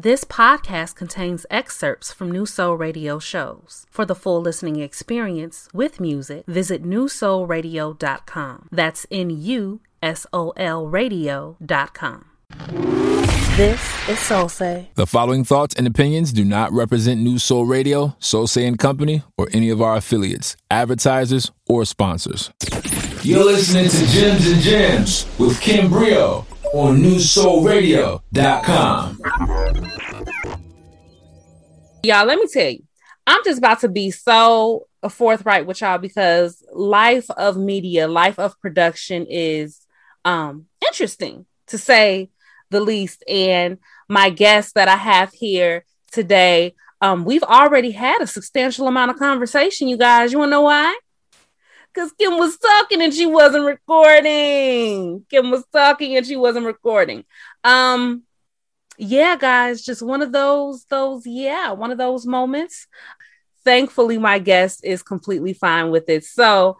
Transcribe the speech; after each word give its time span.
This 0.00 0.22
podcast 0.22 0.94
contains 0.94 1.44
excerpts 1.50 2.12
from 2.12 2.32
NuSol 2.32 2.78
Radio 2.78 3.18
shows. 3.18 3.84
For 3.90 4.04
the 4.06 4.14
full 4.14 4.40
listening 4.40 4.78
experience 4.78 5.68
with 5.74 5.98
music, 5.98 6.44
visit 6.46 6.84
nusolradio.com. 6.84 8.68
That's 8.70 9.06
N-U-S-O-L 9.10 10.86
radio.com. 10.86 12.24
This 13.56 14.08
is 14.08 14.20
Soul 14.20 14.48
Say. 14.48 14.90
The 14.94 15.04
following 15.04 15.42
thoughts 15.42 15.74
and 15.74 15.88
opinions 15.88 16.32
do 16.32 16.44
not 16.44 16.70
represent 16.70 17.20
NuSol 17.20 17.68
Radio, 17.68 18.14
Soul 18.20 18.46
Say 18.46 18.68
and 18.68 18.78
Company, 18.78 19.24
or 19.36 19.48
any 19.52 19.68
of 19.68 19.82
our 19.82 19.96
affiliates, 19.96 20.56
advertisers, 20.70 21.50
or 21.68 21.84
sponsors. 21.84 22.52
You're 23.24 23.44
listening 23.44 23.88
to 23.88 24.06
Gems 24.12 24.46
and 24.46 24.60
Jams 24.60 25.26
with 25.40 25.60
Kim 25.60 25.88
Brio 25.88 26.46
on 26.74 26.98
NuSolRadio.com. 26.98 29.20
Y'all, 32.02 32.26
let 32.26 32.38
me 32.38 32.46
tell 32.52 32.70
you, 32.70 32.82
I'm 33.26 33.40
just 33.44 33.58
about 33.58 33.80
to 33.80 33.88
be 33.88 34.10
so 34.10 34.86
forthright 35.08 35.64
with 35.66 35.80
y'all 35.80 35.98
because 35.98 36.62
life 36.72 37.30
of 37.30 37.56
media, 37.56 38.06
life 38.08 38.38
of 38.38 38.60
production 38.60 39.26
is 39.28 39.80
um 40.24 40.66
interesting 40.86 41.46
to 41.68 41.78
say 41.78 42.28
the 42.70 42.80
least. 42.80 43.24
And 43.28 43.78
my 44.08 44.30
guest 44.30 44.74
that 44.74 44.88
I 44.88 44.96
have 44.96 45.32
here 45.32 45.84
today, 46.12 46.74
um, 47.00 47.24
we've 47.24 47.44
already 47.44 47.92
had 47.92 48.20
a 48.20 48.26
substantial 48.26 48.88
amount 48.88 49.10
of 49.10 49.18
conversation, 49.18 49.88
you 49.88 49.96
guys. 49.96 50.32
You 50.32 50.38
want 50.38 50.48
to 50.48 50.52
know 50.52 50.62
why? 50.62 50.98
Because 51.98 52.12
Kim 52.12 52.38
was 52.38 52.56
talking 52.58 53.02
and 53.02 53.12
she 53.12 53.26
wasn't 53.26 53.64
recording. 53.64 55.26
Kim 55.28 55.50
was 55.50 55.64
talking 55.72 56.16
and 56.16 56.24
she 56.24 56.36
wasn't 56.36 56.64
recording. 56.64 57.24
Um, 57.64 58.22
yeah, 58.96 59.34
guys, 59.34 59.82
just 59.82 60.00
one 60.00 60.22
of 60.22 60.30
those, 60.30 60.84
those, 60.84 61.26
yeah, 61.26 61.72
one 61.72 61.90
of 61.90 61.98
those 61.98 62.24
moments. 62.24 62.86
Thankfully, 63.64 64.16
my 64.16 64.38
guest 64.38 64.84
is 64.84 65.02
completely 65.02 65.54
fine 65.54 65.90
with 65.90 66.08
it. 66.08 66.24
So 66.24 66.76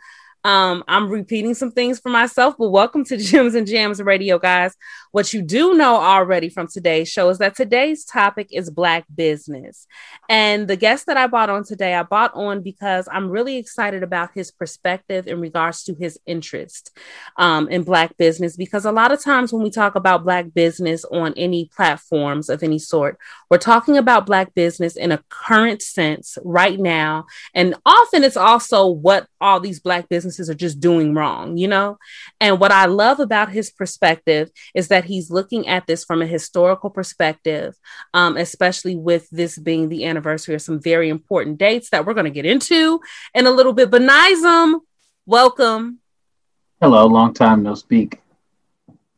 um, 0.48 0.82
I'm 0.88 1.10
repeating 1.10 1.52
some 1.52 1.70
things 1.70 2.00
for 2.00 2.08
myself, 2.08 2.54
but 2.58 2.70
welcome 2.70 3.04
to 3.04 3.16
Gems 3.18 3.54
and 3.54 3.66
Jams 3.66 4.00
Radio, 4.00 4.38
guys. 4.38 4.74
What 5.12 5.34
you 5.34 5.42
do 5.42 5.74
know 5.74 5.96
already 5.96 6.48
from 6.48 6.68
today's 6.68 7.10
show 7.10 7.28
is 7.28 7.36
that 7.36 7.54
today's 7.54 8.02
topic 8.06 8.48
is 8.50 8.70
Black 8.70 9.04
business. 9.14 9.86
And 10.30 10.66
the 10.66 10.76
guest 10.76 11.04
that 11.04 11.18
I 11.18 11.26
bought 11.26 11.50
on 11.50 11.64
today, 11.64 11.94
I 11.94 12.02
bought 12.02 12.32
on 12.32 12.62
because 12.62 13.08
I'm 13.12 13.28
really 13.28 13.58
excited 13.58 14.02
about 14.02 14.30
his 14.34 14.50
perspective 14.50 15.26
in 15.26 15.38
regards 15.38 15.84
to 15.84 15.94
his 15.94 16.18
interest 16.24 16.96
um, 17.36 17.68
in 17.68 17.82
Black 17.82 18.16
business. 18.16 18.56
Because 18.56 18.86
a 18.86 18.92
lot 18.92 19.12
of 19.12 19.20
times 19.20 19.52
when 19.52 19.62
we 19.62 19.70
talk 19.70 19.96
about 19.96 20.24
Black 20.24 20.54
business 20.54 21.04
on 21.12 21.34
any 21.36 21.66
platforms 21.76 22.48
of 22.48 22.62
any 22.62 22.78
sort, 22.78 23.18
we're 23.50 23.58
talking 23.58 23.98
about 23.98 24.24
Black 24.24 24.54
business 24.54 24.96
in 24.96 25.12
a 25.12 25.22
current 25.28 25.82
sense 25.82 26.38
right 26.42 26.80
now. 26.80 27.26
And 27.54 27.74
often 27.84 28.24
it's 28.24 28.36
also 28.38 28.86
what 28.86 29.26
all 29.42 29.60
these 29.60 29.80
Black 29.80 30.08
businesses 30.08 30.37
are 30.40 30.54
just 30.54 30.78
doing 30.78 31.14
wrong, 31.14 31.56
you 31.56 31.66
know? 31.66 31.98
And 32.40 32.60
what 32.60 32.70
I 32.70 32.86
love 32.86 33.18
about 33.18 33.50
his 33.50 33.70
perspective 33.70 34.50
is 34.74 34.88
that 34.88 35.04
he's 35.04 35.30
looking 35.30 35.66
at 35.66 35.86
this 35.86 36.04
from 36.04 36.22
a 36.22 36.26
historical 36.26 36.90
perspective, 36.90 37.74
um, 38.14 38.36
especially 38.36 38.94
with 38.94 39.28
this 39.30 39.58
being 39.58 39.88
the 39.88 40.04
anniversary 40.04 40.54
of 40.54 40.62
some 40.62 40.80
very 40.80 41.08
important 41.08 41.58
dates 41.58 41.90
that 41.90 42.06
we're 42.06 42.14
going 42.14 42.24
to 42.24 42.30
get 42.30 42.46
into 42.46 43.00
in 43.34 43.46
a 43.46 43.50
little 43.50 43.72
bit. 43.72 43.90
But 43.90 44.02
Nizam, 44.02 44.80
welcome. 45.26 45.98
Hello, 46.80 47.06
long 47.06 47.34
time 47.34 47.62
no 47.64 47.74
speak. 47.74 48.20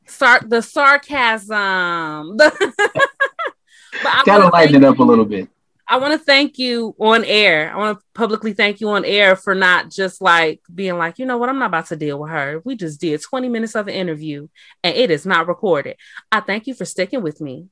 Sar- 0.07 0.47
the 0.47 0.63
sarcasm. 0.63 2.37
Gotta 4.25 4.49
lighten 4.49 4.77
it 4.77 4.85
up 4.85 4.99
a 4.99 5.03
little 5.03 5.25
bit. 5.25 5.49
I 5.91 5.97
want 5.97 6.13
to 6.13 6.25
thank 6.25 6.57
you 6.57 6.95
on 7.01 7.25
air. 7.25 7.75
I 7.75 7.77
want 7.77 7.99
to 7.99 8.05
publicly 8.15 8.53
thank 8.53 8.81
you 8.81 8.91
on 8.91 9.05
air 9.05 9.35
for 9.35 9.57
not 9.57 9.91
just 9.91 10.23
like 10.23 10.61
being 10.73 10.97
like, 10.97 11.19
you 11.19 11.27
know 11.27 11.37
what, 11.37 11.49
I'm 11.49 11.59
not 11.59 11.67
about 11.67 11.87
to 11.87 11.97
deal 11.97 12.21
with 12.21 12.31
her. 12.31 12.63
We 12.65 12.77
just 12.77 13.01
did 13.01 13.21
20 13.21 13.49
minutes 13.49 13.75
of 13.75 13.89
an 13.89 13.95
interview 13.95 14.47
and 14.85 14.97
it 14.97 15.11
is 15.11 15.27
not 15.27 15.49
recorded. 15.49 15.97
I 16.31 16.41
thank 16.43 16.69
you 16.69 16.75
for 16.75 16.85
sticking 16.85 17.23
with 17.23 17.41
me. 17.41 17.67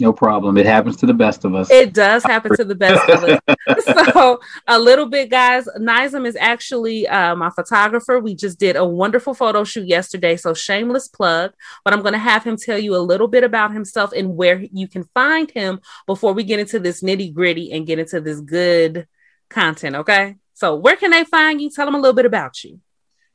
No 0.00 0.12
problem. 0.12 0.56
It 0.56 0.66
happens 0.66 0.96
to 0.98 1.06
the 1.06 1.14
best 1.14 1.44
of 1.44 1.54
us. 1.54 1.70
It 1.70 1.92
does 1.92 2.22
happen 2.22 2.56
to 2.56 2.64
the 2.64 2.74
best 2.74 3.08
of 3.08 3.24
us. 3.24 3.84
so, 4.12 4.40
a 4.66 4.78
little 4.78 5.06
bit, 5.06 5.30
guys. 5.30 5.68
Nizam 5.78 6.26
is 6.26 6.36
actually 6.36 7.06
uh, 7.06 7.36
my 7.36 7.50
photographer. 7.50 8.18
We 8.18 8.34
just 8.34 8.58
did 8.58 8.76
a 8.76 8.84
wonderful 8.84 9.34
photo 9.34 9.64
shoot 9.64 9.86
yesterday. 9.86 10.36
So, 10.36 10.54
shameless 10.54 11.08
plug. 11.08 11.52
But 11.84 11.94
I'm 11.94 12.02
going 12.02 12.14
to 12.14 12.18
have 12.18 12.44
him 12.44 12.56
tell 12.56 12.78
you 12.78 12.96
a 12.96 12.98
little 12.98 13.28
bit 13.28 13.44
about 13.44 13.72
himself 13.72 14.12
and 14.12 14.36
where 14.36 14.60
you 14.72 14.88
can 14.88 15.04
find 15.14 15.50
him 15.50 15.80
before 16.06 16.32
we 16.32 16.44
get 16.44 16.60
into 16.60 16.78
this 16.78 17.02
nitty 17.02 17.32
gritty 17.34 17.72
and 17.72 17.86
get 17.86 17.98
into 17.98 18.20
this 18.20 18.40
good 18.40 19.06
content. 19.48 19.96
Okay. 19.96 20.36
So, 20.54 20.76
where 20.76 20.96
can 20.96 21.10
they 21.10 21.24
find 21.24 21.60
you? 21.60 21.70
Tell 21.70 21.86
them 21.86 21.94
a 21.94 21.98
little 21.98 22.14
bit 22.14 22.26
about 22.26 22.64
you. 22.64 22.80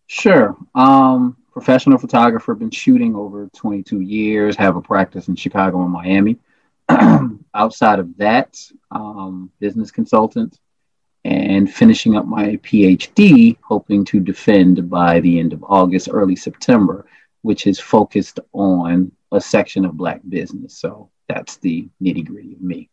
Sure. 0.08 0.56
Um, 0.74 1.38
professional 1.52 1.98
photographer, 1.98 2.54
been 2.54 2.70
shooting 2.70 3.16
over 3.16 3.50
22 3.56 4.02
years, 4.02 4.56
have 4.58 4.76
a 4.76 4.82
practice 4.82 5.28
in 5.28 5.36
Chicago 5.36 5.82
and 5.82 5.92
Miami. 5.92 6.38
outside 7.54 8.00
of 8.00 8.18
that, 8.18 8.58
um, 8.92 9.52
business 9.60 9.92
consultant, 9.92 10.60
and 11.24 11.74
finishing 11.74 12.16
up 12.16 12.26
my 12.26 12.58
PhD, 12.58 13.58
hoping 13.62 14.06
to 14.06 14.20
defend 14.20 14.90
by 14.90 15.20
the 15.20 15.40
end 15.40 15.54
of 15.54 15.64
August, 15.68 16.10
early 16.12 16.36
September, 16.36 17.08
which 17.42 17.66
is 17.68 17.80
focused 17.80 18.40
on 18.54 19.12
a 19.32 19.42
section 19.42 19.86
of 19.86 19.98
Black 19.98 20.22
business. 20.28 20.78
So 20.78 21.10
that's 21.28 21.58
the 21.58 21.90
nitty 22.02 22.26
gritty 22.26 22.54
of 22.54 22.62
me 22.62 22.90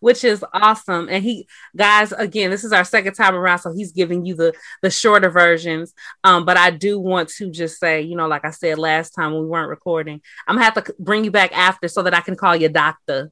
which 0.00 0.24
is 0.24 0.44
awesome. 0.52 1.08
And 1.08 1.22
he, 1.22 1.46
guys, 1.76 2.12
again, 2.12 2.50
this 2.50 2.64
is 2.64 2.72
our 2.72 2.84
second 2.84 3.14
time 3.14 3.34
around, 3.34 3.60
so 3.60 3.72
he's 3.72 3.92
giving 3.92 4.24
you 4.24 4.34
the 4.34 4.52
the 4.82 4.90
shorter 4.90 5.30
versions. 5.30 5.94
Um, 6.24 6.44
but 6.44 6.56
I 6.56 6.70
do 6.70 6.98
want 6.98 7.28
to 7.36 7.50
just 7.50 7.78
say, 7.78 8.02
you 8.02 8.16
know, 8.16 8.26
like 8.26 8.44
I 8.44 8.50
said 8.50 8.78
last 8.78 9.10
time 9.10 9.32
when 9.32 9.42
we 9.42 9.48
weren't 9.48 9.68
recording, 9.68 10.20
I'm 10.48 10.56
gonna 10.56 10.64
have 10.64 10.84
to 10.84 10.94
bring 10.98 11.24
you 11.24 11.30
back 11.30 11.56
after 11.56 11.88
so 11.88 12.02
that 12.02 12.14
I 12.14 12.20
can 12.20 12.36
call 12.36 12.56
you 12.56 12.68
doctor. 12.68 13.30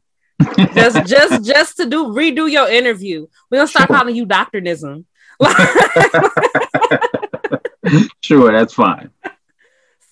just, 0.74 1.06
just, 1.06 1.44
just 1.44 1.76
to 1.78 1.86
do 1.86 2.08
redo 2.08 2.50
your 2.50 2.70
interview. 2.70 3.26
We're 3.50 3.58
gonna 3.58 3.68
start 3.68 3.88
sure. 3.88 3.96
calling 3.96 4.14
you 4.14 4.26
doctor 4.26 4.60
Nizam. 4.60 5.04
sure, 8.20 8.52
that's 8.52 8.74
fine. 8.74 9.10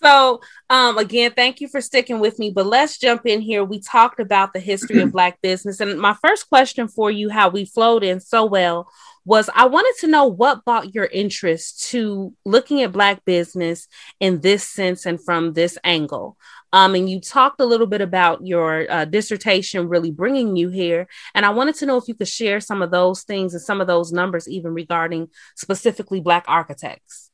So, 0.06 0.40
um, 0.70 0.98
again, 0.98 1.32
thank 1.32 1.60
you 1.60 1.66
for 1.66 1.80
sticking 1.80 2.20
with 2.20 2.38
me. 2.38 2.50
But 2.50 2.66
let's 2.66 2.96
jump 2.96 3.26
in 3.26 3.40
here. 3.40 3.64
We 3.64 3.80
talked 3.80 4.20
about 4.20 4.52
the 4.52 4.60
history 4.60 5.00
of 5.00 5.10
Black 5.12 5.42
business. 5.42 5.80
And 5.80 5.98
my 5.98 6.14
first 6.14 6.48
question 6.48 6.86
for 6.86 7.10
you, 7.10 7.28
how 7.28 7.48
we 7.48 7.64
flowed 7.64 8.04
in 8.04 8.20
so 8.20 8.44
well, 8.44 8.88
was 9.24 9.50
I 9.52 9.66
wanted 9.66 9.94
to 10.02 10.06
know 10.06 10.26
what 10.26 10.64
brought 10.64 10.94
your 10.94 11.06
interest 11.06 11.90
to 11.90 12.32
looking 12.44 12.82
at 12.82 12.92
Black 12.92 13.24
business 13.24 13.88
in 14.20 14.42
this 14.42 14.62
sense 14.62 15.06
and 15.06 15.20
from 15.20 15.54
this 15.54 15.76
angle. 15.82 16.36
Um, 16.72 16.94
and 16.94 17.10
you 17.10 17.20
talked 17.20 17.60
a 17.60 17.66
little 17.66 17.88
bit 17.88 18.00
about 18.00 18.46
your 18.46 18.88
uh, 18.88 19.06
dissertation 19.06 19.88
really 19.88 20.12
bringing 20.12 20.54
you 20.54 20.68
here. 20.68 21.08
And 21.34 21.44
I 21.44 21.50
wanted 21.50 21.74
to 21.76 21.86
know 21.86 21.96
if 21.96 22.06
you 22.06 22.14
could 22.14 22.28
share 22.28 22.60
some 22.60 22.80
of 22.80 22.92
those 22.92 23.24
things 23.24 23.54
and 23.54 23.62
some 23.62 23.80
of 23.80 23.88
those 23.88 24.12
numbers, 24.12 24.48
even 24.48 24.72
regarding 24.72 25.30
specifically 25.56 26.20
Black 26.20 26.44
architects. 26.46 27.25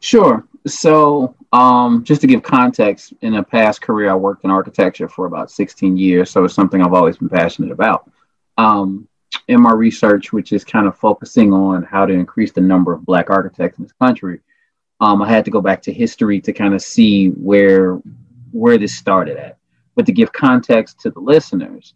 Sure. 0.00 0.46
So, 0.66 1.34
um, 1.52 2.04
just 2.04 2.20
to 2.20 2.26
give 2.26 2.42
context, 2.42 3.14
in 3.22 3.34
a 3.36 3.42
past 3.42 3.80
career, 3.80 4.10
I 4.10 4.14
worked 4.14 4.44
in 4.44 4.50
architecture 4.50 5.08
for 5.08 5.26
about 5.26 5.50
16 5.50 5.96
years. 5.96 6.30
So, 6.30 6.44
it's 6.44 6.54
something 6.54 6.82
I've 6.82 6.94
always 6.94 7.18
been 7.18 7.28
passionate 7.28 7.72
about. 7.72 8.10
um, 8.58 9.08
in 9.48 9.60
my 9.62 9.72
research, 9.72 10.32
which 10.32 10.52
is 10.52 10.64
kind 10.64 10.86
of 10.86 10.96
focusing 10.96 11.52
on 11.52 11.82
how 11.82 12.06
to 12.06 12.12
increase 12.12 12.52
the 12.52 12.60
number 12.60 12.92
of 12.92 13.04
Black 13.04 13.30
architects 13.30 13.78
in 13.78 13.84
this 13.84 13.92
country, 13.92 14.40
um, 15.00 15.22
I 15.22 15.28
had 15.28 15.44
to 15.44 15.50
go 15.50 15.60
back 15.60 15.82
to 15.82 15.92
history 15.92 16.40
to 16.40 16.52
kind 16.52 16.74
of 16.74 16.82
see 16.82 17.28
where 17.28 18.00
where 18.52 18.78
this 18.78 18.96
started 18.96 19.36
at. 19.36 19.58
But 19.94 20.06
to 20.06 20.12
give 20.12 20.32
context 20.32 21.00
to 21.00 21.10
the 21.10 21.20
listeners, 21.20 21.94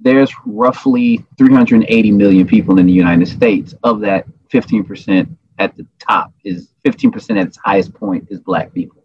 there's 0.00 0.32
roughly 0.44 1.24
380 1.38 2.10
million 2.10 2.46
people 2.46 2.78
in 2.78 2.86
the 2.86 2.92
United 2.92 3.28
States. 3.28 3.74
Of 3.84 4.00
that, 4.00 4.26
15% 4.52 5.28
at 5.58 5.76
the 5.76 5.86
top 5.98 6.32
is 6.44 6.70
15% 6.84 7.38
at 7.38 7.46
its 7.46 7.56
highest 7.56 7.94
point 7.94 8.28
is 8.30 8.40
Black 8.40 8.72
people. 8.72 9.04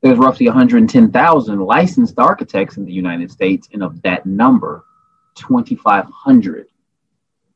There's 0.00 0.18
roughly 0.18 0.46
110,000 0.46 1.60
licensed 1.60 2.18
architects 2.18 2.76
in 2.76 2.84
the 2.84 2.92
United 2.92 3.30
States, 3.30 3.68
and 3.72 3.82
of 3.82 4.00
that 4.02 4.26
number, 4.26 4.84
2,500 5.34 6.66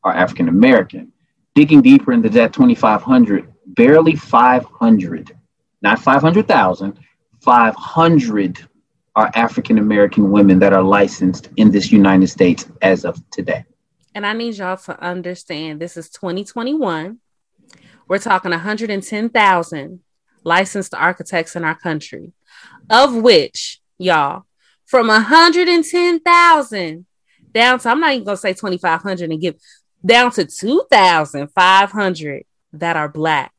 are 0.05 0.13
African 0.13 0.49
American. 0.49 1.13
Digging 1.55 1.83
deeper 1.83 2.13
into 2.13 2.31
that 2.31 2.53
2,500, 2.53 3.53
barely 3.67 4.17
500, 4.17 5.37
not 5.83 5.99
500,000, 5.99 6.99
500 7.41 8.69
are 9.15 9.31
African 9.35 9.79
American 9.79 10.31
women 10.31 10.59
that 10.61 10.73
are 10.73 10.83
licensed 10.83 11.51
in 11.57 11.71
this 11.71 11.93
United 11.93 12.29
States 12.29 12.67
as 12.81 13.05
of 13.05 13.23
today. 13.31 13.65
And 14.15 14.27
I 14.27 14.33
need 14.33 14.57
y'all 14.57 14.77
to 14.77 15.01
understand 15.03 15.81
this 15.81 15.97
is 15.97 16.09
2021. 16.11 17.19
We're 18.13 18.19
talking 18.19 18.51
110,000 18.51 20.01
licensed 20.45 20.95
architects 20.95 21.57
in 21.57 21.65
our 21.65 21.75
country, 21.75 22.33
of 22.91 23.15
which, 23.15 23.81
y'all, 23.97 24.45
from 24.85 25.07
110,000 25.07 27.07
down 27.55 27.79
to, 27.79 27.89
I'm 27.89 28.01
not 28.01 28.13
even 28.13 28.25
going 28.25 28.37
to 28.37 28.39
say 28.39 28.53
2,500 28.53 29.31
and 29.31 29.41
give 29.41 29.55
down 30.05 30.31
to 30.33 30.45
2,500 30.45 32.45
that 32.75 32.97
are 32.97 33.09
Black. 33.09 33.55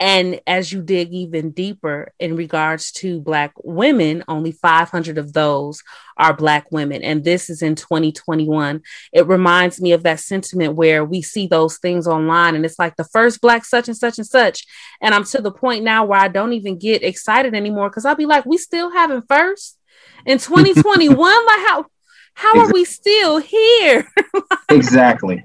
And 0.00 0.40
as 0.46 0.72
you 0.72 0.80
dig 0.80 1.12
even 1.12 1.50
deeper 1.50 2.14
in 2.18 2.34
regards 2.34 2.90
to 2.92 3.20
Black 3.20 3.52
women, 3.62 4.24
only 4.28 4.50
500 4.50 5.18
of 5.18 5.34
those 5.34 5.82
are 6.16 6.32
Black 6.32 6.72
women. 6.72 7.02
And 7.02 7.22
this 7.22 7.50
is 7.50 7.60
in 7.60 7.74
2021. 7.74 8.80
It 9.12 9.26
reminds 9.26 9.78
me 9.78 9.92
of 9.92 10.02
that 10.04 10.20
sentiment 10.20 10.74
where 10.74 11.04
we 11.04 11.20
see 11.20 11.46
those 11.46 11.76
things 11.76 12.06
online 12.06 12.54
and 12.54 12.64
it's 12.64 12.78
like 12.78 12.96
the 12.96 13.04
first 13.04 13.42
Black 13.42 13.66
such 13.66 13.88
and 13.88 13.96
such 13.96 14.16
and 14.16 14.26
such. 14.26 14.64
And 15.02 15.14
I'm 15.14 15.24
to 15.24 15.42
the 15.42 15.52
point 15.52 15.84
now 15.84 16.06
where 16.06 16.18
I 16.18 16.28
don't 16.28 16.54
even 16.54 16.78
get 16.78 17.02
excited 17.02 17.54
anymore 17.54 17.90
because 17.90 18.06
I'll 18.06 18.14
be 18.14 18.24
like, 18.26 18.46
we 18.46 18.56
still 18.56 18.90
having 18.90 19.22
first 19.28 19.78
in 20.24 20.38
2021? 20.38 21.18
like, 21.18 21.58
how? 21.68 21.86
How 22.32 22.52
exactly. 22.52 22.70
are 22.70 22.72
we 22.72 22.84
still 22.86 23.38
here? 23.38 24.08
exactly. 24.70 25.44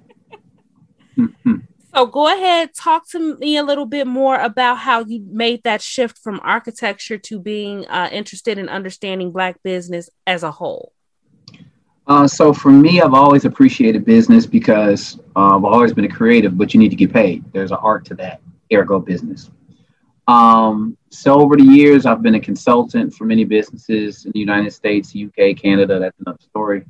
Mm-hmm. 1.17 1.55
So 1.95 2.05
go 2.05 2.27
ahead, 2.27 2.73
talk 2.73 3.07
to 3.11 3.37
me 3.37 3.55
a 3.55 3.63
little 3.63 3.85
bit 3.85 4.05
more 4.05 4.37
about 4.37 4.79
how 4.79 5.05
you 5.05 5.25
made 5.29 5.63
that 5.63 5.81
shift 5.81 6.17
from 6.17 6.41
architecture 6.43 7.17
to 7.19 7.39
being 7.39 7.87
uh, 7.87 8.09
interested 8.11 8.57
in 8.57 8.67
understanding 8.67 9.31
Black 9.31 9.63
business 9.63 10.09
as 10.27 10.43
a 10.43 10.51
whole. 10.51 10.91
Uh, 12.05 12.27
so 12.27 12.51
for 12.51 12.69
me, 12.69 12.99
I've 12.99 13.13
always 13.13 13.45
appreciated 13.45 14.03
business 14.03 14.45
because 14.45 15.21
uh, 15.37 15.55
I've 15.55 15.63
always 15.63 15.93
been 15.93 16.03
a 16.03 16.09
creative, 16.09 16.57
but 16.57 16.73
you 16.73 16.81
need 16.81 16.89
to 16.89 16.97
get 16.97 17.13
paid. 17.13 17.45
There's 17.53 17.71
an 17.71 17.77
art 17.79 18.03
to 18.07 18.15
that, 18.15 18.41
ergo 18.73 18.99
business. 18.99 19.49
Um, 20.27 20.97
so 21.11 21.39
over 21.39 21.55
the 21.55 21.63
years, 21.63 22.05
I've 22.05 22.21
been 22.21 22.35
a 22.35 22.41
consultant 22.41 23.13
for 23.13 23.23
many 23.23 23.45
businesses 23.45 24.25
in 24.25 24.33
the 24.33 24.39
United 24.39 24.73
States, 24.73 25.15
UK, 25.15 25.55
Canada. 25.55 25.97
That's 25.99 26.19
another 26.19 26.39
story. 26.41 26.85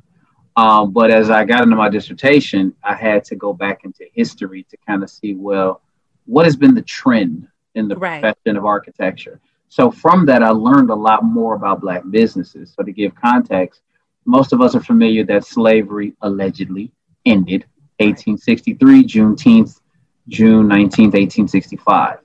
Um, 0.56 0.92
but 0.92 1.10
as 1.10 1.28
I 1.28 1.44
got 1.44 1.62
into 1.62 1.76
my 1.76 1.90
dissertation, 1.90 2.74
I 2.82 2.94
had 2.94 3.24
to 3.26 3.36
go 3.36 3.52
back 3.52 3.84
into 3.84 4.06
history 4.14 4.66
to 4.70 4.76
kind 4.86 5.02
of 5.02 5.10
see, 5.10 5.34
well, 5.34 5.82
what 6.24 6.46
has 6.46 6.56
been 6.56 6.74
the 6.74 6.82
trend 6.82 7.46
in 7.74 7.88
the 7.88 7.96
right. 7.96 8.22
profession 8.22 8.56
of 8.56 8.64
architecture? 8.64 9.40
So 9.68 9.90
from 9.90 10.24
that, 10.26 10.42
I 10.42 10.50
learned 10.50 10.90
a 10.90 10.94
lot 10.94 11.24
more 11.24 11.54
about 11.54 11.80
Black 11.80 12.02
businesses. 12.10 12.72
So 12.74 12.82
to 12.82 12.92
give 12.92 13.14
context, 13.14 13.82
most 14.24 14.52
of 14.52 14.60
us 14.60 14.74
are 14.74 14.82
familiar 14.82 15.24
that 15.24 15.44
slavery 15.44 16.14
allegedly 16.22 16.92
ended 17.26 17.66
1863, 17.98 19.04
Juneteenth, 19.04 19.80
June 20.28 20.66
19th, 20.66 21.14
1865. 21.14 22.18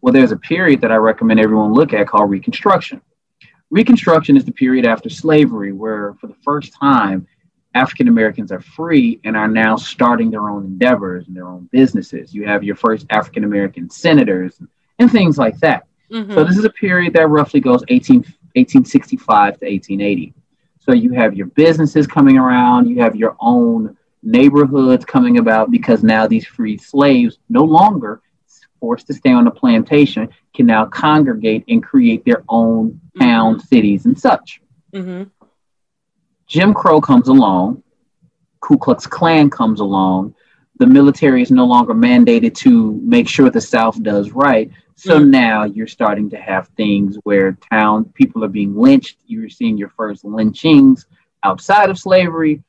Well, 0.00 0.12
there's 0.12 0.32
a 0.32 0.36
period 0.36 0.80
that 0.82 0.92
I 0.92 0.96
recommend 0.96 1.40
everyone 1.40 1.72
look 1.72 1.92
at 1.92 2.08
called 2.08 2.30
Reconstruction. 2.30 3.00
Reconstruction 3.70 4.36
is 4.36 4.44
the 4.44 4.52
period 4.52 4.86
after 4.86 5.08
slavery 5.08 5.72
where, 5.72 6.14
for 6.20 6.26
the 6.26 6.36
first 6.44 6.72
time, 6.74 7.26
African 7.76 8.08
Americans 8.08 8.50
are 8.50 8.60
free 8.60 9.20
and 9.24 9.36
are 9.36 9.48
now 9.48 9.76
starting 9.76 10.30
their 10.30 10.48
own 10.48 10.64
endeavors 10.64 11.26
and 11.26 11.36
their 11.36 11.46
own 11.46 11.68
businesses. 11.70 12.34
You 12.34 12.46
have 12.46 12.64
your 12.64 12.74
first 12.74 13.06
African 13.10 13.44
American 13.44 13.90
senators 13.90 14.58
and 14.98 15.12
things 15.12 15.36
like 15.36 15.58
that. 15.58 15.86
Mm-hmm. 16.10 16.32
So 16.34 16.44
this 16.44 16.56
is 16.56 16.64
a 16.64 16.70
period 16.70 17.12
that 17.14 17.28
roughly 17.28 17.60
goes 17.60 17.82
18, 17.88 18.16
1865 18.54 19.60
to 19.60 19.66
1880. 19.66 20.32
So 20.78 20.92
you 20.94 21.12
have 21.12 21.34
your 21.34 21.48
businesses 21.48 22.06
coming 22.06 22.38
around, 22.38 22.88
you 22.88 23.00
have 23.02 23.14
your 23.16 23.36
own 23.40 23.96
neighborhoods 24.22 25.04
coming 25.04 25.38
about 25.38 25.70
because 25.70 26.02
now 26.02 26.26
these 26.26 26.46
free 26.46 26.78
slaves 26.78 27.38
no 27.48 27.62
longer 27.62 28.22
forced 28.80 29.06
to 29.08 29.14
stay 29.14 29.32
on 29.32 29.44
the 29.44 29.50
plantation 29.50 30.28
can 30.54 30.66
now 30.66 30.86
congregate 30.86 31.64
and 31.68 31.82
create 31.82 32.24
their 32.24 32.42
own 32.48 32.90
mm-hmm. 32.90 33.20
towns, 33.20 33.68
cities, 33.68 34.06
and 34.06 34.18
such. 34.18 34.60
Mm-hmm. 34.94 35.24
Jim 36.46 36.72
Crow 36.72 37.00
comes 37.00 37.28
along, 37.28 37.82
Ku 38.60 38.78
Klux 38.78 39.06
Klan 39.06 39.50
comes 39.50 39.80
along, 39.80 40.34
the 40.78 40.86
military 40.86 41.42
is 41.42 41.50
no 41.50 41.64
longer 41.64 41.94
mandated 41.94 42.54
to 42.54 43.00
make 43.02 43.28
sure 43.28 43.50
the 43.50 43.60
South 43.60 44.00
does 44.02 44.30
right. 44.32 44.70
So 44.98 45.18
mm 45.18 45.28
now 45.28 45.64
you're 45.64 45.86
starting 45.86 46.30
to 46.30 46.38
have 46.38 46.68
things 46.68 47.18
where 47.24 47.58
town 47.70 48.06
people 48.14 48.42
are 48.44 48.48
being 48.48 48.74
lynched. 48.74 49.18
You're 49.26 49.50
seeing 49.50 49.76
your 49.76 49.90
first 49.90 50.24
lynchings 50.24 51.06
outside 51.42 51.90
of 51.90 51.98
slavery. 51.98 52.62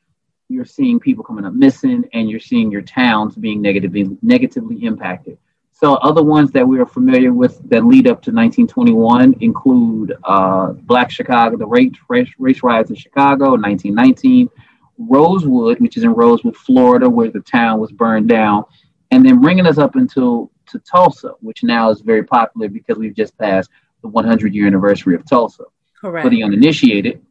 You're 0.49 0.65
seeing 0.65 0.99
people 0.99 1.23
coming 1.23 1.45
up 1.45 1.53
missing, 1.53 2.03
and 2.13 2.29
you're 2.29 2.39
seeing 2.41 2.71
your 2.71 2.81
towns 2.81 3.35
being 3.35 3.61
negatively 3.61 4.17
negatively 4.21 4.83
impacted. 4.83 5.37
So 5.79 5.93
other 5.97 6.23
ones 6.23 6.49
that 6.53 6.67
we 6.67 6.79
are 6.79 6.87
familiar 6.87 7.31
with 7.31 7.61
that 7.69 7.85
lead 7.85 8.07
up 8.07 8.19
to 8.23 8.31
1921 8.31 9.35
include 9.41 10.17
uh, 10.23 10.71
Black 10.71 11.11
Chicago, 11.11 11.55
the 11.55 11.67
race, 11.67 11.93
race, 12.09 12.31
race 12.39 12.63
riots 12.63 12.89
in 12.89 12.95
Chicago 12.95 13.51
1919, 13.51 14.49
Rosewood, 14.97 15.79
which 15.79 15.95
is 15.95 16.03
in 16.03 16.13
Rosewood, 16.13 16.57
Florida, 16.57 17.07
where 17.07 17.29
the 17.29 17.41
town 17.41 17.79
was 17.79 17.91
burned 17.91 18.27
down, 18.27 18.65
and 19.11 19.23
then 19.23 19.39
bringing 19.39 19.67
us 19.67 19.77
up 19.77 19.95
until 19.95 20.49
to 20.69 20.79
Tulsa, 20.79 21.33
which 21.41 21.61
now 21.61 21.91
is 21.91 22.01
very 22.01 22.23
popular 22.23 22.69
because 22.69 22.97
we've 22.97 23.15
just 23.15 23.37
passed 23.37 23.69
the 24.01 24.07
100 24.07 24.55
year 24.55 24.65
anniversary 24.65 25.13
of 25.13 25.29
Tulsa. 25.29 25.65
Correct. 26.01 26.25
For 26.25 26.31
the 26.31 26.41
uninitiated, 26.41 27.23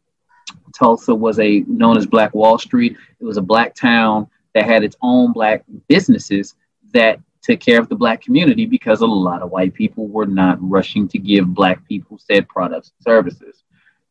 Tulsa 0.72 1.12
was 1.12 1.40
a 1.40 1.64
known 1.66 1.98
as 1.98 2.06
Black 2.06 2.32
Wall 2.32 2.60
Street. 2.60 2.96
It 3.18 3.24
was 3.24 3.38
a 3.38 3.42
black 3.42 3.74
town 3.74 4.28
that 4.54 4.66
had 4.66 4.84
its 4.84 4.94
own 5.02 5.32
black 5.32 5.64
businesses 5.88 6.54
that 6.92 7.18
took 7.46 7.60
care 7.60 7.80
of 7.80 7.88
the 7.88 7.94
black 7.94 8.20
community 8.20 8.66
because 8.66 9.00
a 9.00 9.06
lot 9.06 9.40
of 9.40 9.50
white 9.50 9.72
people 9.72 10.08
were 10.08 10.26
not 10.26 10.58
rushing 10.60 11.06
to 11.08 11.18
give 11.18 11.54
black 11.54 11.86
people 11.86 12.18
said 12.18 12.48
products 12.48 12.90
and 12.90 13.04
services. 13.04 13.62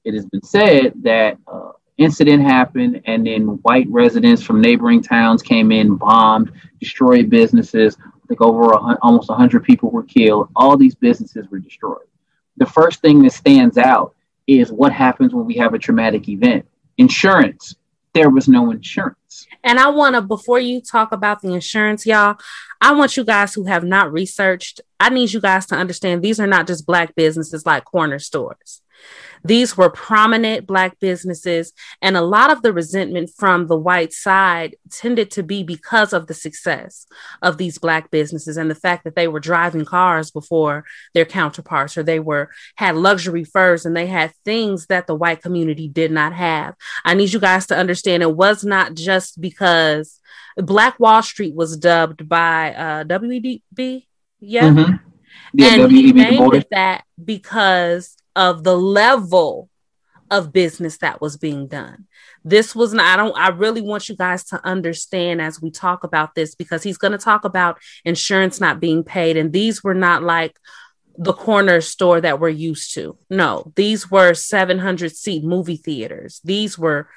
It 0.05 0.13
has 0.13 0.25
been 0.25 0.41
said 0.41 0.93
that 1.03 1.37
uh, 1.45 1.71
incident 1.97 2.43
happened 2.43 3.01
and 3.05 3.27
then 3.27 3.59
white 3.63 3.87
residents 3.89 4.41
from 4.41 4.61
neighboring 4.61 5.01
towns 5.01 5.41
came 5.41 5.71
in, 5.73 5.95
bombed, 5.95 6.51
destroyed 6.79 7.29
businesses. 7.29 7.97
I 7.99 8.27
think 8.27 8.41
over 8.41 8.71
a, 8.71 8.97
almost 9.01 9.27
100 9.27 9.63
people 9.65 9.91
were 9.91 10.03
killed. 10.03 10.47
All 10.55 10.77
these 10.77 10.95
businesses 10.95 11.45
were 11.49 11.59
destroyed. 11.59 12.07
The 12.57 12.65
first 12.65 13.01
thing 13.01 13.21
that 13.23 13.33
stands 13.33 13.77
out 13.77 14.15
is 14.47 14.71
what 14.71 14.93
happens 14.93 15.33
when 15.33 15.45
we 15.45 15.55
have 15.55 15.73
a 15.73 15.79
traumatic 15.79 16.29
event. 16.29 16.65
Insurance 16.97 17.75
there 18.15 18.29
was 18.29 18.47
no 18.47 18.71
insurance. 18.71 19.45
And 19.63 19.77
I 19.77 19.89
want 19.89 20.15
to, 20.15 20.21
before 20.21 20.59
you 20.59 20.81
talk 20.81 21.11
about 21.11 21.41
the 21.41 21.53
insurance, 21.53 22.05
y'all, 22.05 22.37
I 22.79 22.93
want 22.93 23.17
you 23.17 23.25
guys 23.25 23.53
who 23.53 23.65
have 23.65 23.83
not 23.83 24.11
researched, 24.11 24.79
I 24.99 25.09
need 25.09 25.33
you 25.33 25.41
guys 25.41 25.65
to 25.67 25.75
understand 25.75 26.23
these 26.23 26.39
are 26.39 26.47
not 26.47 26.65
just 26.65 26.87
Black 26.87 27.13
businesses 27.13 27.65
like 27.65 27.83
corner 27.83 28.17
stores. 28.17 28.81
These 29.45 29.77
were 29.77 29.89
prominent 29.89 30.65
Black 30.65 30.99
businesses, 30.99 31.71
and 32.01 32.17
a 32.17 32.21
lot 32.21 32.51
of 32.51 32.63
the 32.63 32.73
resentment 32.73 33.29
from 33.37 33.67
the 33.67 33.77
white 33.77 34.11
side 34.11 34.75
tended 34.89 35.29
to 35.31 35.43
be 35.43 35.61
because 35.61 36.13
of 36.13 36.25
the 36.25 36.33
success 36.33 37.05
of 37.41 37.57
these 37.57 37.77
Black 37.77 38.09
businesses 38.09 38.57
and 38.57 38.69
the 38.71 38.75
fact 38.75 39.03
that 39.03 39.15
they 39.15 39.27
were 39.27 39.39
driving 39.39 39.85
cars 39.85 40.31
before 40.31 40.83
their 41.13 41.25
counterparts, 41.25 41.95
or 41.97 42.03
they 42.03 42.19
were 42.19 42.49
had 42.75 42.95
luxury 42.95 43.43
furs 43.43 43.85
and 43.85 43.95
they 43.95 44.07
had 44.07 44.33
things 44.43 44.87
that 44.87 45.05
the 45.05 45.15
white 45.15 45.41
community 45.41 45.87
did 45.87 46.11
not 46.11 46.33
have. 46.33 46.73
I 47.03 47.13
need 47.13 47.31
you 47.31 47.39
guys 47.39 47.67
to 47.67 47.77
understand 47.77 48.23
it 48.23 48.35
was 48.35 48.63
not 48.63 48.95
just 48.95 49.39
because 49.39 50.19
Black 50.57 50.99
Wall 50.99 51.21
Street 51.21 51.53
was 51.53 51.77
dubbed 51.77 52.27
by 52.27 52.73
uh, 52.73 53.03
WEB, 53.03 53.61
yeah. 54.39 54.63
Mm-hmm. 54.63 54.95
Yeah, 55.53 55.67
and 55.67 55.81
W-E-B, 55.83 56.07
he 56.07 56.13
named 56.13 56.53
it 56.53 56.67
that 56.71 57.03
because 57.23 58.15
of 58.35 58.63
the 58.63 58.77
level 58.77 59.69
of 60.31 60.51
business 60.51 60.97
that 60.97 61.21
was 61.21 61.37
being 61.37 61.67
done. 61.67 62.07
This 62.43 62.75
was 62.75 62.93
not, 62.93 63.05
I 63.05 63.15
don't, 63.15 63.37
I 63.37 63.49
really 63.49 63.81
want 63.81 64.09
you 64.09 64.15
guys 64.15 64.43
to 64.45 64.65
understand 64.65 65.41
as 65.41 65.61
we 65.61 65.71
talk 65.71 66.03
about 66.03 66.35
this 66.35 66.55
because 66.55 66.83
he's 66.83 66.97
going 66.97 67.11
to 67.11 67.17
talk 67.17 67.45
about 67.45 67.79
insurance 68.03 68.59
not 68.59 68.79
being 68.79 69.03
paid. 69.03 69.37
And 69.37 69.53
these 69.53 69.83
were 69.83 69.93
not 69.93 70.23
like 70.23 70.57
the 71.17 71.33
corner 71.33 71.79
store 71.81 72.21
that 72.21 72.39
we're 72.39 72.49
used 72.49 72.93
to. 72.95 73.17
No, 73.29 73.71
these 73.75 74.09
were 74.09 74.33
700 74.33 75.15
seat 75.15 75.43
movie 75.43 75.77
theaters. 75.77 76.41
These 76.43 76.77
were 76.77 77.07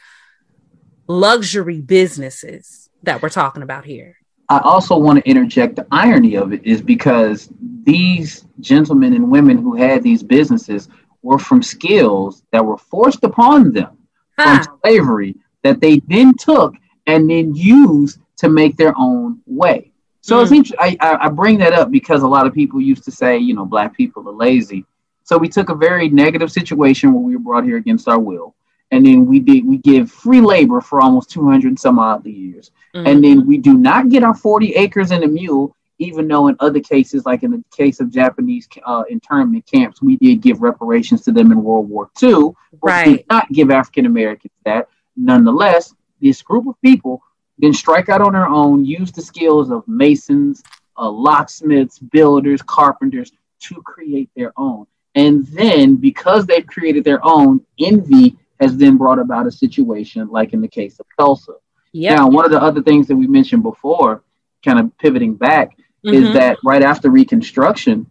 luxury 1.07 1.81
businesses 1.81 2.91
that 3.03 3.23
we're 3.23 3.29
talking 3.31 3.63
about 3.63 3.85
here. 3.85 4.17
I 4.51 4.61
also 4.61 4.97
want 4.97 5.23
to 5.23 5.29
interject 5.29 5.77
the 5.77 5.87
irony 5.91 6.37
of 6.37 6.53
it 6.53 6.65
is 6.65 6.81
because 6.81 7.51
these 7.83 8.47
gentlemen 8.61 9.15
and 9.15 9.31
women 9.31 9.59
who 9.59 9.77
had 9.77 10.03
these 10.03 10.23
businesses 10.23 10.89
were 11.23 11.39
from 11.39 11.63
skills 11.63 12.43
that 12.53 12.65
were 12.65 12.79
forced 12.79 13.25
upon 13.25 13.73
them 13.73 13.99
huh. 14.39 14.63
from 14.63 14.79
slavery 14.81 15.37
that 15.63 15.81
they 15.81 16.01
then 16.07 16.35
took 16.37 16.75
and 17.07 17.29
then 17.29 17.55
used 17.55 18.21
to 18.37 18.49
make 18.49 18.77
their 18.77 18.95
own 18.97 19.41
way. 19.47 19.91
So 20.21 20.37
mm. 20.37 20.43
it's 20.43 20.53
interesting. 20.53 20.97
I, 21.01 21.27
I 21.27 21.29
bring 21.29 21.59
that 21.59 21.73
up 21.73 21.91
because 21.91 22.23
a 22.23 22.29
lot 22.29 22.47
of 22.47 22.55
people 22.55 22.81
used 22.81 23.05
to 23.05 23.11
say, 23.11 23.39
you 23.39 23.55
know, 23.55 23.65
black 23.65 23.97
people 23.97 24.29
are 24.29 24.33
lazy. 24.33 24.85
So 25.25 25.37
we 25.37 25.49
took 25.49 25.71
a 25.71 25.75
very 25.75 26.09
negative 26.09 26.53
situation 26.53 27.13
where 27.13 27.23
we 27.23 27.35
were 27.35 27.43
brought 27.43 27.65
here 27.65 27.77
against 27.77 28.09
our 28.09 28.19
will 28.19 28.55
and 28.91 29.05
then 29.05 29.27
we 29.27 29.39
did 29.39 29.67
we 29.67 29.79
give 29.79 30.11
free 30.11 30.41
labor 30.41 30.81
for 30.81 31.01
almost 31.01 31.31
200 31.31 31.79
some 31.79 31.99
odd 31.99 32.25
years 32.27 32.71
mm-hmm. 32.95 33.07
and 33.07 33.23
then 33.23 33.47
we 33.47 33.59
do 33.59 33.75
not 33.75 34.09
get 34.09 34.23
our 34.23 34.35
40 34.35 34.75
acres 34.75 35.11
and 35.11 35.25
a 35.25 35.29
mule 35.29 35.75
even 35.99 36.29
though 36.29 36.49
in 36.49 36.57
other 36.61 36.81
cases 36.81 37.27
like 37.27 37.43
in 37.43 37.51
the 37.51 37.63
case 37.75 38.01
of 38.01 38.11
japanese 38.11 38.69
uh, 38.85 39.05
internment 39.09 39.65
camps 39.67 40.03
we 40.03 40.17
did 40.17 40.41
give 40.41 40.61
reparations 40.61 41.23
to 41.23 41.33
them 41.33 41.53
in 41.53 41.63
world 41.63 41.89
war 41.89 42.11
ii 42.23 42.51
right. 42.83 43.07
we 43.07 43.17
did 43.17 43.27
not 43.29 43.51
give 43.53 43.71
african 43.71 44.07
americans 44.07 44.53
that 44.65 44.89
nonetheless 45.17 45.95
this 46.21 46.43
group 46.43 46.67
of 46.67 46.81
people 46.83 47.23
then 47.59 47.73
strike 47.73 48.09
out 48.09 48.21
on 48.21 48.33
their 48.33 48.49
own 48.49 48.85
use 48.85 49.13
the 49.13 49.23
skills 49.23 49.71
of 49.71 49.87
masons 49.87 50.63
uh, 50.99 51.11
locksmiths 51.11 51.99
builders 51.99 52.63
carpenters 52.63 53.33
to 53.61 53.81
create 53.83 54.31
their 54.37 54.53
own 54.57 54.87
and 55.15 55.47
then 55.49 55.97
because 55.97 56.47
they've 56.47 56.67
created 56.67 57.05
their 57.05 57.25
own 57.25 57.61
envy 57.81 58.37
has 58.61 58.77
then 58.77 58.97
brought 58.97 59.19
about 59.19 59.47
a 59.47 59.51
situation 59.51 60.29
like 60.29 60.53
in 60.53 60.61
the 60.61 60.69
case 60.69 60.99
of 60.99 61.07
Tulsa. 61.19 61.53
Yep. 61.93 62.17
Now, 62.17 62.29
one 62.29 62.45
of 62.45 62.51
the 62.51 62.61
other 62.61 62.83
things 62.83 63.07
that 63.09 63.17
we 63.17 63.27
mentioned 63.27 63.63
before, 63.63 64.23
kind 64.65 64.79
of 64.79 64.97
pivoting 64.99 65.35
back, 65.35 65.77
mm-hmm. 66.09 66.25
is 66.25 66.35
that 66.35 66.59
right 66.65 66.83
after 66.83 67.11
Reconstruction, 67.11 68.07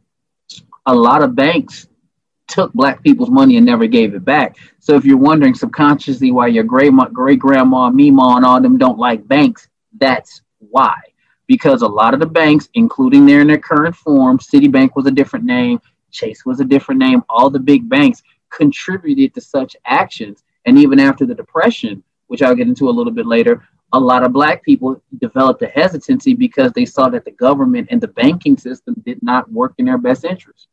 a 0.85 0.95
lot 0.95 1.21
of 1.21 1.35
banks 1.35 1.87
took 2.47 2.71
black 2.73 3.03
people's 3.03 3.29
money 3.29 3.57
and 3.57 3.65
never 3.65 3.87
gave 3.87 4.13
it 4.13 4.23
back. 4.23 4.55
So 4.79 4.95
if 4.95 5.03
you're 5.03 5.17
wondering 5.17 5.53
subconsciously 5.53 6.31
why 6.31 6.47
your 6.47 6.63
great 6.63 6.93
great 7.11 7.39
grandma, 7.39 7.89
Mima, 7.89 8.35
and 8.37 8.45
all 8.45 8.61
them 8.61 8.77
don't 8.77 8.97
like 8.97 9.27
banks, 9.27 9.67
that's 9.97 10.41
why. 10.59 10.95
Because 11.45 11.81
a 11.81 11.87
lot 11.87 12.13
of 12.13 12.19
the 12.19 12.25
banks, 12.25 12.69
including 12.73 13.25
there 13.25 13.41
in 13.41 13.47
their 13.47 13.57
current 13.57 13.95
form, 13.95 14.37
Citibank 14.37 14.91
was 14.95 15.05
a 15.05 15.11
different 15.11 15.45
name, 15.45 15.81
Chase 16.11 16.45
was 16.45 16.59
a 16.59 16.65
different 16.65 16.99
name, 16.99 17.23
all 17.29 17.49
the 17.49 17.59
big 17.59 17.87
banks 17.87 18.23
contributed 18.49 19.33
to 19.33 19.41
such 19.41 19.75
actions. 19.85 20.43
And 20.65 20.77
even 20.77 20.99
after 20.99 21.25
the 21.25 21.35
Depression, 21.35 22.03
which 22.27 22.41
I'll 22.41 22.55
get 22.55 22.67
into 22.67 22.89
a 22.89 22.91
little 22.91 23.13
bit 23.13 23.25
later, 23.25 23.63
a 23.93 23.99
lot 23.99 24.23
of 24.23 24.33
Black 24.33 24.63
people 24.63 25.01
developed 25.17 25.61
a 25.61 25.67
hesitancy 25.67 26.33
because 26.33 26.71
they 26.73 26.85
saw 26.85 27.09
that 27.09 27.25
the 27.25 27.31
government 27.31 27.87
and 27.89 28.01
the 28.01 28.07
banking 28.07 28.57
system 28.57 28.95
did 29.05 29.21
not 29.23 29.51
work 29.51 29.73
in 29.77 29.85
their 29.85 29.97
best 29.97 30.25
interest. 30.25 30.67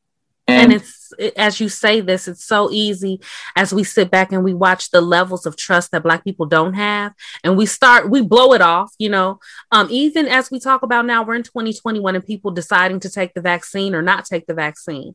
And, 0.46 0.72
and 0.72 0.82
it's 0.82 1.12
as 1.36 1.58
you 1.58 1.70
say 1.70 2.02
this, 2.02 2.28
it's 2.28 2.44
so 2.44 2.70
easy 2.70 3.20
as 3.56 3.72
we 3.72 3.82
sit 3.82 4.10
back 4.10 4.30
and 4.30 4.44
we 4.44 4.52
watch 4.52 4.90
the 4.90 5.00
levels 5.00 5.46
of 5.46 5.56
trust 5.56 5.90
that 5.92 6.02
Black 6.02 6.22
people 6.22 6.44
don't 6.44 6.74
have, 6.74 7.14
and 7.42 7.56
we 7.56 7.64
start 7.64 8.10
we 8.10 8.20
blow 8.20 8.52
it 8.52 8.60
off. 8.60 8.92
You 8.98 9.08
know, 9.08 9.40
um, 9.72 9.88
even 9.90 10.28
as 10.28 10.50
we 10.50 10.60
talk 10.60 10.82
about 10.82 11.06
now, 11.06 11.22
we're 11.22 11.36
in 11.36 11.44
2021 11.44 12.14
and 12.14 12.26
people 12.26 12.50
deciding 12.50 13.00
to 13.00 13.10
take 13.10 13.32
the 13.32 13.40
vaccine 13.40 13.94
or 13.94 14.02
not 14.02 14.26
take 14.26 14.46
the 14.46 14.52
vaccine 14.52 15.14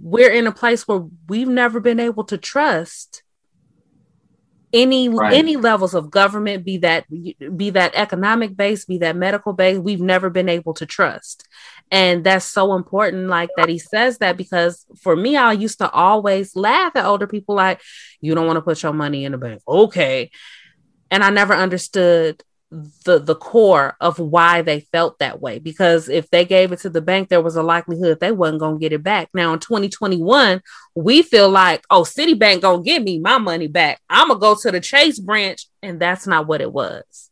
we're 0.00 0.30
in 0.30 0.46
a 0.46 0.52
place 0.52 0.86
where 0.86 1.04
we've 1.28 1.48
never 1.48 1.80
been 1.80 2.00
able 2.00 2.24
to 2.24 2.38
trust 2.38 3.22
any 4.72 5.08
right. 5.08 5.34
any 5.34 5.56
levels 5.56 5.94
of 5.94 6.10
government 6.10 6.64
be 6.64 6.78
that 6.78 7.04
be 7.10 7.70
that 7.70 7.94
economic 7.94 8.56
base 8.56 8.84
be 8.84 8.98
that 8.98 9.16
medical 9.16 9.52
base 9.52 9.78
we've 9.78 10.00
never 10.00 10.30
been 10.30 10.48
able 10.48 10.74
to 10.74 10.86
trust. 10.86 11.46
And 11.90 12.24
that's 12.24 12.46
so 12.46 12.74
important 12.74 13.28
like 13.28 13.50
that 13.56 13.68
he 13.68 13.78
says 13.78 14.18
that 14.18 14.36
because 14.36 14.86
for 15.00 15.14
me 15.14 15.36
i 15.36 15.52
used 15.52 15.78
to 15.78 15.90
always 15.90 16.56
laugh 16.56 16.96
at 16.96 17.04
older 17.04 17.26
people 17.26 17.54
like 17.54 17.80
you 18.20 18.34
don't 18.34 18.46
want 18.46 18.56
to 18.56 18.62
put 18.62 18.82
your 18.82 18.92
money 18.92 19.24
in 19.24 19.32
the 19.32 19.38
bank. 19.38 19.60
Okay. 19.68 20.30
And 21.10 21.22
i 21.22 21.30
never 21.30 21.54
understood 21.54 22.42
the 23.04 23.18
the 23.18 23.34
core 23.34 23.96
of 24.00 24.18
why 24.18 24.62
they 24.62 24.80
felt 24.80 25.18
that 25.18 25.40
way. 25.40 25.58
Because 25.58 26.08
if 26.08 26.30
they 26.30 26.44
gave 26.44 26.72
it 26.72 26.78
to 26.80 26.90
the 26.90 27.02
bank 27.02 27.28
there 27.28 27.42
was 27.42 27.56
a 27.56 27.62
likelihood 27.62 28.18
they 28.18 28.32
wasn't 28.32 28.60
going 28.60 28.76
to 28.76 28.80
get 28.80 28.92
it 28.92 29.02
back. 29.02 29.28
Now 29.34 29.52
in 29.52 29.58
2021 29.58 30.62
we 30.94 31.22
feel 31.22 31.50
like 31.50 31.84
oh 31.90 32.02
citibank 32.02 32.62
going 32.62 32.82
to 32.82 32.84
give 32.84 33.02
me 33.02 33.18
my 33.18 33.38
money 33.38 33.66
back. 33.66 34.00
I'm 34.08 34.28
going 34.28 34.38
to 34.38 34.40
go 34.40 34.54
to 34.54 34.70
the 34.70 34.80
chase 34.80 35.18
branch 35.18 35.66
and 35.82 36.00
that's 36.00 36.26
not 36.26 36.46
what 36.46 36.62
it 36.62 36.72
was. 36.72 37.30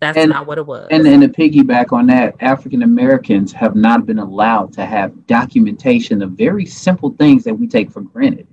That's 0.00 0.16
and, 0.16 0.30
not 0.30 0.46
what 0.46 0.58
it 0.58 0.66
was. 0.66 0.88
and, 0.90 1.06
and 1.06 1.22
to 1.22 1.28
piggyback 1.28 1.92
on 1.92 2.06
that 2.06 2.36
african 2.40 2.82
americans 2.82 3.52
have 3.52 3.74
not 3.74 4.06
been 4.06 4.20
allowed 4.20 4.72
to 4.74 4.86
have 4.86 5.26
documentation 5.26 6.22
of 6.22 6.30
very 6.32 6.64
simple 6.64 7.10
things 7.10 7.44
that 7.44 7.54
we 7.54 7.66
take 7.66 7.90
for 7.90 8.00
granted. 8.00 8.46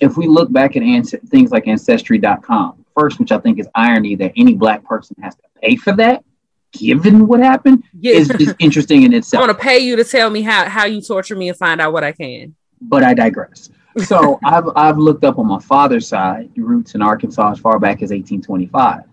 If 0.00 0.16
we 0.16 0.26
look 0.26 0.52
back 0.52 0.76
at 0.76 0.82
ans- 0.82 1.14
things 1.28 1.50
like 1.50 1.66
ancestry.com 1.66 2.85
first 2.96 3.18
which 3.18 3.32
i 3.32 3.38
think 3.38 3.58
is 3.58 3.68
irony 3.74 4.14
that 4.14 4.32
any 4.36 4.54
black 4.54 4.82
person 4.84 5.16
has 5.22 5.34
to 5.34 5.42
pay 5.62 5.76
for 5.76 5.92
that, 5.94 6.24
given 6.72 7.26
what 7.26 7.40
happened, 7.40 7.84
yeah. 7.98 8.14
is, 8.14 8.30
is 8.30 8.54
interesting 8.58 9.02
in 9.02 9.12
itself. 9.12 9.42
I 9.42 9.46
want 9.46 9.58
to 9.58 9.64
pay 9.64 9.78
you 9.78 9.96
to 9.96 10.04
tell 10.04 10.30
me 10.30 10.42
how, 10.42 10.68
how 10.68 10.86
you 10.86 11.00
torture 11.00 11.36
me 11.36 11.48
and 11.48 11.58
find 11.58 11.80
out 11.80 11.92
what 11.92 12.04
I 12.04 12.12
can. 12.12 12.54
But 12.80 13.02
I 13.02 13.14
digress. 13.14 13.70
So 14.04 14.38
I've, 14.44 14.68
I've 14.76 14.98
looked 14.98 15.24
up 15.24 15.38
on 15.38 15.46
my 15.46 15.58
father's 15.58 16.06
side, 16.06 16.50
roots 16.54 16.94
in 16.94 17.00
Arkansas 17.00 17.52
as 17.52 17.58
far 17.58 17.78
back 17.78 18.02
as 18.02 18.10
1825. 18.10 19.04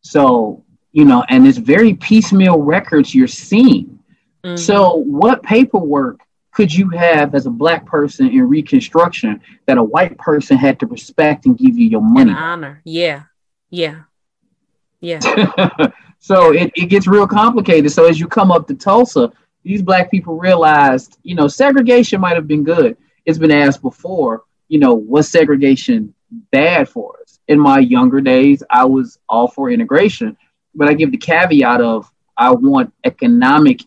So, 0.00 0.64
you 0.90 1.04
know, 1.04 1.24
and 1.28 1.46
it's 1.46 1.58
very 1.58 1.94
piecemeal 1.94 2.58
records 2.58 3.14
you're 3.14 3.28
seeing. 3.28 4.00
Mm-hmm. 4.42 4.56
So, 4.56 4.96
what 4.96 5.44
paperwork 5.44 6.22
could 6.50 6.74
you 6.74 6.88
have 6.88 7.36
as 7.36 7.46
a 7.46 7.50
black 7.50 7.86
person 7.86 8.30
in 8.30 8.48
Reconstruction 8.48 9.40
that 9.66 9.78
a 9.78 9.82
white 9.84 10.18
person 10.18 10.56
had 10.56 10.80
to 10.80 10.86
respect 10.86 11.46
and 11.46 11.56
give 11.56 11.78
you 11.78 11.86
your 11.86 12.02
money? 12.02 12.32
honor. 12.32 12.82
Yeah. 12.84 13.22
Yeah. 13.72 14.02
Yeah. 15.00 15.18
so 16.20 16.52
it, 16.52 16.70
it 16.76 16.86
gets 16.86 17.08
real 17.08 17.26
complicated. 17.26 17.90
So 17.90 18.06
as 18.06 18.20
you 18.20 18.28
come 18.28 18.52
up 18.52 18.68
to 18.68 18.74
Tulsa, 18.74 19.32
these 19.64 19.82
black 19.82 20.10
people 20.10 20.38
realized, 20.38 21.18
you 21.22 21.34
know, 21.34 21.48
segregation 21.48 22.20
might 22.20 22.36
have 22.36 22.46
been 22.46 22.62
good. 22.62 22.96
It's 23.24 23.38
been 23.38 23.50
asked 23.50 23.82
before, 23.82 24.42
you 24.68 24.78
know, 24.78 24.94
was 24.94 25.28
segregation 25.28 26.14
bad 26.50 26.88
for 26.88 27.16
us? 27.22 27.40
In 27.48 27.58
my 27.58 27.78
younger 27.78 28.20
days, 28.20 28.62
I 28.70 28.84
was 28.84 29.18
all 29.28 29.48
for 29.48 29.70
integration, 29.70 30.36
but 30.74 30.88
I 30.88 30.94
give 30.94 31.10
the 31.10 31.16
caveat 31.16 31.80
of 31.80 32.10
I 32.36 32.50
want 32.50 32.92
economic 33.04 33.80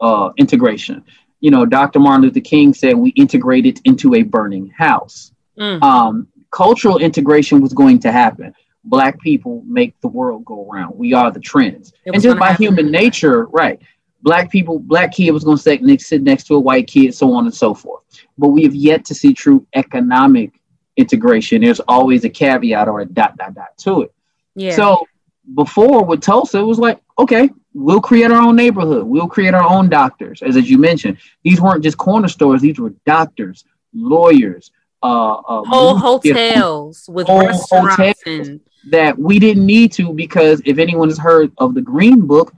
uh, 0.00 0.30
integration. 0.36 1.04
You 1.40 1.52
know, 1.52 1.64
Dr. 1.64 2.00
Martin 2.00 2.22
Luther 2.22 2.40
King 2.40 2.74
said 2.74 2.96
we 2.96 3.10
integrated 3.10 3.80
into 3.84 4.14
a 4.14 4.22
burning 4.22 4.68
house. 4.76 5.32
Mm. 5.58 5.82
Um, 5.82 6.28
cultural 6.50 6.98
integration 6.98 7.60
was 7.60 7.72
going 7.72 8.00
to 8.00 8.10
happen 8.10 8.54
black 8.88 9.20
people 9.20 9.62
make 9.66 9.98
the 10.00 10.08
world 10.08 10.44
go 10.44 10.68
around. 10.70 10.96
We 10.96 11.12
are 11.12 11.30
the 11.30 11.40
trends. 11.40 11.92
And 12.06 12.22
just 12.22 12.38
by 12.38 12.54
human 12.54 12.90
nature, 12.90 13.46
right? 13.46 13.80
Black 14.22 14.50
people, 14.50 14.78
black 14.78 15.12
kid 15.12 15.30
was 15.30 15.44
going 15.44 15.56
to 15.56 15.62
sit 15.62 15.82
next, 15.82 16.06
sit 16.06 16.22
next 16.22 16.44
to 16.44 16.54
a 16.54 16.60
white 16.60 16.86
kid, 16.86 17.14
so 17.14 17.32
on 17.34 17.44
and 17.44 17.54
so 17.54 17.74
forth. 17.74 18.02
But 18.36 18.48
we 18.48 18.64
have 18.64 18.74
yet 18.74 19.04
to 19.06 19.14
see 19.14 19.32
true 19.32 19.66
economic 19.74 20.60
integration. 20.96 21.62
There's 21.62 21.80
always 21.80 22.24
a 22.24 22.28
caveat 22.28 22.88
or 22.88 23.00
a 23.00 23.06
dot, 23.06 23.36
dot, 23.36 23.54
dot 23.54 23.76
to 23.78 24.02
it. 24.02 24.14
Yeah. 24.54 24.74
So 24.74 25.06
before 25.54 26.04
with 26.04 26.20
Tulsa, 26.20 26.58
it 26.58 26.62
was 26.62 26.78
like, 26.78 27.00
okay, 27.18 27.50
we'll 27.74 28.00
create 28.00 28.30
our 28.30 28.42
own 28.42 28.56
neighborhood. 28.56 29.04
We'll 29.04 29.28
create 29.28 29.54
our 29.54 29.62
own 29.62 29.88
doctors. 29.88 30.42
As, 30.42 30.56
as 30.56 30.68
you 30.68 30.78
mentioned, 30.78 31.18
these 31.44 31.60
weren't 31.60 31.84
just 31.84 31.98
corner 31.98 32.28
stores. 32.28 32.60
These 32.60 32.78
were 32.78 32.90
doctors, 33.06 33.64
lawyers, 33.92 34.72
uh, 35.02 35.34
uh 35.34 35.62
whole 35.64 35.96
hotels 35.96 37.08
with 37.08 37.28
whole 37.28 37.46
restaurants 37.46 38.20
hotels. 38.24 38.48
and 38.48 38.60
that 38.90 39.18
we 39.18 39.38
didn't 39.38 39.66
need 39.66 39.92
to 39.92 40.12
because 40.12 40.62
if 40.64 40.78
anyone 40.78 41.08
has 41.08 41.18
heard 41.18 41.52
of 41.58 41.74
the 41.74 41.80
Green 41.80 42.26
Book, 42.26 42.52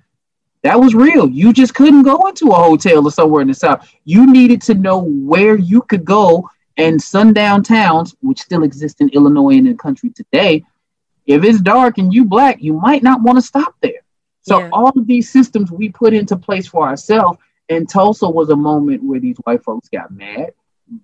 that 0.62 0.78
was 0.78 0.94
real. 0.94 1.28
You 1.28 1.52
just 1.52 1.74
couldn't 1.74 2.02
go 2.02 2.26
into 2.26 2.48
a 2.48 2.54
hotel 2.54 3.06
or 3.06 3.10
somewhere 3.10 3.42
in 3.42 3.48
the 3.48 3.54
South. 3.54 3.88
You 4.04 4.30
needed 4.30 4.60
to 4.62 4.74
know 4.74 4.98
where 4.98 5.56
you 5.56 5.82
could 5.82 6.04
go 6.04 6.48
and 6.76 7.00
sundown 7.00 7.62
towns, 7.62 8.14
which 8.20 8.40
still 8.40 8.62
exist 8.62 9.00
in 9.00 9.08
Illinois 9.10 9.56
and 9.56 9.66
in 9.66 9.72
the 9.72 9.78
country 9.78 10.10
today. 10.10 10.64
If 11.26 11.44
it's 11.44 11.60
dark 11.60 11.98
and 11.98 12.12
you 12.12 12.24
black, 12.24 12.62
you 12.62 12.74
might 12.74 13.02
not 13.02 13.22
want 13.22 13.38
to 13.38 13.42
stop 13.42 13.74
there. 13.80 14.02
So 14.42 14.58
yeah. 14.58 14.70
all 14.72 14.88
of 14.88 15.06
these 15.06 15.30
systems 15.30 15.70
we 15.70 15.90
put 15.90 16.12
into 16.12 16.36
place 16.36 16.66
for 16.66 16.86
ourselves. 16.86 17.38
And 17.68 17.88
Tulsa 17.88 18.28
was 18.28 18.50
a 18.50 18.56
moment 18.56 19.02
where 19.02 19.20
these 19.20 19.36
white 19.44 19.62
folks 19.62 19.88
got 19.88 20.10
mad, 20.10 20.52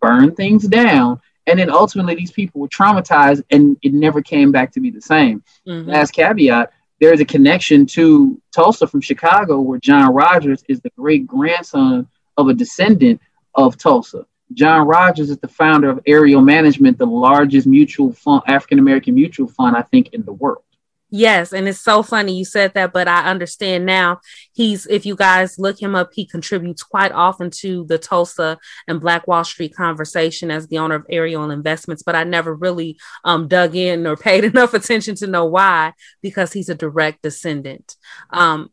burned 0.00 0.36
things 0.36 0.66
down, 0.66 1.20
And 1.46 1.58
then 1.58 1.70
ultimately, 1.70 2.14
these 2.14 2.32
people 2.32 2.60
were 2.60 2.68
traumatized 2.68 3.44
and 3.50 3.76
it 3.82 3.94
never 3.94 4.20
came 4.20 4.50
back 4.50 4.72
to 4.72 4.80
be 4.80 4.90
the 4.90 5.00
same. 5.00 5.44
Mm-hmm. 5.66 5.90
Last 5.90 6.12
caveat 6.12 6.72
there's 7.00 7.20
a 7.20 7.24
connection 7.24 7.86
to 7.86 8.40
Tulsa 8.54 8.86
from 8.86 9.00
Chicago, 9.00 9.60
where 9.60 9.78
John 9.78 10.14
Rogers 10.14 10.64
is 10.68 10.80
the 10.80 10.90
great 10.96 11.26
grandson 11.26 12.08
of 12.36 12.48
a 12.48 12.54
descendant 12.54 13.20
of 13.54 13.76
Tulsa. 13.76 14.26
John 14.54 14.86
Rogers 14.86 15.30
is 15.30 15.38
the 15.38 15.48
founder 15.48 15.90
of 15.90 16.00
Ariel 16.06 16.40
Management, 16.40 16.98
the 16.98 17.06
largest 17.06 17.66
mutual 17.66 18.12
fund, 18.12 18.42
African 18.46 18.78
American 18.78 19.14
mutual 19.14 19.48
fund, 19.48 19.76
I 19.76 19.82
think, 19.82 20.14
in 20.14 20.22
the 20.22 20.32
world. 20.32 20.62
Yes, 21.08 21.52
and 21.52 21.68
it's 21.68 21.80
so 21.80 22.02
funny 22.02 22.36
you 22.36 22.44
said 22.44 22.74
that, 22.74 22.92
but 22.92 23.06
I 23.06 23.30
understand 23.30 23.86
now. 23.86 24.20
He's 24.52 24.86
if 24.86 25.06
you 25.06 25.14
guys 25.14 25.56
look 25.56 25.80
him 25.80 25.94
up, 25.94 26.10
he 26.12 26.26
contributes 26.26 26.82
quite 26.82 27.12
often 27.12 27.50
to 27.60 27.84
the 27.84 27.96
Tulsa 27.96 28.58
and 28.88 29.00
Black 29.00 29.28
Wall 29.28 29.44
Street 29.44 29.74
conversation 29.74 30.50
as 30.50 30.66
the 30.66 30.78
owner 30.78 30.96
of 30.96 31.06
Ariel 31.08 31.48
Investments, 31.50 32.02
but 32.02 32.16
I 32.16 32.24
never 32.24 32.52
really 32.52 32.98
um, 33.24 33.46
dug 33.46 33.76
in 33.76 34.04
or 34.04 34.16
paid 34.16 34.42
enough 34.44 34.74
attention 34.74 35.14
to 35.16 35.28
know 35.28 35.44
why 35.44 35.92
because 36.22 36.52
he's 36.52 36.68
a 36.68 36.74
direct 36.74 37.22
descendant. 37.22 37.94
Um, 38.30 38.70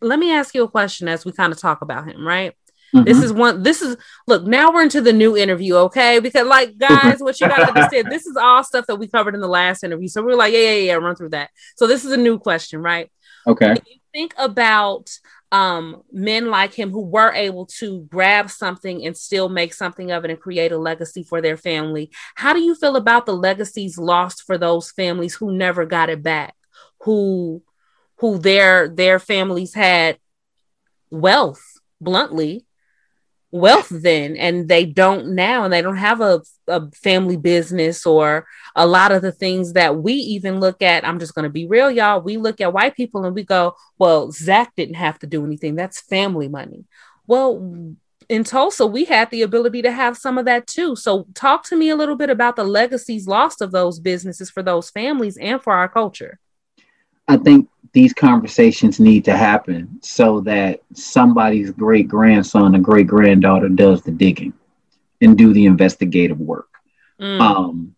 let 0.00 0.20
me 0.20 0.32
ask 0.32 0.54
you 0.54 0.62
a 0.62 0.68
question 0.68 1.08
as 1.08 1.24
we 1.24 1.32
kind 1.32 1.52
of 1.52 1.58
talk 1.58 1.82
about 1.82 2.08
him, 2.08 2.24
right? 2.24 2.54
Mm-hmm. 2.94 3.04
This 3.04 3.22
is 3.22 3.32
one. 3.32 3.62
This 3.62 3.80
is 3.80 3.96
look. 4.26 4.44
Now 4.44 4.72
we're 4.72 4.82
into 4.82 5.00
the 5.00 5.12
new 5.12 5.36
interview, 5.36 5.76
okay? 5.76 6.18
Because 6.20 6.46
like, 6.46 6.76
guys, 6.76 7.20
what 7.20 7.40
you 7.40 7.48
gotta 7.48 7.68
understand, 7.68 8.10
this 8.10 8.26
is 8.26 8.36
all 8.36 8.62
stuff 8.62 8.86
that 8.86 8.96
we 8.96 9.08
covered 9.08 9.34
in 9.34 9.40
the 9.40 9.48
last 9.48 9.82
interview. 9.82 10.08
So 10.08 10.22
we're 10.22 10.36
like, 10.36 10.52
yeah, 10.52 10.60
yeah, 10.60 10.74
yeah, 10.74 10.92
run 10.94 11.16
through 11.16 11.30
that. 11.30 11.50
So 11.76 11.86
this 11.86 12.04
is 12.04 12.12
a 12.12 12.18
new 12.18 12.38
question, 12.38 12.82
right? 12.82 13.10
Okay. 13.46 13.76
you 13.86 13.98
think 14.12 14.34
about 14.36 15.10
um, 15.52 16.02
men 16.10 16.50
like 16.50 16.74
him 16.74 16.90
who 16.90 17.02
were 17.02 17.32
able 17.32 17.66
to 17.66 18.00
grab 18.10 18.50
something 18.50 19.04
and 19.04 19.16
still 19.16 19.48
make 19.48 19.74
something 19.74 20.10
of 20.10 20.24
it 20.24 20.30
and 20.30 20.40
create 20.40 20.72
a 20.72 20.78
legacy 20.78 21.22
for 21.22 21.40
their 21.40 21.56
family. 21.56 22.10
How 22.34 22.52
do 22.52 22.60
you 22.60 22.74
feel 22.74 22.96
about 22.96 23.26
the 23.26 23.36
legacies 23.36 23.98
lost 23.98 24.42
for 24.44 24.56
those 24.56 24.90
families 24.90 25.34
who 25.34 25.52
never 25.52 25.84
got 25.84 26.08
it 26.08 26.22
back? 26.22 26.54
Who, 27.00 27.62
who 28.16 28.38
their 28.38 28.88
their 28.88 29.18
families 29.18 29.74
had 29.74 30.18
wealth, 31.10 31.62
bluntly, 32.00 32.64
wealth 33.52 33.88
then 33.90 34.34
and 34.36 34.66
they 34.66 34.86
don't 34.86 35.28
now 35.34 35.62
and 35.62 35.72
they 35.72 35.82
don't 35.82 35.98
have 35.98 36.22
a, 36.22 36.40
a 36.68 36.90
family 36.92 37.36
business 37.36 38.06
or 38.06 38.46
a 38.74 38.86
lot 38.86 39.12
of 39.12 39.20
the 39.20 39.30
things 39.30 39.74
that 39.74 39.96
we 39.98 40.14
even 40.14 40.58
look 40.58 40.80
at. 40.80 41.06
I'm 41.06 41.18
just 41.18 41.34
going 41.34 41.44
to 41.44 41.50
be 41.50 41.66
real 41.66 41.90
y'all. 41.90 42.22
We 42.22 42.38
look 42.38 42.62
at 42.62 42.72
white 42.72 42.96
people 42.96 43.24
and 43.24 43.34
we 43.34 43.44
go 43.44 43.76
well 43.98 44.32
zach 44.32 44.72
didn't 44.74 44.94
have 44.94 45.18
to 45.18 45.26
do 45.26 45.44
anything. 45.44 45.76
That's 45.76 46.00
family 46.00 46.48
money. 46.48 46.86
Well 47.26 47.94
in 48.28 48.44
tulsa 48.44 48.86
we 48.86 49.04
had 49.04 49.28
the 49.30 49.42
ability 49.42 49.82
to 49.82 49.92
have 49.92 50.16
some 50.16 50.38
of 50.38 50.46
that 50.46 50.66
too. 50.66 50.96
So 50.96 51.26
talk 51.34 51.64
to 51.64 51.76
me 51.76 51.90
a 51.90 51.96
little 51.96 52.16
bit 52.16 52.30
about 52.30 52.56
the 52.56 52.64
legacies 52.64 53.28
lost 53.28 53.60
of 53.60 53.70
those 53.70 54.00
businesses 54.00 54.48
for 54.48 54.62
those 54.62 54.88
families 54.88 55.36
and 55.36 55.62
for 55.62 55.74
our 55.74 55.88
culture 55.88 56.40
i 57.32 57.36
think 57.36 57.68
these 57.92 58.14
conversations 58.14 58.98
need 58.98 59.24
to 59.26 59.36
happen 59.36 59.98
so 60.00 60.40
that 60.40 60.80
somebody's 60.94 61.70
great 61.70 62.08
grandson 62.08 62.74
or 62.74 62.78
great 62.78 63.06
granddaughter 63.06 63.68
does 63.68 64.02
the 64.02 64.10
digging 64.10 64.52
and 65.20 65.36
do 65.36 65.52
the 65.52 65.66
investigative 65.66 66.40
work. 66.40 66.68
Mm. 67.20 67.40
Um, 67.40 67.96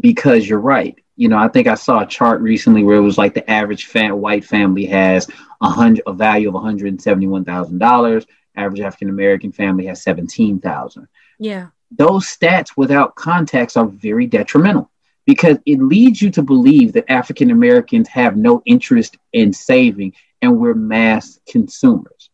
because 0.00 0.48
you're 0.48 0.60
right. 0.60 0.98
You 1.16 1.28
know, 1.28 1.38
I 1.38 1.48
think 1.48 1.68
I 1.68 1.76
saw 1.76 2.00
a 2.00 2.06
chart 2.06 2.40
recently 2.40 2.82
where 2.82 2.96
it 2.96 3.00
was 3.00 3.16
like 3.16 3.34
the 3.34 3.48
average 3.48 3.90
white 3.94 4.44
family 4.44 4.84
has 4.86 5.28
a 5.62 5.70
hundred 5.70 6.02
a 6.06 6.12
value 6.12 6.48
of 6.48 6.54
one 6.54 6.64
hundred 6.64 6.88
and 6.88 7.00
seventy 7.00 7.26
one 7.26 7.44
thousand 7.44 7.78
dollars. 7.78 8.26
Average 8.56 8.80
African 8.80 9.08
American 9.08 9.52
family 9.52 9.86
has 9.86 10.02
seventeen 10.02 10.60
thousand. 10.60 11.08
Yeah, 11.38 11.68
those 11.90 12.26
stats 12.26 12.76
without 12.76 13.14
context 13.14 13.76
are 13.78 13.86
very 13.86 14.26
detrimental 14.26 14.90
because 15.26 15.58
it 15.66 15.80
leads 15.80 16.22
you 16.22 16.30
to 16.30 16.42
believe 16.42 16.92
that 16.92 17.10
African 17.10 17.50
Americans 17.50 18.08
have 18.08 18.36
no 18.36 18.62
interest 18.64 19.16
in 19.32 19.52
saving 19.52 20.14
and 20.40 20.58
we're 20.58 20.74
mass 20.74 21.40
consumers. 21.48 22.30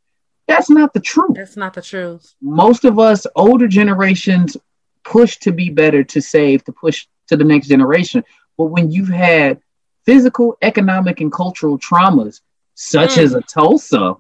That's 0.47 0.69
not 0.69 0.93
the 0.93 1.01
truth. 1.01 1.35
That's 1.35 1.57
not 1.57 1.73
the 1.73 1.83
truth. 1.83 2.35
Most 2.43 2.85
of 2.85 2.99
us, 2.99 3.27
older 3.35 3.69
generations, 3.69 4.57
push 5.05 5.39
to 5.39 5.53
be 5.53 5.71
better, 5.71 6.05
to 6.05 6.21
save, 6.21 6.65
to 6.65 6.73
push 6.73 7.07
to 7.29 7.37
the 7.37 7.45
next 7.45 7.69
generation. 7.69 8.25
But 8.59 8.67
when 8.67 8.91
you've 8.91 9.09
had 9.09 9.61
physical, 10.05 10.59
economic, 10.61 11.21
and 11.21 11.33
cultural 11.33 11.79
traumas, 11.79 12.41
such 12.75 13.13
mm. 13.13 13.19
as 13.19 13.35
a 13.35 13.41
Tulsa, 13.41 14.17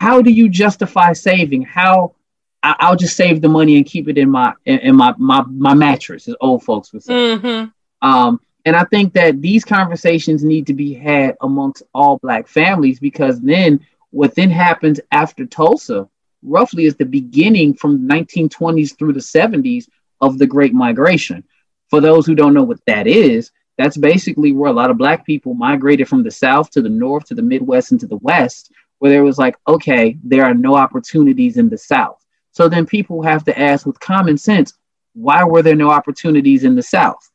how 0.00 0.22
do 0.22 0.30
you 0.30 0.48
justify 0.48 1.12
saving? 1.12 1.62
How 1.62 2.14
I, 2.62 2.90
will 2.90 2.96
just 2.96 3.16
save 3.16 3.40
the 3.40 3.48
money 3.48 3.76
and 3.76 3.86
keep 3.86 4.08
it 4.08 4.18
in 4.18 4.30
my 4.30 4.52
in, 4.64 4.78
in 4.80 4.96
my, 4.96 5.14
my 5.16 5.42
my 5.42 5.74
mattress, 5.74 6.28
as 6.28 6.34
old 6.40 6.64
folks 6.64 6.92
would 6.92 7.04
say. 7.04 7.12
Mm-hmm. 7.12 7.70
Um, 8.02 8.40
and 8.64 8.76
I 8.76 8.84
think 8.84 9.14
that 9.14 9.40
these 9.40 9.64
conversations 9.64 10.44
need 10.44 10.66
to 10.66 10.74
be 10.74 10.92
had 10.92 11.36
amongst 11.40 11.82
all 11.94 12.18
Black 12.18 12.48
families 12.48 13.00
because 13.00 13.40
then 13.40 13.80
what 14.10 14.34
then 14.34 14.50
happens 14.50 15.00
after 15.10 15.46
Tulsa 15.46 16.08
roughly 16.42 16.84
is 16.84 16.96
the 16.96 17.04
beginning 17.04 17.74
from 17.74 18.08
1920s 18.08 18.96
through 18.96 19.12
the 19.12 19.20
70s 19.20 19.88
of 20.20 20.38
the 20.38 20.46
Great 20.46 20.74
Migration. 20.74 21.44
For 21.88 22.00
those 22.00 22.26
who 22.26 22.34
don't 22.34 22.54
know 22.54 22.62
what 22.62 22.84
that 22.86 23.06
is, 23.06 23.50
that's 23.76 23.96
basically 23.96 24.52
where 24.52 24.70
a 24.70 24.74
lot 24.74 24.90
of 24.90 24.98
Black 24.98 25.24
people 25.24 25.54
migrated 25.54 26.08
from 26.08 26.22
the 26.22 26.30
South 26.30 26.70
to 26.72 26.82
the 26.82 26.88
North 26.88 27.26
to 27.26 27.34
the 27.34 27.42
Midwest 27.42 27.92
and 27.92 28.00
to 28.00 28.06
the 28.06 28.18
West, 28.18 28.72
where 28.98 29.10
there 29.10 29.24
was 29.24 29.38
like, 29.38 29.56
okay, 29.66 30.18
there 30.24 30.44
are 30.44 30.54
no 30.54 30.74
opportunities 30.74 31.56
in 31.56 31.68
the 31.68 31.78
South. 31.78 32.24
So 32.50 32.68
then 32.68 32.86
people 32.86 33.22
have 33.22 33.44
to 33.44 33.58
ask 33.58 33.86
with 33.86 34.00
common 34.00 34.36
sense, 34.36 34.74
why 35.14 35.44
were 35.44 35.62
there 35.62 35.76
no 35.76 35.90
opportunities 35.90 36.64
in 36.64 36.74
the 36.74 36.82
South? 36.82 37.30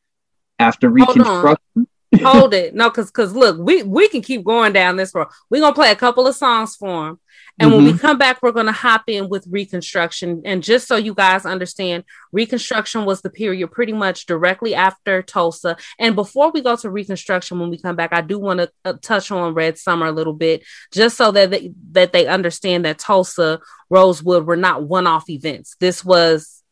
After 0.59 0.89
reconstruction. 0.89 1.87
Hold 2.21 2.53
it. 2.53 2.75
No, 2.75 2.89
because 2.89 3.07
because 3.07 3.33
look, 3.33 3.57
we 3.57 3.81
we 3.81 4.07
can 4.07 4.21
keep 4.21 4.43
going 4.43 4.71
down 4.71 4.97
this 4.97 5.15
road. 5.15 5.27
We're 5.49 5.61
gonna 5.61 5.73
play 5.73 5.91
a 5.91 5.95
couple 5.95 6.27
of 6.27 6.35
songs 6.35 6.75
for 6.75 7.09
him. 7.09 7.19
And 7.59 7.67
mm-hmm. 7.67 7.75
when 7.75 7.85
we 7.85 7.91
mm-hmm. 7.91 7.99
come 7.99 8.17
back, 8.17 8.41
we're 8.41 8.51
going 8.51 8.65
to 8.65 8.71
hop 8.71 9.03
in 9.07 9.29
with 9.29 9.45
Reconstruction. 9.47 10.41
And 10.43 10.63
just 10.63 10.87
so 10.87 10.95
you 10.95 11.13
guys 11.13 11.45
understand, 11.45 12.03
Reconstruction 12.31 13.05
was 13.05 13.21
the 13.21 13.29
period 13.29 13.71
pretty 13.71 13.93
much 13.93 14.25
directly 14.25 14.73
after 14.73 15.21
Tulsa. 15.21 15.77
And 15.99 16.15
before 16.15 16.51
we 16.51 16.61
go 16.61 16.75
to 16.75 16.89
Reconstruction, 16.89 17.59
when 17.59 17.69
we 17.69 17.77
come 17.77 17.95
back, 17.95 18.11
I 18.11 18.21
do 18.21 18.39
want 18.39 18.59
to 18.59 18.71
uh, 18.85 18.93
touch 19.01 19.29
on 19.29 19.53
Red 19.53 19.77
Summer 19.77 20.07
a 20.07 20.11
little 20.11 20.33
bit, 20.33 20.63
just 20.91 21.15
so 21.15 21.31
that 21.31 21.51
they, 21.51 21.71
that 21.91 22.11
they 22.11 22.25
understand 22.25 22.85
that 22.85 22.97
Tulsa, 22.97 23.59
Rosewood 23.89 24.47
were 24.47 24.57
not 24.57 24.83
one 24.83 25.05
off 25.05 25.29
events. 25.29 25.75
This 25.79 26.03
was 26.03 26.62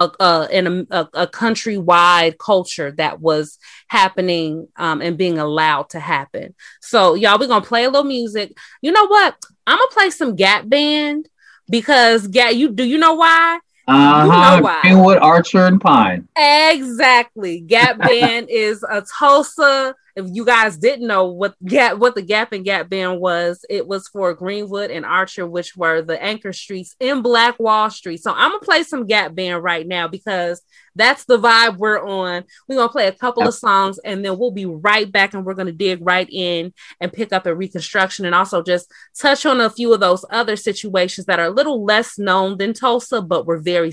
a, 0.00 0.10
a, 0.20 0.48
in 0.50 0.86
a, 0.90 1.08
a, 1.14 1.26
countrywide 1.26 2.38
culture 2.38 2.92
that 2.92 3.20
was 3.20 3.58
happening 3.88 4.68
um, 4.76 5.00
and 5.00 5.16
being 5.16 5.38
allowed 5.38 5.90
to 5.90 6.00
happen. 6.00 6.54
So, 6.80 7.14
y'all, 7.14 7.38
we're 7.38 7.46
gonna 7.46 7.64
play 7.64 7.84
a 7.84 7.90
little 7.90 8.04
music. 8.04 8.56
You 8.82 8.92
know 8.92 9.06
what? 9.06 9.36
I'm 9.66 9.78
gonna 9.78 9.90
play 9.92 10.10
some 10.10 10.36
Gap 10.36 10.68
Band 10.68 11.28
because 11.68 12.28
Gap. 12.28 12.54
You 12.54 12.70
do 12.70 12.84
you 12.84 12.98
know 12.98 13.14
why? 13.14 13.60
Uh-huh. 13.88 14.24
You 14.24 14.58
know 14.58 14.62
why? 14.62 14.80
Greenwood, 14.82 15.18
Archer, 15.18 15.66
and 15.66 15.80
Pine. 15.80 16.28
Exactly. 16.36 17.60
Gap 17.60 17.98
Band 18.06 18.48
is 18.50 18.82
a 18.82 19.02
Tulsa 19.18 19.94
if 20.16 20.26
you 20.32 20.46
guys 20.46 20.78
didn't 20.78 21.06
know 21.06 21.26
what 21.26 21.54
gap 21.64 21.98
what 21.98 22.14
the 22.14 22.22
Gap 22.22 22.52
and 22.52 22.64
Gap 22.64 22.88
band 22.88 23.20
was, 23.20 23.64
it 23.68 23.86
was 23.86 24.08
for 24.08 24.32
Greenwood 24.32 24.90
and 24.90 25.04
Archer, 25.04 25.46
which 25.46 25.76
were 25.76 26.00
the 26.00 26.20
anchor 26.22 26.54
streets 26.54 26.96
in 26.98 27.20
Black 27.20 27.60
Wall 27.60 27.90
Street. 27.90 28.22
So 28.22 28.32
I'm 28.32 28.50
gonna 28.50 28.60
play 28.60 28.82
some 28.82 29.06
Gap 29.06 29.34
band 29.34 29.62
right 29.62 29.86
now 29.86 30.08
because 30.08 30.62
that's 30.94 31.26
the 31.26 31.38
vibe 31.38 31.76
we're 31.76 32.02
on. 32.02 32.44
We're 32.66 32.76
gonna 32.76 32.88
play 32.88 33.08
a 33.08 33.12
couple 33.12 33.46
of 33.46 33.54
songs 33.54 33.98
and 33.98 34.24
then 34.24 34.38
we'll 34.38 34.52
be 34.52 34.64
right 34.64 35.10
back 35.10 35.34
and 35.34 35.44
we're 35.44 35.54
gonna 35.54 35.70
dig 35.70 35.98
right 36.00 36.28
in 36.32 36.72
and 36.98 37.12
pick 37.12 37.34
up 37.34 37.44
a 37.44 37.54
reconstruction 37.54 38.24
and 38.24 38.34
also 38.34 38.62
just 38.62 38.90
touch 39.20 39.44
on 39.44 39.60
a 39.60 39.68
few 39.68 39.92
of 39.92 40.00
those 40.00 40.24
other 40.30 40.56
situations 40.56 41.26
that 41.26 41.38
are 41.38 41.46
a 41.46 41.50
little 41.50 41.84
less 41.84 42.18
known 42.18 42.56
than 42.56 42.72
Tulsa, 42.72 43.20
but 43.20 43.46
were 43.46 43.58
very 43.58 43.92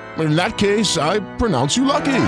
In 0.17 0.35
that 0.35 0.57
case, 0.57 0.97
I 0.97 1.19
pronounce 1.37 1.77
you 1.77 1.85
lucky. 1.85 2.23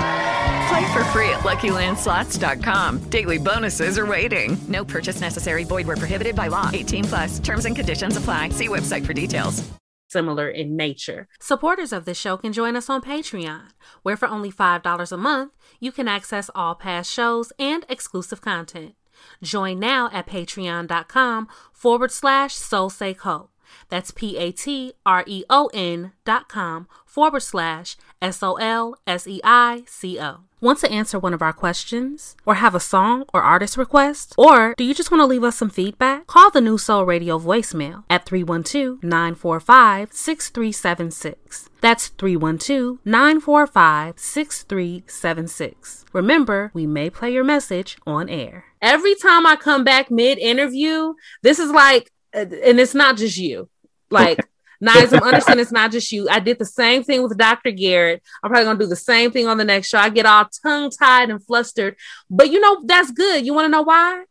Play 0.68 0.92
for 0.92 1.04
free 1.12 1.28
at 1.28 1.40
LuckyLandSlots.com. 1.40 3.10
Daily 3.10 3.38
bonuses 3.38 3.98
are 3.98 4.06
waiting. 4.06 4.56
No 4.68 4.84
purchase 4.84 5.20
necessary. 5.20 5.64
Void 5.64 5.86
where 5.86 5.96
prohibited 5.96 6.34
by 6.34 6.48
law. 6.48 6.70
18 6.72 7.04
plus. 7.04 7.38
Terms 7.40 7.66
and 7.66 7.76
conditions 7.76 8.16
apply. 8.16 8.50
See 8.50 8.68
website 8.68 9.04
for 9.04 9.12
details. 9.12 9.62
Similar 10.08 10.48
in 10.48 10.76
nature. 10.76 11.26
Supporters 11.40 11.92
of 11.92 12.04
this 12.04 12.16
show 12.18 12.36
can 12.36 12.52
join 12.52 12.76
us 12.76 12.88
on 12.88 13.02
Patreon, 13.02 13.70
where 14.04 14.16
for 14.16 14.28
only 14.28 14.52
$5 14.52 15.12
a 15.12 15.16
month, 15.16 15.52
you 15.80 15.90
can 15.90 16.06
access 16.06 16.50
all 16.54 16.76
past 16.76 17.10
shows 17.12 17.52
and 17.58 17.84
exclusive 17.88 18.40
content. 18.40 18.94
Join 19.42 19.80
now 19.80 20.08
at 20.12 20.28
patreon.com 20.28 21.48
forward 21.72 22.12
slash 22.12 22.54
soul 22.54 22.90
That's 23.88 24.10
P 24.10 24.36
A 24.38 24.52
T 24.52 24.92
R 25.04 25.24
E 25.26 25.44
O 25.50 25.70
N 25.72 26.12
dot 26.24 26.48
com 26.48 26.88
forward 27.04 27.40
slash 27.40 27.96
S 28.20 28.42
O 28.42 28.54
L 28.54 28.96
S 29.06 29.26
E 29.26 29.40
I 29.44 29.84
C 29.86 30.20
O. 30.20 30.40
Want 30.64 30.78
to 30.78 30.90
answer 30.90 31.18
one 31.18 31.34
of 31.34 31.42
our 31.42 31.52
questions? 31.52 32.36
Or 32.46 32.54
have 32.54 32.74
a 32.74 32.80
song 32.80 33.24
or 33.34 33.42
artist 33.42 33.76
request? 33.76 34.34
Or 34.38 34.74
do 34.78 34.84
you 34.84 34.94
just 34.94 35.10
want 35.10 35.20
to 35.20 35.26
leave 35.26 35.44
us 35.44 35.56
some 35.56 35.68
feedback? 35.68 36.26
Call 36.26 36.50
the 36.50 36.60
NuSol 36.60 37.06
Radio 37.06 37.38
voicemail 37.38 38.04
at 38.08 38.24
312 38.24 39.02
945 39.02 40.10
6376. 40.10 41.68
That's 41.82 42.08
312 42.08 42.98
945 43.04 44.18
6376. 44.18 46.06
Remember, 46.14 46.70
we 46.72 46.86
may 46.86 47.10
play 47.10 47.30
your 47.30 47.44
message 47.44 47.98
on 48.06 48.30
air. 48.30 48.64
Every 48.80 49.14
time 49.16 49.46
I 49.46 49.56
come 49.56 49.84
back 49.84 50.10
mid 50.10 50.38
interview, 50.38 51.12
this 51.42 51.58
is 51.58 51.70
like, 51.70 52.10
uh, 52.34 52.46
and 52.64 52.80
it's 52.80 52.94
not 52.94 53.18
just 53.18 53.36
you. 53.36 53.68
Like, 54.14 54.46
Nizam, 54.82 55.22
understand 55.22 55.60
it's 55.60 55.72
not 55.72 55.92
just 55.92 56.10
you. 56.12 56.28
I 56.28 56.40
did 56.40 56.58
the 56.58 56.64
same 56.64 57.04
thing 57.04 57.22
with 57.22 57.36
Dr. 57.38 57.70
Garrett. 57.70 58.22
I'm 58.42 58.50
probably 58.50 58.64
gonna 58.64 58.78
do 58.78 58.86
the 58.86 58.96
same 58.96 59.30
thing 59.30 59.46
on 59.46 59.58
the 59.58 59.64
next 59.64 59.88
show. 59.88 59.98
I 59.98 60.08
get 60.08 60.26
all 60.26 60.46
tongue 60.62 60.90
tied 60.90 61.30
and 61.30 61.44
flustered, 61.44 61.96
but 62.28 62.50
you 62.50 62.60
know 62.60 62.82
that's 62.84 63.10
good. 63.10 63.46
You 63.46 63.54
want 63.54 63.66
to 63.66 63.70
know 63.70 63.82
why? 63.82 64.24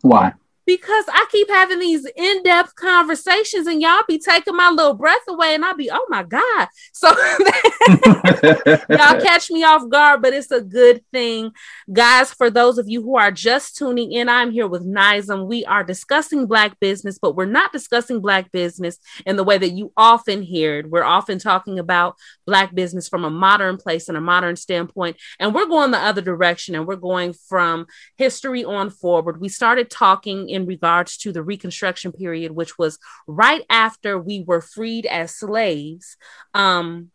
Why? 0.00 0.34
Because 0.66 1.04
I 1.08 1.26
keep 1.30 1.48
having 1.48 1.78
these 1.78 2.06
in-depth 2.16 2.74
conversations 2.76 3.66
and 3.66 3.80
y'all 3.80 4.02
be 4.06 4.18
taking 4.18 4.56
my 4.56 4.70
little 4.70 4.94
breath 4.94 5.22
away 5.28 5.54
and 5.54 5.64
I'll 5.64 5.76
be, 5.76 5.90
oh 5.90 6.06
my 6.08 6.22
God. 6.22 6.68
So 6.92 7.08
y'all 8.88 9.20
catch 9.20 9.50
me 9.50 9.64
off 9.64 9.88
guard, 9.88 10.22
but 10.22 10.32
it's 10.32 10.50
a 10.50 10.60
good 10.60 11.04
thing. 11.12 11.52
Guys, 11.92 12.32
for 12.32 12.50
those 12.50 12.78
of 12.78 12.88
you 12.88 13.02
who 13.02 13.16
are 13.16 13.30
just 13.32 13.76
tuning 13.76 14.12
in, 14.12 14.28
I'm 14.28 14.52
here 14.52 14.66
with 14.68 14.86
Nizam. 14.86 15.46
We 15.46 15.64
are 15.64 15.84
discussing 15.84 16.46
Black 16.46 16.78
business, 16.80 17.18
but 17.18 17.34
we're 17.34 17.44
not 17.46 17.72
discussing 17.72 18.20
Black 18.20 18.52
business 18.52 18.98
in 19.26 19.36
the 19.36 19.44
way 19.44 19.58
that 19.58 19.70
you 19.70 19.92
often 19.96 20.42
hear 20.42 20.78
it. 20.78 20.90
We're 20.90 21.04
often 21.04 21.38
talking 21.38 21.78
about 21.78 22.16
Black 22.46 22.74
business 22.74 23.08
from 23.08 23.24
a 23.24 23.30
modern 23.30 23.76
place 23.76 24.08
and 24.08 24.16
a 24.16 24.20
modern 24.20 24.56
standpoint. 24.56 25.16
And 25.38 25.54
we're 25.54 25.66
going 25.66 25.90
the 25.90 25.98
other 25.98 26.22
direction 26.22 26.74
and 26.74 26.86
we're 26.86 26.96
going 26.96 27.32
from 27.32 27.86
history 28.16 28.64
on 28.64 28.90
forward. 28.90 29.40
We 29.40 29.48
started 29.48 29.90
talking 29.90 30.48
in 30.48 30.61
regards 30.66 31.16
to 31.18 31.32
the 31.32 31.42
Reconstruction 31.42 32.12
period, 32.12 32.52
which 32.52 32.78
was 32.78 32.98
right 33.26 33.64
after 33.68 34.18
we 34.18 34.44
were 34.46 34.60
freed 34.60 35.06
as 35.06 35.34
slaves. 35.34 36.16
Um, 36.54 37.10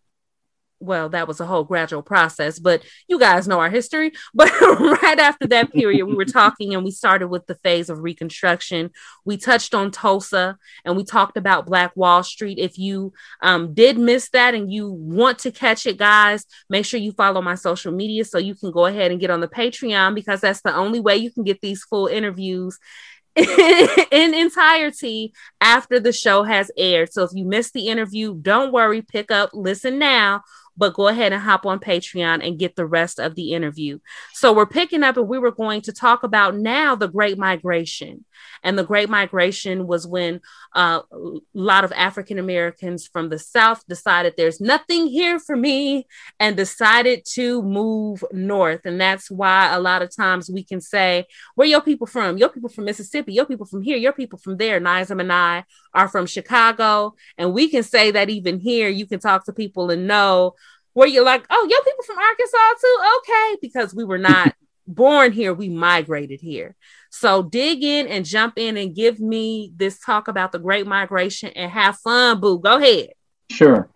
well, 0.79 1.09
that 1.09 1.27
was 1.27 1.39
a 1.39 1.45
whole 1.45 1.63
gradual 1.63 2.01
process, 2.03 2.59
but 2.59 2.83
you 3.07 3.19
guys 3.19 3.47
know 3.47 3.59
our 3.59 3.69
history. 3.69 4.11
But 4.33 4.51
right 4.61 5.19
after 5.19 5.47
that 5.47 5.73
period, 5.73 6.05
we 6.05 6.15
were 6.15 6.25
talking 6.25 6.75
and 6.75 6.83
we 6.83 6.91
started 6.91 7.29
with 7.29 7.47
the 7.47 7.55
phase 7.55 7.89
of 7.89 7.99
Reconstruction. 7.99 8.91
We 9.25 9.37
touched 9.37 9.73
on 9.73 9.89
Tulsa 9.89 10.57
and 10.85 10.95
we 10.95 11.03
talked 11.03 11.37
about 11.37 11.65
Black 11.65 11.95
Wall 11.95 12.23
Street. 12.23 12.59
If 12.59 12.77
you 12.77 13.13
um, 13.41 13.73
did 13.73 13.97
miss 13.97 14.29
that 14.29 14.53
and 14.53 14.71
you 14.71 14.91
want 14.91 15.39
to 15.39 15.51
catch 15.51 15.87
it, 15.87 15.97
guys, 15.97 16.45
make 16.69 16.85
sure 16.85 16.99
you 16.99 17.13
follow 17.13 17.41
my 17.41 17.55
social 17.55 17.91
media 17.91 18.25
so 18.25 18.37
you 18.37 18.53
can 18.53 18.71
go 18.71 18.85
ahead 18.85 19.09
and 19.09 19.19
get 19.19 19.31
on 19.31 19.39
the 19.41 19.47
Patreon 19.47 20.13
because 20.13 20.41
that's 20.41 20.61
the 20.61 20.75
only 20.75 20.99
way 20.99 21.17
you 21.17 21.31
can 21.31 21.43
get 21.43 21.61
these 21.61 21.83
full 21.83 22.05
interviews 22.07 22.77
in 24.11 24.33
entirety 24.33 25.31
after 25.61 25.99
the 25.99 26.11
show 26.11 26.43
has 26.43 26.71
aired. 26.75 27.13
So 27.13 27.23
if 27.23 27.31
you 27.33 27.45
missed 27.45 27.73
the 27.73 27.87
interview, 27.87 28.33
don't 28.33 28.71
worry, 28.71 29.01
pick 29.03 29.29
up, 29.29 29.51
listen 29.53 29.99
now, 29.99 30.41
but 30.77 30.93
go 30.93 31.07
ahead 31.07 31.33
and 31.33 31.41
hop 31.41 31.65
on 31.65 31.79
Patreon 31.79 32.45
and 32.45 32.59
get 32.59 32.75
the 32.75 32.85
rest 32.85 33.19
of 33.19 33.35
the 33.35 33.53
interview. 33.53 33.99
So 34.33 34.53
we're 34.53 34.65
picking 34.65 35.03
up 35.03 35.17
and 35.17 35.27
we 35.27 35.39
were 35.39 35.51
going 35.51 35.81
to 35.81 35.91
talk 35.91 36.23
about 36.23 36.55
now 36.55 36.95
the 36.95 37.07
Great 37.07 37.37
Migration. 37.37 38.25
And 38.63 38.77
the 38.77 38.83
Great 38.83 39.09
Migration 39.09 39.87
was 39.87 40.05
when 40.05 40.41
uh, 40.75 41.01
a 41.11 41.39
lot 41.53 41.83
of 41.83 41.91
African 41.93 42.37
Americans 42.37 43.07
from 43.07 43.29
the 43.29 43.39
South 43.39 43.85
decided 43.87 44.33
there's 44.37 44.61
nothing 44.61 45.07
here 45.07 45.39
for 45.39 45.55
me 45.55 46.07
and 46.39 46.55
decided 46.55 47.25
to 47.33 47.61
move 47.63 48.23
north. 48.31 48.81
And 48.85 49.01
that's 49.01 49.31
why 49.31 49.73
a 49.73 49.79
lot 49.79 50.01
of 50.01 50.15
times 50.15 50.49
we 50.49 50.63
can 50.63 50.81
say, 50.81 51.25
Where 51.55 51.67
your 51.67 51.81
people 51.81 52.07
from? 52.07 52.37
Your 52.37 52.49
people 52.49 52.69
from 52.69 52.85
Mississippi, 52.85 53.33
your 53.33 53.45
people 53.45 53.65
from 53.65 53.81
here, 53.81 53.97
your 53.97 54.13
people 54.13 54.37
from 54.37 54.57
there. 54.57 54.79
Nizam 54.79 55.19
and 55.19 55.33
I 55.33 55.65
are 55.93 56.07
from 56.07 56.25
Chicago. 56.25 57.15
And 57.37 57.53
we 57.53 57.69
can 57.69 57.83
say 57.83 58.11
that 58.11 58.29
even 58.29 58.59
here, 58.59 58.89
you 58.89 59.07
can 59.07 59.19
talk 59.19 59.45
to 59.45 59.53
people 59.53 59.89
and 59.89 60.07
know 60.07 60.55
where 60.97 61.07
you're 61.07 61.23
like, 61.23 61.45
Oh, 61.51 61.67
your 61.69 61.81
people 61.83 62.03
from 62.03 62.17
Arkansas 62.17 62.73
too? 62.81 62.97
Okay, 63.19 63.57
because 63.61 63.93
we 63.93 64.03
were 64.03 64.17
not 64.17 64.55
born 64.87 65.31
here, 65.31 65.53
we 65.53 65.69
migrated 65.69 66.41
here. 66.41 66.75
So 67.11 67.43
dig 67.43 67.83
in 67.83 68.07
and 68.07 68.25
jump 68.25 68.53
in 68.57 68.77
and 68.77 68.95
give 68.95 69.19
me 69.19 69.71
this 69.75 69.99
talk 69.99 70.27
about 70.27 70.51
the 70.51 70.57
Great 70.57 70.87
Migration 70.87 71.49
and 71.49 71.71
have 71.71 71.99
fun, 71.99 72.39
boo. 72.39 72.57
Go 72.57 72.77
ahead. 72.77 73.09
Sure. 73.51 73.87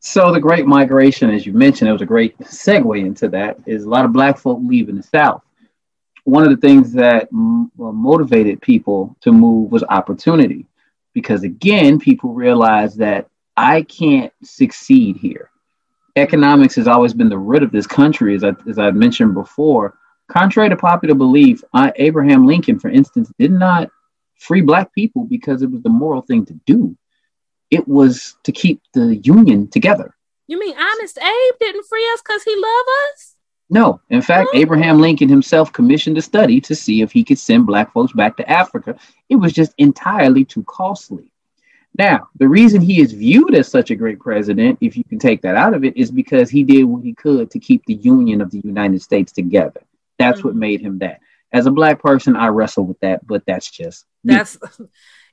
So 0.00 0.32
the 0.32 0.40
Great 0.40 0.66
Migration, 0.66 1.30
as 1.30 1.46
you 1.46 1.52
mentioned, 1.52 1.88
it 1.88 1.92
was 1.92 2.02
a 2.02 2.06
great 2.06 2.36
segue 2.38 2.98
into 2.98 3.28
that. 3.28 3.58
Is 3.66 3.84
a 3.84 3.88
lot 3.88 4.04
of 4.04 4.12
Black 4.12 4.36
folk 4.36 4.58
leaving 4.64 4.96
the 4.96 5.02
South. 5.04 5.42
One 6.24 6.42
of 6.42 6.50
the 6.50 6.56
things 6.56 6.92
that 6.94 7.28
m- 7.32 7.70
motivated 7.76 8.60
people 8.60 9.14
to 9.20 9.30
move 9.30 9.70
was 9.70 9.84
opportunity, 9.84 10.66
because 11.14 11.44
again, 11.44 12.00
people 12.00 12.34
realized 12.34 12.98
that 12.98 13.28
I 13.56 13.82
can't 13.82 14.32
succeed 14.42 15.18
here. 15.18 15.51
Economics 16.16 16.74
has 16.74 16.86
always 16.86 17.14
been 17.14 17.28
the 17.28 17.38
root 17.38 17.62
of 17.62 17.72
this 17.72 17.86
country, 17.86 18.34
as 18.34 18.44
I, 18.44 18.52
as 18.68 18.78
I 18.78 18.90
mentioned 18.90 19.34
before 19.34 19.96
Contrary 20.32 20.70
to 20.70 20.76
popular 20.76 21.14
belief, 21.14 21.62
uh, 21.74 21.90
Abraham 21.96 22.46
Lincoln, 22.46 22.78
for 22.78 22.88
instance, 22.88 23.30
did 23.38 23.52
not 23.52 23.90
free 24.38 24.62
black 24.62 24.92
people 24.94 25.24
because 25.24 25.62
it 25.62 25.70
was 25.70 25.82
the 25.82 25.90
moral 25.90 26.22
thing 26.22 26.46
to 26.46 26.54
do. 26.64 26.96
It 27.70 27.86
was 27.86 28.36
to 28.44 28.52
keep 28.52 28.80
the 28.94 29.16
Union 29.16 29.68
together. 29.68 30.14
You 30.46 30.58
mean 30.58 30.74
Honest 30.76 31.18
Abe 31.18 31.54
didn't 31.60 31.86
free 31.86 32.08
us 32.14 32.22
because 32.22 32.42
he 32.42 32.54
loved 32.54 32.88
us? 33.12 33.36
No. 33.70 34.00
In 34.10 34.22
fact, 34.22 34.50
oh. 34.52 34.58
Abraham 34.58 35.00
Lincoln 35.00 35.28
himself 35.28 35.72
commissioned 35.72 36.18
a 36.18 36.22
study 36.22 36.60
to 36.62 36.74
see 36.74 37.02
if 37.02 37.12
he 37.12 37.24
could 37.24 37.38
send 37.38 37.66
black 37.66 37.92
folks 37.92 38.12
back 38.12 38.36
to 38.36 38.50
Africa. 38.50 38.96
It 39.28 39.36
was 39.36 39.52
just 39.52 39.72
entirely 39.78 40.44
too 40.44 40.64
costly. 40.64 41.31
Now, 41.98 42.28
the 42.36 42.48
reason 42.48 42.80
he 42.80 43.00
is 43.00 43.12
viewed 43.12 43.54
as 43.54 43.68
such 43.68 43.90
a 43.90 43.94
great 43.94 44.18
president, 44.18 44.78
if 44.80 44.96
you 44.96 45.04
can 45.04 45.18
take 45.18 45.42
that 45.42 45.56
out 45.56 45.74
of 45.74 45.84
it, 45.84 45.96
is 45.96 46.10
because 46.10 46.48
he 46.48 46.62
did 46.62 46.84
what 46.84 47.04
he 47.04 47.12
could 47.12 47.50
to 47.50 47.58
keep 47.58 47.84
the 47.84 47.94
Union 47.94 48.40
of 48.40 48.50
the 48.50 48.62
United 48.64 49.02
States 49.02 49.32
together. 49.32 49.82
That's 50.18 50.38
mm-hmm. 50.38 50.48
what 50.48 50.56
made 50.56 50.80
him 50.80 50.98
that. 51.00 51.20
As 51.52 51.66
a 51.66 51.70
black 51.70 52.00
person, 52.00 52.34
I 52.34 52.48
wrestle 52.48 52.84
with 52.84 52.98
that, 53.00 53.26
but 53.26 53.44
that's 53.46 53.70
just 53.70 54.06
that's 54.24 54.58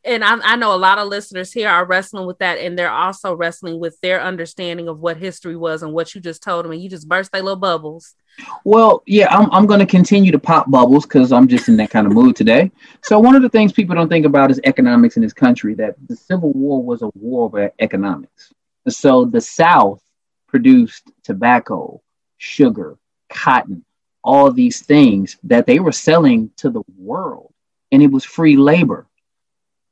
and 0.03 0.23
I, 0.23 0.37
I, 0.43 0.55
know 0.55 0.73
a 0.73 0.77
lot 0.77 0.97
of 0.97 1.07
listeners 1.07 1.51
here 1.51 1.69
are 1.69 1.85
wrestling 1.85 2.25
with 2.25 2.39
that, 2.39 2.57
and 2.57 2.77
they're 2.77 2.91
also 2.91 3.33
wrestling 3.33 3.79
with 3.79 3.99
their 4.01 4.21
understanding 4.21 4.87
of 4.87 4.99
what 4.99 5.17
history 5.17 5.55
was 5.55 5.83
and 5.83 5.93
what 5.93 6.13
you 6.15 6.21
just 6.21 6.41
told 6.41 6.65
them, 6.65 6.71
and 6.71 6.81
you 6.81 6.89
just 6.89 7.07
burst 7.07 7.31
their 7.31 7.41
little 7.41 7.57
bubbles. 7.59 8.15
Well, 8.63 9.03
yeah, 9.05 9.27
I'm, 9.35 9.51
I'm 9.51 9.65
going 9.65 9.81
to 9.81 9.85
continue 9.85 10.31
to 10.31 10.39
pop 10.39 10.71
bubbles 10.71 11.05
because 11.05 11.31
I'm 11.31 11.47
just 11.47 11.67
in 11.67 11.77
that 11.77 11.89
kind 11.89 12.07
of 12.07 12.13
mood 12.13 12.35
today. 12.35 12.71
So, 13.03 13.19
one 13.19 13.35
of 13.35 13.41
the 13.41 13.49
things 13.49 13.73
people 13.73 13.95
don't 13.95 14.09
think 14.09 14.25
about 14.25 14.51
is 14.51 14.61
economics 14.63 15.17
in 15.17 15.23
this 15.23 15.33
country 15.33 15.73
that 15.75 15.95
the 16.07 16.15
Civil 16.15 16.53
War 16.53 16.81
was 16.81 17.01
a 17.01 17.09
war 17.15 17.45
of 17.47 17.71
economics. 17.79 18.53
So, 18.87 19.25
the 19.25 19.41
South 19.41 20.01
produced 20.47 21.11
tobacco, 21.23 22.01
sugar, 22.37 22.97
cotton, 23.29 23.83
all 24.23 24.51
these 24.51 24.81
things 24.81 25.37
that 25.43 25.65
they 25.65 25.79
were 25.79 25.91
selling 25.91 26.51
to 26.57 26.69
the 26.69 26.83
world, 26.97 27.53
and 27.91 28.01
it 28.01 28.11
was 28.11 28.25
free 28.25 28.55
labor. 28.55 29.05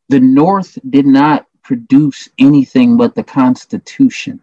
The 0.10 0.20
North 0.20 0.78
did 0.90 1.06
not 1.06 1.46
produce 1.64 2.30
anything 2.38 2.98
but 2.98 3.16
the 3.16 3.24
Constitution. 3.24 4.42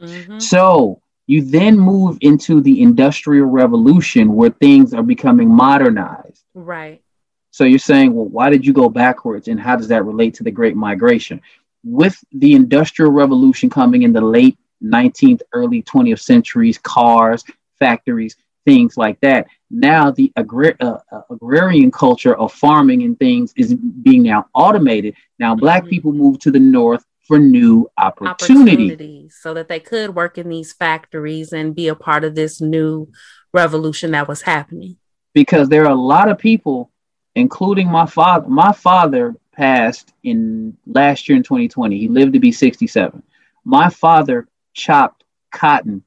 Mm-hmm. 0.00 0.38
So 0.38 1.00
you 1.26 1.42
then 1.42 1.78
move 1.78 2.18
into 2.20 2.60
the 2.60 2.82
Industrial 2.82 3.46
Revolution 3.46 4.34
where 4.34 4.50
things 4.50 4.94
are 4.94 5.02
becoming 5.02 5.48
modernized. 5.48 6.44
Right. 6.54 7.02
So 7.50 7.64
you're 7.64 7.78
saying, 7.78 8.14
well, 8.14 8.26
why 8.26 8.50
did 8.50 8.66
you 8.66 8.72
go 8.72 8.88
backwards 8.88 9.48
and 9.48 9.58
how 9.58 9.76
does 9.76 9.88
that 9.88 10.04
relate 10.04 10.34
to 10.34 10.44
the 10.44 10.50
Great 10.50 10.76
Migration? 10.76 11.40
With 11.84 12.22
the 12.32 12.54
Industrial 12.54 13.10
Revolution 13.10 13.70
coming 13.70 14.02
in 14.02 14.12
the 14.12 14.20
late 14.20 14.58
19th, 14.82 15.40
early 15.52 15.82
20th 15.82 16.20
centuries, 16.20 16.78
cars, 16.78 17.44
factories, 17.78 18.36
things 18.64 18.96
like 18.96 19.20
that. 19.20 19.46
Now 19.70 20.10
the 20.10 20.32
agri- 20.36 20.76
uh, 20.80 20.98
uh, 21.12 21.20
agrarian 21.30 21.90
culture 21.90 22.34
of 22.34 22.52
farming 22.52 23.02
and 23.02 23.18
things 23.18 23.52
is 23.56 23.74
being 23.74 24.22
now 24.22 24.46
automated. 24.54 25.14
Now 25.38 25.54
black 25.54 25.82
mm-hmm. 25.82 25.90
people 25.90 26.12
move 26.12 26.38
to 26.40 26.50
the 26.50 26.60
north 26.60 27.04
for 27.26 27.38
new 27.38 27.88
opportunity. 27.98 28.72
opportunities 28.72 29.36
so 29.40 29.52
that 29.52 29.68
they 29.68 29.78
could 29.78 30.14
work 30.14 30.38
in 30.38 30.48
these 30.48 30.72
factories 30.72 31.52
and 31.52 31.74
be 31.74 31.88
a 31.88 31.94
part 31.94 32.24
of 32.24 32.34
this 32.34 32.60
new 32.60 33.06
revolution 33.52 34.12
that 34.12 34.26
was 34.26 34.42
happening. 34.42 34.96
Because 35.34 35.68
there 35.68 35.84
are 35.84 35.92
a 35.92 35.94
lot 35.94 36.30
of 36.30 36.38
people, 36.38 36.90
including 37.34 37.88
my 37.88 38.06
father. 38.06 38.48
My 38.48 38.72
father 38.72 39.36
passed 39.52 40.14
in 40.22 40.76
last 40.86 41.28
year 41.28 41.36
in 41.36 41.42
2020. 41.42 41.98
He 41.98 42.08
lived 42.08 42.32
to 42.32 42.40
be 42.40 42.50
67. 42.50 43.22
My 43.64 43.90
father 43.90 44.48
chopped 44.72 45.24
cotton 45.52 46.02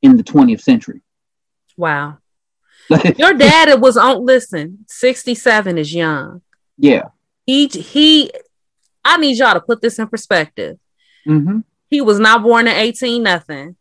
in 0.00 0.16
the 0.16 0.24
20th 0.24 0.62
century. 0.62 1.02
Wow. 1.76 2.18
Your 3.16 3.34
dad 3.34 3.80
was 3.80 3.96
on 3.96 4.24
listen, 4.24 4.84
67 4.88 5.78
is 5.78 5.94
young. 5.94 6.42
Yeah. 6.78 7.08
He 7.46 7.66
he 7.68 8.30
I 9.04 9.16
need 9.16 9.38
y'all 9.38 9.54
to 9.54 9.60
put 9.60 9.80
this 9.80 9.98
in 9.98 10.08
perspective. 10.08 10.78
Mm-hmm. 11.26 11.60
He 11.88 12.00
was 12.00 12.18
not 12.18 12.42
born 12.42 12.66
in 12.66 12.74
18 12.74 13.22
nothing. 13.22 13.76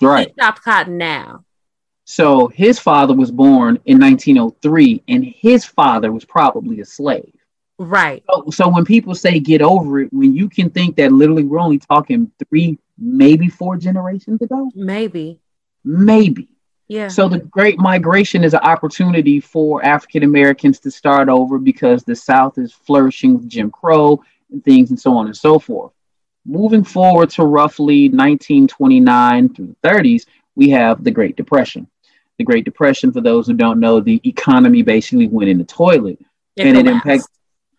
Right. 0.00 0.28
He 0.28 0.34
chopped 0.40 0.62
cotton 0.62 0.98
now. 0.98 1.44
So 2.04 2.48
his 2.48 2.78
father 2.78 3.12
was 3.12 3.30
born 3.30 3.78
in 3.84 3.98
1903 3.98 5.02
and 5.08 5.24
his 5.24 5.64
father 5.64 6.10
was 6.10 6.24
probably 6.24 6.80
a 6.80 6.84
slave. 6.84 7.34
Right. 7.78 8.24
So, 8.30 8.50
so 8.50 8.68
when 8.68 8.84
people 8.84 9.14
say 9.14 9.38
get 9.38 9.62
over 9.62 10.00
it, 10.00 10.12
when 10.12 10.34
you 10.34 10.48
can 10.48 10.70
think 10.70 10.96
that 10.96 11.12
literally 11.12 11.44
we're 11.44 11.60
only 11.60 11.78
talking 11.78 12.32
three, 12.48 12.78
maybe 12.96 13.48
four 13.48 13.76
generations 13.76 14.40
ago? 14.40 14.70
Maybe. 14.74 15.40
Maybe. 15.84 16.48
Yeah. 16.88 17.08
So 17.08 17.28
the 17.28 17.38
Great 17.38 17.78
Migration 17.78 18.42
is 18.42 18.54
an 18.54 18.60
opportunity 18.60 19.40
for 19.40 19.84
African 19.84 20.22
Americans 20.22 20.80
to 20.80 20.90
start 20.90 21.28
over 21.28 21.58
because 21.58 22.02
the 22.02 22.16
South 22.16 22.56
is 22.56 22.72
flourishing 22.72 23.34
with 23.34 23.48
Jim 23.48 23.70
Crow 23.70 24.22
and 24.50 24.64
things 24.64 24.88
and 24.88 24.98
so 24.98 25.14
on 25.14 25.26
and 25.26 25.36
so 25.36 25.58
forth. 25.58 25.92
Moving 26.46 26.82
forward 26.82 27.28
to 27.30 27.44
roughly 27.44 28.08
1929 28.08 29.54
through 29.54 29.66
the 29.82 29.88
30s, 29.88 30.24
we 30.54 30.70
have 30.70 31.04
the 31.04 31.10
Great 31.10 31.36
Depression. 31.36 31.86
The 32.38 32.44
Great 32.44 32.64
Depression, 32.64 33.12
for 33.12 33.20
those 33.20 33.46
who 33.46 33.52
don't 33.52 33.80
know, 33.80 34.00
the 34.00 34.20
economy 34.24 34.82
basically 34.82 35.28
went 35.28 35.50
in 35.50 35.58
the 35.58 35.64
toilet 35.64 36.18
it 36.56 36.66
and 36.66 36.74
collapsed. 36.74 36.78
it 36.78 36.86
impacted 36.86 37.30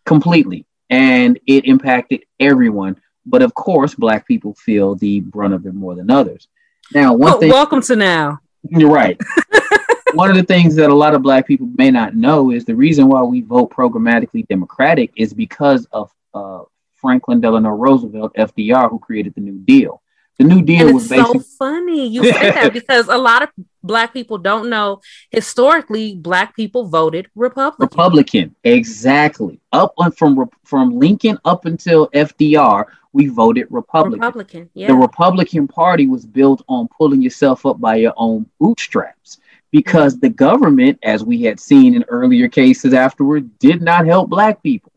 completely 0.05 0.65
and 0.89 1.39
it 1.47 1.65
impacted 1.65 2.25
everyone. 2.39 2.97
But 3.25 3.41
of 3.41 3.55
course, 3.55 3.95
Black 3.95 4.27
people 4.27 4.53
feel 4.53 4.95
the 4.95 5.21
brunt 5.21 5.53
of 5.55 5.65
it 5.65 5.73
more 5.73 5.95
than 5.95 6.11
others. 6.11 6.47
Now, 6.93 7.13
one 7.13 7.19
well, 7.19 7.39
thing. 7.39 7.49
Welcome 7.49 7.81
to 7.83 7.95
now. 7.95 8.39
You're 8.63 8.91
right. 8.91 9.19
One 10.13 10.29
of 10.29 10.35
the 10.35 10.43
things 10.43 10.75
that 10.75 10.89
a 10.89 10.95
lot 10.95 11.13
of 11.13 11.21
black 11.21 11.45
people 11.45 11.69
may 11.75 11.91
not 11.91 12.15
know 12.15 12.51
is 12.51 12.65
the 12.65 12.75
reason 12.75 13.07
why 13.07 13.21
we 13.21 13.41
vote 13.41 13.71
programmatically 13.71 14.47
Democratic 14.47 15.11
is 15.15 15.33
because 15.33 15.87
of 15.91 16.11
uh, 16.33 16.61
Franklin 16.95 17.41
Delano 17.41 17.69
Roosevelt, 17.69 18.33
FDR, 18.35 18.89
who 18.89 18.99
created 18.99 19.35
the 19.35 19.41
New 19.41 19.59
Deal. 19.59 20.01
The 20.39 20.45
New 20.45 20.61
Deal 20.61 20.93
was 20.93 21.07
basically 21.07 21.41
so 21.41 21.45
funny 21.57 22.07
you 22.07 22.23
say 22.31 22.51
that 22.51 22.73
because 22.73 23.07
a 23.07 23.17
lot 23.17 23.43
of 23.43 23.49
black 23.83 24.13
people 24.13 24.37
don't 24.37 24.69
know 24.69 25.01
historically 25.31 26.15
black 26.15 26.55
people 26.55 26.87
voted 26.87 27.27
Republican. 27.35 27.83
Republican, 27.83 28.55
exactly. 28.63 29.59
Up 29.71 29.93
from 30.17 30.49
from 30.63 30.97
Lincoln 30.97 31.37
up 31.45 31.65
until 31.65 32.07
FDR, 32.09 32.85
we 33.13 33.27
voted 33.27 33.67
Republican. 33.69 34.19
Republican, 34.19 34.69
yeah. 34.73 34.87
The 34.87 34.95
Republican 34.95 35.67
Party 35.67 36.07
was 36.07 36.25
built 36.25 36.63
on 36.67 36.87
pulling 36.87 37.21
yourself 37.21 37.65
up 37.65 37.79
by 37.79 37.95
your 37.95 38.13
own 38.17 38.45
bootstraps 38.59 39.39
because 39.71 40.13
mm-hmm. 40.15 40.21
the 40.21 40.29
government, 40.29 40.99
as 41.03 41.23
we 41.23 41.43
had 41.43 41.59
seen 41.59 41.95
in 41.95 42.03
earlier 42.07 42.47
cases 42.47 42.93
afterward, 42.93 43.57
did 43.59 43.81
not 43.81 44.05
help 44.05 44.29
black 44.29 44.61
people. 44.61 44.91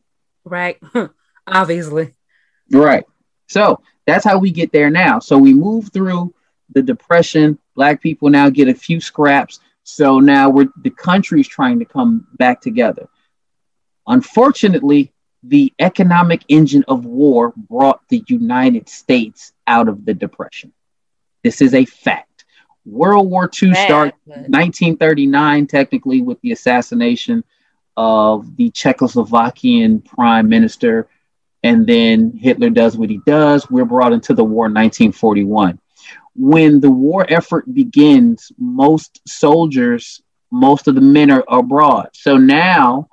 Right. 0.45 0.79
Obviously. 1.47 2.14
Right. 2.71 3.05
So 3.49 3.81
that's 4.07 4.25
how 4.25 4.38
we 4.38 4.51
get 4.51 4.73
there 4.73 4.90
now. 4.90 5.18
So 5.18 5.38
we 5.38 5.55
move 5.55 5.92
through 5.92 6.35
the 6.71 6.83
depression. 6.83 7.59
Black 7.75 8.03
people 8.03 8.29
now 8.31 8.51
get 8.51 8.69
a 8.69 8.75
few 8.75 9.01
scraps. 9.01 9.61
So 9.85 10.21
now 10.21 10.51
we're 10.51 10.69
the 10.83 10.91
country's 10.91 11.49
trying 11.49 11.79
to 11.81 11.85
come 11.85 12.27
back 12.35 12.61
together. 12.61 13.09
Unfortunately, 14.07 15.13
the 15.43 15.73
economic 15.79 16.43
engine 16.49 16.85
of 16.87 17.05
war 17.05 17.53
brought 17.57 18.01
the 18.09 18.23
United 18.29 18.89
States 18.89 19.53
out 19.67 19.89
of 19.89 20.05
the 20.05 20.15
Depression. 20.15 20.73
This 21.43 21.61
is 21.61 21.75
a 21.75 21.85
fact. 21.85 22.45
World 22.85 23.31
War 23.31 23.51
II 23.63 23.75
started 23.75 24.15
1939, 24.25 25.67
technically, 25.67 26.23
with 26.23 26.41
the 26.41 26.53
assassination 26.53 27.45
of 27.97 28.57
the 28.57 28.71
Czechoslovakian 28.71 30.05
prime 30.05 30.49
minister. 30.49 31.09
And 31.63 31.87
then 31.87 32.33
Hitler 32.37 32.71
does 32.71 32.97
what 32.97 33.11
he 33.11 33.21
does. 33.25 33.71
We're 33.71 33.85
brought 33.85 34.13
into 34.13 34.35
the 34.35 34.45
war 34.45 34.67
in 34.67 34.75
1941. 34.75 35.79
When 36.35 36.81
the 36.81 36.90
war 36.90 37.27
effort 37.29 37.73
begins, 37.73 38.51
most 38.59 39.21
soldiers, 39.27 40.23
most 40.51 40.88
of 40.88 40.95
the 40.95 41.01
men 41.01 41.31
are 41.31 41.45
abroad. 41.49 42.09
So 42.12 42.37
now 42.37 43.09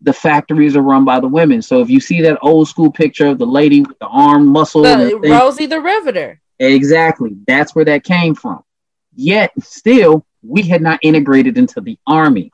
the 0.00 0.12
factories 0.12 0.76
are 0.76 0.82
run 0.82 1.04
by 1.04 1.20
the 1.20 1.28
women. 1.28 1.62
So 1.62 1.80
if 1.80 1.88
you 1.88 2.00
see 2.00 2.22
that 2.22 2.38
old 2.42 2.68
school 2.68 2.90
picture 2.90 3.26
of 3.26 3.38
the 3.38 3.46
lady 3.46 3.82
with 3.82 3.98
the 3.98 4.06
arm 4.06 4.46
muscle, 4.46 4.82
the, 4.82 5.18
Rosie 5.22 5.66
the 5.66 5.80
Riveter. 5.80 6.40
Exactly. 6.58 7.36
That's 7.46 7.74
where 7.74 7.84
that 7.84 8.04
came 8.04 8.34
from. 8.34 8.62
Yet 9.14 9.52
still, 9.60 10.24
we 10.42 10.62
had 10.62 10.82
not 10.82 11.00
integrated 11.02 11.58
into 11.58 11.80
the 11.80 11.98
army. 12.06 12.52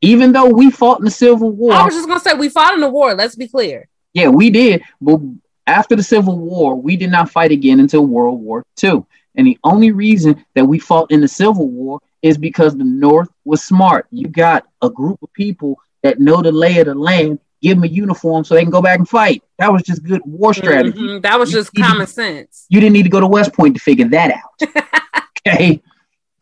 Even 0.00 0.32
though 0.32 0.48
we 0.48 0.70
fought 0.70 0.98
in 0.98 1.04
the 1.04 1.10
Civil 1.10 1.50
War. 1.50 1.72
I 1.72 1.84
was 1.84 1.94
just 1.94 2.06
gonna 2.06 2.20
say 2.20 2.34
we 2.34 2.48
fought 2.48 2.74
in 2.74 2.80
the 2.80 2.90
war, 2.90 3.14
let's 3.14 3.36
be 3.36 3.48
clear. 3.48 3.88
Yeah, 4.12 4.28
we 4.28 4.50
did. 4.50 4.82
But 5.00 5.20
after 5.66 5.96
the 5.96 6.02
Civil 6.02 6.38
War, 6.38 6.74
we 6.76 6.96
did 6.96 7.10
not 7.10 7.30
fight 7.30 7.52
again 7.52 7.80
until 7.80 8.06
World 8.06 8.40
War 8.40 8.64
II. 8.82 9.04
And 9.36 9.46
the 9.46 9.58
only 9.64 9.92
reason 9.92 10.44
that 10.54 10.64
we 10.64 10.78
fought 10.78 11.10
in 11.10 11.20
the 11.20 11.28
Civil 11.28 11.68
War 11.68 12.00
is 12.22 12.38
because 12.38 12.76
the 12.76 12.84
North 12.84 13.28
was 13.44 13.62
smart. 13.62 14.06
You 14.10 14.28
got 14.28 14.66
a 14.82 14.88
group 14.88 15.22
of 15.22 15.32
people 15.32 15.78
that 16.02 16.20
know 16.20 16.42
the 16.42 16.52
lay 16.52 16.78
of 16.78 16.86
the 16.86 16.94
land, 16.94 17.40
give 17.60 17.76
them 17.76 17.84
a 17.84 17.88
uniform 17.88 18.44
so 18.44 18.54
they 18.54 18.62
can 18.62 18.70
go 18.70 18.82
back 18.82 18.98
and 18.98 19.08
fight. 19.08 19.42
That 19.58 19.72
was 19.72 19.82
just 19.82 20.02
good 20.02 20.22
war 20.24 20.54
strategy. 20.54 20.98
Mm-hmm. 20.98 21.20
That 21.20 21.38
was 21.38 21.50
you 21.50 21.58
just 21.58 21.74
common 21.74 22.06
sense. 22.06 22.66
You 22.68 22.80
didn't 22.80 22.92
need 22.92 23.02
to 23.04 23.08
go 23.08 23.20
to 23.20 23.26
West 23.26 23.52
Point 23.52 23.74
to 23.76 23.80
figure 23.80 24.08
that 24.08 24.30
out. 24.30 25.22
okay. 25.46 25.82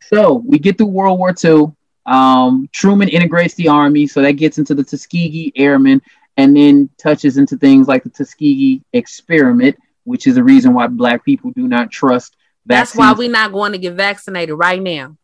So 0.01 0.43
we 0.45 0.59
get 0.59 0.77
through 0.77 0.87
World 0.87 1.17
War 1.17 1.33
II. 1.43 1.73
Um, 2.05 2.69
Truman 2.73 3.07
integrates 3.07 3.55
the 3.55 3.69
army, 3.69 4.07
so 4.07 4.21
that 4.21 4.33
gets 4.33 4.57
into 4.57 4.75
the 4.75 4.83
Tuskegee 4.83 5.53
Airmen 5.55 6.01
and 6.35 6.55
then 6.55 6.89
touches 6.97 7.37
into 7.37 7.57
things 7.57 7.87
like 7.87 8.03
the 8.03 8.09
Tuskegee 8.09 8.81
experiment, 8.91 9.77
which 10.03 10.27
is 10.27 10.35
the 10.35 10.43
reason 10.43 10.73
why 10.73 10.87
black 10.87 11.23
people 11.23 11.51
do 11.51 11.67
not 11.67 11.91
trust 11.91 12.35
vaccines. 12.65 12.93
That's 12.93 12.95
why 12.95 13.13
we're 13.13 13.31
not 13.31 13.51
going 13.51 13.73
to 13.73 13.77
get 13.77 13.93
vaccinated 13.93 14.57
right 14.57 14.81
now. 14.81 15.17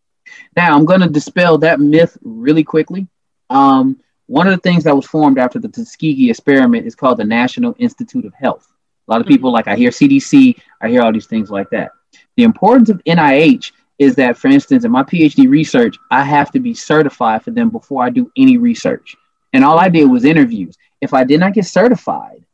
Now, 0.55 0.75
I'm 0.75 0.85
going 0.85 1.01
to 1.01 1.09
dispel 1.09 1.57
that 1.59 1.79
myth 1.79 2.17
really 2.21 2.63
quickly. 2.63 3.07
Um, 3.49 3.99
one 4.27 4.47
of 4.47 4.53
the 4.53 4.61
things 4.61 4.83
that 4.83 4.95
was 4.95 5.07
formed 5.07 5.39
after 5.39 5.57
the 5.57 5.67
Tuskegee 5.67 6.29
experiment 6.29 6.85
is 6.85 6.95
called 6.95 7.17
the 7.17 7.23
National 7.23 7.75
Institute 7.79 8.25
of 8.25 8.33
Health. 8.35 8.67
A 9.07 9.11
lot 9.11 9.21
of 9.21 9.27
people, 9.27 9.49
mm-hmm. 9.49 9.55
like 9.55 9.67
I 9.67 9.75
hear 9.75 9.89
CDC, 9.89 10.55
I 10.81 10.89
hear 10.89 11.01
all 11.01 11.11
these 11.11 11.25
things 11.25 11.49
like 11.49 11.69
that. 11.71 11.91
The 12.37 12.43
importance 12.43 12.89
of 12.89 13.03
NIH 13.05 13.71
is 13.97 14.15
that, 14.15 14.37
for 14.37 14.47
instance, 14.47 14.85
in 14.85 14.91
my 14.91 15.03
PhD 15.03 15.49
research, 15.49 15.97
I 16.11 16.23
have 16.23 16.51
to 16.51 16.59
be 16.59 16.73
certified 16.73 17.43
for 17.43 17.51
them 17.51 17.69
before 17.69 18.03
I 18.03 18.11
do 18.11 18.31
any 18.37 18.57
research. 18.57 19.15
And 19.51 19.63
all 19.63 19.79
I 19.79 19.89
did 19.89 20.05
was 20.05 20.25
interviews. 20.25 20.75
If 21.01 21.13
I 21.13 21.23
did 21.23 21.39
not 21.39 21.53
get 21.53 21.65
certified, 21.65 22.45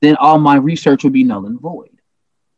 then 0.00 0.16
all 0.16 0.38
my 0.38 0.56
research 0.56 1.02
would 1.02 1.12
be 1.12 1.24
null 1.24 1.46
and 1.46 1.58
void. 1.58 1.98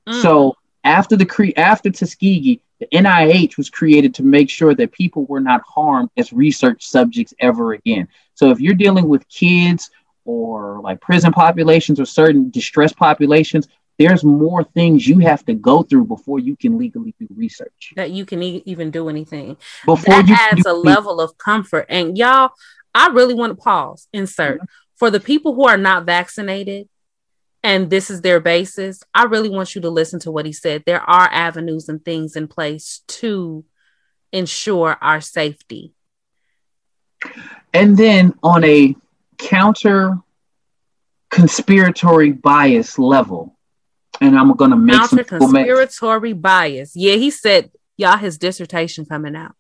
Mm. 0.08 0.20
So 0.20 0.56
after 0.84 1.16
the 1.16 1.26
cre- 1.26 1.56
after 1.56 1.90
Tuskegee, 1.90 2.60
the 2.78 2.86
NIH 2.86 3.56
was 3.56 3.70
created 3.70 4.14
to 4.14 4.22
make 4.22 4.50
sure 4.50 4.74
that 4.74 4.92
people 4.92 5.24
were 5.26 5.40
not 5.40 5.62
harmed 5.62 6.10
as 6.16 6.32
research 6.32 6.86
subjects 6.86 7.32
ever 7.40 7.72
again. 7.72 8.08
So 8.34 8.50
if 8.50 8.60
you're 8.60 8.74
dealing 8.74 9.08
with 9.08 9.28
kids 9.28 9.90
or 10.24 10.80
like 10.82 11.00
prison 11.00 11.32
populations 11.32 11.98
or 11.98 12.04
certain 12.04 12.50
distressed 12.50 12.96
populations, 12.96 13.68
there's 13.98 14.24
more 14.24 14.64
things 14.64 15.06
you 15.06 15.20
have 15.20 15.44
to 15.46 15.54
go 15.54 15.82
through 15.82 16.06
before 16.06 16.40
you 16.40 16.56
can 16.56 16.78
legally 16.78 17.14
do 17.18 17.28
research. 17.34 17.92
That 17.96 18.10
you 18.10 18.26
can 18.26 18.42
e- 18.42 18.62
even 18.66 18.90
do 18.90 19.08
anything. 19.08 19.56
Before 19.86 20.22
that 20.22 20.50
adds 20.52 20.66
a 20.66 20.72
level 20.72 21.20
of 21.20 21.38
comfort. 21.38 21.86
And 21.88 22.18
y'all, 22.18 22.50
I 22.94 23.08
really 23.08 23.34
want 23.34 23.56
to 23.56 23.62
pause, 23.62 24.08
insert. 24.12 24.58
Mm-hmm. 24.58 24.66
For 24.96 25.10
the 25.10 25.20
people 25.20 25.54
who 25.54 25.66
are 25.66 25.76
not 25.76 26.06
vaccinated, 26.06 26.88
and 27.64 27.88
this 27.88 28.10
is 28.10 28.20
their 28.20 28.40
basis, 28.40 29.02
I 29.14 29.24
really 29.24 29.48
want 29.48 29.74
you 29.74 29.80
to 29.80 29.90
listen 29.90 30.20
to 30.20 30.30
what 30.30 30.44
he 30.44 30.52
said. 30.52 30.84
There 30.84 31.00
are 31.00 31.28
avenues 31.32 31.88
and 31.88 32.04
things 32.04 32.36
in 32.36 32.46
place 32.46 33.00
to 33.08 33.64
ensure 34.32 34.98
our 35.00 35.22
safety. 35.22 35.94
And 37.72 37.96
then 37.96 38.34
on 38.42 38.64
a 38.64 38.94
counter 39.38 40.18
conspiratory 41.30 42.40
bias 42.40 42.98
level, 42.98 43.56
and 44.20 44.38
I'm 44.38 44.52
going 44.52 44.70
to 44.70 44.76
make 44.76 44.98
counter 44.98 45.24
conspiratory 45.24 46.38
bias. 46.38 46.94
Yeah, 46.94 47.14
he 47.14 47.30
said, 47.30 47.70
y'all, 47.96 48.18
his 48.18 48.36
dissertation 48.36 49.06
coming 49.06 49.34
out. 49.34 49.56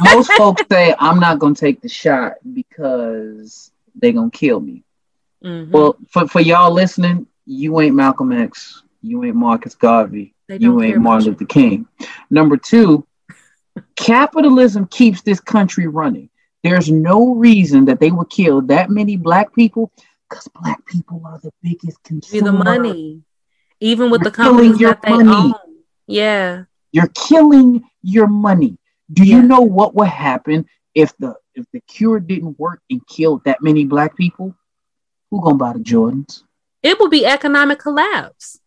Most 0.00 0.32
folks 0.38 0.62
say, 0.70 0.94
I'm 0.98 1.20
not 1.20 1.40
going 1.40 1.54
to 1.54 1.60
take 1.60 1.82
the 1.82 1.90
shot 1.90 2.36
because 2.50 3.70
they're 3.94 4.12
going 4.12 4.30
to 4.30 4.36
kill 4.36 4.60
me. 4.60 4.82
Mm-hmm. 5.44 5.70
Well, 5.70 5.96
for, 6.10 6.26
for 6.28 6.40
y'all 6.40 6.72
listening, 6.72 7.26
you 7.46 7.80
ain't 7.80 7.94
Malcolm 7.94 8.32
X, 8.32 8.82
you 9.02 9.24
ain't 9.24 9.36
Marcus 9.36 9.74
Garvey, 9.74 10.34
you 10.48 10.82
ain't 10.82 10.98
Martin 10.98 11.28
Luther 11.28 11.44
King. 11.44 11.86
Number 12.30 12.56
two, 12.56 13.06
capitalism 13.96 14.86
keeps 14.86 15.22
this 15.22 15.40
country 15.40 15.86
running. 15.86 16.30
There's 16.64 16.90
no 16.90 17.34
reason 17.34 17.84
that 17.86 18.00
they 18.00 18.10
would 18.10 18.30
kill 18.30 18.62
that 18.62 18.90
many 18.90 19.16
black 19.16 19.54
people 19.54 19.92
because 20.28 20.48
black 20.48 20.84
people 20.86 21.22
are 21.24 21.38
the 21.42 21.52
biggest 21.62 22.02
consumer. 22.02 22.50
The 22.50 22.52
money, 22.52 23.22
even 23.80 24.10
with 24.10 24.22
You're 24.22 24.30
the 24.30 24.36
companies 24.36 24.78
that 24.78 25.02
they 25.02 25.10
money. 25.10 25.30
own. 25.30 25.54
Yeah, 26.06 26.64
you're 26.90 27.10
killing 27.28 27.84
your 28.02 28.26
money. 28.26 28.78
Do 29.12 29.24
yeah. 29.24 29.36
you 29.36 29.42
know 29.42 29.60
what 29.60 29.94
would 29.94 30.08
happen 30.08 30.66
if 30.94 31.16
the 31.18 31.34
if 31.54 31.64
the 31.72 31.80
cure 31.80 32.20
didn't 32.20 32.58
work 32.58 32.80
and 32.90 33.06
killed 33.06 33.44
that 33.44 33.62
many 33.62 33.84
black 33.84 34.16
people? 34.16 34.54
Who 35.30 35.42
gonna 35.42 35.56
buy 35.56 35.72
the 35.74 35.80
Jordans? 35.80 36.42
It 36.82 36.98
will 36.98 37.10
be 37.10 37.26
economic 37.26 37.78
collapse. 37.78 38.60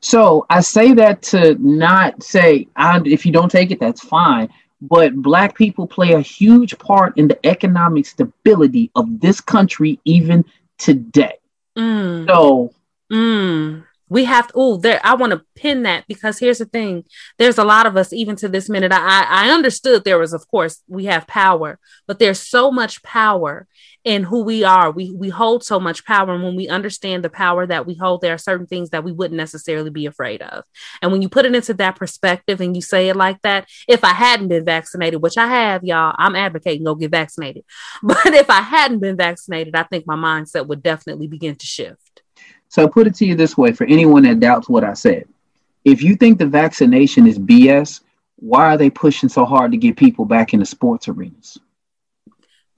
So 0.00 0.46
I 0.50 0.60
say 0.60 0.94
that 0.94 1.22
to 1.22 1.56
not 1.60 2.22
say 2.22 2.68
if 2.76 3.24
you 3.24 3.32
don't 3.32 3.50
take 3.50 3.70
it, 3.70 3.80
that's 3.80 4.00
fine. 4.04 4.48
But 4.80 5.14
black 5.14 5.56
people 5.56 5.86
play 5.86 6.12
a 6.12 6.20
huge 6.20 6.76
part 6.78 7.16
in 7.16 7.28
the 7.28 7.46
economic 7.46 8.04
stability 8.06 8.90
of 8.96 9.20
this 9.20 9.40
country 9.40 10.00
even 10.04 10.44
today. 10.78 11.38
Mm. 11.78 12.26
So 12.26 12.74
mm 13.12 13.84
we 14.12 14.24
have 14.26 14.46
to 14.46 14.52
oh 14.54 14.76
there 14.76 15.00
i 15.04 15.14
want 15.14 15.32
to 15.32 15.42
pin 15.54 15.82
that 15.84 16.04
because 16.06 16.38
here's 16.38 16.58
the 16.58 16.66
thing. 16.66 17.04
There's 17.38 17.58
a 17.58 17.64
lot 17.64 17.86
of 17.86 17.96
us 17.96 18.12
even 18.12 18.36
to 18.36 18.48
this 18.48 18.68
minute 18.68 18.92
i 18.92 19.24
i 19.28 19.50
understood 19.50 20.04
there 20.04 20.18
was 20.18 20.32
of 20.32 20.46
course 20.48 20.82
we 20.86 21.06
have 21.06 21.26
power 21.26 21.78
but 22.06 22.18
there's 22.18 22.40
so 22.40 22.70
much 22.70 23.02
power 23.02 23.66
in 24.04 24.24
who 24.24 24.42
we 24.42 24.64
are. 24.64 24.90
We 24.90 25.12
we 25.12 25.28
hold 25.28 25.64
so 25.64 25.78
much 25.78 26.04
power 26.04 26.34
and 26.34 26.42
when 26.42 26.56
we 26.56 26.68
understand 26.68 27.24
the 27.24 27.30
power 27.30 27.66
that 27.66 27.86
we 27.86 27.94
hold 27.94 28.20
there 28.20 28.34
are 28.34 28.38
certain 28.38 28.66
things 28.66 28.90
that 28.90 29.04
we 29.04 29.12
wouldn't 29.12 29.38
necessarily 29.38 29.90
be 29.90 30.06
afraid 30.06 30.42
of. 30.42 30.64
And 31.00 31.12
when 31.12 31.22
you 31.22 31.28
put 31.28 31.46
it 31.46 31.54
into 31.54 31.74
that 31.74 31.96
perspective 31.96 32.60
and 32.60 32.74
you 32.76 32.82
say 32.82 33.08
it 33.08 33.16
like 33.16 33.40
that 33.42 33.68
if 33.88 34.04
i 34.04 34.12
hadn't 34.12 34.48
been 34.48 34.64
vaccinated 34.64 35.22
which 35.22 35.38
i 35.38 35.46
have 35.46 35.84
y'all 35.84 36.14
i'm 36.18 36.36
advocating 36.36 36.84
go 36.84 36.94
get 36.94 37.10
vaccinated 37.10 37.64
but 38.02 38.34
if 38.34 38.50
i 38.50 38.60
hadn't 38.60 38.98
been 38.98 39.16
vaccinated 39.16 39.74
i 39.74 39.82
think 39.84 40.06
my 40.06 40.16
mindset 40.16 40.66
would 40.66 40.82
definitely 40.82 41.26
begin 41.26 41.54
to 41.54 41.66
shift 41.66 42.21
so 42.72 42.82
I 42.82 42.88
put 42.88 43.06
it 43.06 43.14
to 43.16 43.26
you 43.26 43.34
this 43.34 43.58
way 43.58 43.72
for 43.72 43.84
anyone 43.84 44.22
that 44.22 44.40
doubts 44.40 44.66
what 44.66 44.82
I 44.82 44.94
said. 44.94 45.28
If 45.84 46.02
you 46.02 46.16
think 46.16 46.38
the 46.38 46.46
vaccination 46.46 47.26
is 47.26 47.38
BS, 47.38 48.00
why 48.36 48.72
are 48.72 48.78
they 48.78 48.88
pushing 48.88 49.28
so 49.28 49.44
hard 49.44 49.72
to 49.72 49.76
get 49.76 49.98
people 49.98 50.24
back 50.24 50.54
into 50.54 50.64
sports 50.64 51.06
arenas? 51.06 51.58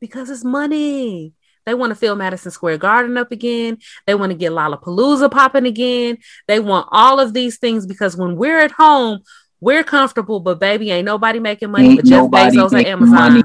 Because 0.00 0.30
it's 0.30 0.42
money. 0.42 1.34
They 1.64 1.74
want 1.74 1.92
to 1.92 1.94
fill 1.94 2.16
Madison 2.16 2.50
Square 2.50 2.78
Garden 2.78 3.16
up 3.16 3.30
again. 3.30 3.78
They 4.04 4.16
want 4.16 4.32
to 4.32 4.36
get 4.36 4.50
Lollapalooza 4.50 5.30
popping 5.30 5.64
again. 5.64 6.18
They 6.48 6.58
want 6.58 6.88
all 6.90 7.20
of 7.20 7.32
these 7.32 7.58
things 7.58 7.86
because 7.86 8.16
when 8.16 8.34
we're 8.34 8.58
at 8.58 8.72
home, 8.72 9.20
we're 9.60 9.84
comfortable, 9.84 10.40
but 10.40 10.58
baby, 10.58 10.90
ain't 10.90 11.06
nobody 11.06 11.38
making 11.38 11.70
money 11.70 11.90
ain't 11.90 11.96
but 11.98 12.06
Jeff 12.06 12.26
Bezos 12.30 12.76
at 12.76 12.86
Amazon. 12.88 13.14
Money. 13.14 13.42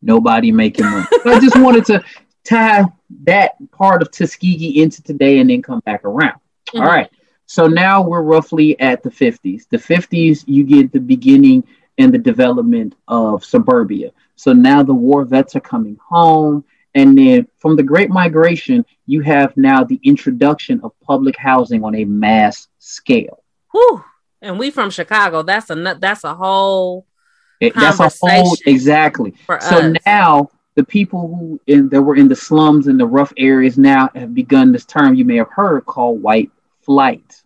Nobody 0.00 0.52
making 0.52 0.86
money. 0.86 1.06
I 1.24 1.40
just 1.40 1.58
wanted 1.58 1.84
to 1.86 2.04
tie 2.44 2.84
that 3.24 3.54
part 3.70 4.02
of 4.02 4.10
Tuskegee 4.10 4.82
into 4.82 5.02
today 5.02 5.38
and 5.38 5.50
then 5.50 5.62
come 5.62 5.80
back 5.80 6.04
around. 6.04 6.40
Mm-hmm. 6.68 6.80
All 6.80 6.86
right. 6.86 7.10
So 7.46 7.66
now 7.66 8.02
we're 8.02 8.22
roughly 8.22 8.78
at 8.80 9.02
the 9.02 9.10
50s. 9.10 9.68
The 9.68 9.76
50s, 9.76 10.44
you 10.46 10.64
get 10.64 10.92
the 10.92 11.00
beginning 11.00 11.64
and 11.98 12.12
the 12.12 12.18
development 12.18 12.94
of 13.08 13.44
suburbia. 13.44 14.12
So 14.36 14.52
now 14.52 14.82
the 14.82 14.94
war 14.94 15.24
vets 15.24 15.54
are 15.56 15.60
coming 15.60 15.98
home. 16.04 16.64
And 16.94 17.16
then 17.16 17.48
from 17.58 17.76
the 17.76 17.82
Great 17.82 18.10
Migration, 18.10 18.84
you 19.06 19.20
have 19.22 19.56
now 19.56 19.84
the 19.84 20.00
introduction 20.02 20.80
of 20.82 20.92
public 21.00 21.36
housing 21.36 21.84
on 21.84 21.94
a 21.94 22.04
mass 22.04 22.68
scale. 22.78 23.42
Whew. 23.72 24.04
And 24.40 24.58
we 24.58 24.70
from 24.70 24.90
Chicago. 24.90 25.42
That's 25.42 25.70
a 25.70 25.96
that's 26.00 26.24
a 26.24 26.34
whole. 26.34 27.06
It, 27.60 27.74
that's 27.74 28.00
a 28.00 28.10
whole 28.20 28.56
exactly. 28.66 29.34
so 29.46 29.56
us. 29.56 29.96
now 30.04 30.50
the 30.74 30.84
people 30.84 31.28
who 31.28 31.60
in, 31.66 31.88
that 31.90 32.02
were 32.02 32.16
in 32.16 32.28
the 32.28 32.36
slums 32.36 32.86
and 32.86 32.98
the 32.98 33.06
rough 33.06 33.32
areas 33.36 33.76
now 33.76 34.10
have 34.14 34.34
begun 34.34 34.72
this 34.72 34.84
term 34.84 35.14
you 35.14 35.24
may 35.24 35.36
have 35.36 35.50
heard 35.50 35.84
called 35.84 36.22
white 36.22 36.50
flight. 36.82 37.42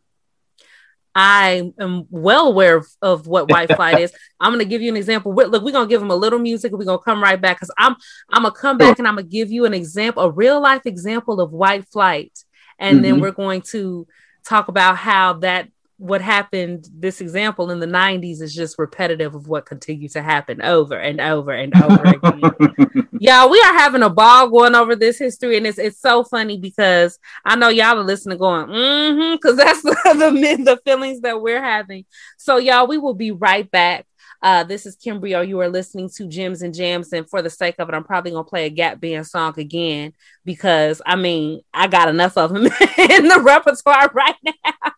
I 1.18 1.72
am 1.80 2.06
well 2.10 2.48
aware 2.48 2.76
of, 2.76 2.86
of 3.00 3.26
what 3.26 3.50
white 3.50 3.72
flight 3.76 4.00
is. 4.00 4.12
I'm 4.38 4.52
going 4.52 4.64
to 4.64 4.68
give 4.68 4.82
you 4.82 4.90
an 4.90 4.98
example. 4.98 5.32
We're, 5.32 5.46
look, 5.46 5.62
we're 5.62 5.72
going 5.72 5.88
to 5.88 5.90
give 5.90 6.00
them 6.00 6.10
a 6.10 6.16
little 6.16 6.38
music 6.38 6.72
we're 6.72 6.84
going 6.84 6.98
to 6.98 7.04
come 7.04 7.22
right 7.22 7.40
back 7.40 7.56
because 7.56 7.72
I'm 7.78 7.96
I'm 8.30 8.42
going 8.42 8.54
to 8.54 8.60
come 8.60 8.76
back 8.76 8.98
and 8.98 9.08
I'm 9.08 9.14
going 9.14 9.24
to 9.24 9.30
give 9.30 9.50
you 9.50 9.64
an 9.64 9.72
example, 9.72 10.24
a 10.24 10.30
real 10.30 10.60
life 10.60 10.82
example 10.84 11.40
of 11.40 11.52
white 11.52 11.88
flight. 11.88 12.38
And 12.78 12.96
mm-hmm. 12.96 13.02
then 13.02 13.20
we're 13.20 13.32
going 13.32 13.62
to 13.70 14.06
talk 14.44 14.68
about 14.68 14.98
how 14.98 15.34
that 15.34 15.68
what 15.98 16.20
happened 16.20 16.86
this 16.92 17.22
example 17.22 17.70
in 17.70 17.80
the 17.80 17.86
90s 17.86 18.42
is 18.42 18.54
just 18.54 18.78
repetitive 18.78 19.34
of 19.34 19.48
what 19.48 19.64
continued 19.64 20.10
to 20.10 20.22
happen 20.22 20.60
over 20.60 20.98
and 20.98 21.20
over 21.20 21.52
and 21.52 21.74
over 21.82 22.02
again 22.04 23.08
y'all 23.18 23.50
we 23.50 23.58
are 23.60 23.74
having 23.74 24.02
a 24.02 24.10
ball 24.10 24.50
going 24.50 24.74
over 24.74 24.94
this 24.94 25.18
history 25.18 25.56
and 25.56 25.66
it's, 25.66 25.78
it's 25.78 26.00
so 26.00 26.22
funny 26.22 26.58
because 26.58 27.18
i 27.46 27.56
know 27.56 27.68
y'all 27.68 27.98
are 27.98 28.04
listening 28.04 28.36
going 28.36 28.66
mm-hmm 28.66 29.34
because 29.36 29.56
that's 29.56 29.82
the, 29.82 29.94
the 30.14 30.62
the 30.64 30.80
feelings 30.84 31.20
that 31.22 31.40
we're 31.40 31.62
having 31.62 32.04
so 32.36 32.58
y'all 32.58 32.86
we 32.86 32.98
will 32.98 33.14
be 33.14 33.30
right 33.30 33.70
back 33.70 34.06
uh, 34.42 34.64
this 34.64 34.86
is 34.86 34.96
Kimbrio. 34.96 35.46
You 35.46 35.60
are 35.60 35.68
listening 35.68 36.10
to 36.16 36.28
Gems 36.28 36.62
and 36.62 36.74
Jams, 36.74 37.12
and 37.12 37.28
for 37.28 37.42
the 37.42 37.50
sake 37.50 37.76
of 37.78 37.88
it, 37.88 37.94
I'm 37.94 38.04
probably 38.04 38.32
gonna 38.32 38.44
play 38.44 38.66
a 38.66 38.70
Gap 38.70 39.00
Band 39.00 39.26
song 39.26 39.58
again 39.58 40.12
because 40.44 41.00
I 41.06 41.16
mean 41.16 41.62
I 41.72 41.86
got 41.86 42.08
enough 42.08 42.36
of 42.36 42.52
them 42.52 42.66
in 42.98 43.28
the 43.28 43.40
repertoire 43.42 44.10
right 44.14 44.36
now. 44.44 44.92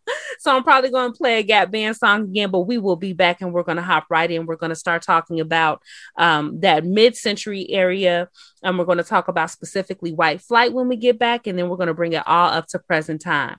So 0.49 0.57
I'm 0.57 0.65
probably 0.65 0.89
gonna 0.89 1.13
play 1.13 1.41
a 1.41 1.43
Gap 1.43 1.71
Band 1.71 1.95
song 1.95 2.23
again. 2.23 2.51
But 2.51 2.61
we 2.61 2.79
will 2.79 2.97
be 2.97 3.13
back, 3.13 3.43
and 3.43 3.53
we're 3.53 3.65
gonna 3.65 3.83
hop 3.83 4.07
right 4.09 4.31
in. 4.31 4.47
We're 4.47 4.57
gonna 4.57 4.75
start 4.75 5.03
talking 5.03 5.41
about 5.41 5.83
um, 6.17 6.61
that 6.61 6.87
mid-century 6.87 7.69
area, 7.69 8.31
and 8.63 8.79
we're 8.79 8.87
gonna 8.87 9.05
talk 9.05 9.29
about 9.29 9.51
specifically 9.51 10.15
white 10.15 10.41
flight 10.41 10.73
when 10.73 10.89
we 10.89 10.97
get 10.97 11.19
back, 11.19 11.47
and 11.47 11.59
then 11.59 11.69
we're 11.69 11.77
gonna 11.77 11.93
bring 11.93 12.15
it 12.15 12.23
all 12.27 12.49
up 12.49 12.67
to 12.69 12.79
present 12.79 13.21
time. 13.21 13.59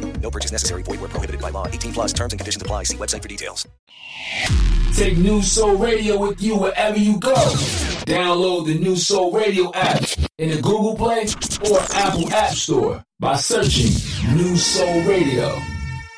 No 0.21 0.29
purchase 0.31 0.51
necessary. 0.51 0.83
Void 0.83 1.01
where 1.01 1.09
prohibited 1.09 1.41
by 1.41 1.49
law. 1.49 1.65
18 1.67 1.93
plus 1.93 2.13
terms 2.13 2.33
and 2.33 2.39
conditions 2.39 2.61
apply. 2.61 2.83
See 2.83 2.97
website 2.97 3.21
for 3.23 3.27
details. 3.27 3.67
Take 4.95 5.15
NuSol 5.15 5.79
Radio 5.79 6.19
with 6.19 6.41
you 6.41 6.57
wherever 6.57 6.97
you 6.97 7.17
go. 7.19 7.33
Download 8.05 8.65
the 8.67 8.77
NuSol 8.77 9.33
Radio 9.33 9.73
app 9.73 10.03
in 10.37 10.49
the 10.49 10.61
Google 10.61 10.95
Play 10.95 11.25
or 11.69 11.79
Apple 11.93 12.31
App 12.31 12.53
Store 12.53 13.03
by 13.19 13.35
searching 13.35 13.87
NuSol 14.37 15.07
Radio. 15.07 15.57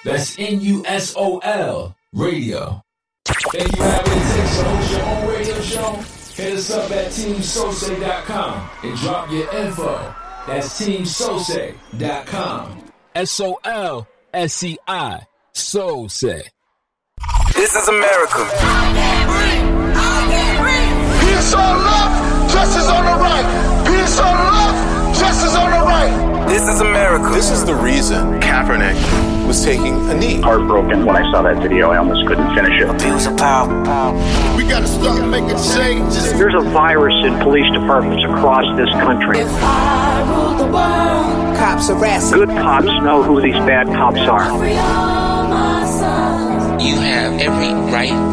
That's 0.03 0.37
N 0.37 0.59
U 0.59 0.83
S 0.85 1.13
O 1.15 1.37
L 1.39 1.95
Radio. 2.13 2.81
Thank 3.25 3.75
you 3.75 3.81
having 3.83 4.13
it 4.13 4.35
takes 4.35 4.57
to 4.57 4.63
host 4.63 4.91
your 4.91 5.05
own 5.05 5.27
radio 5.29 5.61
show. 5.61 5.91
Hit 6.35 6.53
us 6.53 6.71
up 6.71 6.91
at 6.91 7.11
TeamSose.com 7.11 8.69
and 8.83 8.97
drop 8.97 9.31
your 9.31 9.49
info. 9.53 10.13
That's 10.47 10.81
TeamSose.com. 10.81 12.82
S 13.15 13.39
O 13.39 13.59
L 13.63 14.07
S 14.33 14.53
C 14.53 14.77
I. 14.87 15.27
So 15.51 16.07
say. 16.07 16.43
This 17.53 17.75
is 17.75 17.87
America. 17.87 18.49
Peace 21.21 21.53
on 21.53 21.77
left, 21.83 22.51
justice 22.51 22.87
on 22.89 23.05
the 23.05 23.11
right. 23.21 23.85
Peace 23.85 24.19
on 24.19 24.33
left, 24.33 25.19
justice 25.19 25.55
on 25.55 25.69
the 25.69 25.77
right. 25.85 26.47
This 26.47 26.67
is 26.67 26.81
America. 26.81 27.29
This 27.29 27.51
is 27.51 27.63
the 27.65 27.75
reason 27.75 28.39
Kaepernick 28.41 29.47
was 29.47 29.63
taking 29.63 30.09
a 30.09 30.13
knee. 30.15 30.41
Heartbroken 30.41 31.05
when 31.05 31.15
I 31.15 31.31
saw 31.31 31.43
that 31.43 31.61
video. 31.61 31.91
I 31.91 31.97
almost 31.97 32.27
couldn't 32.27 32.53
finish 32.55 32.81
it. 32.81 32.89
Abuse 32.89 33.27
of 33.27 33.37
power. 33.37 33.67
We 34.57 34.63
gotta 34.67 34.87
start 34.87 35.27
making 35.27 35.57
changes. 35.75 36.33
There's 36.33 36.55
a 36.55 36.61
virus 36.61 37.13
in 37.25 37.37
police 37.39 37.71
departments 37.71 38.23
across 38.25 38.65
this 38.75 38.89
country. 38.89 39.39
If 39.39 39.49
I 39.61 40.23
rule 40.29 40.55
the 40.57 40.65
world, 40.73 41.52
cops 41.63 41.87
harassing. 41.87 42.39
Good 42.39 42.49
cops 42.49 42.87
know 42.87 43.23
who 43.23 43.39
these 43.39 43.55
bad 43.55 43.87
cops 43.87 44.19
are. 44.19 44.51
You 46.81 46.97
have 46.97 47.39
every 47.39 47.73
right 47.89 48.32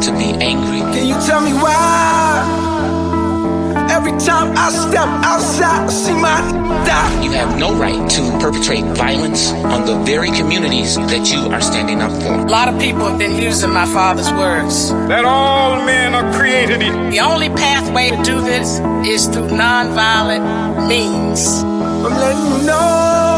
Every 4.11 4.27
time 4.27 4.57
I 4.57 4.71
step 4.71 5.07
outside, 5.23 5.87
I 5.87 5.89
see 5.89 6.15
my 6.15 6.41
die. 6.85 7.23
You 7.23 7.31
have 7.31 7.57
no 7.61 7.77
right 7.77 8.11
to 8.11 8.23
perpetrate 8.41 8.85
violence 8.97 9.53
on 9.53 9.87
the 9.87 9.95
very 10.01 10.33
communities 10.33 10.97
that 10.97 11.31
you 11.31 11.53
are 11.53 11.61
standing 11.61 12.03
up 12.03 12.11
for. 12.21 12.35
A 12.35 12.51
lot 12.51 12.67
of 12.67 12.81
people 12.81 13.07
have 13.07 13.21
been 13.21 13.41
using 13.41 13.71
my 13.71 13.87
father's 13.87 14.33
words. 14.33 14.91
That 15.07 15.25
all 15.25 15.77
men 15.87 16.17
are 16.17 16.33
created 16.37 16.83
equal. 16.83 17.09
The 17.09 17.21
only 17.21 17.51
pathway 17.51 18.11
to 18.11 18.21
do 18.25 18.41
this 18.41 18.81
is 19.07 19.27
through 19.27 19.51
nonviolent 19.51 20.89
means. 20.89 21.63
I'm 21.63 22.03
letting 22.03 22.63
you 22.63 22.67
know 22.67 23.30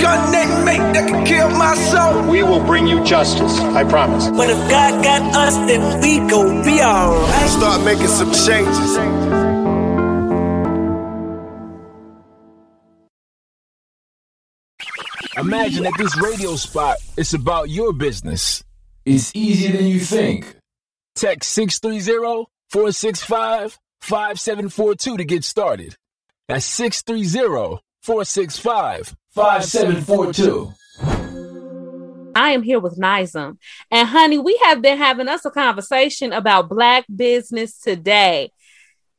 gun 0.00 0.32
they 0.32 0.46
make 0.64 0.78
that 0.94 1.08
can 1.08 1.24
kill 1.24 1.50
my 1.50 1.74
soul. 1.74 2.30
We 2.30 2.42
will 2.42 2.64
bring 2.64 2.86
you 2.86 3.04
justice, 3.04 3.58
I 3.60 3.84
promise. 3.84 4.28
But 4.28 4.50
if 4.50 4.58
God 4.70 5.04
got 5.04 5.34
us, 5.34 5.54
then 5.66 6.00
we 6.00 6.18
gon' 6.28 6.64
be 6.64 6.80
alright. 6.80 7.50
Start 7.50 7.84
making 7.84 8.08
some 8.08 8.32
changes. 8.32 8.96
Imagine 15.38 15.84
that 15.84 15.94
this 15.98 16.16
radio 16.16 16.56
spot 16.56 16.96
is 17.16 17.34
about 17.34 17.68
your 17.68 17.92
business. 17.92 18.64
It's 19.04 19.30
easier 19.34 19.76
than 19.76 19.86
you 19.86 20.00
think. 20.00 20.56
Text 21.14 21.52
630 21.52 22.46
465 22.70 23.78
5742 24.00 25.16
to 25.16 25.24
get 25.24 25.44
started. 25.44 25.94
That's 26.48 26.64
630 26.64 27.80
465 28.02 29.14
5742. 29.36 30.72
I 32.34 32.52
am 32.52 32.62
here 32.62 32.80
with 32.80 32.98
Nizam. 32.98 33.58
And 33.90 34.08
honey, 34.08 34.38
we 34.38 34.58
have 34.64 34.80
been 34.80 34.96
having 34.96 35.28
us 35.28 35.44
a 35.44 35.50
conversation 35.50 36.32
about 36.32 36.70
black 36.70 37.04
business 37.14 37.78
today. 37.78 38.50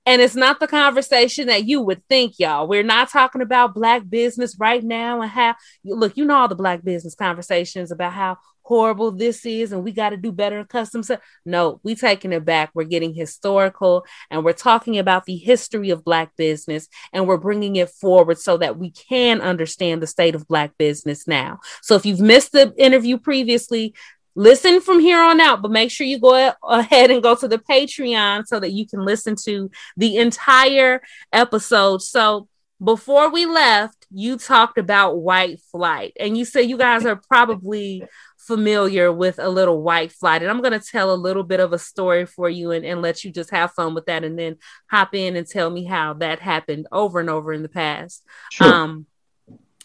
And 0.08 0.20
it's 0.20 0.34
not 0.34 0.60
the 0.60 0.66
conversation 0.66 1.46
that 1.48 1.66
you 1.66 1.82
would 1.82 2.02
think, 2.08 2.40
y'all. 2.40 2.68
We're 2.68 2.82
not 2.82 3.10
talking 3.10 3.44
about 3.44 3.76
black 3.76 4.10
business 4.10 4.58
right 4.60 4.84
now 4.84 5.22
and 5.22 5.30
how 5.30 5.54
look, 5.86 6.18
you 6.18 6.26
know 6.26 6.38
all 6.38 6.48
the 6.48 6.56
black 6.56 6.84
business 6.84 7.14
conversations 7.14 7.92
about 7.92 8.14
how 8.14 8.38
horrible 8.68 9.12
this 9.12 9.46
is 9.46 9.72
and 9.72 9.82
we 9.82 9.94
got 9.94 10.10
to 10.10 10.18
do 10.18 10.32
better 10.32 10.60
in 10.60 10.66
customs. 10.66 11.10
No, 11.46 11.80
we 11.84 11.96
taking 11.96 12.34
it 12.34 12.44
back. 12.44 12.72
We're 12.74 12.84
getting 12.84 13.14
historical 13.14 14.06
and 14.30 14.44
we're 14.44 14.52
talking 14.52 14.98
about 14.98 15.26
the 15.26 15.38
history 15.38 15.90
of 15.90 16.04
black 16.04 16.36
business 16.36 16.90
and 17.14 17.28
we're 17.28 17.38
bringing 17.38 17.78
it 17.78 17.90
forward 17.90 18.38
so 18.40 18.58
that 18.58 18.78
we 18.78 18.92
can 18.92 19.40
understand 19.40 20.02
the 20.02 20.08
state 20.08 20.36
of 20.36 20.48
black 20.48 20.78
business 20.78 21.28
now. 21.28 21.60
So 21.82 21.96
if 21.96 22.06
you've 22.06 22.20
missed 22.20 22.52
the 22.52 22.74
interview 22.78 23.18
previously, 23.18 23.94
listen 24.36 24.82
from 24.82 25.00
here 25.00 25.20
on 25.20 25.40
out, 25.40 25.62
but 25.62 25.72
make 25.72 25.90
sure 25.90 26.06
you 26.06 26.20
go 26.20 26.54
ahead 26.64 27.10
and 27.10 27.24
go 27.24 27.36
to 27.36 27.48
the 27.48 27.60
Patreon 27.60 28.48
so 28.48 28.60
that 28.60 28.72
you 28.72 28.86
can 28.86 29.00
listen 29.06 29.36
to 29.46 29.72
the 29.96 30.18
entire 30.18 31.02
episode. 31.32 32.02
So 32.02 32.50
before 32.84 33.32
we 33.32 33.48
left, 33.48 34.06
you 34.12 34.38
talked 34.38 34.78
about 34.78 35.18
white 35.18 35.60
flight, 35.72 36.14
and 36.20 36.38
you 36.38 36.46
said 36.46 36.70
you 36.70 36.78
guys 36.78 37.06
are 37.06 37.16
probably 37.16 38.04
familiar 38.48 39.12
with 39.12 39.40
a 39.40 39.50
little 39.50 39.82
white 39.82 40.12
flight. 40.12 40.42
And 40.42 40.50
I'm 40.50 40.62
going 40.62 40.80
to 40.80 40.86
tell 40.86 41.14
a 41.14 41.16
little 41.16 41.44
bit 41.44 41.60
of 41.60 41.74
a 41.74 41.80
story 41.80 42.26
for 42.26 42.50
you 42.50 42.72
and, 42.72 42.86
and 42.86 43.02
let 43.02 43.24
you 43.24 43.32
just 43.32 43.52
have 43.52 43.74
fun 43.74 43.94
with 43.94 44.06
that 44.06 44.24
and 44.24 44.40
then 44.40 44.58
hop 44.90 45.14
in 45.14 45.36
and 45.36 45.46
tell 45.46 45.70
me 45.70 45.84
how 45.84 46.14
that 46.16 46.40
happened 46.40 46.88
over 46.92 47.20
and 47.20 47.30
over 47.30 47.54
in 47.54 47.62
the 47.62 47.70
past. 47.70 48.24
Sure. 48.52 48.74
Um, 48.74 49.06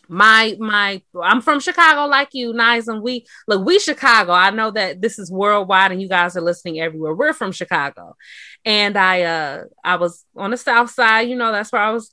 my 0.09 0.57
my 0.59 1.01
I'm 1.23 1.41
from 1.41 1.59
Chicago 1.59 2.07
like 2.07 2.31
you, 2.33 2.53
Nice, 2.53 2.87
and 2.87 3.03
we 3.03 3.25
look 3.49 3.65
we 3.65 3.79
Chicago. 3.79 4.33
I 4.33 4.51
know 4.51 4.71
that 4.71 5.01
this 5.01 5.19
is 5.19 5.31
worldwide 5.31 5.91
and 5.91 6.03
you 6.03 6.09
guys 6.09 6.37
are 6.37 6.43
listening 6.43 6.81
everywhere. 6.81 7.15
We're 7.15 7.33
from 7.33 7.51
Chicago. 7.51 8.17
And 8.65 8.99
I 8.99 9.23
uh 9.23 9.65
I 9.83 9.97
was 9.97 10.25
on 10.37 10.51
the 10.51 10.57
south 10.57 10.91
side, 10.91 11.29
you 11.29 11.37
know, 11.37 11.51
that's 11.51 11.73
where 11.73 11.81
I 11.81 11.91
was 11.91 12.13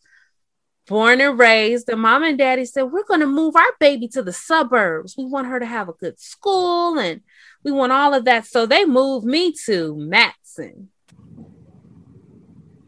born 0.90 1.22
and 1.22 1.40
raised. 1.40 1.88
And 1.88 2.02
mom 2.02 2.24
and 2.24 2.38
daddy 2.38 2.66
said, 2.66 2.84
We're 2.84 3.06
gonna 3.06 3.28
move 3.28 3.56
our 3.56 3.72
baby 3.80 4.08
to 4.10 4.24
the 4.24 4.34
suburbs. 4.34 5.16
We 5.18 5.26
want 5.26 5.48
her 5.48 5.60
to 5.60 5.66
have 5.66 5.88
a 5.88 5.94
good 5.94 6.20
school 6.20 7.00
and 7.00 7.22
we 7.64 7.72
want 7.72 7.94
all 7.94 8.14
of 8.14 8.26
that. 8.26 8.46
So 8.46 8.66
they 8.66 8.84
moved 8.84 9.26
me 9.26 9.54
to 9.66 9.96
Matteson. 9.96 10.88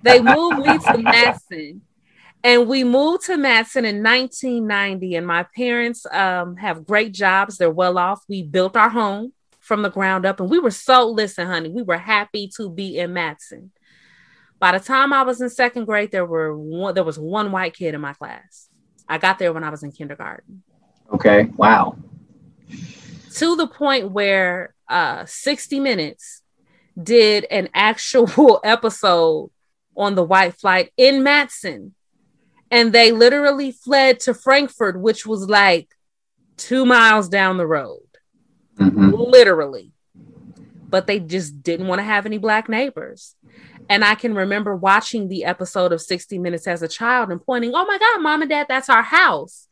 They 0.03 0.19
moved 0.19 0.57
me 0.57 0.77
to 0.79 0.93
Matteson 0.97 1.81
and 2.43 2.67
we 2.67 2.83
moved 2.83 3.25
to 3.25 3.33
Matteson 3.33 3.85
in 3.85 4.01
1990. 4.01 5.15
And 5.15 5.27
my 5.27 5.45
parents 5.55 6.05
um, 6.11 6.55
have 6.57 6.87
great 6.87 7.13
jobs. 7.13 7.57
They're 7.57 7.69
well 7.69 7.97
off. 7.97 8.23
We 8.27 8.41
built 8.41 8.75
our 8.75 8.89
home 8.89 9.33
from 9.59 9.83
the 9.83 9.91
ground 9.91 10.25
up. 10.25 10.39
And 10.39 10.49
we 10.49 10.59
were 10.59 10.71
so, 10.71 11.07
listen, 11.07 11.45
honey, 11.45 11.69
we 11.69 11.83
were 11.83 11.97
happy 11.97 12.49
to 12.57 12.69
be 12.69 12.97
in 12.97 13.11
Matteson. 13.11 13.69
By 14.61 14.77
the 14.77 14.79
time 14.79 15.11
I 15.11 15.23
was 15.23 15.41
in 15.41 15.49
second 15.49 15.85
grade, 15.85 16.11
there 16.11 16.25
were 16.25 16.55
one, 16.55 16.93
there 16.93 17.03
was 17.03 17.17
one 17.17 17.51
white 17.51 17.73
kid 17.73 17.95
in 17.95 17.99
my 17.99 18.13
class. 18.13 18.69
I 19.09 19.17
got 19.17 19.39
there 19.39 19.51
when 19.51 19.63
I 19.63 19.71
was 19.71 19.81
in 19.81 19.91
kindergarten. 19.91 20.61
Okay. 21.11 21.45
Wow. 21.57 21.97
To 23.33 23.55
the 23.55 23.65
point 23.65 24.11
where 24.11 24.75
uh, 24.87 25.25
60 25.25 25.79
Minutes 25.79 26.43
did 27.01 27.45
an 27.49 27.69
actual 27.73 28.59
episode 28.63 29.49
on 29.97 30.13
the 30.13 30.23
white 30.23 30.53
flight 30.53 30.91
in 30.95 31.23
Matteson. 31.23 31.93
and 32.69 32.93
they 32.93 33.11
literally 33.11 33.71
fled 33.71 34.19
to 34.21 34.33
Frankfort, 34.35 35.01
which 35.01 35.25
was 35.25 35.49
like 35.49 35.89
two 36.55 36.85
miles 36.85 37.27
down 37.29 37.57
the 37.57 37.65
road, 37.65 38.05
mm-hmm. 38.77 39.09
literally. 39.09 39.91
But 40.87 41.07
they 41.07 41.19
just 41.19 41.63
didn't 41.63 41.87
want 41.87 41.97
to 41.97 42.03
have 42.03 42.27
any 42.27 42.37
black 42.37 42.69
neighbors. 42.69 43.35
And 43.89 44.03
I 44.05 44.15
can 44.15 44.35
remember 44.35 44.75
watching 44.75 45.27
the 45.27 45.45
episode 45.45 45.91
of 45.91 46.01
60 46.01 46.37
Minutes 46.39 46.67
as 46.67 46.81
a 46.81 46.87
child 46.87 47.29
and 47.29 47.43
pointing, 47.43 47.71
oh 47.73 47.85
my 47.85 47.97
God, 47.97 48.21
mom 48.21 48.41
and 48.41 48.49
dad, 48.49 48.67
that's 48.69 48.89
our 48.89 49.03
house 49.03 49.67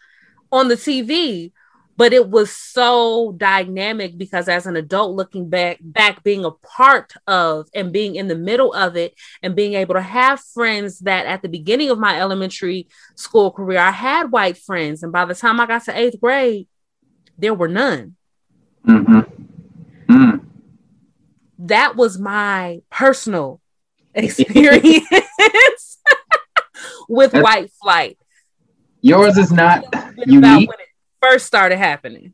on 0.51 0.67
the 0.67 0.75
TV 0.75 1.51
but 1.99 2.13
it 2.13 2.29
was 2.29 2.49
so 2.49 3.33
dynamic 3.35 4.17
because 4.17 4.47
as 4.47 4.65
an 4.65 4.77
adult 4.77 5.17
looking 5.17 5.49
back 5.49 5.79
back 5.81 6.23
being 6.23 6.45
a 6.45 6.51
part 6.51 7.11
of 7.27 7.67
and 7.75 7.91
being 7.91 8.15
in 8.15 8.29
the 8.29 8.37
middle 8.37 8.73
of 8.73 8.95
it 8.95 9.13
and 9.43 9.53
being 9.53 9.73
able 9.73 9.93
to 9.93 10.01
have 10.01 10.39
friends 10.39 10.99
that 10.99 11.25
at 11.25 11.41
the 11.41 11.49
beginning 11.49 11.89
of 11.89 11.99
my 11.99 12.17
elementary 12.17 12.87
school 13.15 13.51
career 13.51 13.79
i 13.79 13.91
had 13.91 14.31
white 14.31 14.57
friends 14.57 15.03
and 15.03 15.11
by 15.11 15.25
the 15.25 15.35
time 15.35 15.59
i 15.59 15.65
got 15.65 15.83
to 15.83 15.99
eighth 15.99 16.21
grade 16.21 16.67
there 17.37 17.53
were 17.53 17.67
none 17.67 18.15
mm-hmm. 18.87 19.19
mm. 20.09 20.41
that 21.57 21.97
was 21.97 22.17
my 22.17 22.79
personal 22.89 23.59
experience 24.13 25.99
with 27.09 27.31
That's, 27.31 27.43
white 27.43 27.71
flight 27.81 28.17
yours 29.01 29.37
is 29.37 29.51
not 29.51 29.83
unique 30.25 30.69
first 31.21 31.45
started 31.45 31.77
happening? 31.77 32.33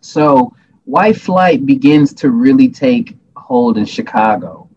So 0.00 0.54
white 0.84 1.16
flight 1.16 1.64
begins 1.64 2.12
to 2.14 2.30
really 2.30 2.68
take 2.68 3.16
hold 3.36 3.78
in 3.78 3.84
Chicago 3.84 4.68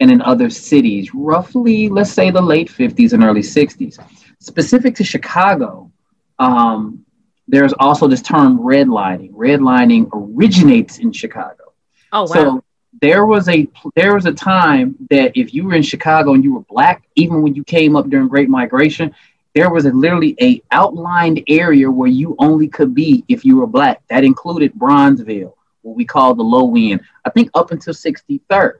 and 0.00 0.10
in 0.10 0.20
other 0.22 0.50
cities, 0.50 1.14
roughly, 1.14 1.88
let's 1.88 2.10
say 2.10 2.30
the 2.30 2.40
late 2.40 2.68
50s 2.68 3.12
and 3.12 3.22
early 3.22 3.42
60s. 3.42 3.98
Specific 4.40 4.96
to 4.96 5.04
Chicago, 5.04 5.92
um, 6.38 7.04
there's 7.46 7.72
also 7.74 8.08
this 8.08 8.22
term 8.22 8.58
redlining. 8.58 9.30
Redlining 9.32 10.08
originates 10.12 10.98
in 10.98 11.12
Chicago. 11.12 11.72
Oh 12.12 12.22
wow. 12.22 12.26
So 12.26 12.64
there 13.00 13.24
was 13.26 13.48
a 13.48 13.66
there 13.96 14.14
was 14.14 14.26
a 14.26 14.32
time 14.32 14.96
that 15.10 15.32
if 15.34 15.54
you 15.54 15.64
were 15.64 15.74
in 15.74 15.82
Chicago 15.82 16.34
and 16.34 16.44
you 16.44 16.54
were 16.54 16.60
black, 16.60 17.02
even 17.16 17.42
when 17.42 17.54
you 17.54 17.64
came 17.64 17.96
up 17.96 18.08
during 18.08 18.28
Great 18.28 18.48
Migration, 18.48 19.14
there 19.54 19.70
was 19.70 19.86
a, 19.86 19.90
literally 19.90 20.36
a 20.40 20.62
outlined 20.70 21.42
area 21.48 21.90
where 21.90 22.08
you 22.08 22.36
only 22.38 22.68
could 22.68 22.94
be 22.94 23.24
if 23.28 23.44
you 23.44 23.56
were 23.56 23.66
black. 23.66 24.02
That 24.08 24.24
included 24.24 24.74
Bronzeville, 24.74 25.54
what 25.82 25.96
we 25.96 26.04
call 26.04 26.34
the 26.34 26.42
low 26.42 26.74
end. 26.76 27.00
I 27.24 27.30
think 27.30 27.50
up 27.54 27.70
until 27.70 27.94
63rd. 27.94 28.78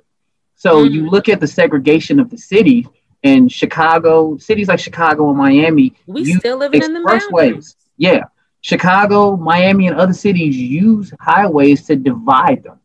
So 0.54 0.84
Mm-hmm. 0.84 0.94
you 0.94 1.10
look 1.10 1.28
at 1.28 1.40
the 1.40 1.46
segregation 1.46 2.20
of 2.20 2.30
the 2.30 2.38
city 2.38 2.86
in 3.22 3.48
Chicago, 3.48 4.36
cities 4.38 4.68
like 4.68 4.78
Chicago 4.78 5.28
and 5.28 5.38
Miami. 5.38 5.94
We 6.06 6.34
still 6.34 6.58
living 6.58 6.82
in 6.82 6.92
the 6.92 7.00
expressways. 7.00 7.74
Yeah, 7.96 8.24
Chicago, 8.60 9.36
Miami, 9.36 9.88
and 9.88 9.96
other 9.96 10.12
cities 10.12 10.56
use 10.56 11.12
highways 11.20 11.84
to 11.86 11.96
divide 11.96 12.62
them. 12.62 12.78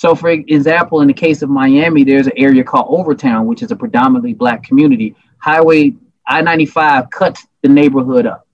So, 0.00 0.14
for 0.14 0.30
example, 0.30 1.02
in 1.02 1.08
the 1.08 1.12
case 1.12 1.42
of 1.42 1.50
Miami, 1.50 2.04
there's 2.04 2.26
an 2.26 2.32
area 2.34 2.64
called 2.64 2.88
Overtown, 2.88 3.46
which 3.46 3.62
is 3.62 3.70
a 3.70 3.76
predominantly 3.76 4.32
black 4.32 4.62
community. 4.62 5.14
Highway 5.36 5.92
I 6.26 6.40
95 6.40 7.10
cuts 7.10 7.46
the 7.60 7.68
neighborhood 7.68 8.24
up. 8.24 8.46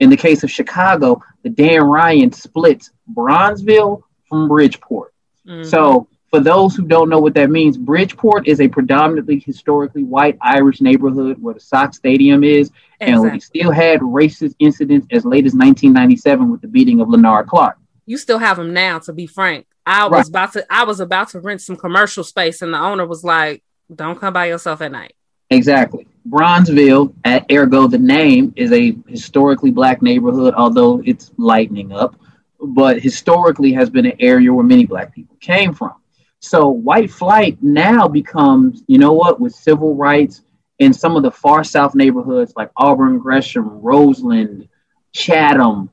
In 0.00 0.10
the 0.10 0.18
case 0.18 0.44
of 0.44 0.50
Chicago, 0.50 1.22
the 1.42 1.48
Dan 1.48 1.80
Ryan 1.80 2.30
splits 2.30 2.90
Bronzeville 3.10 4.02
from 4.28 4.48
Bridgeport. 4.48 5.14
Mm-hmm. 5.48 5.66
So, 5.66 6.08
for 6.28 6.40
those 6.40 6.76
who 6.76 6.86
don't 6.86 7.08
know 7.08 7.20
what 7.20 7.32
that 7.36 7.48
means, 7.48 7.78
Bridgeport 7.78 8.46
is 8.46 8.60
a 8.60 8.68
predominantly 8.68 9.38
historically 9.38 10.04
white 10.04 10.36
Irish 10.42 10.82
neighborhood 10.82 11.40
where 11.40 11.54
the 11.54 11.60
Sox 11.60 11.96
Stadium 11.96 12.44
is, 12.44 12.70
and 13.00 13.22
we 13.22 13.40
still 13.40 13.70
had 13.70 14.00
racist 14.00 14.54
incidents 14.58 15.06
as 15.10 15.24
late 15.24 15.46
as 15.46 15.54
1997 15.54 16.52
with 16.52 16.60
the 16.60 16.68
beating 16.68 17.00
of 17.00 17.08
Lenard 17.08 17.46
Clark. 17.46 17.78
You 18.04 18.18
still 18.18 18.40
have 18.40 18.58
them 18.58 18.74
now, 18.74 18.98
to 18.98 19.14
be 19.14 19.26
frank. 19.26 19.66
I 19.86 20.08
Right. 20.08 20.18
was 20.18 20.28
about 20.28 20.52
to 20.54 20.66
I 20.68 20.84
was 20.84 21.00
about 21.00 21.28
to 21.30 21.40
rent 21.40 21.62
some 21.62 21.76
commercial 21.76 22.24
space, 22.24 22.60
and 22.62 22.74
the 22.74 22.78
owner 22.78 23.06
was 23.06 23.22
like, 23.24 23.62
Don't 23.94 24.18
come 24.18 24.32
by 24.34 24.46
yourself 24.46 24.80
at 24.82 24.92
night. 24.92 25.14
Exactly. 25.50 26.06
Bronzeville, 26.28 27.14
at 27.24 27.46
ergo 27.52 27.86
the 27.86 27.98
name, 27.98 28.52
is 28.56 28.72
a 28.72 28.96
historically 29.06 29.70
black 29.70 30.02
neighborhood, 30.02 30.54
although 30.54 31.00
it's 31.04 31.30
lightening 31.36 31.92
up, 31.92 32.16
but 32.60 33.00
historically 33.00 33.72
has 33.72 33.88
been 33.88 34.06
an 34.06 34.16
area 34.18 34.52
where 34.52 34.64
many 34.64 34.84
black 34.86 35.14
people 35.14 35.36
came 35.40 35.72
from. 35.72 35.94
So 36.40 36.68
white 36.68 37.10
flight 37.12 37.58
now 37.62 38.08
becomes, 38.08 38.82
you 38.88 38.98
know 38.98 39.12
what, 39.12 39.38
with 39.40 39.54
civil 39.54 39.94
rights 39.94 40.42
in 40.80 40.92
some 40.92 41.16
of 41.16 41.22
the 41.22 41.30
far 41.30 41.62
south 41.62 41.94
neighborhoods 41.94 42.52
like 42.56 42.70
Auburn, 42.76 43.18
Gresham, 43.18 43.80
Roseland, 43.80 44.68
Chatham, 45.12 45.90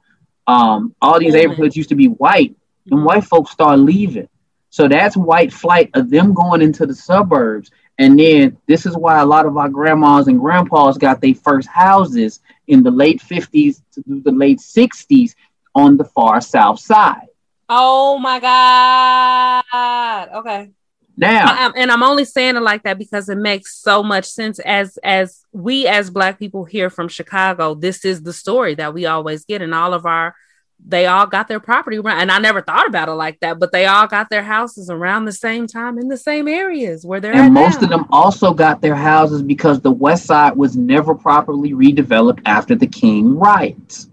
um, 0.48 0.96
all 1.02 1.20
these 1.20 1.34
neighborhoods 1.34 1.78
used 1.78 1.90
to 1.90 1.96
be 1.96 2.08
white, 2.08 2.56
and 2.90 3.00
mm-hmm. 3.00 3.06
white 3.06 3.24
folks 3.24 3.52
start 3.52 3.80
leaving. 3.80 4.28
So 4.70 4.88
that's 4.88 5.16
white 5.16 5.54
flight 5.54 5.92
of 5.94 6.10
them 6.10 6.34
going 6.34 6.62
into 6.62 6.86
the 6.86 6.96
suburbs. 6.96 7.70
And 8.00 8.18
then 8.20 8.58
this 8.68 8.86
is 8.88 8.98
why 8.98 9.20
a 9.20 9.26
lot 9.26 9.46
of 9.46 9.56
our 9.56 9.70
grandmas 9.70 10.28
and 10.28 10.40
grandpas 10.40 10.98
got 10.98 11.22
their 11.22 11.36
first 11.36 11.68
houses 11.68 12.40
in 12.68 12.82
the 12.82 12.90
late 12.90 13.22
50s 13.22 13.82
to 13.94 14.04
the 14.08 14.32
late 14.32 14.58
60s 14.58 15.36
on 15.76 15.98
the 15.98 16.06
far 16.06 16.42
south 16.42 16.80
side. 16.80 17.28
Oh 17.70 18.18
my 18.18 18.40
god. 18.40 20.30
Okay. 20.36 20.72
Now, 21.16 21.46
I- 21.46 21.74
and 21.76 21.92
I'm 21.92 22.02
only 22.02 22.26
saying 22.26 22.56
it 22.56 22.62
like 22.62 22.84
that 22.84 22.98
because 22.98 23.30
it 23.30 23.38
makes 23.38 23.78
so 23.80 24.02
much 24.02 24.26
sense 24.26 24.58
as 24.60 24.98
as 25.04 25.46
we 25.52 25.88
as 25.88 26.10
black 26.10 26.40
people 26.40 26.66
here 26.66 26.90
from 26.90 27.08
Chicago, 27.08 27.76
this 27.76 28.04
is 28.04 28.24
the 28.24 28.34
story 28.34 28.74
that 28.76 28.94
we 28.94 29.06
always 29.06 29.46
get 29.46 29.62
and 29.62 29.76
all 29.76 29.94
of 29.94 30.08
our 30.08 30.36
they 30.86 31.06
all 31.06 31.26
got 31.26 31.48
their 31.48 31.60
property 31.60 31.98
around 31.98 32.20
and 32.20 32.32
I 32.32 32.40
never 32.40 32.62
thought 32.62 32.88
about 32.88 33.08
it 33.10 33.14
like 33.14 33.40
that, 33.40 33.60
but 33.60 33.72
they 33.72 33.86
all 33.86 34.08
got 34.08 34.30
their 34.30 34.44
houses 34.44 34.90
around 34.90 35.26
the 35.26 35.32
same 35.32 35.66
time 35.68 35.98
in 35.98 36.10
the 36.10 36.18
same 36.18 36.48
areas 36.48 37.06
where 37.06 37.20
they're 37.20 37.34
and 37.34 37.54
most 37.54 37.80
now. 37.80 37.86
of 37.86 37.90
them 37.90 38.06
also 38.12 38.54
got 38.54 38.82
their 38.82 38.96
houses 38.96 39.42
because 39.42 39.80
the 39.80 39.92
west 39.92 40.26
side 40.26 40.56
was 40.58 40.76
never 40.76 41.16
properly 41.16 41.72
redeveloped 41.72 42.42
after 42.46 42.76
the 42.76 42.88
King 42.88 43.38
riots. 43.38 44.10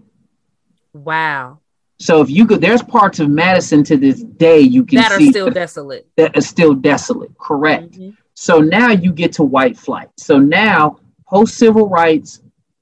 Wow. 0.93 1.59
So 1.99 2.21
if 2.21 2.29
you 2.29 2.47
could, 2.47 2.61
there's 2.61 2.81
parts 2.81 3.19
of 3.19 3.29
Madison 3.29 3.83
to 3.85 3.97
this 3.97 4.23
day 4.23 4.59
you 4.59 4.83
can 4.83 4.97
see 4.97 5.01
That 5.03 5.11
are 5.11 5.17
see 5.19 5.29
still 5.29 5.49
desolate. 5.51 6.07
that 6.17 6.35
is 6.35 6.47
still 6.47 6.73
desolate. 6.73 7.37
Correct. 7.37 7.91
Mm-hmm. 7.91 8.11
So 8.33 8.59
now 8.59 8.89
you 8.91 9.11
get 9.13 9.33
to 9.33 9.43
white 9.43 9.77
flight. 9.77 10.09
So 10.17 10.39
now, 10.39 10.97
post 11.27 11.57
civil 11.57 11.89
rights, 11.89 12.41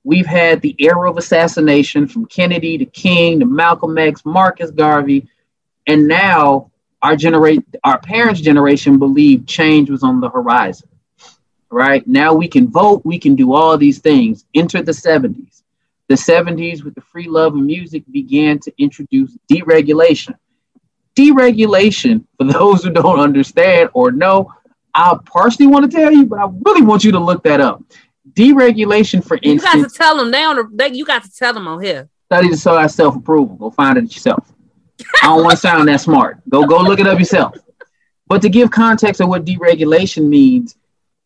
we've 0.09 0.25
had 0.25 0.59
the 0.61 0.75
era 0.79 1.07
of 1.07 1.17
assassination 1.17 2.07
from 2.07 2.25
Kennedy 2.25 2.79
to 2.79 2.85
King 2.85 3.39
to 3.39 3.45
Malcolm 3.45 3.95
X, 3.95 4.25
Marcus 4.25 4.71
Garvey, 4.71 5.29
and 5.85 6.07
now 6.07 6.71
our 7.03 7.15
generate 7.15 7.63
our 7.83 7.99
parents' 7.99 8.41
generation 8.41 8.97
believed 8.97 9.47
change 9.47 9.87
was 9.87 10.01
on 10.01 10.19
the 10.19 10.27
horizon. 10.27 10.89
Right 11.69 12.07
now, 12.07 12.33
we 12.33 12.47
can 12.47 12.67
vote, 12.67 13.03
we 13.05 13.19
can 13.19 13.35
do 13.35 13.53
all 13.53 13.77
these 13.77 13.99
things. 13.99 14.45
Enter 14.55 14.81
the 14.81 14.93
70s. 14.93 15.61
The 16.07 16.15
70s, 16.15 16.83
with 16.83 16.95
the 16.95 17.01
free 17.01 17.27
love 17.27 17.53
of 17.53 17.61
music, 17.61 18.03
began 18.09 18.57
to 18.61 18.73
introduce 18.79 19.37
deregulation. 19.47 20.33
Deregulation, 21.15 22.25
for 22.35 22.45
those 22.51 22.83
who 22.83 22.89
don't 22.89 23.19
understand 23.19 23.91
or 23.93 24.11
know, 24.11 24.51
I 24.95 25.15
partially 25.23 25.67
want 25.67 25.89
to 25.89 25.95
tell 25.95 26.11
you, 26.11 26.25
but 26.25 26.39
I 26.39 26.47
really 26.65 26.81
want 26.81 27.03
you 27.03 27.11
to 27.11 27.19
look 27.19 27.43
that 27.43 27.61
up. 27.61 27.83
Deregulation, 28.33 29.23
for 29.25 29.37
You 29.41 29.59
got 29.59 29.75
to 29.75 29.89
tell 29.89 30.17
them 30.17 30.31
now. 30.31 30.63
They, 30.73 30.89
you 30.89 31.05
got 31.05 31.23
to 31.23 31.31
tell 31.31 31.53
them 31.53 31.67
on 31.67 31.81
here. 31.81 32.09
study 32.25 32.49
to 32.49 32.57
show 32.57 32.75
that 32.75 32.91
self 32.91 33.15
approval. 33.15 33.55
Go 33.55 33.71
find 33.71 33.97
it 33.97 34.13
yourself. 34.13 34.51
I 35.21 35.27
don't 35.27 35.43
want 35.43 35.51
to 35.51 35.57
sound 35.57 35.87
that 35.87 36.01
smart. 36.01 36.37
Go 36.49 36.65
go 36.65 36.79
look 36.79 36.99
it 36.99 37.07
up 37.07 37.19
yourself. 37.19 37.55
But 38.27 38.41
to 38.43 38.49
give 38.49 38.69
context 38.69 39.21
of 39.21 39.29
what 39.29 39.45
deregulation 39.45 40.27
means, 40.27 40.75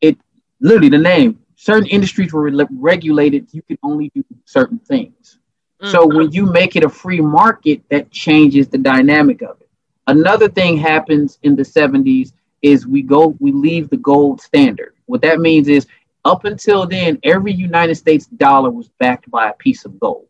it 0.01 0.17
literally 0.61 0.89
the 0.89 0.97
name. 0.97 1.39
Certain 1.55 1.87
industries 1.87 2.31
were 2.31 2.43
re- 2.43 2.65
regulated. 2.71 3.47
You 3.51 3.61
could 3.63 3.79
only 3.83 4.11
do 4.15 4.23
certain 4.45 4.79
things. 4.79 5.39
Mm. 5.81 5.91
So 5.91 6.07
when 6.07 6.31
you 6.31 6.45
make 6.45 6.75
it 6.75 6.83
a 6.83 6.89
free 6.89 7.21
market, 7.21 7.81
that 7.89 8.11
changes 8.11 8.67
the 8.67 8.77
dynamic 8.77 9.41
of 9.41 9.59
it. 9.61 9.69
Another 10.07 10.49
thing 10.49 10.77
happens 10.77 11.39
in 11.43 11.55
the 11.55 11.63
70s 11.63 12.33
is 12.61 12.87
we 12.87 13.01
go 13.01 13.35
we 13.39 13.51
leave 13.51 13.89
the 13.89 13.97
gold 13.97 14.41
standard. 14.41 14.95
What 15.05 15.21
that 15.21 15.39
means 15.39 15.67
is 15.67 15.85
up 16.26 16.45
until 16.45 16.86
then, 16.86 17.19
every 17.24 17.53
United 17.53 17.95
States 17.95 18.28
dollar 18.28 18.69
was 18.69 18.89
backed 18.99 19.30
by 19.30 19.49
a 19.49 19.53
piece 19.53 19.86
of 19.86 19.99
gold. 19.99 20.28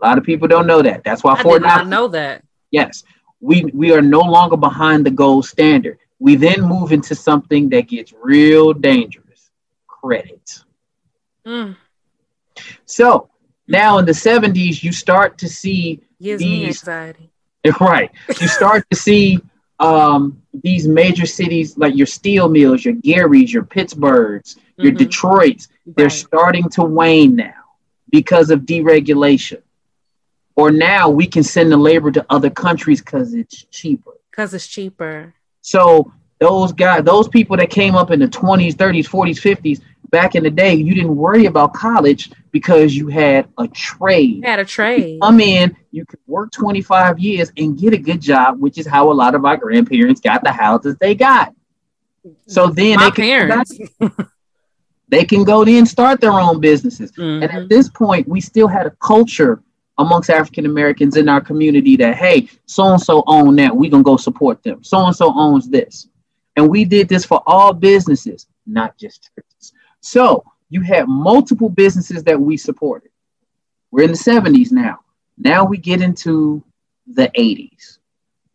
A 0.00 0.06
lot 0.06 0.18
of 0.18 0.24
people 0.24 0.48
don't 0.48 0.66
know 0.66 0.82
that. 0.82 1.04
That's 1.04 1.24
why 1.24 1.34
I 1.34 1.42
Fort 1.42 1.62
did 1.62 1.68
not 1.68 1.86
know 1.88 2.08
that. 2.08 2.44
Yes, 2.70 3.02
we 3.40 3.64
we 3.74 3.92
are 3.92 4.02
no 4.02 4.20
longer 4.20 4.56
behind 4.56 5.06
the 5.06 5.10
gold 5.10 5.46
standard. 5.46 5.98
We 6.18 6.36
then 6.36 6.62
move 6.62 6.92
into 6.92 7.14
something 7.14 7.68
that 7.70 7.88
gets 7.88 8.12
real 8.12 8.72
dangerous: 8.72 9.50
credit. 9.86 10.60
Mm, 11.46 11.76
So 12.84 13.30
now 13.66 13.98
in 13.98 14.04
the 14.04 14.12
'70s, 14.12 14.82
you 14.82 14.92
start 14.92 15.38
to 15.38 15.48
see 15.48 16.02
gives 16.20 16.42
me 16.42 16.66
these 16.66 16.82
anxiety. 16.82 17.30
right. 17.80 18.10
You 18.40 18.48
start 18.48 18.86
to 18.90 18.96
see 18.96 19.40
um, 19.80 20.42
these 20.62 20.88
major 20.88 21.26
cities 21.26 21.76
like 21.78 21.94
your 21.96 22.06
steel 22.06 22.48
mills, 22.48 22.84
your 22.84 22.94
Garys, 22.94 23.52
your 23.52 23.64
Pittsburghs, 23.64 24.56
your 24.76 24.92
Mhm. 24.92 24.98
Detroits. 24.98 25.68
They're 25.96 26.10
starting 26.10 26.68
to 26.70 26.82
wane 26.82 27.36
now 27.36 27.52
because 28.10 28.50
of 28.50 28.60
deregulation. 28.60 29.62
Or 30.56 30.70
now 30.70 31.08
we 31.08 31.26
can 31.26 31.42
send 31.44 31.70
the 31.70 31.76
labor 31.76 32.10
to 32.10 32.26
other 32.28 32.50
countries 32.50 33.00
because 33.00 33.34
it's 33.34 33.64
cheaper. 33.70 34.12
Because 34.30 34.54
it's 34.54 34.66
cheaper. 34.66 35.34
So 35.62 36.12
those 36.40 36.72
guys, 36.72 37.04
those 37.04 37.28
people 37.28 37.56
that 37.56 37.70
came 37.70 37.94
up 37.94 38.10
in 38.10 38.18
the 38.18 38.28
20s, 38.28 38.74
30s, 38.74 39.06
40s, 39.06 39.38
50s, 39.38 39.80
back 40.10 40.34
in 40.34 40.42
the 40.42 40.50
day, 40.50 40.74
you 40.74 40.94
didn't 40.94 41.16
worry 41.16 41.46
about 41.46 41.74
college 41.74 42.30
because 42.50 42.94
you 42.94 43.08
had 43.08 43.48
a 43.58 43.68
trade. 43.68 44.44
Had 44.44 44.58
a 44.58 44.64
trade. 44.64 45.20
Come 45.22 45.40
in, 45.40 45.76
you 45.90 46.04
could 46.06 46.20
work 46.26 46.52
25 46.52 47.18
years 47.18 47.52
and 47.56 47.78
get 47.78 47.92
a 47.92 47.98
good 47.98 48.20
job, 48.20 48.60
which 48.60 48.78
is 48.78 48.86
how 48.86 49.10
a 49.10 49.14
lot 49.14 49.34
of 49.34 49.44
our 49.44 49.56
grandparents 49.56 50.20
got 50.20 50.42
the 50.42 50.52
houses 50.52 50.96
they 51.00 51.14
got. 51.14 51.54
So 52.46 52.68
then 52.68 52.96
My 52.96 53.04
they 53.06 53.10
can 53.10 53.24
parents. 53.24 53.78
they 55.08 55.24
can 55.24 55.44
go 55.44 55.64
then 55.64 55.86
start 55.86 56.20
their 56.20 56.32
own 56.32 56.60
businesses. 56.60 57.12
And 57.16 57.42
Mm-hmm. 57.42 57.56
at 57.56 57.68
this 57.68 57.88
point, 57.88 58.28
we 58.28 58.40
still 58.40 58.68
had 58.68 58.86
a 58.86 58.90
culture 59.02 59.62
amongst 59.96 60.30
African 60.30 60.66
Americans 60.66 61.16
in 61.16 61.28
our 61.28 61.40
community 61.40 61.96
that 61.96 62.16
hey, 62.16 62.48
so 62.66 62.92
and 62.92 63.00
so 63.00 63.24
own 63.26 63.56
that, 63.56 63.74
we're 63.76 63.90
gonna 63.90 64.02
go 64.02 64.16
support 64.16 64.62
them. 64.62 64.84
So 64.84 65.06
and 65.06 65.16
so 65.16 65.32
owns 65.34 65.68
this, 65.68 66.08
and 66.56 66.68
we 66.68 66.84
did 66.84 67.08
this 67.08 67.24
for 67.24 67.42
all 67.46 67.72
businesses, 67.72 68.46
not 68.66 68.96
just 68.96 69.30
churches. 69.34 69.47
So 70.08 70.42
you 70.70 70.80
had 70.80 71.06
multiple 71.06 71.68
businesses 71.68 72.24
that 72.24 72.40
we 72.40 72.56
supported. 72.56 73.10
We're 73.90 74.04
in 74.04 74.12
the 74.12 74.16
70s 74.16 74.72
now. 74.72 75.00
Now 75.36 75.64
we 75.66 75.76
get 75.76 76.00
into 76.00 76.62
the 77.06 77.30
80s. 77.38 77.98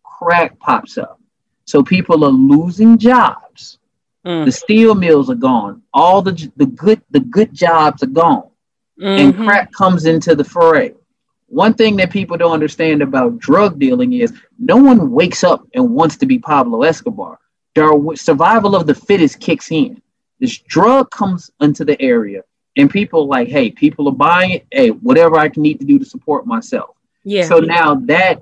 Crack 0.04 0.58
pops 0.60 0.98
up. 0.98 1.20
So 1.66 1.84
people 1.84 2.26
are 2.26 2.32
losing 2.32 2.98
jobs. 2.98 3.78
Mm. 4.26 4.46
The 4.46 4.52
steel 4.52 4.96
mills 4.96 5.30
are 5.30 5.36
gone. 5.36 5.84
All 5.94 6.22
the 6.22 6.34
the 6.58 6.66
good 6.66 7.02
the 7.12 7.20
good 7.20 7.54
jobs 7.54 8.02
are 8.04 8.14
gone. 8.24 8.50
And 9.00 9.34
Mhm. 9.34 9.44
crack 9.46 9.72
comes 9.74 10.06
into 10.06 10.36
the 10.36 10.44
fray. 10.44 10.94
One 11.48 11.74
thing 11.74 11.98
that 11.98 12.10
people 12.12 12.38
don't 12.38 12.52
understand 12.60 13.02
about 13.02 13.38
drug 13.38 13.78
dealing 13.80 14.14
is 14.14 14.34
no 14.58 14.78
one 14.78 15.12
wakes 15.12 15.44
up 15.44 15.68
and 15.76 15.94
wants 16.00 16.18
to 16.18 16.26
be 16.26 16.40
Pablo 16.40 16.82
Escobar. 16.84 17.38
Survival 18.16 18.76
of 18.76 18.88
the 18.88 18.96
fittest 18.96 19.40
kicks 19.40 19.72
in. 19.72 20.02
This 20.40 20.58
drug 20.60 21.10
comes 21.12 21.52
into 21.62 21.86
the 21.86 22.00
area, 22.02 22.42
and 22.78 22.90
people 22.90 23.28
like, 23.28 23.48
hey, 23.48 23.72
people 23.72 24.08
are 24.10 24.14
buying 24.14 24.52
it. 24.52 24.66
Hey, 24.72 24.90
whatever 24.90 25.38
I 25.38 25.50
can 25.50 25.64
need 25.64 25.80
to 25.80 25.86
do 25.86 26.00
to 26.00 26.06
support 26.06 26.46
myself. 26.46 26.96
Yeah. 27.24 27.46
So 27.46 27.60
now 27.60 27.96
that 27.96 28.42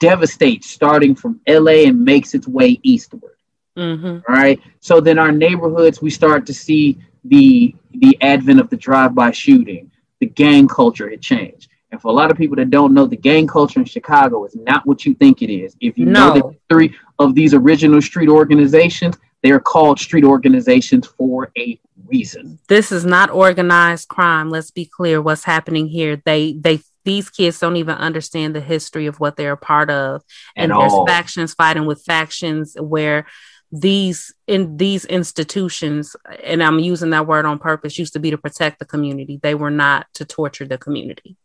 devastates 0.00 0.70
starting 0.70 1.14
from 1.14 1.40
LA 1.48 1.86
and 1.88 2.04
makes 2.04 2.34
its 2.34 2.46
way 2.46 2.78
eastward. 2.82 3.32
Mhm. 3.76 4.22
All 4.28 4.34
right. 4.34 4.60
So 4.80 5.00
then 5.00 5.18
our 5.18 5.32
neighborhoods, 5.32 6.02
we 6.02 6.10
start 6.10 6.46
to 6.46 6.54
see 6.54 6.98
the 7.24 7.74
the 7.94 8.16
advent 8.20 8.60
of 8.60 8.68
the 8.70 8.76
drive-by 8.76 9.30
shooting. 9.32 9.90
The 10.20 10.26
gang 10.26 10.68
culture 10.68 11.08
had 11.10 11.20
changed. 11.20 11.68
And 11.90 12.00
for 12.00 12.08
a 12.08 12.12
lot 12.12 12.30
of 12.30 12.36
people 12.36 12.54
that 12.56 12.70
don't 12.70 12.92
know, 12.92 13.06
the 13.06 13.16
gang 13.16 13.46
culture 13.46 13.80
in 13.80 13.86
Chicago 13.86 14.44
is 14.44 14.54
not 14.54 14.86
what 14.86 15.06
you 15.06 15.14
think 15.14 15.42
it 15.42 15.50
is. 15.52 15.74
If 15.80 15.96
you 15.96 16.04
know 16.06 16.32
the 16.34 16.40
No. 16.40 16.48
history 16.50 16.94
of 17.18 17.34
these 17.34 17.54
original 17.54 18.02
street 18.02 18.28
organizations, 18.28 19.16
they 19.42 19.50
are 19.50 19.60
called 19.60 20.00
street 20.00 20.24
organizations 20.24 21.06
for 21.06 21.50
a 21.56 21.78
reason. 22.06 22.58
this 22.68 22.90
is 22.90 23.04
not 23.04 23.30
organized 23.30 24.08
crime. 24.08 24.50
Let's 24.50 24.70
be 24.70 24.84
clear 24.84 25.20
what's 25.20 25.44
happening 25.44 25.86
here. 25.86 26.20
They 26.24 26.54
they 26.54 26.80
these 27.04 27.30
kids 27.30 27.58
don't 27.58 27.76
even 27.76 27.96
understand 27.96 28.54
the 28.54 28.60
history 28.60 29.06
of 29.06 29.18
what 29.18 29.36
they're 29.36 29.52
a 29.52 29.56
part 29.56 29.88
of. 29.90 30.22
And 30.56 30.70
there's 30.70 30.92
factions 31.06 31.54
fighting 31.54 31.86
with 31.86 32.02
factions 32.04 32.76
where 32.78 33.26
these 33.70 34.34
in 34.46 34.78
these 34.78 35.04
institutions 35.04 36.16
and 36.42 36.62
i'm 36.62 36.78
using 36.78 37.10
that 37.10 37.26
word 37.26 37.44
on 37.44 37.58
purpose 37.58 37.98
used 37.98 38.14
to 38.14 38.18
be 38.18 38.30
to 38.30 38.38
protect 38.38 38.78
the 38.78 38.84
community. 38.84 39.38
They 39.42 39.54
were 39.54 39.70
not 39.70 40.06
to 40.14 40.24
torture 40.24 40.66
the 40.66 40.78
community. 40.78 41.36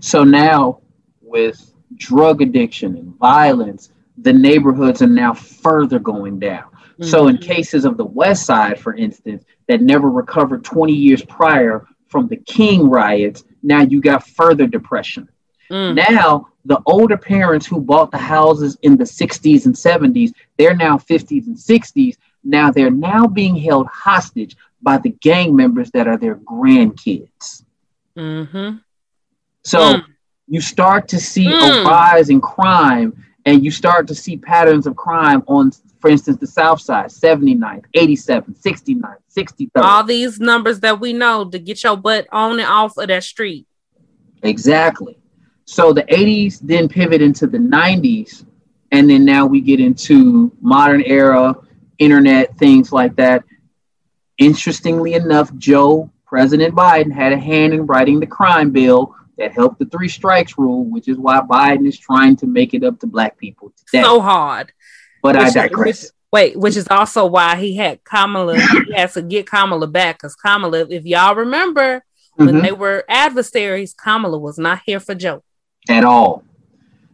So 0.00 0.22
now, 0.24 0.80
with 1.20 1.72
drug 1.96 2.42
addiction 2.42 2.96
and 2.96 3.16
violence, 3.16 3.90
the 4.18 4.32
neighborhoods 4.32 5.02
are 5.02 5.08
now 5.08 5.34
further 5.34 5.98
going 5.98 6.38
down. 6.38 6.64
So, 7.00 7.28
in 7.28 7.38
cases 7.38 7.84
of 7.84 7.96
the 7.96 8.04
West 8.04 8.46
Side, 8.46 8.78
for 8.78 8.94
instance, 8.94 9.44
that 9.68 9.80
never 9.82 10.08
recovered 10.10 10.64
20 10.64 10.92
years 10.92 11.22
prior 11.24 11.86
from 12.08 12.28
the 12.28 12.36
King 12.36 12.88
riots, 12.88 13.44
now 13.62 13.80
you 13.82 14.00
got 14.00 14.26
further 14.26 14.66
depression. 14.66 15.28
Now, 15.70 16.48
the 16.64 16.80
older 16.86 17.16
parents 17.16 17.66
who 17.66 17.80
bought 17.80 18.10
the 18.10 18.18
houses 18.18 18.76
in 18.82 18.96
the 18.96 19.04
60s 19.04 19.66
and 19.66 19.74
70s, 19.74 20.32
they're 20.56 20.76
now 20.76 20.98
50s 20.98 21.46
and 21.46 21.56
60s. 21.56 22.16
Now 22.44 22.70
they're 22.70 22.90
now 22.90 23.26
being 23.26 23.56
held 23.56 23.86
hostage 23.88 24.56
by 24.82 24.98
the 24.98 25.10
gang 25.10 25.56
members 25.56 25.90
that 25.92 26.06
are 26.06 26.18
their 26.18 26.36
grandkids. 26.36 27.64
mm-hmm. 28.16 28.76
So 29.64 29.96
Mm. 29.96 30.04
you 30.46 30.60
start 30.60 31.08
to 31.08 31.18
see 31.18 31.46
Mm. 31.46 31.82
a 31.82 31.88
rise 31.88 32.28
in 32.30 32.40
crime 32.40 33.24
and 33.46 33.64
you 33.64 33.70
start 33.70 34.06
to 34.08 34.14
see 34.14 34.36
patterns 34.36 34.86
of 34.86 34.94
crime 34.96 35.42
on, 35.46 35.72
for 36.04 36.10
instance, 36.10 36.36
the 36.36 36.46
South 36.46 36.82
Side 36.82 37.06
79th, 37.06 37.86
87th, 37.96 38.60
69th, 38.60 39.16
63rd. 39.34 39.68
all 39.76 40.04
these 40.04 40.38
numbers 40.38 40.80
that 40.80 41.00
we 41.00 41.14
know 41.14 41.48
to 41.48 41.58
get 41.58 41.82
your 41.82 41.96
butt 41.96 42.26
on 42.30 42.60
and 42.60 42.68
off 42.68 42.98
of 42.98 43.08
that 43.08 43.24
street 43.24 43.66
Exactly. 44.42 45.16
So 45.64 45.94
the 45.94 46.02
80s 46.02 46.60
then 46.60 46.88
pivot 46.88 47.22
into 47.22 47.46
the 47.46 47.56
90s, 47.56 48.44
and 48.92 49.08
then 49.08 49.24
now 49.24 49.46
we 49.46 49.62
get 49.62 49.80
into 49.80 50.52
modern 50.60 51.02
era, 51.06 51.54
internet, 51.96 52.54
things 52.58 52.92
like 52.92 53.16
that. 53.16 53.42
Interestingly 54.36 55.14
enough, 55.14 55.56
Joe, 55.56 56.10
President 56.26 56.74
Biden, 56.74 57.14
had 57.14 57.32
a 57.32 57.38
hand 57.38 57.72
in 57.72 57.86
writing 57.86 58.20
the 58.20 58.26
crime 58.26 58.72
bill 58.72 59.14
that 59.38 59.52
helped 59.52 59.78
the 59.78 59.86
three 59.86 60.08
strikes 60.08 60.58
rule, 60.58 60.84
which 60.84 61.08
is 61.08 61.16
why 61.16 61.40
Biden 61.40 61.88
is 61.88 61.98
trying 61.98 62.36
to 62.36 62.46
make 62.46 62.74
it 62.74 62.84
up 62.84 63.00
to 63.00 63.06
black 63.06 63.38
people 63.38 63.72
today. 63.76 64.02
so 64.02 64.20
hard 64.20 64.70
but 65.24 65.36
I 65.36 65.48
digress. 65.50 66.02
which- 66.02 66.10
wait, 66.32 66.56
which 66.58 66.76
is 66.76 66.86
also 66.90 67.24
why 67.26 67.56
he 67.56 67.74
had 67.76 68.04
Kamala. 68.04 68.60
he 68.60 68.92
has 68.92 69.14
to 69.14 69.22
get 69.22 69.46
Kamala 69.50 69.86
back 69.86 70.16
because 70.18 70.36
Kamala, 70.36 70.86
if 70.90 71.04
y'all 71.06 71.34
remember 71.34 72.04
when 72.36 72.48
Mhm. 72.48 72.62
they 72.62 72.72
were 72.72 73.04
adversaries, 73.08 73.94
Kamala 73.94 74.38
was 74.38 74.58
not 74.58 74.80
here 74.86 75.00
for 75.00 75.14
Joe. 75.14 75.42
at 75.88 76.02
all. 76.04 76.42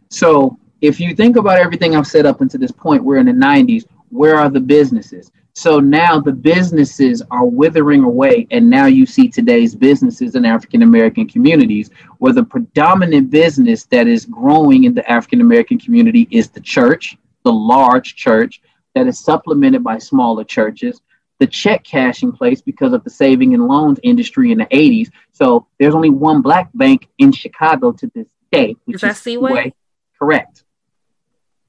So 0.09 0.57
if 0.81 0.99
you 0.99 1.13
think 1.15 1.35
about 1.37 1.59
everything 1.59 1.95
I've 1.95 2.07
said 2.07 2.25
up 2.25 2.41
until 2.41 2.59
this 2.59 2.71
point, 2.71 3.03
we're 3.03 3.17
in 3.17 3.25
the 3.25 3.33
90s. 3.33 3.85
Where 4.09 4.35
are 4.37 4.49
the 4.49 4.59
businesses? 4.61 5.29
So 5.53 5.79
now 5.81 6.19
the 6.21 6.31
businesses 6.31 7.21
are 7.31 7.45
withering 7.45 8.03
away, 8.03 8.47
and 8.51 8.69
now 8.69 8.85
you 8.85 9.05
see 9.05 9.27
today's 9.27 9.75
businesses 9.75 10.35
in 10.35 10.45
African 10.45 10.81
American 10.81 11.27
communities, 11.27 11.89
where 12.19 12.31
the 12.33 12.43
predominant 12.43 13.29
business 13.29 13.85
that 13.87 14.07
is 14.07 14.25
growing 14.25 14.85
in 14.85 14.93
the 14.93 15.09
African 15.11 15.41
American 15.41 15.77
community 15.77 16.27
is 16.31 16.49
the 16.49 16.61
church, 16.61 17.17
the 17.43 17.51
large 17.51 18.15
church 18.15 18.61
that 18.95 19.07
is 19.07 19.19
supplemented 19.19 19.83
by 19.83 19.97
smaller 19.97 20.43
churches. 20.43 21.01
The 21.39 21.47
check 21.47 21.83
cashing 21.83 22.31
place 22.31 22.61
because 22.61 22.93
of 22.93 23.03
the 23.03 23.09
saving 23.09 23.53
and 23.55 23.67
loans 23.67 23.99
industry 24.03 24.51
in 24.51 24.59
the 24.59 24.65
80s. 24.65 25.09
So 25.31 25.65
there's 25.79 25.95
only 25.95 26.11
one 26.11 26.41
black 26.41 26.69
bank 26.75 27.07
in 27.17 27.31
Chicago 27.31 27.91
to 27.93 28.11
this 28.13 28.27
day, 28.51 28.75
which 28.85 28.95
Is 28.95 29.01
that 29.01 29.17
Seaway? 29.17 29.73
Correct. 30.19 30.63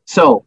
So 0.05 0.45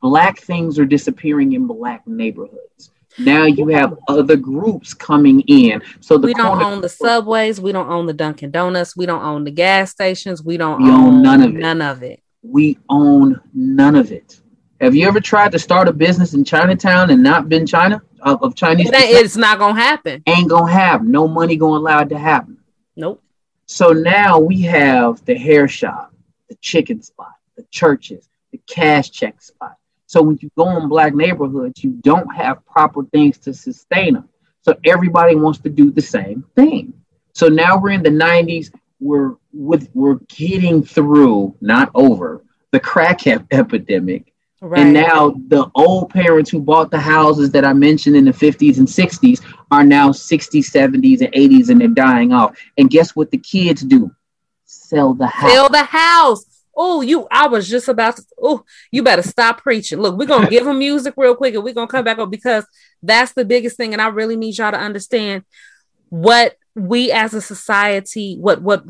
black 0.00 0.38
things 0.38 0.78
are 0.78 0.84
disappearing 0.84 1.54
in 1.54 1.66
black 1.66 2.06
neighborhoods. 2.06 2.90
Now 3.18 3.46
you 3.46 3.66
have 3.68 3.98
other 4.06 4.36
groups 4.36 4.94
coming 4.94 5.40
in. 5.48 5.82
So 6.00 6.18
the 6.18 6.28
we 6.28 6.34
don't 6.34 6.62
own 6.62 6.80
the 6.80 6.88
subways, 6.88 7.60
we 7.60 7.72
don't 7.72 7.90
own 7.90 8.06
the 8.06 8.12
Dunkin' 8.12 8.52
Donuts, 8.52 8.96
we 8.96 9.06
don't 9.06 9.24
own 9.24 9.42
the 9.42 9.50
gas 9.50 9.90
stations, 9.90 10.42
we 10.42 10.56
don't 10.56 10.80
We 10.82 10.88
own 10.88 11.04
own 11.04 11.22
none 11.22 11.42
of 11.42 11.56
it. 11.56 11.58
None 11.58 11.82
of 11.82 12.02
it. 12.04 12.22
we 12.42 12.78
own 12.88 13.40
none 13.52 13.96
of 13.96 14.12
it. 14.12 14.40
Have 14.80 14.94
you 14.94 15.08
ever 15.08 15.20
tried 15.20 15.52
to 15.52 15.58
start 15.58 15.88
a 15.88 15.92
business 15.92 16.34
in 16.34 16.44
Chinatown 16.44 17.10
and 17.10 17.22
not 17.22 17.48
been 17.48 17.66
China 17.66 18.00
of, 18.20 18.42
of 18.42 18.54
Chinese? 18.54 18.88
It 18.88 18.94
it's 18.94 19.36
not 19.36 19.58
gonna 19.58 19.80
happen. 19.80 20.22
ain't 20.26 20.48
gonna 20.48 20.70
have 20.72 21.04
no 21.04 21.26
money 21.26 21.56
going 21.56 21.80
allowed 21.80 22.10
to 22.10 22.18
happen. 22.18 22.58
Nope. 22.94 23.22
So 23.66 23.90
now 23.92 24.38
we 24.38 24.62
have 24.62 25.24
the 25.24 25.34
hair 25.34 25.66
shop, 25.66 26.14
the 26.48 26.54
chicken 26.56 27.02
spot, 27.02 27.34
the 27.56 27.64
churches, 27.70 28.28
the 28.52 28.58
cash 28.68 29.10
check 29.10 29.42
spot. 29.42 29.76
So 30.06 30.22
when 30.22 30.38
you 30.40 30.50
go 30.56 30.76
in 30.78 30.88
black 30.88 31.14
neighborhoods, 31.14 31.82
you 31.82 31.90
don't 31.90 32.34
have 32.34 32.64
proper 32.64 33.04
things 33.04 33.36
to 33.38 33.52
sustain 33.52 34.14
them. 34.14 34.28
So 34.62 34.74
everybody 34.84 35.34
wants 35.34 35.58
to 35.60 35.68
do 35.68 35.90
the 35.90 36.00
same 36.00 36.44
thing. 36.54 36.94
So 37.34 37.48
now 37.48 37.78
we're 37.78 37.90
in 37.90 38.02
the 38.02 38.10
90s. 38.10 38.72
We're 39.00 39.34
with 39.52 39.90
we're 39.92 40.18
getting 40.28 40.82
through, 40.82 41.56
not 41.60 41.90
over, 41.94 42.42
the 42.70 42.80
crack 42.80 43.26
ep- 43.26 43.46
epidemic. 43.50 44.32
Right. 44.60 44.80
And 44.80 44.92
now 44.92 45.30
the 45.48 45.70
old 45.76 46.10
parents 46.10 46.50
who 46.50 46.60
bought 46.60 46.90
the 46.90 46.98
houses 46.98 47.52
that 47.52 47.64
I 47.64 47.72
mentioned 47.72 48.16
in 48.16 48.24
the 48.24 48.32
50s 48.32 48.78
and 48.78 48.88
60s 48.88 49.40
are 49.70 49.84
now 49.84 50.10
60s, 50.10 50.70
70s, 50.70 51.20
and 51.20 51.32
80s, 51.32 51.68
and 51.68 51.80
they're 51.80 51.88
dying 51.88 52.32
off. 52.32 52.58
And 52.76 52.90
guess 52.90 53.14
what 53.14 53.30
the 53.30 53.38
kids 53.38 53.82
do? 53.82 54.10
Sell 54.64 55.14
the 55.14 55.28
house. 55.28 55.52
Sell 55.52 55.68
the 55.68 55.84
house. 55.84 56.44
Oh, 56.80 57.00
you! 57.00 57.26
I 57.30 57.48
was 57.48 57.68
just 57.68 57.88
about 57.88 58.16
to. 58.16 58.22
Oh, 58.40 58.64
you 58.92 59.02
better 59.02 59.22
stop 59.22 59.60
preaching. 59.62 59.98
Look, 59.98 60.16
we're 60.16 60.26
gonna 60.26 60.48
give 60.48 60.64
them 60.64 60.78
music 60.78 61.14
real 61.16 61.34
quick, 61.34 61.54
and 61.54 61.64
we're 61.64 61.74
gonna 61.74 61.88
come 61.88 62.04
back 62.04 62.18
up 62.18 62.30
because 62.30 62.64
that's 63.02 63.32
the 63.32 63.44
biggest 63.44 63.76
thing. 63.76 63.92
And 63.92 64.00
I 64.00 64.08
really 64.08 64.36
need 64.36 64.56
y'all 64.56 64.70
to 64.70 64.78
understand 64.78 65.44
what 66.08 66.56
we 66.78 67.10
as 67.10 67.34
a 67.34 67.40
society, 67.40 68.36
what 68.38 68.62
what 68.62 68.84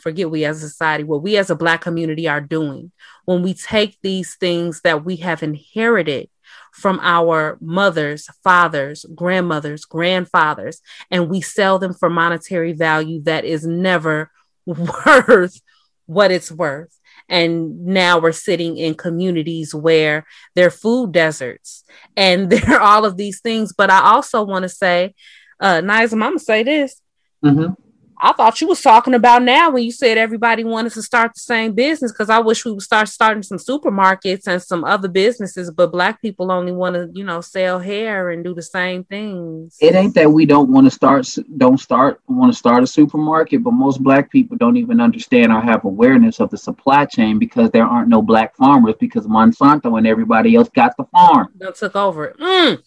forget 0.00 0.30
we 0.30 0.44
as 0.44 0.62
a 0.62 0.68
society, 0.68 1.04
what 1.04 1.22
we 1.22 1.36
as 1.36 1.50
a 1.50 1.56
black 1.56 1.80
community 1.80 2.28
are 2.28 2.40
doing 2.40 2.92
when 3.24 3.42
we 3.42 3.54
take 3.54 3.98
these 4.02 4.36
things 4.36 4.80
that 4.82 5.04
we 5.04 5.16
have 5.16 5.42
inherited 5.42 6.28
from 6.72 7.00
our 7.02 7.58
mothers, 7.60 8.28
fathers, 8.44 9.04
grandmothers, 9.14 9.84
grandfathers, 9.84 10.80
and 11.10 11.28
we 11.28 11.40
sell 11.40 11.78
them 11.78 11.92
for 11.92 12.08
monetary 12.08 12.72
value 12.72 13.22
that 13.22 13.44
is 13.44 13.66
never 13.66 14.30
worth 14.66 15.60
what 16.06 16.30
it's 16.30 16.52
worth. 16.52 16.98
And 17.28 17.84
now 17.86 18.20
we're 18.20 18.32
sitting 18.32 18.76
in 18.76 18.94
communities 18.94 19.74
where 19.74 20.24
they're 20.54 20.70
food 20.70 21.12
deserts 21.12 21.82
and 22.16 22.50
there 22.50 22.76
are 22.76 22.80
all 22.80 23.04
of 23.04 23.16
these 23.16 23.40
things. 23.40 23.72
But 23.72 23.90
I 23.90 24.00
also 24.00 24.44
want 24.44 24.62
to 24.62 24.68
say, 24.68 25.14
uh, 25.58 25.80
Niza, 25.80 26.12
I'm 26.12 26.20
gonna 26.20 26.38
say 26.38 26.62
this. 26.62 27.00
Mhm. 27.44 27.76
I 28.18 28.32
thought 28.32 28.60
you 28.60 28.68
was 28.68 28.80
talking 28.80 29.14
about 29.14 29.42
now 29.42 29.70
when 29.70 29.82
you 29.82 29.92
said 29.92 30.16
everybody 30.16 30.64
wanted 30.64 30.92
to 30.92 31.02
start 31.02 31.34
the 31.34 31.40
same 31.40 31.72
business 31.72 32.12
because 32.12 32.30
I 32.30 32.38
wish 32.38 32.64
we 32.64 32.72
would 32.72 32.82
start 32.82 33.08
starting 33.08 33.42
some 33.42 33.58
supermarkets 33.58 34.46
and 34.46 34.62
some 34.62 34.84
other 34.84 35.08
businesses, 35.08 35.70
but 35.70 35.92
black 35.92 36.22
people 36.22 36.50
only 36.50 36.72
want 36.72 36.94
to, 36.94 37.10
you 37.12 37.24
know, 37.24 37.42
sell 37.42 37.78
hair 37.78 38.30
and 38.30 38.42
do 38.42 38.54
the 38.54 38.62
same 38.62 39.04
things. 39.04 39.76
It 39.80 39.94
ain't 39.94 40.14
that 40.14 40.32
we 40.32 40.46
don't 40.46 40.70
want 40.70 40.86
to 40.86 40.90
start, 40.90 41.28
don't 41.58 41.78
start, 41.78 42.20
want 42.26 42.52
to 42.52 42.58
start 42.58 42.82
a 42.82 42.86
supermarket, 42.86 43.62
but 43.62 43.72
most 43.72 44.02
black 44.02 44.30
people 44.30 44.56
don't 44.56 44.78
even 44.78 45.00
understand 45.00 45.52
or 45.52 45.60
have 45.60 45.84
awareness 45.84 46.40
of 46.40 46.50
the 46.50 46.58
supply 46.58 47.04
chain 47.04 47.38
because 47.38 47.70
there 47.70 47.84
aren't 47.84 48.08
no 48.08 48.22
black 48.22 48.56
farmers 48.56 48.94
because 48.98 49.26
Monsanto 49.26 49.98
and 49.98 50.06
everybody 50.06 50.56
else 50.56 50.70
got 50.70 50.96
the 50.96 51.04
farm. 51.04 51.48
They 51.54 51.70
took 51.72 51.94
over 51.94 52.26
it. 52.26 52.38
Mm. 52.38 52.82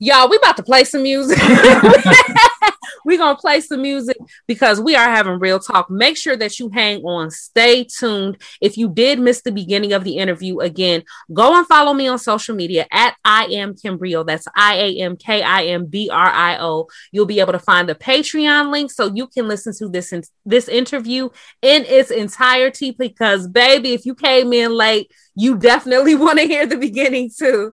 Y'all, 0.00 0.28
we 0.28 0.36
about 0.36 0.56
to 0.56 0.64
play 0.64 0.82
some 0.82 1.04
music. 1.04 1.38
We're 3.04 3.18
gonna 3.18 3.36
play 3.36 3.60
some 3.60 3.82
music 3.82 4.16
because 4.46 4.80
we 4.80 4.94
are 4.96 5.08
having 5.10 5.38
real 5.38 5.58
talk. 5.58 5.90
Make 5.90 6.16
sure 6.16 6.36
that 6.36 6.58
you 6.58 6.70
hang 6.70 7.02
on, 7.02 7.30
stay 7.30 7.84
tuned. 7.84 8.40
If 8.60 8.76
you 8.76 8.88
did 8.88 9.18
miss 9.18 9.42
the 9.42 9.52
beginning 9.52 9.92
of 9.92 10.04
the 10.04 10.16
interview, 10.16 10.60
again, 10.60 11.02
go 11.32 11.56
and 11.56 11.66
follow 11.66 11.92
me 11.92 12.08
on 12.08 12.18
social 12.18 12.54
media 12.54 12.86
at 12.90 13.14
I 13.24 13.44
am 13.46 13.74
Kimbrio. 13.74 14.26
That's 14.26 14.46
I 14.54 14.76
A 14.76 15.00
M 15.00 15.16
K 15.16 15.42
I 15.42 15.64
M 15.64 15.86
B 15.86 16.08
R 16.12 16.26
I 16.26 16.58
O. 16.58 16.88
You'll 17.12 17.26
be 17.26 17.40
able 17.40 17.52
to 17.52 17.58
find 17.58 17.88
the 17.88 17.94
Patreon 17.94 18.70
link 18.70 18.90
so 18.90 19.12
you 19.14 19.26
can 19.26 19.48
listen 19.48 19.74
to 19.78 19.88
this 19.88 20.12
in, 20.12 20.22
this 20.44 20.68
interview 20.68 21.28
in 21.62 21.84
its 21.84 22.10
entirety. 22.10 22.92
Because, 22.92 23.48
baby, 23.48 23.92
if 23.92 24.06
you 24.06 24.14
came 24.14 24.52
in 24.52 24.72
late, 24.72 25.10
you 25.34 25.56
definitely 25.56 26.14
want 26.14 26.38
to 26.38 26.46
hear 26.46 26.66
the 26.66 26.76
beginning 26.76 27.30
too. 27.36 27.72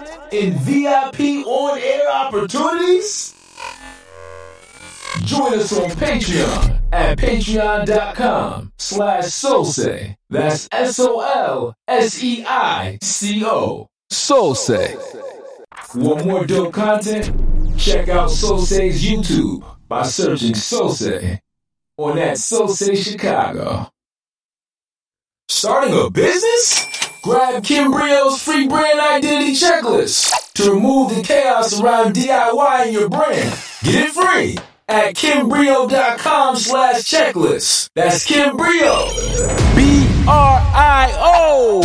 and 0.31 0.55
VIP 0.59 1.45
on-air 1.45 2.09
opportunities? 2.09 3.35
Join 5.23 5.53
us 5.59 5.77
on 5.77 5.89
Patreon 5.91 6.81
at 6.91 7.17
patreon.com 7.17 8.71
slash 8.77 9.25
Soulsei. 9.25 10.15
That's 10.29 10.67
S-O-L-S-E-I-C-O. 10.71 11.77
Soulsei. 14.11 14.97
Want 15.95 16.25
more 16.25 16.45
dope 16.45 16.73
content? 16.73 17.25
Check 17.77 18.09
out 18.09 18.29
Soulsei's 18.29 19.03
YouTube 19.03 19.63
by 19.87 20.03
searching 20.03 20.53
Soulsei 20.53 21.39
on 21.97 22.15
that 22.15 22.37
Soulsei 22.37 22.95
Chicago. 23.03 23.89
Starting 25.49 25.93
a 25.93 26.09
business? 26.09 26.90
Grab 27.23 27.63
Kim 27.63 27.91
Kimbrio's 27.91 28.41
free 28.41 28.67
brand 28.67 28.99
identity 28.99 29.53
checklist 29.53 30.53
to 30.53 30.71
remove 30.71 31.15
the 31.15 31.21
chaos 31.21 31.79
around 31.79 32.15
DIY 32.15 32.87
in 32.87 32.93
your 32.93 33.09
brand. 33.09 33.55
Get 33.83 34.07
it 34.07 34.11
free 34.11 34.57
at 34.87 35.13
Kimbrio.com 35.13 36.55
slash 36.55 37.03
checklist. 37.03 37.91
That's 37.93 38.27
Kimbrio. 38.27 39.05
B-R-I-O 39.75 41.81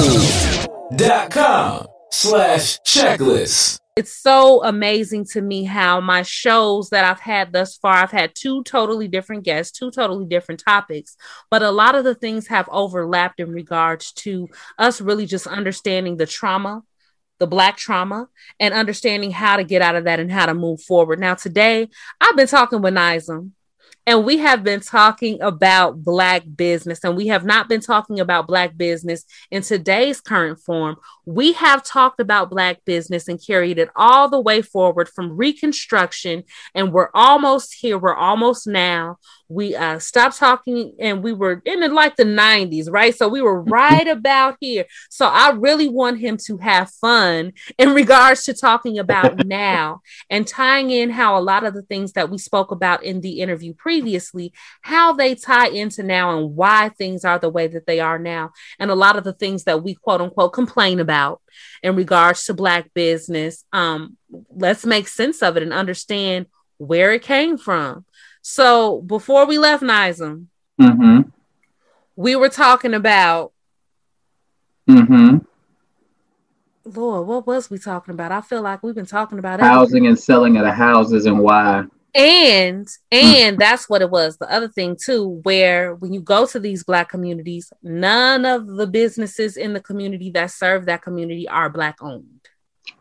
dot 0.97 1.31
com 1.31 1.87
slash 2.11 2.81
checklist. 2.81 3.79
It's 3.97 4.15
so 4.15 4.63
amazing 4.63 5.25
to 5.33 5.41
me 5.41 5.65
how 5.65 6.03
my 6.03 6.21
shows 6.21 6.91
that 6.91 7.07
I've 7.07 7.21
had 7.21 7.55
thus 7.55 7.79
far, 7.79 7.95
I've 7.95 8.11
had 8.11 8.35
two 8.35 8.63
totally 8.65 9.09
different 9.09 9.43
guests, 9.43 9.77
two 9.77 9.91
totally 9.91 10.27
different 10.27 10.63
topics, 10.63 11.17
but 11.51 11.63
a 11.63 11.71
lot 11.71 11.95
of 11.95 12.05
the 12.05 12.15
things 12.15 12.49
have 12.49 12.69
overlapped 12.71 13.41
in 13.41 13.51
regards 13.51 14.13
to 14.13 14.51
us 14.79 15.01
really 15.01 15.25
just 15.25 15.47
understanding 15.47 16.19
the 16.19 16.27
trauma, 16.27 16.83
the 17.39 17.47
Black 17.47 17.79
trauma, 17.79 18.29
and 18.61 18.75
understanding 18.75 19.31
how 19.31 19.57
to 19.57 19.65
get 19.65 19.81
out 19.81 19.97
of 19.97 20.05
that 20.05 20.21
and 20.21 20.31
how 20.31 20.45
to 20.45 20.53
move 20.53 20.83
forward. 20.83 21.19
Now, 21.19 21.35
today, 21.35 21.89
I've 22.21 22.37
been 22.37 22.49
talking 22.49 22.83
with 22.83 22.93
Nizam. 22.93 23.53
And 24.09 24.25
we 24.25 24.39
have 24.39 24.63
been 24.63 24.79
talking 24.79 25.43
about 25.43 26.05
Black 26.05 26.45
business, 26.57 27.03
and 27.03 27.17
we 27.17 27.27
have 27.27 27.45
not 27.45 27.69
been 27.69 27.81
talking 27.81 28.21
about 28.21 28.47
Black 28.47 28.77
business 28.77 29.25
in 29.51 29.63
today's 29.63 30.21
current 30.21 30.61
form. 30.61 30.97
We 31.25 31.55
have 31.55 31.83
talked 31.83 32.21
about 32.21 32.49
Black 32.49 32.85
business 32.85 33.27
and 33.27 33.45
carried 33.45 33.79
it 33.81 33.91
all 33.97 34.29
the 34.29 34.41
way 34.41 34.63
forward 34.63 35.09
from 35.09 35.37
Reconstruction, 35.37 36.45
and 36.73 36.93
we're 36.93 37.11
almost 37.15 37.75
here. 37.75 37.99
We're 37.99 38.15
almost 38.15 38.69
now. 38.69 39.19
We 39.49 39.77
uh, 39.77 39.99
stopped 39.99 40.39
talking, 40.39 40.95
and 40.99 41.23
we 41.23 41.33
were 41.33 41.63
in 41.65 41.81
the, 41.81 41.89
like 41.89 42.17
the 42.17 42.25
90s, 42.25 42.91
right? 42.91 43.15
So 43.15 43.29
we 43.29 43.43
were 43.43 43.61
right 43.63 44.07
about 44.07 44.57
here. 44.61 44.87
So 45.09 45.27
I 45.27 45.51
really 45.51 45.89
want 45.89 46.19
him 46.19 46.37
to 46.47 46.57
have 46.59 46.91
fun 46.91 47.53
in 47.79 47.91
regards 47.95 48.45
to 48.45 48.55
talking 48.55 48.99
about 48.99 49.45
now 49.47 50.03
and 50.31 50.47
tying 50.47 50.91
in 50.91 51.11
how 51.11 51.39
a 51.39 51.41
lot 51.41 51.65
of 51.65 51.75
the 51.75 51.83
things 51.83 52.13
that 52.13 52.31
we 52.31 52.39
spoke 52.39 52.71
about 52.71 53.05
in 53.05 53.21
the 53.21 53.41
interview 53.41 53.73
previously, 53.75 54.53
how 54.83 55.13
they 55.13 55.35
tie 55.35 55.69
into 55.69 56.03
now 56.03 56.37
and 56.37 56.57
why 56.57 56.89
things 56.91 57.25
are 57.25 57.39
the 57.39 57.49
way 57.49 57.67
that 57.69 57.87
they 57.87 58.01
are 58.01 58.19
now, 58.19 58.51
and 58.79 58.91
a 58.91 58.95
lot 58.95 59.17
of 59.17 59.25
the 59.25 59.33
things 59.33 59.65
that 59.65 59.83
we 59.83 59.95
quote 59.95 60.21
unquote 60.21 60.53
complain 60.53 61.01
about 61.01 61.41
in 61.83 61.97
regards 61.97 62.45
to 62.45 62.55
Black 62.55 62.93
business. 62.95 63.65
Um, 63.73 64.17
let's 64.51 64.85
make 64.85 65.09
sense 65.09 65.43
of 65.43 65.57
it 65.57 65.63
and 65.63 65.73
understand 65.73 66.47
where 66.79 67.13
it 67.13 67.23
came 67.23 67.57
from. 67.57 68.05
So 68.49 69.01
before 69.01 69.45
we 69.45 69.59
left 69.59 69.83
Nizam, 69.83 70.47
Mm-hmm. 70.81 71.23
we 72.15 72.37
were 72.37 72.49
talking 72.49 72.95
about 72.95 73.53
Mm-hmm. 74.89 75.39
Lord, 76.85 77.27
what 77.27 77.45
was 77.45 77.69
we 77.71 77.79
talking 77.79 78.15
about? 78.15 78.31
I 78.31 78.41
feel 78.43 78.63
like 78.63 78.85
we've 78.85 78.95
been 78.95 79.05
talking 79.05 79.41
about 79.41 79.59
Housing 79.59 80.07
and 80.07 80.17
selling 80.17 80.57
of 80.59 80.65
the 80.65 80.71
houses 80.71 81.27
and 81.27 81.41
why. 81.41 81.87
And 82.15 82.87
and 83.11 83.59
that's 83.59 83.89
what 83.89 84.01
it 84.01 84.11
was. 84.11 84.37
The 84.37 84.49
other 84.51 84.69
thing 84.69 84.97
too, 84.97 85.41
where 85.43 85.97
when 85.97 86.13
you 86.13 86.21
go 86.21 86.47
to 86.47 86.61
these 86.61 86.85
black 86.85 87.09
communities, 87.09 87.73
none 87.83 88.45
of 88.45 88.69
the 88.69 88.87
businesses 88.87 89.57
in 89.57 89.73
the 89.73 89.81
community 89.81 90.31
that 90.31 90.53
serve 90.53 90.87
that 90.87 91.03
community 91.03 91.49
are 91.49 91.69
black 91.69 91.97
owned. 92.01 92.43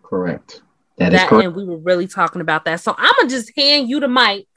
Correct. 0.01 0.63
That 0.97 1.13
is 1.13 1.21
correct. 1.25 1.45
and 1.45 1.55
we 1.55 1.65
were 1.65 1.77
really 1.77 2.07
talking 2.07 2.41
about 2.41 2.65
that. 2.65 2.79
So 2.79 2.95
I'm 2.97 3.13
gonna 3.19 3.29
just 3.29 3.51
hand 3.55 3.87
you 3.89 3.99
the 3.99 4.07
mic 4.07 4.47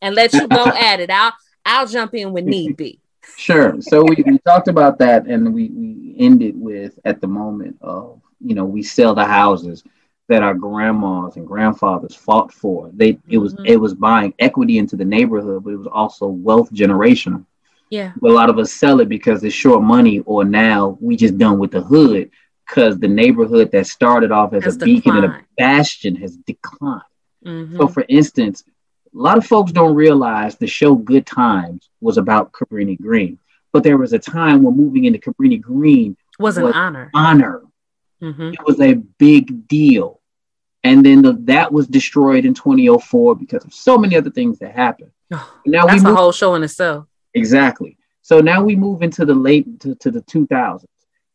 and 0.00 0.14
let 0.14 0.32
you 0.32 0.46
go 0.48 0.66
at 0.66 1.00
it. 1.00 1.10
I'll 1.10 1.32
I'll 1.64 1.86
jump 1.86 2.14
in 2.14 2.32
when 2.32 2.46
need 2.46 2.76
be. 2.76 3.00
Sure. 3.36 3.80
So 3.80 4.02
we, 4.02 4.16
we 4.26 4.38
talked 4.38 4.68
about 4.68 4.98
that 4.98 5.26
and 5.26 5.54
we, 5.54 5.68
we 5.68 6.14
ended 6.18 6.54
with 6.60 6.98
at 7.04 7.20
the 7.20 7.26
moment 7.26 7.76
of, 7.80 8.20
you 8.40 8.54
know, 8.54 8.64
we 8.64 8.82
sell 8.82 9.14
the 9.14 9.24
houses. 9.24 9.82
that 10.28 10.42
our 10.44 10.54
grandmas 10.54 11.36
and 11.36 11.46
grandfathers 11.46 12.14
fought 12.14 12.52
for. 12.52 12.90
They 12.94 13.18
it 13.28 13.38
was 13.38 13.54
Mhm. 13.54 13.66
it 13.66 13.76
was 13.76 13.94
buying 13.94 14.32
equity 14.38 14.78
into 14.78 14.96
the 14.96 15.04
neighborhood, 15.04 15.64
but 15.64 15.72
it 15.72 15.76
was 15.76 15.88
also 16.00 16.26
wealth 16.28 16.70
generational. 16.72 17.44
Yeah. 17.90 18.12
But 18.20 18.30
a 18.30 18.34
lot 18.34 18.48
of 18.48 18.56
us 18.58 18.72
sell 18.72 19.00
it 19.00 19.08
because 19.08 19.42
it's 19.42 19.54
short 19.54 19.82
money, 19.82 20.20
or 20.20 20.44
now 20.44 20.96
we 21.00 21.16
just 21.16 21.36
done 21.36 21.58
with 21.58 21.72
the 21.72 21.80
hood 21.82 22.30
because 22.66 22.96
the 23.00 23.08
neighborhood 23.08 23.72
that 23.72 23.88
started 23.88 24.30
off 24.30 24.52
as 24.54 24.62
Has 24.64 24.76
a 24.76 24.84
beacon 24.84 25.16
and 25.16 25.24
a 25.26 25.40
bastion 25.58 26.14
has 26.16 26.36
declined. 26.36 27.02
Mhm. 27.44 27.76
So, 27.76 27.88
for 27.88 28.04
instance, 28.08 28.62
a 29.14 29.18
lot 29.18 29.38
of 29.38 29.46
folks 29.46 29.72
don't 29.72 29.94
realize 29.94 30.56
the 30.56 30.66
show 30.66 30.94
Good 30.94 31.26
Times 31.26 31.88
was 32.00 32.16
about 32.18 32.52
Cabrini 32.52 33.00
Green, 33.00 33.38
but 33.72 33.82
there 33.82 33.98
was 33.98 34.12
a 34.12 34.18
time 34.18 34.62
when 34.62 34.76
moving 34.76 35.04
into 35.04 35.18
Cabrini 35.18 35.60
Green 35.60 36.16
was 36.38 36.56
an 36.56 36.72
honor. 36.72 37.10
honor. 37.14 37.62
Mhm. 38.22 38.52
It 38.54 38.60
was 38.66 38.80
a 38.80 38.94
big 38.94 39.66
deal. 39.68 40.20
And 40.84 41.04
then 41.04 41.22
the, 41.22 41.32
that 41.44 41.70
was 41.72 41.86
destroyed 41.88 42.44
in 42.46 42.54
2004 42.54 43.34
because 43.36 43.64
of 43.64 43.74
so 43.74 43.98
many 43.98 44.16
other 44.16 44.30
things 44.30 44.58
that 44.60 44.72
happened. 44.74 45.10
Now 45.66 45.86
That's 45.86 46.02
we 46.02 46.06
a 46.06 46.10
move, 46.10 46.16
whole 46.16 46.32
show 46.32 46.54
in 46.54 46.62
itself. 46.62 47.06
exactly. 47.34 47.96
So 48.22 48.40
now 48.40 48.62
we 48.62 48.76
move 48.76 49.02
into 49.02 49.24
the 49.26 49.34
late 49.34 49.80
to, 49.80 49.94
to 49.96 50.10
the 50.10 50.22
2000s. 50.22 50.84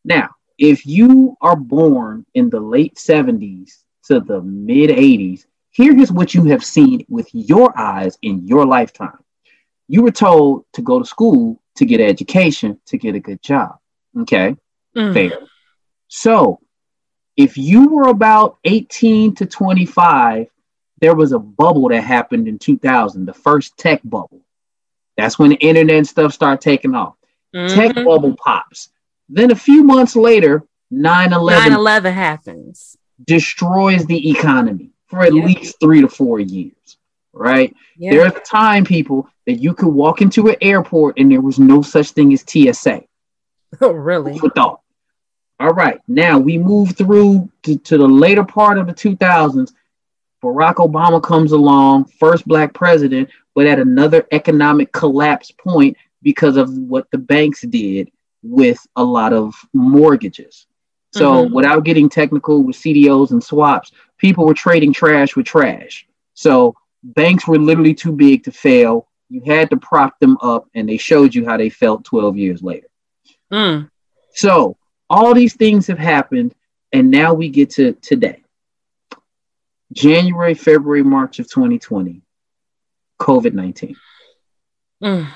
Now, 0.04 0.30
if 0.58 0.86
you 0.86 1.36
are 1.40 1.56
born 1.56 2.24
in 2.34 2.48
the 2.50 2.60
late 2.60 2.94
70s 2.96 3.70
to 4.04 4.20
the 4.20 4.40
mid 4.42 4.90
80s, 4.90 5.44
here 5.76 5.98
is 6.00 6.10
what 6.10 6.32
you 6.34 6.44
have 6.44 6.64
seen 6.64 7.04
with 7.08 7.28
your 7.34 7.78
eyes 7.78 8.16
in 8.22 8.46
your 8.46 8.64
lifetime. 8.64 9.18
You 9.88 10.02
were 10.02 10.10
told 10.10 10.64
to 10.72 10.80
go 10.82 10.98
to 10.98 11.04
school 11.04 11.60
to 11.76 11.84
get 11.84 12.00
education 12.00 12.80
to 12.86 12.96
get 12.96 13.14
a 13.14 13.20
good 13.20 13.42
job. 13.42 13.76
Okay, 14.22 14.56
Mm. 14.96 15.12
fair. 15.12 15.38
So, 16.08 16.60
if 17.36 17.58
you 17.58 17.88
were 17.88 18.08
about 18.08 18.56
18 18.64 19.34
to 19.34 19.44
25, 19.44 20.46
there 21.02 21.14
was 21.14 21.32
a 21.32 21.38
bubble 21.38 21.90
that 21.90 22.00
happened 22.00 22.48
in 22.48 22.58
2000, 22.58 23.26
the 23.26 23.34
first 23.34 23.76
tech 23.76 24.00
bubble. 24.04 24.40
That's 25.18 25.38
when 25.38 25.50
the 25.50 25.56
internet 25.56 25.96
and 25.96 26.06
stuff 26.08 26.32
started 26.32 26.62
taking 26.62 26.94
off. 26.94 27.16
Tech 27.52 27.94
Mhm. 27.94 28.04
bubble 28.06 28.34
pops. 28.36 28.88
Then 29.28 29.50
a 29.50 29.54
few 29.54 29.84
months 29.84 30.16
later, 30.16 30.66
9 30.90 31.32
11 31.34 31.72
9/11 31.72 32.14
happens. 32.14 32.96
destroys 33.26 34.06
the 34.06 34.30
economy 34.30 34.90
for 35.16 35.24
at 35.24 35.32
least 35.32 35.76
three 35.80 36.02
to 36.02 36.08
four 36.08 36.40
years, 36.40 36.98
right? 37.32 37.74
Yeah. 37.96 38.10
There's 38.10 38.34
a 38.34 38.40
time, 38.40 38.84
people, 38.84 39.28
that 39.46 39.54
you 39.54 39.72
could 39.72 39.88
walk 39.88 40.20
into 40.20 40.48
an 40.48 40.56
airport 40.60 41.18
and 41.18 41.30
there 41.32 41.40
was 41.40 41.58
no 41.58 41.80
such 41.82 42.10
thing 42.10 42.32
as 42.32 42.44
TSA. 42.46 43.02
Oh, 43.80 43.90
really? 43.92 44.36
Who 44.38 44.48
thought? 44.50 44.80
All 45.58 45.72
right, 45.72 45.98
now 46.06 46.38
we 46.38 46.56
move 46.56 46.96
through 46.96 47.50
to, 47.64 47.76
to 47.78 47.98
the 47.98 48.06
later 48.06 48.44
part 48.44 48.78
of 48.78 48.86
the 48.86 48.94
2000s. 48.94 49.72
Barack 50.42 50.74
Obama 50.76 51.20
comes 51.22 51.52
along, 51.52 52.04
first 52.04 52.46
black 52.46 52.72
president, 52.74 53.28
but 53.54 53.66
at 53.66 53.78
another 53.80 54.26
economic 54.32 54.92
collapse 54.92 55.50
point 55.50 55.96
because 56.22 56.56
of 56.56 56.70
what 56.76 57.10
the 57.10 57.18
banks 57.18 57.62
did 57.62 58.10
with 58.42 58.78
a 58.96 59.02
lot 59.02 59.32
of 59.32 59.54
mortgages. 59.74 60.66
So, 61.12 61.46
Mhm. 61.46 61.52
without 61.52 61.84
getting 61.84 62.08
technical 62.08 62.62
with 62.62 62.76
CDOs 62.76 63.30
and 63.32 63.42
swaps, 63.42 63.90
people 64.18 64.46
were 64.46 64.54
trading 64.54 64.92
trash 64.92 65.36
with 65.36 65.46
trash. 65.46 66.06
So, 66.34 66.76
banks 67.02 67.46
were 67.46 67.58
literally 67.58 67.94
too 67.94 68.12
big 68.12 68.44
to 68.44 68.52
fail. 68.52 69.08
You 69.28 69.42
had 69.46 69.70
to 69.70 69.76
prop 69.76 70.18
them 70.18 70.36
up, 70.40 70.68
and 70.74 70.88
they 70.88 70.96
showed 70.96 71.34
you 71.34 71.44
how 71.46 71.56
they 71.56 71.70
felt 71.70 72.04
12 72.04 72.36
years 72.36 72.62
later. 72.62 72.88
Mm. 73.52 73.90
So 74.34 74.76
all 75.08 75.34
these 75.34 75.54
things 75.54 75.86
have 75.86 75.98
happened, 75.98 76.54
and 76.92 77.10
now 77.10 77.34
we 77.34 77.48
get 77.48 77.70
to 77.70 77.92
today. 77.94 78.42
January, 79.92 80.54
February, 80.54 81.02
March 81.02 81.38
of 81.38 81.48
2020, 81.48 82.22
COVID 83.20 83.52
19. 83.54 83.96
Mm. 85.02 85.28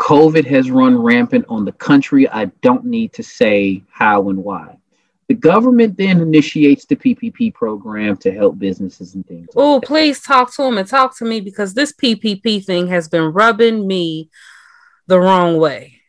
COVID 0.00 0.44
has 0.46 0.70
run 0.70 0.96
rampant 0.96 1.46
on 1.48 1.64
the 1.64 1.72
country. 1.72 2.28
I 2.28 2.46
don't 2.62 2.84
need 2.84 3.14
to 3.14 3.22
say 3.22 3.82
how 3.90 4.28
and 4.28 4.44
why. 4.44 4.77
The 5.28 5.34
government 5.34 5.98
then 5.98 6.20
initiates 6.22 6.86
the 6.86 6.96
PPP 6.96 7.52
program 7.52 8.16
to 8.18 8.32
help 8.32 8.58
businesses 8.58 9.14
and 9.14 9.26
things. 9.26 9.48
Oh, 9.54 9.78
please 9.78 10.22
talk 10.22 10.54
to 10.56 10.62
him 10.62 10.78
and 10.78 10.88
talk 10.88 11.16
to 11.18 11.26
me 11.26 11.40
because 11.40 11.74
this 11.74 11.92
PPP 11.92 12.64
thing 12.64 12.86
has 12.88 13.08
been 13.08 13.32
rubbing 13.32 13.86
me 13.86 14.30
the 15.06 15.20
wrong 15.20 15.58
way. 15.58 16.00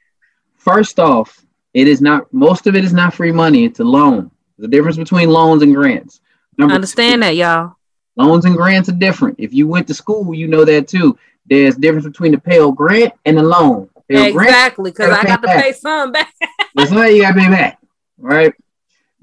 First 0.55 0.99
off, 0.99 1.45
it 1.73 1.87
is 1.87 2.01
not 2.01 2.33
most 2.33 2.65
of 2.65 2.75
it 2.75 2.85
is 2.85 2.93
not 2.93 3.13
free 3.13 3.33
money, 3.33 3.65
it's 3.65 3.81
a 3.81 3.83
loan. 3.83 4.31
The 4.57 4.69
difference 4.69 4.97
between 4.97 5.29
loans 5.29 5.63
and 5.63 5.75
grants. 5.75 6.21
Number 6.57 6.75
Understand 6.75 7.23
that, 7.23 7.35
y'all. 7.35 7.75
Loans 8.15 8.45
and 8.45 8.55
grants 8.55 8.89
are 8.89 8.93
different. 8.93 9.35
If 9.37 9.53
you 9.53 9.67
went 9.67 9.87
to 9.87 9.93
school, 9.93 10.33
you 10.33 10.47
know 10.47 10.65
that 10.65 10.87
too. 10.87 11.17
There's 11.45 11.75
difference 11.75 12.05
between 12.05 12.31
the 12.31 12.37
Pell 12.37 12.71
Grant 12.71 13.13
and 13.25 13.37
the 13.37 13.43
loan. 13.43 13.89
Pell 14.09 14.25
Exactly, 14.25 14.91
because 14.91 15.11
I 15.11 15.23
got 15.23 15.41
to 15.41 15.47
back. 15.47 15.63
pay 15.63 15.73
some 15.73 16.11
back. 16.11 16.33
That's 16.75 16.91
why 16.91 17.09
you 17.09 17.21
gotta 17.21 17.39
pay 17.39 17.49
back, 17.49 17.79
right? 18.17 18.53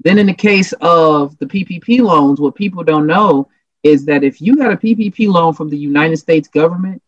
Then 0.01 0.17
in 0.17 0.27
the 0.27 0.33
case 0.33 0.73
of 0.81 1.37
the 1.39 1.45
PPP 1.45 2.01
loans, 2.01 2.39
what 2.39 2.55
people 2.55 2.83
don't 2.83 3.07
know 3.07 3.49
is 3.83 4.05
that 4.05 4.23
if 4.23 4.41
you 4.41 4.55
got 4.55 4.71
a 4.71 4.77
PPP 4.77 5.27
loan 5.27 5.53
from 5.53 5.69
the 5.69 5.77
United 5.77 6.17
States 6.17 6.47
government, 6.47 7.01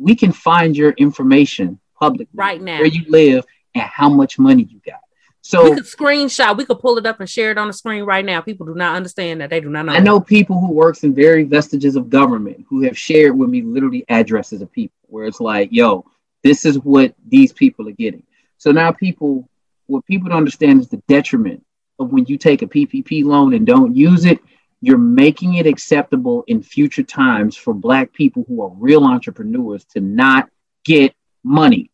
we 0.00 0.14
can 0.14 0.32
find 0.32 0.76
your 0.76 0.90
information 0.92 1.78
publicly, 1.98 2.28
Right 2.34 2.60
now. 2.60 2.78
where 2.78 2.86
you 2.86 3.04
live 3.08 3.44
and 3.74 3.84
how 3.84 4.08
much 4.08 4.38
money 4.38 4.64
you 4.64 4.80
got. 4.84 5.00
So 5.40 5.70
we 5.70 5.76
could 5.76 5.84
screenshot, 5.84 6.56
we 6.56 6.66
could 6.66 6.80
pull 6.80 6.98
it 6.98 7.06
up 7.06 7.20
and 7.20 7.30
share 7.30 7.50
it 7.50 7.58
on 7.58 7.68
the 7.68 7.72
screen 7.72 8.04
right 8.04 8.24
now. 8.24 8.40
People 8.40 8.66
do 8.66 8.74
not 8.74 8.96
understand 8.96 9.40
that. 9.40 9.50
They 9.50 9.60
do 9.60 9.70
not 9.70 9.86
know. 9.86 9.92
I 9.92 10.00
know 10.00 10.20
people 10.20 10.58
who 10.60 10.72
works 10.72 11.04
in 11.04 11.14
very 11.14 11.44
vestiges 11.44 11.96
of 11.96 12.10
government 12.10 12.66
who 12.68 12.82
have 12.82 12.98
shared 12.98 13.36
with 13.38 13.48
me 13.48 13.62
literally 13.62 14.04
addresses 14.08 14.60
of 14.60 14.70
people 14.70 14.96
where 15.04 15.24
it's 15.24 15.40
like, 15.40 15.70
yo, 15.72 16.04
this 16.44 16.64
is 16.64 16.78
what 16.80 17.14
these 17.26 17.52
people 17.52 17.88
are 17.88 17.92
getting. 17.92 18.24
So 18.58 18.72
now 18.72 18.92
people, 18.92 19.48
what 19.86 20.04
people 20.04 20.28
don't 20.28 20.38
understand 20.38 20.80
is 20.80 20.88
the 20.88 21.02
detriment 21.08 21.64
of 21.98 22.12
when 22.12 22.26
you 22.26 22.38
take 22.38 22.62
a 22.62 22.66
PPP 22.66 23.24
loan 23.24 23.54
and 23.54 23.66
don't 23.66 23.94
use 23.96 24.24
it, 24.24 24.40
you're 24.80 24.98
making 24.98 25.54
it 25.54 25.66
acceptable 25.66 26.44
in 26.46 26.62
future 26.62 27.02
times 27.02 27.56
for 27.56 27.74
black 27.74 28.12
people 28.12 28.44
who 28.46 28.62
are 28.62 28.70
real 28.70 29.04
entrepreneurs 29.04 29.84
to 29.86 30.00
not 30.00 30.48
get 30.84 31.14
money. 31.42 31.90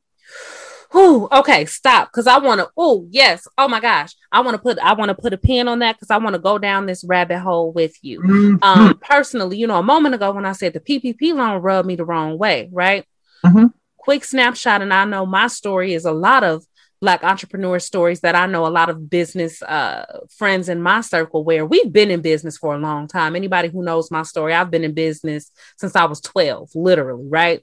Whew, 0.94 1.28
okay, 1.32 1.64
stop. 1.64 2.12
Cause 2.12 2.28
I 2.28 2.38
want 2.38 2.60
to. 2.60 2.68
Oh, 2.76 3.08
yes. 3.10 3.48
Oh 3.58 3.66
my 3.66 3.80
gosh. 3.80 4.14
I 4.30 4.42
want 4.42 4.54
to 4.54 4.62
put. 4.62 4.78
I 4.78 4.92
want 4.92 5.08
to 5.08 5.14
put 5.16 5.32
a 5.32 5.36
pin 5.36 5.66
on 5.66 5.80
that 5.80 5.96
because 5.96 6.10
I 6.10 6.18
want 6.18 6.34
to 6.34 6.38
go 6.40 6.56
down 6.56 6.86
this 6.86 7.02
rabbit 7.02 7.40
hole 7.40 7.72
with 7.72 7.96
you. 8.02 8.20
Mm-hmm. 8.20 8.56
Um, 8.62 8.98
personally, 9.00 9.58
you 9.58 9.66
know, 9.66 9.78
a 9.78 9.82
moment 9.82 10.14
ago 10.14 10.30
when 10.30 10.46
I 10.46 10.52
said 10.52 10.72
the 10.72 10.78
PPP 10.78 11.34
loan 11.34 11.60
rubbed 11.62 11.88
me 11.88 11.96
the 11.96 12.04
wrong 12.04 12.38
way, 12.38 12.68
right? 12.70 13.04
Mm-hmm. 13.44 13.66
Quick 13.96 14.22
snapshot, 14.22 14.82
and 14.82 14.94
I 14.94 15.04
know 15.04 15.26
my 15.26 15.48
story 15.48 15.94
is 15.94 16.04
a 16.04 16.12
lot 16.12 16.44
of 16.44 16.64
black 17.04 17.22
entrepreneur 17.22 17.78
stories 17.78 18.20
that 18.20 18.34
I 18.34 18.46
know 18.46 18.66
a 18.66 18.68
lot 18.68 18.88
of 18.88 19.10
business 19.10 19.60
uh, 19.60 20.20
friends 20.38 20.70
in 20.70 20.80
my 20.80 21.02
circle 21.02 21.44
where 21.44 21.66
we've 21.66 21.92
been 21.92 22.10
in 22.10 22.22
business 22.22 22.56
for 22.56 22.74
a 22.74 22.78
long 22.78 23.08
time. 23.08 23.36
Anybody 23.36 23.68
who 23.68 23.84
knows 23.84 24.10
my 24.10 24.22
story, 24.22 24.54
I've 24.54 24.70
been 24.70 24.84
in 24.84 24.94
business 24.94 25.52
since 25.76 25.94
I 25.94 26.06
was 26.06 26.22
12, 26.22 26.70
literally, 26.74 27.26
right? 27.28 27.62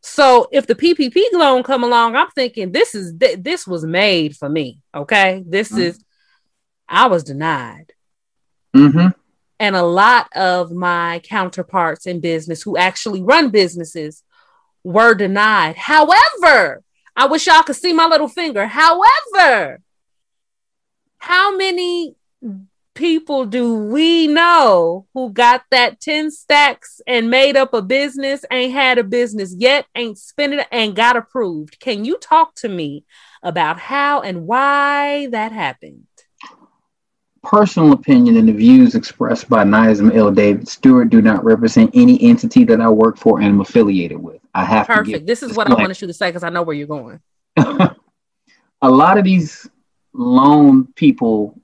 So 0.00 0.48
if 0.52 0.66
the 0.66 0.74
PPP 0.74 1.20
loan 1.34 1.62
come 1.64 1.84
along, 1.84 2.16
I'm 2.16 2.30
thinking 2.30 2.72
this 2.72 2.94
is 2.94 3.12
th- 3.20 3.40
this 3.40 3.66
was 3.66 3.84
made 3.84 4.38
for 4.38 4.48
me. 4.48 4.78
Okay, 4.94 5.44
this 5.46 5.70
Mhm. 5.70 5.78
is 5.80 6.04
I 6.88 7.08
was 7.08 7.24
denied, 7.24 7.92
Mm-hmm. 8.74 9.08
and 9.60 9.76
a 9.76 9.82
lot 9.82 10.34
of 10.34 10.72
my 10.72 11.20
counterparts 11.24 12.06
in 12.06 12.20
business 12.20 12.62
who 12.62 12.78
actually 12.78 13.22
run 13.22 13.50
businesses 13.50 14.22
were 14.82 15.12
denied. 15.14 15.76
However, 15.76 16.82
I 17.14 17.26
wish 17.26 17.46
y'all 17.46 17.62
could 17.62 17.76
see 17.76 17.92
my 17.92 18.06
little 18.06 18.28
finger. 18.28 18.66
However, 18.66 19.80
how 21.18 21.56
many 21.56 22.16
people 22.94 23.46
do 23.46 23.74
we 23.74 24.26
know 24.26 25.06
who 25.14 25.32
got 25.32 25.62
that 25.70 26.00
10 26.00 26.30
stacks 26.30 27.00
and 27.06 27.30
made 27.30 27.56
up 27.56 27.72
a 27.74 27.82
business, 27.82 28.44
ain't 28.50 28.72
had 28.72 28.98
a 28.98 29.04
business 29.04 29.54
yet, 29.56 29.86
ain't 29.94 30.18
spent 30.18 30.54
it, 30.54 30.66
and 30.70 30.96
got 30.96 31.16
approved? 31.16 31.80
Can 31.80 32.04
you 32.04 32.18
talk 32.18 32.54
to 32.56 32.68
me 32.68 33.04
about 33.42 33.78
how 33.78 34.20
and 34.20 34.46
why 34.46 35.26
that 35.28 35.52
happened? 35.52 36.06
Personal 37.42 37.92
opinion 37.92 38.36
and 38.36 38.48
the 38.48 38.52
views 38.52 38.94
expressed 38.94 39.48
by 39.48 39.64
Nizam 39.64 40.14
L. 40.14 40.30
David 40.30 40.68
Stewart 40.68 41.10
do 41.10 41.20
not 41.20 41.44
represent 41.44 41.90
any 41.92 42.22
entity 42.22 42.64
that 42.64 42.80
I 42.80 42.88
work 42.88 43.18
for 43.18 43.40
and 43.40 43.48
am 43.48 43.60
affiliated 43.60 44.22
with. 44.22 44.40
I 44.54 44.64
have 44.64 44.86
to 44.86 44.92
Perfect. 44.92 45.26
This 45.26 45.42
is 45.42 45.56
what 45.56 45.68
I 45.68 45.74
wanted 45.74 46.00
you 46.00 46.06
to 46.06 46.12
say 46.12 46.28
because 46.28 46.44
I 46.44 46.50
know 46.50 46.62
where 46.62 46.76
you're 46.76 46.86
going. 46.86 47.20
a 47.56 47.94
lot 48.82 49.18
of 49.18 49.24
these 49.24 49.68
loan 50.12 50.86
people, 50.94 51.58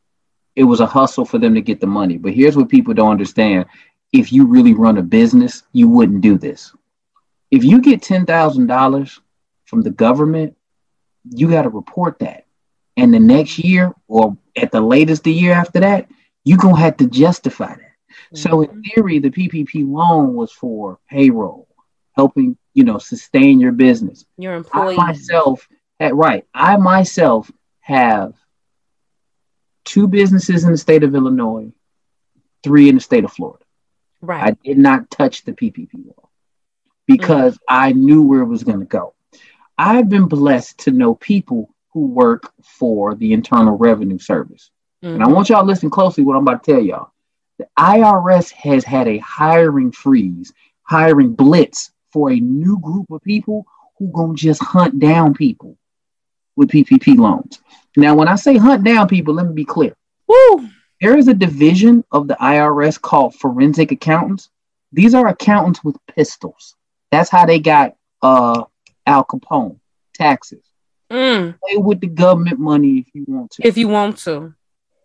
it 0.57 0.65
was 0.65 0.81
a 0.81 0.87
hustle 0.87 1.25
for 1.25 1.39
them 1.39 1.55
to 1.55 1.61
get 1.61 1.81
the 1.81 1.87
money. 1.87 2.19
But 2.19 2.35
here's 2.35 2.57
what 2.57 2.69
people 2.69 2.93
don't 2.95 3.13
understand. 3.13 3.67
If 4.13 4.33
you 4.33 4.47
really 4.47 4.75
run 4.75 4.99
a 4.99 5.03
business, 5.03 5.63
you 5.73 5.89
wouldn't 5.89 6.23
do 6.23 6.39
this. 6.39 6.73
If 7.51 7.63
you 7.63 7.81
get 7.81 8.03
$10,000 8.03 9.21
from 9.67 9.83
the 9.83 9.91
government, 9.91 10.57
you 11.31 11.49
got 11.49 11.63
to 11.63 11.69
report 11.69 12.19
that. 12.19 12.47
And 12.97 13.15
the 13.15 13.21
next 13.21 13.59
year, 13.59 13.95
or 14.09 14.37
at 14.63 14.73
the 14.73 14.81
latest 14.81 15.25
the 15.25 15.33
year 15.33 15.53
after 15.53 15.81
that, 15.81 16.09
you're 16.45 16.59
going 16.59 16.77
to 16.77 16.81
have 16.81 16.97
to 16.99 17.07
justify 17.07 17.75
that. 17.75 17.89
So 18.35 18.63
in 18.63 18.69
mm-hmm. 18.69 18.81
theory, 18.81 19.19
the 19.19 19.31
PPP 19.31 19.89
loan 19.89 20.35
was 20.35 20.53
for 20.53 20.99
payroll, 21.09 21.69
helping 22.13 22.57
you 22.75 22.85
know 22.85 22.99
sustain 22.99 23.61
your 23.61 23.73
business. 23.73 24.25
Your 24.37 24.55
employees. 24.55 24.99
I 24.99 25.07
myself, 25.07 25.67
had, 25.99 26.15
right? 26.15 26.45
I 26.53 26.77
myself 26.77 27.51
have 27.81 28.35
two 29.85 30.07
businesses 30.07 30.65
in 30.65 30.73
the 30.73 30.79
state 30.79 31.03
of 31.03 31.15
Illinois, 31.15 31.73
three 32.63 32.89
in 32.89 32.97
the 32.97 33.01
state 33.01 33.25
of 33.25 33.33
Florida. 33.33 33.65
Right. 34.21 34.45
I 34.45 34.57
did 34.65 34.79
not 34.79 35.11
touch 35.11 35.45
the 35.45 35.53
PPP 35.53 35.91
law 36.07 36.29
because 37.07 37.55
mm. 37.55 37.61
I 37.69 37.93
knew 37.93 38.23
where 38.23 38.41
it 38.41 38.47
was 38.47 38.65
going 38.65 38.81
to 38.81 38.85
go. 38.85 39.15
I've 39.79 40.09
been 40.09 40.27
blessed 40.27 40.79
to 40.81 40.91
know 40.91 41.15
people 41.15 41.75
who 41.99 42.07
work 42.07 42.53
for 42.63 43.17
the 43.17 43.33
Internal 43.33 43.77
Revenue 43.77 44.19
Service. 44.19 44.71
And 45.03 45.21
I 45.21 45.27
Mhm. 45.27 45.35
want 45.35 45.49
y'all 45.49 45.63
to 45.63 45.67
listen 45.67 45.91
closely 45.91 46.23
what 46.23 46.37
I'm 46.37 46.43
about 46.43 46.63
to 46.63 46.73
tell 46.73 46.81
y'all. 46.81 47.11
The 47.59 47.67
IRS 47.77 48.53
has 48.53 48.85
had 48.85 49.09
a 49.09 49.19
hiring 49.19 49.91
freeze, 49.91 50.53
hiring 50.83 51.33
blitz 51.33 51.91
for 52.13 52.31
a 52.31 52.39
new 52.39 52.79
group 52.79 53.11
of 53.11 53.21
people 53.23 53.67
who 53.99 54.13
going 54.13 54.37
to 54.37 54.41
just 54.41 54.63
hunt 54.63 55.01
down 55.01 55.35
people 55.35 55.77
with 56.55 56.71
PPP 56.71 57.17
loans. 57.19 57.61
Now, 57.97 58.15
when 58.15 58.29
I 58.29 58.37
say 58.37 58.57
hunt 58.57 58.85
down 58.85 59.09
people, 59.09 59.35
let 59.35 59.47
me 59.49 59.55
be 59.55 59.65
clear. 59.65 59.97
Woo. 60.29 60.69
There 61.01 61.17
is 61.19 61.27
a 61.27 61.35
division 61.35 62.05
of 62.13 62.29
the 62.29 62.37
IRS 62.41 62.97
called 62.97 63.35
forensic 63.35 63.91
accountants. 63.91 64.51
These 64.93 65.15
are 65.15 65.27
accountants 65.27 65.83
with 65.83 65.97
pistols. 66.07 66.77
That's 67.11 67.31
how 67.31 67.45
they 67.45 67.59
got 67.59 67.97
uh, 68.23 68.65
Al 69.05 69.25
Capone 69.25 69.81
taxes. 70.15 70.63
Mm. 71.11 71.59
Play 71.61 71.77
with 71.77 72.01
the 72.01 72.07
government 72.07 72.59
money 72.59 72.99
if 72.99 73.07
you 73.15 73.25
want 73.27 73.51
to. 73.53 73.67
If 73.67 73.77
you 73.77 73.89
want 73.89 74.19
to. 74.19 74.55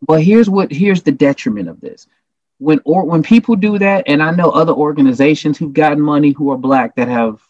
But 0.06 0.22
here's 0.22 0.50
what 0.50 0.72
here's 0.72 1.02
the 1.02 1.12
detriment 1.12 1.70
of 1.70 1.80
this. 1.80 2.08
When 2.58 2.80
or 2.86 3.06
when 3.06 3.24
people 3.24 3.56
do 3.56 3.80
that, 3.80 4.04
and 4.08 4.22
I 4.22 4.32
know 4.32 4.50
other 4.50 4.74
organizations 4.74 5.58
who've 5.58 5.74
gotten 5.74 6.02
money 6.02 6.32
who 6.32 6.52
are 6.52 6.58
black 6.58 6.96
that 6.96 7.08
have 7.08 7.42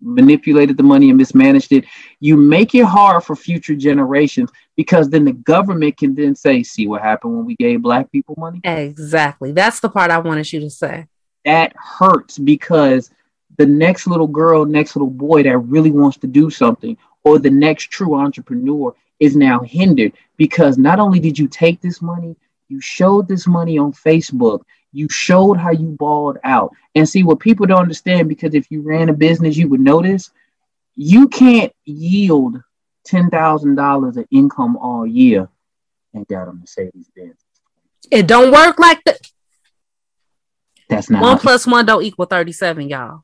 manipulated 0.00 0.76
the 0.76 0.82
money 0.82 1.08
and 1.08 1.18
mismanaged 1.18 1.72
it, 1.72 1.84
you 2.20 2.36
make 2.36 2.74
it 2.74 2.84
hard 2.84 3.24
for 3.24 3.34
future 3.34 3.74
generations 3.74 4.50
because 4.76 5.10
then 5.10 5.24
the 5.24 5.32
government 5.32 5.96
can 5.96 6.14
then 6.14 6.34
say, 6.34 6.62
see 6.62 6.86
what 6.86 7.02
happened 7.02 7.36
when 7.36 7.44
we 7.44 7.56
gave 7.56 7.82
black 7.82 8.10
people 8.12 8.34
money? 8.38 8.60
Exactly. 8.64 9.52
That's 9.52 9.80
the 9.80 9.88
part 9.88 10.10
I 10.10 10.18
wanted 10.18 10.52
you 10.52 10.60
to 10.60 10.70
say. 10.70 11.06
That 11.44 11.74
hurts 11.76 12.38
because 12.38 13.10
the 13.56 13.66
next 13.66 14.06
little 14.06 14.26
girl, 14.26 14.64
next 14.64 14.94
little 14.94 15.10
boy 15.10 15.42
that 15.42 15.58
really 15.58 15.90
wants 15.90 16.16
to 16.18 16.26
do 16.26 16.48
something, 16.50 16.96
or 17.28 17.38
the 17.38 17.50
next 17.50 17.90
true 17.90 18.14
entrepreneur 18.14 18.94
is 19.20 19.36
now 19.36 19.60
hindered 19.60 20.12
because 20.38 20.78
not 20.78 20.98
only 20.98 21.20
did 21.20 21.38
you 21.38 21.46
take 21.46 21.80
this 21.82 22.00
money, 22.00 22.34
you 22.68 22.80
showed 22.80 23.28
this 23.28 23.46
money 23.46 23.76
on 23.76 23.92
Facebook, 23.92 24.62
you 24.92 25.08
showed 25.10 25.58
how 25.58 25.70
you 25.70 25.88
balled 25.98 26.38
out. 26.44 26.72
And 26.94 27.06
see 27.06 27.22
what 27.22 27.38
people 27.38 27.66
don't 27.66 27.82
understand 27.82 28.28
because 28.28 28.54
if 28.54 28.70
you 28.70 28.80
ran 28.80 29.10
a 29.10 29.12
business, 29.12 29.56
you 29.56 29.68
would 29.68 29.80
notice 29.80 30.30
you 30.96 31.28
can't 31.28 31.72
yield 31.84 32.56
$10,000 33.06 34.16
of 34.16 34.26
income 34.30 34.76
all 34.78 35.06
year 35.06 35.48
and 36.14 36.26
got 36.28 36.48
a 36.48 36.52
Mercedes 36.52 37.10
Benz. 37.14 37.36
It 38.10 38.26
don't 38.26 38.50
work 38.50 38.78
like 38.78 39.04
that. 39.04 39.20
That's 40.88 41.10
not 41.10 41.22
One 41.22 41.38
plus 41.38 41.66
one 41.66 41.84
don't 41.84 42.02
equal 42.02 42.24
37, 42.24 42.88
y'all. 42.88 43.22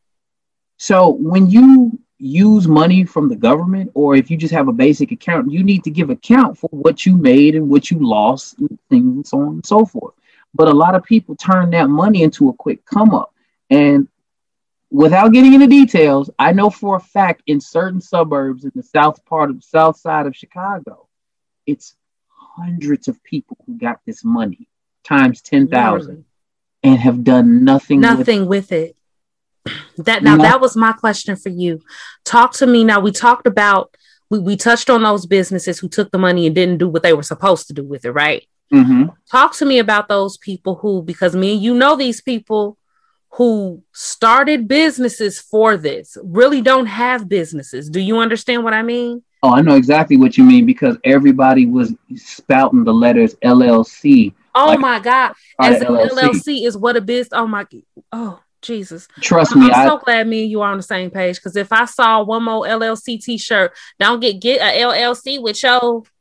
So 0.77 1.09
when 1.09 1.49
you 1.49 1.99
use 2.25 2.67
money 2.67 3.05
from 3.05 3.29
the 3.29 3.37
government, 3.37 3.91
or 3.95 4.17
if 4.17 4.31
you 4.31 4.37
just 4.37 4.55
have 4.55 4.69
a 4.69 4.73
basic 4.73 5.13
account, 5.13 5.51
you 5.51 5.63
need 5.63 5.85
to 5.85 5.91
give 5.91 6.09
account 6.09 6.57
for 6.57 6.69
what 6.71 7.05
you 7.05 7.17
made 7.17 7.55
and 7.55 7.69
what 7.69 7.91
you 7.91 7.99
lost, 7.99 8.59
and 8.59 8.79
things 8.89 9.15
and 9.15 9.27
so 9.27 9.41
on 9.41 9.49
and 9.49 9.67
so 9.67 9.85
forth. 9.85 10.15
But 10.55 10.69
a 10.69 10.73
lot 10.73 10.95
of 10.95 11.05
people 11.05 11.37
turn 11.37 11.71
that 11.71 11.91
money 11.91 12.23
into 12.23 12.49
a 12.49 12.55
quick 12.55 12.85
come 12.87 13.13
up. 13.15 13.35
And 13.69 14.09
without 14.91 15.33
getting 15.33 15.53
into 15.53 15.67
details, 15.67 16.31
I 16.39 16.53
know 16.53 16.71
for 16.71 16.97
a 16.97 17.01
fact 17.01 17.43
in 17.47 17.61
certain 17.61 18.01
suburbs 18.01 18.65
in 18.65 18.73
the 18.75 18.83
south 18.83 19.25
part 19.27 19.51
of 19.51 19.57
the 19.57 19.67
south 19.67 19.99
side 19.99 20.27
of 20.27 20.35
Chicago, 20.35 21.09
it's 21.67 21.95
hundreds 22.29 23.07
of 23.09 23.23
people 23.23 23.59
who 23.67 23.77
got 23.77 24.01
this 24.07 24.25
money 24.25 24.67
times 25.03 25.43
ten 25.43 25.69
thousand 25.69 26.25
and 26.83 26.99
have 26.99 27.23
done 27.23 27.65
nothing. 27.65 28.01
with 28.01 28.19
Nothing 28.19 28.47
with 28.47 28.73
it. 28.73 28.97
That 29.99 30.23
now 30.23 30.37
No. 30.37 30.43
that 30.43 30.61
was 30.61 30.77
my 30.77 30.93
question 30.93 31.37
for 31.37 31.49
you. 31.49 31.81
Talk 32.25 32.53
to 32.55 32.67
me 32.67 32.85
now. 32.85 33.01
We 33.01 33.13
talked 33.13 33.47
about 33.47 33.95
we, 34.31 34.39
we 34.39 34.57
touched 34.57 34.91
on 34.91 35.03
those 35.03 35.27
businesses 35.27 35.79
who 35.79 35.89
took 35.89 36.11
the 36.11 36.19
money 36.19 36.47
and 36.47 36.55
didn't 36.55 36.79
do 36.79 36.89
what 36.89 37.03
they 37.03 37.13
were 37.13 37.23
supposed 37.23 37.67
to 37.69 37.73
do 37.73 37.85
with 37.85 38.05
it, 38.05 38.11
right? 38.13 38.47
mm-hmm. 38.73 39.05
Talk 39.31 39.55
to 39.57 39.65
me 39.67 39.79
about 39.79 40.09
those 40.09 40.37
people 40.37 40.77
who, 40.77 41.03
because 41.03 41.37
me 41.37 41.53
and 41.55 41.63
you 41.63 41.75
know 41.75 41.97
these 41.97 42.21
people 42.21 42.79
who 43.31 43.83
started 43.93 44.69
businesses 44.69 45.41
for 45.41 45.77
this, 45.77 46.17
really 46.23 46.61
don't 46.61 46.87
have 46.87 47.29
businesses. 47.29 47.91
Do 47.91 48.01
you 48.01 48.19
understand 48.19 48.65
what 48.65 48.75
I 48.75 48.83
mean? 48.83 49.23
Oh, 49.43 49.51
I 49.51 49.61
know 49.61 49.75
exactly 49.75 50.17
what 50.17 50.39
you 50.39 50.45
mean 50.45 50.65
because 50.67 50.97
everybody 51.05 51.67
was 51.67 51.93
spouting 52.17 52.85
the 52.85 52.95
letters 52.95 53.35
LLC. 53.37 54.33
Oh 54.55 54.67
Like, 54.67 54.79
my 54.79 55.01
God. 55.01 55.35
As 55.61 55.83
an 55.83 55.89
LLC. 55.89 56.09
LLC 56.11 56.67
is 56.67 56.77
what 56.77 56.97
a 56.97 57.01
biz. 57.01 57.29
Oh 57.33 57.47
my 57.47 57.67
oh 58.13 58.41
Jesus. 58.65 59.07
Trust 59.21 59.53
I'm, 59.55 59.61
me, 59.61 59.67
I'm 59.71 59.75
I- 59.75 59.87
so 59.89 59.99
glad 59.99 60.27
me 60.27 60.43
and 60.43 60.51
you 60.51 60.61
are 60.63 60.71
on 60.71 60.77
the 60.79 60.83
same 60.83 61.11
page. 61.11 61.41
Cause 61.43 61.55
if 61.57 61.73
I 61.73 61.85
saw 61.85 62.23
one 62.25 62.43
more 62.45 62.65
LLC 62.67 63.23
t-shirt, 63.23 63.73
don't 64.01 64.21
get 64.21 64.41
get 64.41 64.61
a 64.61 64.81
LLC 64.83 65.41
with 65.43 65.63
your 65.63 66.03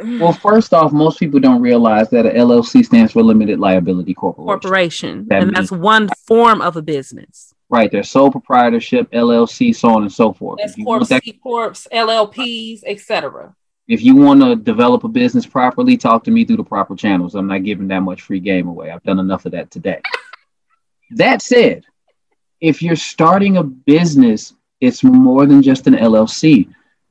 Well, 0.00 0.32
first 0.32 0.74
off, 0.74 0.92
most 0.92 1.18
people 1.20 1.38
don't 1.40 1.62
realize 1.62 2.10
that 2.10 2.26
a 2.26 2.30
LLC 2.30 2.84
stands 2.84 3.12
for 3.12 3.22
Limited 3.22 3.58
Liability 3.60 4.14
Corporation. 4.14 4.46
corporation. 4.60 5.26
That 5.28 5.42
and 5.42 5.52
means- 5.52 5.70
that's 5.70 5.72
one 5.80 6.08
form 6.26 6.60
of 6.60 6.76
a 6.76 6.82
business. 6.82 7.52
Right, 7.68 7.90
there's 7.90 8.08
sole 8.10 8.30
proprietorship, 8.30 9.10
LLC, 9.10 9.74
so 9.74 9.88
on 9.90 10.02
and 10.02 10.12
so 10.12 10.32
forth. 10.32 10.60
That's 10.62 10.78
If 10.78 10.84
corp, 10.84 11.08
that- 11.08 11.24
C 11.24 11.32
corps, 11.32 11.72
LLPs, 11.92 12.82
etc. 12.86 13.54
if 13.88 14.02
you 14.04 14.14
want 14.16 14.40
to 14.40 14.54
develop 14.54 15.02
a 15.04 15.08
business 15.08 15.46
properly, 15.46 15.96
talk 15.96 16.22
to 16.24 16.30
me 16.30 16.44
through 16.44 16.58
the 16.58 16.64
proper 16.64 16.94
channels. 16.94 17.34
I'm 17.34 17.46
not 17.48 17.64
giving 17.64 17.88
that 17.88 18.00
much 18.00 18.22
free 18.22 18.38
game 18.40 18.68
away. 18.68 18.90
I've 18.90 19.02
done 19.02 19.18
enough 19.18 19.46
of 19.46 19.52
that 19.52 19.70
today. 19.70 20.00
That 21.10 21.42
said, 21.42 21.84
if 22.60 22.82
you're 22.82 22.96
starting 22.96 23.56
a 23.56 23.62
business, 23.62 24.54
it's 24.80 25.04
more 25.04 25.46
than 25.46 25.62
just 25.62 25.86
an 25.86 25.94
LLC. 25.94 26.68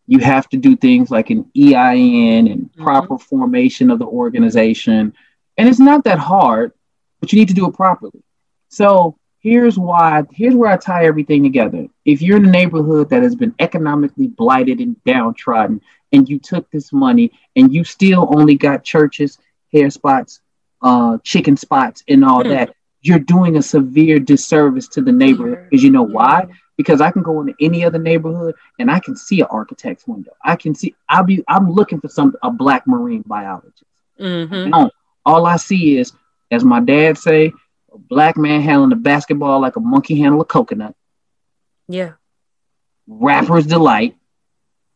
You 0.07 0.19
have 0.19 0.47
to 0.49 0.57
do 0.57 0.75
things 0.75 1.09
like 1.09 1.29
an 1.29 1.49
EIN 1.57 2.47
and 2.47 2.73
proper 2.75 3.17
formation 3.17 3.89
of 3.89 3.99
the 3.99 4.05
organization. 4.05 5.13
And 5.57 5.67
it's 5.69 5.79
not 5.79 6.03
that 6.03 6.19
hard, 6.19 6.73
but 7.19 7.31
you 7.33 7.39
need 7.39 7.47
to 7.47 7.53
do 7.55 7.67
it 7.67 7.73
properly. 7.73 8.21
So 8.69 9.17
here's 9.39 9.79
why, 9.79 10.23
here's 10.31 10.55
where 10.55 10.71
I 10.71 10.77
tie 10.77 11.05
everything 11.05 11.41
together. 11.43 11.87
If 12.03 12.21
you're 12.21 12.37
in 12.37 12.45
a 12.45 12.51
neighborhood 12.51 13.09
that 13.09 13.23
has 13.23 13.35
been 13.35 13.55
economically 13.59 14.27
blighted 14.27 14.79
and 14.79 15.01
downtrodden, 15.05 15.81
and 16.11 16.29
you 16.29 16.39
took 16.39 16.69
this 16.71 16.93
money 16.93 17.31
and 17.55 17.73
you 17.73 17.83
still 17.83 18.27
only 18.35 18.55
got 18.55 18.83
churches, 18.83 19.37
hair 19.73 19.89
spots, 19.89 20.39
uh, 20.81 21.17
chicken 21.23 21.57
spots, 21.57 22.03
and 22.07 22.23
all 22.23 22.43
Hmm. 22.43 22.49
that, 22.49 22.74
you're 23.05 23.19
doing 23.19 23.55
a 23.55 23.61
severe 23.61 24.17
disservice 24.19 24.87
to 24.87 25.01
the 25.01 25.11
neighborhood. 25.11 25.67
Because 25.69 25.83
you 25.83 25.91
know 25.91 26.01
why? 26.01 26.47
Because 26.75 27.01
I 27.01 27.11
can 27.11 27.21
go 27.21 27.39
into 27.41 27.53
any 27.61 27.85
other 27.85 27.99
neighborhood 27.99 28.55
and 28.79 28.89
I 28.89 28.99
can 28.99 29.15
see 29.15 29.41
an 29.41 29.47
architect's 29.51 30.07
window. 30.07 30.31
I 30.43 30.55
can 30.55 30.73
see. 30.73 30.95
I'll 31.07 31.23
be. 31.23 31.43
I'm 31.47 31.71
looking 31.71 32.01
for 32.01 32.07
some 32.07 32.35
a 32.41 32.49
black 32.49 32.87
marine 32.87 33.23
biologist. 33.25 33.83
Mm-hmm. 34.19 34.71
No, 34.71 34.89
all 35.23 35.45
I 35.45 35.57
see 35.57 35.97
is, 35.97 36.13
as 36.49 36.63
my 36.63 36.79
dad 36.79 37.17
say, 37.19 37.53
a 37.93 37.97
black 37.97 38.37
man 38.37 38.61
handling 38.61 38.91
a 38.91 38.95
basketball 38.95 39.61
like 39.61 39.75
a 39.75 39.79
monkey 39.79 40.19
handle 40.19 40.41
a 40.41 40.45
coconut. 40.45 40.95
Yeah. 41.87 42.13
Rapper's 43.07 43.67
delight. 43.67 44.15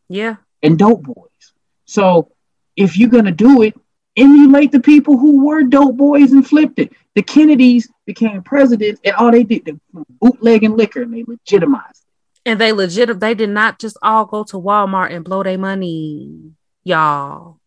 Yeah. 0.08 0.36
and 0.64 0.76
dope 0.76 1.04
boys. 1.04 1.52
So 1.84 2.32
if 2.76 2.98
you're 2.98 3.08
gonna 3.08 3.30
do 3.30 3.62
it, 3.62 3.74
emulate 4.20 4.72
the 4.72 4.80
people 4.80 5.16
who 5.16 5.44
were 5.44 5.62
dope 5.62 5.96
boys 5.96 6.32
and 6.32 6.46
flipped 6.46 6.78
it. 6.78 6.92
The 7.14 7.22
Kennedys 7.22 7.88
became 8.06 8.42
presidents, 8.42 9.00
and 9.04 9.14
all 9.14 9.30
they 9.30 9.44
did 9.44 9.64
they 9.64 9.74
bootlegging 10.20 10.76
liquor, 10.76 11.02
and 11.02 11.12
they 11.12 11.24
legitimized. 11.26 12.04
And 12.46 12.60
they 12.60 12.72
legit 12.72 13.20
they 13.20 13.34
did 13.34 13.50
not 13.50 13.78
just 13.78 13.96
all 14.02 14.24
go 14.24 14.44
to 14.44 14.56
Walmart 14.56 15.12
and 15.12 15.24
blow 15.24 15.42
their 15.42 15.58
money, 15.58 16.52
y'all. 16.84 17.58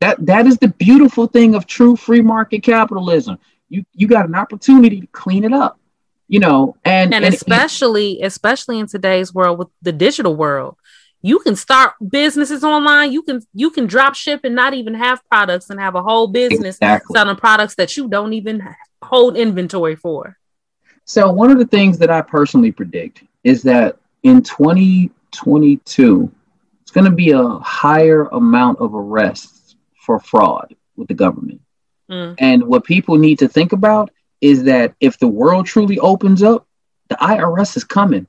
That 0.00 0.24
that 0.26 0.46
is 0.46 0.58
the 0.58 0.68
beautiful 0.68 1.26
thing 1.26 1.54
of 1.54 1.66
true 1.66 1.96
free 1.96 2.22
market 2.22 2.62
capitalism. 2.62 3.38
You 3.68 3.84
you 3.94 4.06
got 4.06 4.28
an 4.28 4.34
opportunity 4.34 5.00
to 5.00 5.06
clean 5.08 5.44
it 5.44 5.52
up, 5.52 5.78
you 6.28 6.40
know, 6.40 6.76
and 6.84 7.14
and, 7.14 7.24
especially 7.24 8.20
especially 8.22 8.78
in 8.78 8.86
today's 8.86 9.32
world 9.34 9.58
with 9.58 9.68
the 9.82 9.92
digital 9.92 10.36
world 10.36 10.76
you 11.22 11.38
can 11.40 11.54
start 11.56 11.94
businesses 12.08 12.64
online 12.64 13.12
you 13.12 13.22
can 13.22 13.40
you 13.52 13.70
can 13.70 13.86
drop 13.86 14.14
ship 14.14 14.40
and 14.44 14.54
not 14.54 14.74
even 14.74 14.94
have 14.94 15.20
products 15.28 15.70
and 15.70 15.80
have 15.80 15.94
a 15.94 16.02
whole 16.02 16.26
business 16.26 16.76
Exactly. 16.76 17.14
selling 17.14 17.36
products 17.36 17.74
that 17.76 17.96
you 17.96 18.08
don't 18.08 18.32
even 18.32 18.66
hold 19.02 19.36
inventory 19.36 19.96
for 19.96 20.36
So 21.04 21.30
one 21.32 21.50
of 21.50 21.58
the 21.58 21.66
things 21.66 21.98
that 21.98 22.10
I 22.10 22.22
personally 22.22 22.72
predict 22.72 23.24
is 23.44 23.62
that 23.62 23.96
in 24.22 24.42
2022, 24.42 26.32
it's 26.82 26.90
going 26.90 27.04
to 27.04 27.10
be 27.10 27.30
a 27.30 27.48
higher 27.58 28.24
amount 28.26 28.80
of 28.80 28.94
arrests 28.94 29.76
for 29.94 30.20
fraud 30.20 30.74
with 30.96 31.08
the 31.08 31.14
government. 31.14 31.60
Mm. 32.10 32.34
And 32.38 32.64
what 32.64 32.84
people 32.84 33.16
need 33.16 33.38
to 33.38 33.48
think 33.48 33.72
about 33.72 34.10
is 34.40 34.64
that 34.64 34.94
if 35.00 35.18
the 35.18 35.28
world 35.28 35.66
truly 35.66 35.98
opens 35.98 36.42
up, 36.42 36.66
the 37.08 37.16
IRS 37.16 37.76
is 37.76 37.84
coming. 37.84 38.26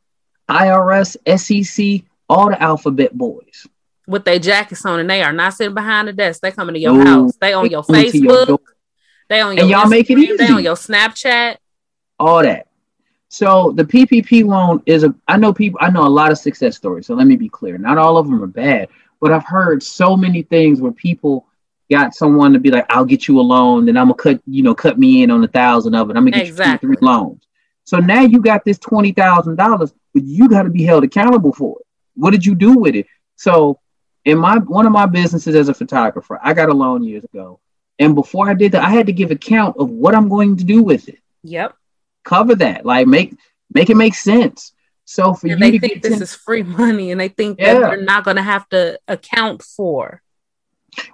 IRS, 0.49 1.17
SEC, 1.37 2.05
all 2.31 2.49
the 2.49 2.61
alphabet 2.61 3.15
boys. 3.17 3.67
With 4.07 4.25
their 4.25 4.39
jackets 4.39 4.85
on, 4.85 4.99
and 4.99 5.09
they 5.09 5.21
are 5.21 5.33
not 5.33 5.53
sitting 5.53 5.73
behind 5.75 6.07
the 6.07 6.13
desk. 6.13 6.41
They 6.41 6.51
coming 6.51 6.73
to 6.73 6.79
your 6.79 6.93
No, 6.93 7.03
house. 7.03 7.35
They 7.39 7.53
on 7.53 7.69
your 7.69 7.83
to 7.83 7.93
your 7.93 8.05
Facebook. 8.05 8.57
they 9.29 9.41
on 9.41 9.55
your 9.55 9.63
And 9.63 9.69
y'all 9.71 9.87
make 9.87 10.09
it 10.09 10.17
Instagram, 10.17 10.37
They 10.37 10.47
on 10.47 10.63
your 10.63 10.75
Snapchat. 10.75 11.57
all 12.19 12.41
that. 12.41 12.67
So 13.29 13.71
the 13.75 13.83
PPP 13.83 14.45
loan 14.45 14.81
is 14.85 15.03
a. 15.03 15.13
I 15.27 15.37
know 15.37 15.53
people. 15.53 15.79
I 15.81 15.89
know 15.89 16.05
a 16.05 16.09
lot 16.09 16.31
of 16.31 16.37
success 16.37 16.75
stories. 16.75 17.05
So 17.05 17.15
let 17.15 17.27
me 17.27 17.35
be 17.37 17.47
clear. 17.47 17.77
Not 17.77 17.97
all 17.97 18.17
of 18.17 18.25
them 18.25 18.43
are 18.43 18.47
bad, 18.47 18.89
but 19.21 19.31
I've 19.31 19.45
heard 19.45 19.81
so 19.83 20.17
many 20.17 20.41
things 20.41 20.81
where 20.81 20.91
people 20.91 21.47
got 21.89 22.13
someone 22.13 22.51
to 22.53 22.59
be 22.59 22.71
like, 22.71 22.85
"I'll 22.89 23.05
get 23.05 23.27
you 23.27 23.39
a 23.39 23.41
loan, 23.41 23.85
then 23.85 23.95
I'm 23.97 24.05
gonna 24.07 24.15
cut, 24.15 24.41
you 24.47 24.63
know, 24.63 24.73
cut 24.75 24.97
me 24.99 25.23
in 25.23 25.31
on 25.31 25.43
a 25.43 25.47
thousand 25.47 25.95
of 25.95 26.09
it. 26.09 26.17
I'm 26.17 26.23
gonna 26.25 26.31
get 26.37 26.47
Exactly. 26.47 26.89
you 26.89 26.95
two 26.95 26.99
three 26.99 27.07
loans." 27.07 27.43
So 27.85 27.97
now 27.99 28.21
you 28.21 28.41
got 28.41 28.65
this 28.65 28.77
twenty 28.79 29.11
thousand 29.13 29.55
dollars, 29.55 29.93
but 30.13 30.23
you 30.23 30.49
got 30.49 30.63
to 30.63 30.69
be 30.69 30.83
held 30.83 31.03
accountable 31.05 31.53
for 31.53 31.77
it. 31.79 31.85
What 32.15 32.31
did 32.31 32.45
you 32.45 32.55
do 32.55 32.77
with 32.77 32.95
it? 32.95 33.07
So 33.35 33.79
in 34.25 34.37
my 34.37 34.57
one 34.57 34.85
of 34.85 34.91
my 34.91 35.05
businesses 35.05 35.55
as 35.55 35.69
a 35.69 35.73
photographer, 35.73 36.39
I 36.43 36.53
got 36.53 36.69
a 36.69 36.73
loan 36.73 37.03
years 37.03 37.23
ago, 37.23 37.59
and 37.99 38.13
before 38.15 38.49
I 38.49 38.53
did 38.53 38.73
that, 38.73 38.83
I 38.83 38.89
had 38.89 39.07
to 39.07 39.13
give 39.13 39.31
account 39.31 39.77
of 39.77 39.89
what 39.89 40.15
I'm 40.15 40.29
going 40.29 40.57
to 40.57 40.63
do 40.63 40.83
with 40.83 41.07
it 41.09 41.19
Yep. 41.43 41.75
cover 42.23 42.55
that 42.55 42.85
like 42.85 43.07
make 43.07 43.35
make 43.73 43.89
it 43.89 43.97
make 43.97 44.13
sense 44.15 44.73
so 45.05 45.33
for 45.33 45.47
And 45.47 45.59
you 45.59 45.71
they 45.71 45.79
think 45.79 46.03
this 46.03 46.13
10 46.13 46.21
is 46.21 46.35
free 46.35 46.61
money, 46.63 47.11
and 47.11 47.19
they 47.19 47.29
think 47.29 47.59
Yeah. 47.59 47.73
that 47.79 47.89
they're 47.91 48.01
not 48.03 48.23
going 48.23 48.37
to 48.37 48.43
have 48.43 48.67
to 48.69 48.99
account 49.07 49.63
for. 49.63 50.21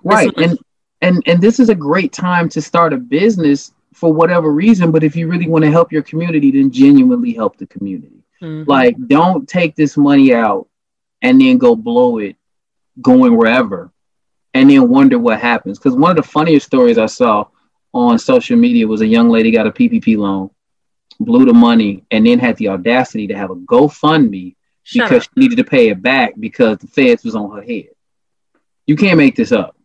right 0.03 0.33
and 0.37 0.57
and 1.01 1.23
and 1.27 1.39
this 1.41 1.59
is 1.59 1.69
a 1.69 1.75
great 1.75 2.11
time 2.11 2.49
to 2.49 2.61
start 2.61 2.91
a 2.91 2.97
business 2.97 3.71
for 3.93 4.11
whatever 4.13 4.51
reason 4.51 4.91
but 4.91 5.03
if 5.03 5.15
you 5.15 5.27
really 5.27 5.47
want 5.47 5.63
to 5.63 5.71
help 5.71 5.91
your 5.91 6.01
community 6.03 6.51
then 6.51 6.71
genuinely 6.71 7.31
help 7.33 7.55
the 7.57 7.67
community 7.67 8.23
Mhm. 8.41 8.67
like 8.67 8.95
don't 9.07 9.47
take 9.47 9.75
this 9.75 9.95
money 9.97 10.33
out 10.33 10.67
and 11.21 11.39
then 11.39 11.57
go 11.57 11.75
blow 11.75 12.17
it 12.19 12.35
going 13.01 13.35
wherever 13.35 13.91
and 14.53 14.69
then 14.69 14.89
wonder 14.89 15.19
what 15.19 15.39
happens 15.39 15.77
because 15.77 15.95
one 15.95 16.11
of 16.11 16.17
the 16.17 16.23
funniest 16.23 16.65
stories 16.65 16.97
i 16.97 17.05
saw 17.05 17.45
on 17.93 18.17
social 18.17 18.57
media 18.57 18.87
was 18.87 19.01
a 19.01 19.07
young 19.07 19.29
lady 19.29 19.51
got 19.51 19.67
a 19.67 19.71
ppp 19.71 20.17
loan 20.17 20.49
blew 21.19 21.45
the 21.45 21.53
money 21.53 22.03
and 22.11 22.25
then 22.25 22.39
had 22.39 22.55
the 22.57 22.67
audacity 22.67 23.27
to 23.27 23.35
have 23.35 23.49
a 23.51 23.55
gofundme 23.55 24.55
Shut 24.83 25.09
because 25.09 25.25
up. 25.25 25.31
she 25.33 25.39
needed 25.41 25.57
to 25.57 25.63
pay 25.63 25.89
it 25.89 26.01
back 26.01 26.33
because 26.39 26.77
the 26.77 26.87
feds 26.87 27.23
was 27.23 27.35
on 27.35 27.55
her 27.55 27.61
head 27.61 27.89
you 28.85 28.95
can't 28.95 29.17
make 29.17 29.35
this 29.35 29.51
up 29.51 29.77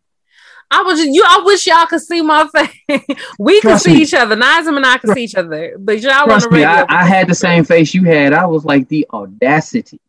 I 0.74 0.82
was 0.84 0.98
just, 0.98 1.12
you. 1.12 1.22
I 1.22 1.42
wish 1.44 1.66
y'all 1.66 1.84
could 1.84 2.00
see 2.00 2.22
my 2.22 2.48
face. 2.88 3.04
we 3.38 3.60
could 3.60 3.78
see 3.78 3.94
me. 3.94 4.02
each 4.02 4.14
other. 4.14 4.34
Nizam 4.34 4.76
and 4.76 4.86
I 4.86 4.96
could 4.96 5.10
see 5.10 5.24
each 5.24 5.34
other, 5.34 5.76
but 5.78 6.00
y'all 6.00 6.22
on 6.22 6.28
Trust 6.28 6.50
me. 6.50 6.64
I, 6.64 6.86
I 6.88 7.04
had 7.04 7.28
the 7.28 7.34
same 7.34 7.64
face 7.64 7.92
you 7.92 8.04
had. 8.04 8.32
I 8.32 8.46
was 8.46 8.64
like 8.64 8.88
the 8.88 9.06
audacity. 9.12 10.00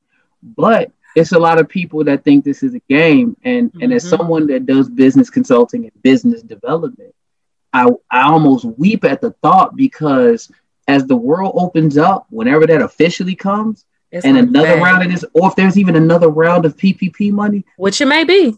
But 0.41 0.91
it's 1.15 1.31
a 1.31 1.39
lot 1.39 1.59
of 1.59 1.69
people 1.69 2.03
that 2.05 2.23
think 2.23 2.43
this 2.43 2.63
is 2.63 2.73
a 2.73 2.79
game. 2.89 3.35
And 3.43 3.71
and 3.81 3.93
as 3.93 4.03
Mhm. 4.05 4.09
someone 4.09 4.47
that 4.47 4.65
does 4.65 4.89
business 4.89 5.29
consulting 5.29 5.83
and 5.83 6.03
business 6.03 6.41
development, 6.41 7.13
I 7.73 7.89
I 8.11 8.21
almost 8.23 8.65
weep 8.65 9.03
at 9.03 9.21
the 9.21 9.31
thought 9.43 9.75
because 9.75 10.51
as 10.87 11.05
the 11.05 11.15
world 11.15 11.53
opens 11.55 11.97
up, 11.97 12.25
whenever 12.29 12.67
that 12.67 12.81
officially 12.81 13.35
comes, 13.35 13.85
It's 14.11 14.25
and 14.25 14.37
another 14.37 14.75
bad. 14.75 14.81
round 14.83 15.03
of 15.05 15.11
this, 15.11 15.23
or 15.33 15.47
if 15.47 15.55
there's 15.55 15.77
even 15.77 15.95
another 15.95 16.27
round 16.29 16.65
of 16.65 16.75
PPP 16.77 17.31
money, 17.31 17.63
which 17.77 18.01
it 18.01 18.05
may 18.07 18.23
be, 18.25 18.57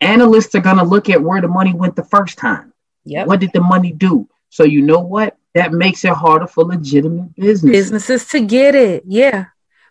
analysts 0.00 0.54
are 0.54 0.60
gonna 0.60 0.84
look 0.84 1.10
at 1.10 1.22
where 1.22 1.40
the 1.40 1.48
money 1.48 1.74
went 1.74 1.94
the 1.96 2.04
first 2.04 2.38
time. 2.38 2.72
Yep. 3.04 3.26
What 3.26 3.40
did 3.40 3.50
the 3.52 3.60
money 3.60 3.92
do? 3.92 4.28
So 4.50 4.64
you 4.64 4.82
know 4.82 5.00
what? 5.00 5.36
That 5.54 5.72
makes 5.72 6.04
it 6.04 6.12
harder 6.12 6.46
for 6.46 6.64
legitimate 6.64 7.34
business. 7.34 7.72
businesses 7.72 8.26
to 8.28 8.40
get 8.40 8.74
it. 8.74 9.04
Yeah. 9.06 9.46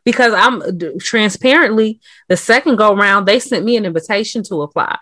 Because 0.08 0.34
I'm 0.34 0.78
d- 0.78 0.98
transparently 1.00 2.00
the 2.30 2.38
second 2.38 2.78
go 2.78 2.96
round, 2.96 3.28
they 3.28 3.40
sent 3.40 3.66
me 3.66 3.76
an 3.76 3.84
invitation 3.86 4.42
to 4.44 4.62
apply. 4.62 4.98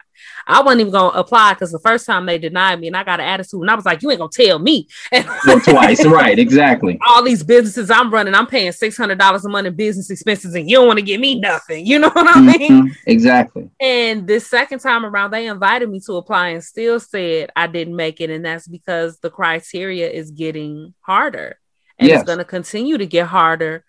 I 0.48 0.62
wasn't 0.64 0.82
even 0.82 0.94
gonna 0.94 1.18
apply 1.20 1.54
because 1.54 1.72
the 1.72 1.80
first 1.80 2.06
time 2.08 2.26
they 2.26 2.38
denied 2.40 2.80
me 2.80 2.88
and 2.88 2.98
I 2.98 3.04
got 3.04 3.20
an 3.20 3.28
attitude 3.28 3.62
and 3.62 3.70
I 3.70 3.76
was 3.76 3.86
like, 3.86 4.02
you 4.02 4.10
ain't 4.10 4.20
gonna 4.20 4.32
tell 4.32 4.58
me. 4.58 4.88
And 5.12 5.26
twice, 5.64 6.04
right? 6.06 6.38
Exactly. 6.40 6.98
all 7.08 7.24
these 7.24 7.44
businesses 7.44 7.92
I'm 7.92 8.12
running, 8.12 8.34
I'm 8.34 8.48
paying 8.48 8.72
six 8.72 8.98
hundred 8.98 9.20
dollars 9.20 9.46
a 9.46 9.50
month 9.50 9.68
in 9.68 9.76
business 9.76 10.10
expenses, 10.10 10.56
and 10.56 10.68
you 10.70 10.78
don't 10.78 10.88
want 10.88 10.98
to 10.98 11.06
give 11.06 11.22
me 11.22 11.40
nothing. 11.40 11.86
You 11.86 12.00
know 12.00 12.10
what 12.10 12.36
I 12.36 12.42
mean? 12.42 12.72
Mhm, 12.90 12.96
Exactly. 13.06 13.70
And 13.80 14.28
this 14.28 14.48
second 14.48 14.80
time 14.80 15.06
around, 15.06 15.32
they 15.32 15.46
invited 15.48 15.88
me 15.90 16.00
to 16.08 16.14
apply 16.14 16.50
and 16.50 16.64
still 16.64 17.00
said 17.00 17.52
I 17.56 17.68
didn't 17.68 17.96
make 17.96 18.22
it. 18.22 18.30
And 18.32 18.44
that's 18.46 18.68
because 18.68 19.20
the 19.20 19.30
criteria 19.30 20.10
is 20.10 20.32
getting 20.32 20.94
harder. 21.02 21.60
And 22.00 22.08
Yes. 22.10 22.22
it's 22.22 22.28
going 22.28 22.40
to 22.40 22.46
continue 22.46 22.98
to 22.98 23.06
get 23.06 23.28
harder 23.28 23.86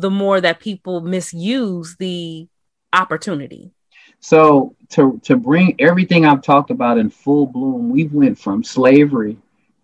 the 0.00 0.10
more 0.10 0.40
that 0.40 0.60
people 0.60 1.00
misuse 1.00 1.96
the 1.98 2.48
opportunity. 2.92 3.72
So 4.20 4.74
to 4.90 5.20
to 5.24 5.36
bring 5.36 5.76
everything 5.78 6.26
I've 6.26 6.42
talked 6.42 6.70
about 6.70 6.98
in 6.98 7.10
full 7.10 7.46
bloom, 7.46 7.90
we 7.90 8.04
went 8.04 8.38
from 8.38 8.62
slavery, 8.62 9.38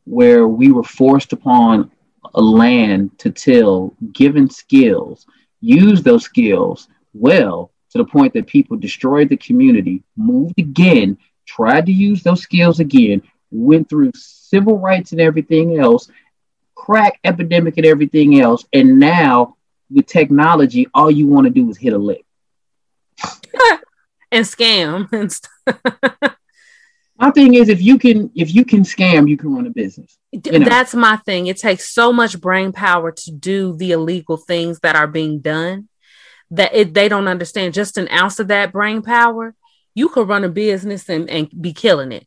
where 0.05 0.47
we 0.47 0.73
were 0.73 0.85
forced 0.85 1.33
upon 1.33 1.91
a 2.35 2.41
land 2.41 3.19
to 3.19 3.31
till, 3.31 3.95
given 4.13 4.51
skills, 4.51 5.27
use 5.61 6.03
those 6.03 6.25
skills 6.25 6.89
well 7.15 7.71
to 7.91 7.99
the 7.99 8.05
point 8.05 8.35
that 8.35 8.47
people 8.47 8.77
destroyed 8.77 9.29
the 9.29 9.37
community, 9.37 10.03
moved 10.17 10.59
again, 10.59 11.17
tried 11.47 11.87
to 11.87 11.93
use 11.93 12.23
those 12.23 12.43
skills 12.43 12.81
again, 12.81 13.23
went 13.51 13.89
through 13.89 14.13
civil 14.15 14.79
rights 14.79 15.13
and 15.13 15.21
everything 15.21 15.79
else, 15.79 16.11
crack 16.75 17.19
epidemic 17.25 17.79
and 17.79 17.87
everything 17.87 18.41
else, 18.41 18.67
and 18.73 18.99
now 18.99 19.56
with 19.91 20.07
technology, 20.07 20.89
all 20.95 21.11
you 21.11 21.27
want 21.27 21.47
to 21.47 21.51
do 21.51 21.69
is 21.71 21.79
hit 21.79 21.93
a 21.93 21.99
lick. 21.99 22.25
and 24.33 24.45
scam 24.45 25.11
and 25.13 25.33
stuff. 25.33 26.37
My 27.19 27.31
thing 27.31 27.55
is, 27.55 27.71
if 27.71 27.81
you 27.81 27.99
can, 27.99 28.31
if 28.35 28.55
you 28.55 28.65
can 28.65 28.83
scam, 28.83 29.29
you 29.29 29.39
can 29.39 29.55
run 29.55 29.67
a 29.67 29.71
business. 29.71 30.19
You 30.33 30.59
know. 30.59 30.69
That's 30.69 30.95
my 30.95 31.17
thing. 31.17 31.47
It 31.47 31.57
takes 31.57 31.91
so 31.91 32.13
much 32.13 32.39
brain 32.39 32.73
power 32.73 33.11
to 33.11 33.33
do 33.33 33.75
the 33.75 33.93
illegal 33.93 34.37
things 34.37 34.81
that 34.81 34.97
are 34.97 35.07
being 35.07 35.39
done 35.41 35.89
that 36.51 36.75
it, 36.75 36.93
they 36.93 37.09
don't 37.09 37.27
understand. 37.27 37.73
Just 37.73 37.97
an 37.97 38.09
ounce 38.11 38.39
of 38.39 38.49
that 38.49 38.71
brain 38.71 39.01
power, 39.01 39.55
you 39.95 40.11
could 40.11 40.29
run 40.29 40.45
a 40.45 40.51
business 40.51 41.09
and, 41.09 41.31
and 41.31 41.49
be 41.59 41.73
killing 41.73 42.13
it. 42.13 42.27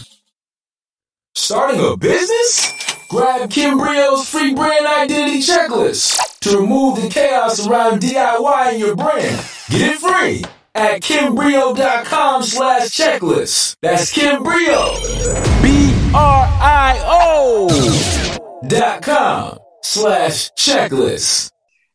Starting 1.35 1.81
a 1.81 1.97
business? 1.97 2.95
Grab 3.09 3.49
Kimbrio's 3.49 4.29
free 4.29 4.53
brand 4.53 4.85
identity 4.85 5.39
checklist 5.39 6.39
to 6.41 6.59
remove 6.59 7.01
the 7.01 7.09
chaos 7.09 7.65
around 7.67 8.01
DIY 8.01 8.73
in 8.75 8.79
your 8.79 8.95
brand. 8.95 9.43
Get 9.69 9.95
it 9.95 9.99
free 9.99 10.43
at 10.79 11.01
Kimbrio.com 11.01 12.43
slash 12.43 12.87
checklist. 12.89 13.75
That's 13.81 14.13
Kimbrio. 14.17 14.95
B-R-I-O 15.61 17.67
dot 18.67 19.01
com 19.01 19.57
slash 19.83 20.51
checklist. 20.51 21.51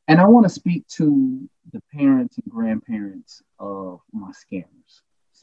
And 0.06 0.20
I 0.20 0.26
want 0.26 0.44
to 0.44 0.50
speak 0.50 0.86
to 0.98 1.48
the 1.72 1.80
parents 1.94 2.36
and 2.36 2.52
grandparents 2.52 3.42
of 3.58 4.00
my 4.12 4.30
scammers. 4.32 4.66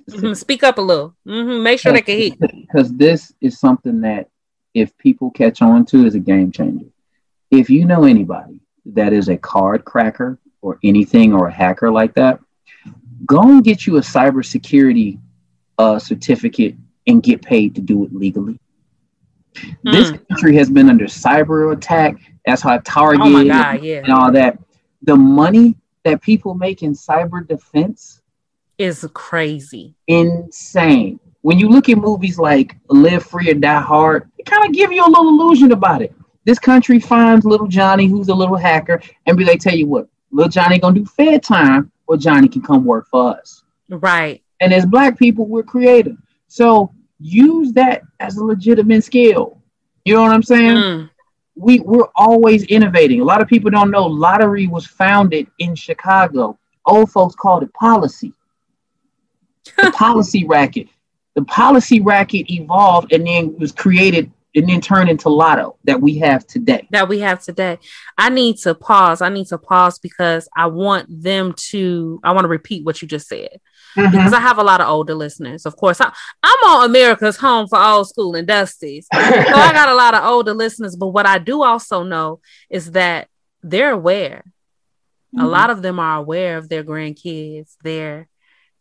Mhm, 0.09 0.37
Speak 0.37 0.61
up 0.63 0.77
a 0.77 0.81
little. 0.81 1.15
Mm-hmm. 1.27 1.63
Make 1.63 1.79
sure 1.79 1.93
they 1.93 2.01
can 2.01 2.17
hear. 2.17 2.31
Because 2.39 2.93
this 2.97 3.33
is 3.41 3.59
something 3.59 4.01
that 4.01 4.29
if 4.75 4.95
people 4.99 5.31
catch 5.31 5.61
on 5.63 5.83
to 5.87 6.05
is 6.05 6.13
a 6.15 6.19
game 6.19 6.51
changer. 6.51 6.85
If 7.49 7.69
you 7.71 7.85
know 7.85 8.03
anybody 8.03 8.59
that 8.85 9.13
is 9.13 9.29
a 9.29 9.37
card 9.37 9.83
cracker 9.83 10.37
or 10.61 10.77
anything 10.83 11.33
or 11.33 11.47
a 11.47 11.51
hacker 11.51 11.91
like 11.91 12.13
that, 12.15 12.39
go 13.25 13.41
and 13.41 13.63
get 13.63 13.85
you 13.87 13.97
a 13.97 14.01
cybersecurity 14.01 15.19
uh, 15.77 15.99
certificate 15.99 16.75
and 17.07 17.23
get 17.23 17.41
paid 17.41 17.75
to 17.75 17.81
do 17.81 18.03
it 18.05 18.13
legally. 18.13 18.59
This 19.83 20.11
country 20.29 20.55
has 20.55 20.69
been 20.69 20.89
under 20.89 21.05
cyber 21.05 21.73
attack. 21.73 22.15
That's 22.45 22.61
how 22.61 22.77
Target 22.79 23.21
Oh 23.21 23.45
God, 23.45 23.83
yeah. 23.83 23.97
and 23.97 24.09
all 24.09 24.31
that. 24.31 24.57
The 25.03 25.15
money 25.15 25.75
that 26.03 26.21
people 26.21 26.53
make 26.53 26.83
in 26.83 26.93
cyber 26.93 27.45
defense 27.45 28.21
is 28.77 29.05
crazy. 29.13 29.93
Insane. 30.07 31.19
When 31.41 31.59
you 31.59 31.69
look 31.69 31.89
at 31.89 31.97
movies 31.97 32.37
like 32.37 32.77
Live 32.89 33.25
Free 33.25 33.49
or 33.49 33.55
Die 33.55 33.81
Hard, 33.81 34.29
it 34.37 34.45
kind 34.45 34.65
of 34.65 34.73
give 34.73 34.91
you 34.91 35.05
a 35.05 35.09
little 35.09 35.27
illusion 35.27 35.71
about 35.71 36.01
it. 36.01 36.13
This 36.45 36.59
country 36.59 36.99
finds 36.99 37.45
little 37.45 37.67
Johnny, 37.67 38.07
who's 38.07 38.29
a 38.29 38.33
little 38.33 38.55
hacker, 38.57 39.01
and 39.25 39.37
be 39.37 39.45
like, 39.45 39.59
tell 39.59 39.75
you 39.75 39.87
what, 39.87 40.07
little 40.31 40.49
Johnny 40.49 40.79
gonna 40.79 40.95
do 40.95 41.05
fair 41.05 41.39
time, 41.39 41.91
or 42.11 42.17
Johnny 42.17 42.49
can 42.49 42.61
come 42.61 42.83
work 42.83 43.07
for 43.07 43.37
us. 43.37 43.63
Right. 43.87 44.43
And 44.59 44.73
as 44.73 44.85
black 44.85 45.17
people, 45.17 45.45
we're 45.45 45.63
creative. 45.63 46.17
So 46.49 46.93
use 47.21 47.71
that 47.73 48.01
as 48.19 48.35
a 48.35 48.43
legitimate 48.43 49.05
skill. 49.05 49.61
You 50.03 50.15
know 50.15 50.21
what 50.21 50.33
I'm 50.33 50.43
saying? 50.43 50.75
Mm. 50.75 51.09
We 51.55 51.79
we're 51.79 52.09
always 52.15 52.63
innovating. 52.65 53.21
A 53.21 53.23
lot 53.23 53.41
of 53.41 53.47
people 53.47 53.71
don't 53.71 53.91
know 53.91 54.05
lottery 54.05 54.67
was 54.67 54.85
founded 54.85 55.47
in 55.59 55.73
Chicago. 55.73 56.59
Old 56.85 57.09
folks 57.11 57.33
called 57.33 57.63
it 57.63 57.73
policy. 57.73 58.33
The 59.77 59.91
policy 59.91 60.45
racket. 60.45 60.87
The 61.35 61.43
policy 61.43 62.01
racket 62.01 62.49
evolved 62.49 63.13
and 63.13 63.25
then 63.25 63.57
was 63.57 63.71
created 63.71 64.29
and 64.53 64.67
then 64.67 64.81
turn 64.81 65.07
into 65.07 65.29
lotto 65.29 65.77
that 65.85 66.01
we 66.01 66.17
have 66.19 66.45
today. 66.45 66.87
that 66.91 67.07
we 67.07 67.19
have 67.19 67.41
today. 67.41 67.79
I 68.17 68.29
need 68.29 68.57
to 68.57 68.75
pause. 68.75 69.21
I 69.21 69.29
need 69.29 69.47
to 69.47 69.57
pause 69.57 69.97
because 69.99 70.49
I 70.55 70.65
want 70.67 71.07
them 71.09 71.53
to, 71.69 72.19
I 72.23 72.33
want 72.33 72.43
to 72.43 72.49
repeat 72.49 72.83
what 72.85 73.01
you 73.01 73.07
just 73.07 73.27
said. 73.29 73.59
Mm-hmm. 73.95 74.11
Because 74.11 74.33
I 74.33 74.39
have 74.39 74.57
a 74.57 74.63
lot 74.63 74.81
of 74.81 74.87
older 74.89 75.13
listeners. 75.15 75.65
Of 75.65 75.75
course, 75.77 76.01
I, 76.01 76.11
I'm 76.43 76.57
on 76.69 76.89
America's 76.89 77.37
Home 77.37 77.67
for 77.67 77.79
Old 77.81 78.09
School 78.09 78.35
and 78.35 78.47
Dusties. 78.47 79.05
so 79.13 79.19
I 79.19 79.71
got 79.73 79.89
a 79.89 79.95
lot 79.95 80.13
of 80.15 80.23
older 80.25 80.53
listeners. 80.53 80.95
But 80.95 81.07
what 81.09 81.25
I 81.25 81.37
do 81.37 81.61
also 81.63 82.03
know 82.03 82.39
is 82.69 82.91
that 82.91 83.27
they're 83.63 83.91
aware. 83.91 84.43
A 85.37 85.41
Mhm. 85.43 85.49
lot 85.49 85.69
of 85.69 85.81
them 85.81 85.97
are 85.99 86.17
aware 86.17 86.57
of 86.57 86.67
their 86.67 86.83
grandkids, 86.83 87.75
their 87.83 88.27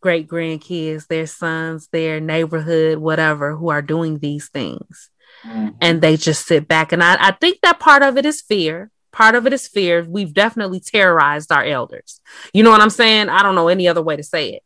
great 0.01 0.27
grandkids, 0.27 1.07
their 1.07 1.27
sons, 1.27 1.89
their 1.93 2.19
neighborhood, 2.21 2.99
whatever, 2.99 3.55
who 3.55 3.69
are 3.71 3.83
doing 3.83 4.19
these 4.19 4.49
things 4.49 5.10
Mm-hmm. 5.47 5.69
and 5.81 6.03
they 6.03 6.19
just 6.19 6.47
sit 6.47 6.69
back. 6.69 6.93
And 6.93 7.03
I, 7.03 7.17
I 7.19 7.31
think 7.31 7.61
that 7.63 7.81
part 7.81 8.03
of 8.03 8.19
it 8.19 8.27
is 8.27 8.43
fear. 8.43 8.91
Part 9.11 9.35
of 9.35 9.47
it 9.47 9.55
is 9.55 9.67
fear. 9.67 10.05
We've 10.07 10.35
definitely 10.35 10.81
terrorized 10.81 11.51
our 11.51 11.65
elders. 11.65 12.21
You 12.53 12.63
know 12.63 12.71
what 12.71 12.83
I'm 12.83 12.91
saying? 12.91 13.31
I 13.31 13.43
don't 13.43 13.55
know 13.55 13.69
any 13.69 13.89
other 13.89 14.03
way 14.03 14.17
to 14.17 14.23
say 14.23 14.53
it. 14.53 14.63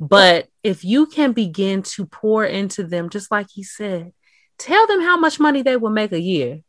But 0.00 0.48
if 0.62 0.84
you 0.84 1.06
can 1.06 1.32
begin 1.32 1.82
to 1.82 2.06
pour 2.06 2.44
into 2.44 2.84
them, 2.84 3.10
just 3.10 3.30
like 3.30 3.48
he 3.52 3.62
said, 3.62 4.12
tell 4.58 4.86
them 4.86 5.02
how 5.02 5.18
much 5.18 5.38
money 5.38 5.60
they 5.60 5.76
will 5.76 5.90
make 5.90 6.12
a 6.12 6.20
year 6.20 6.62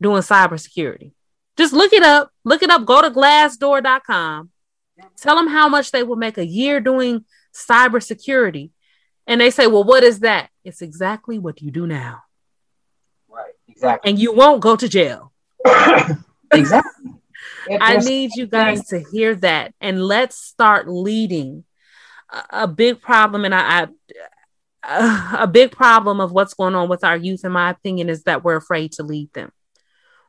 doing 0.00 0.22
cybersecurity. 0.22 1.12
Just 1.56 1.72
look 1.72 1.92
it 1.92 2.04
up. 2.04 2.30
Look 2.44 2.62
it 2.62 2.70
up. 2.70 2.84
Go 2.84 3.02
to 3.02 3.10
glassdoor.com. 3.10 4.50
Tell 5.16 5.36
them 5.36 5.48
how 5.48 5.68
much 5.68 5.90
they 5.90 6.04
will 6.04 6.16
make 6.16 6.38
a 6.38 6.46
year 6.46 6.80
doing 6.80 7.24
cybersecurity. 7.52 8.70
And 9.26 9.40
they 9.40 9.50
say, 9.50 9.66
well, 9.66 9.84
what 9.84 10.04
is 10.04 10.20
that? 10.20 10.50
It's 10.64 10.80
exactly 10.80 11.38
what 11.40 11.60
you 11.60 11.72
do 11.72 11.86
now 11.86 12.22
Exactly. 13.78 14.10
and 14.10 14.18
you 14.18 14.32
won't 14.32 14.60
go 14.60 14.74
to 14.74 14.88
jail. 14.88 15.32
exactly. 16.52 17.12
I 17.80 17.98
need 17.98 18.32
you 18.34 18.46
guys 18.46 18.86
to 18.88 19.04
hear 19.12 19.36
that 19.36 19.72
and 19.80 20.02
let's 20.02 20.36
start 20.36 20.88
leading. 20.88 21.64
A, 22.30 22.62
a 22.62 22.68
big 22.68 23.00
problem, 23.00 23.44
and 23.44 23.54
I, 23.54 23.82
I 23.82 23.88
a 25.38 25.46
big 25.46 25.70
problem 25.70 26.20
of 26.20 26.32
what's 26.32 26.54
going 26.54 26.74
on 26.74 26.88
with 26.88 27.04
our 27.04 27.16
youth, 27.16 27.44
in 27.44 27.52
my 27.52 27.70
opinion, 27.70 28.08
is 28.08 28.24
that 28.24 28.42
we're 28.42 28.56
afraid 28.56 28.92
to 28.92 29.02
lead 29.02 29.32
them. 29.32 29.52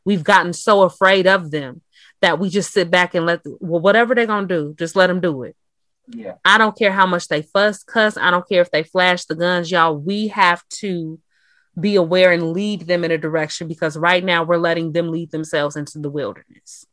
We've 0.06 0.24
gotten 0.24 0.54
so 0.54 0.84
afraid 0.84 1.28
of 1.28 1.52
them 1.52 1.82
that 2.22 2.40
we 2.40 2.50
just 2.50 2.72
sit 2.72 2.92
back 2.92 3.16
and 3.16 3.26
let 3.26 3.42
well, 3.60 3.82
whatever 3.82 4.14
they're 4.14 4.26
gonna 4.28 4.48
do, 4.48 4.76
just 4.78 4.96
let 4.96 5.08
them 5.08 5.22
do 5.22 5.44
it. 5.44 5.56
Yeah. 6.08 6.36
I 6.46 6.58
don't 6.58 6.78
care 6.78 6.92
how 6.92 7.06
much 7.06 7.28
they 7.28 7.42
fuss, 7.42 7.84
cuss. 7.84 8.16
I 8.18 8.32
don't 8.32 8.48
care 8.48 8.62
if 8.62 8.72
they 8.72 8.84
flash 8.84 9.26
the 9.26 9.36
guns, 9.36 9.72
y'all. 9.72 9.98
We 9.98 10.28
have 10.28 10.64
to 10.80 11.20
be 11.82 11.96
aware 11.96 12.32
and 12.32 12.54
lead 12.54 12.82
them 12.82 13.04
in 13.04 13.12
a 13.12 13.18
direction 13.18 13.68
because 13.68 13.98
right 13.98 14.24
now 14.24 14.44
we're 14.44 14.58
letting 14.58 14.92
them 14.92 15.10
lead 15.10 15.32
themselves 15.32 15.76
into 15.76 16.00
the 16.00 16.10
wilderness. 16.10 16.86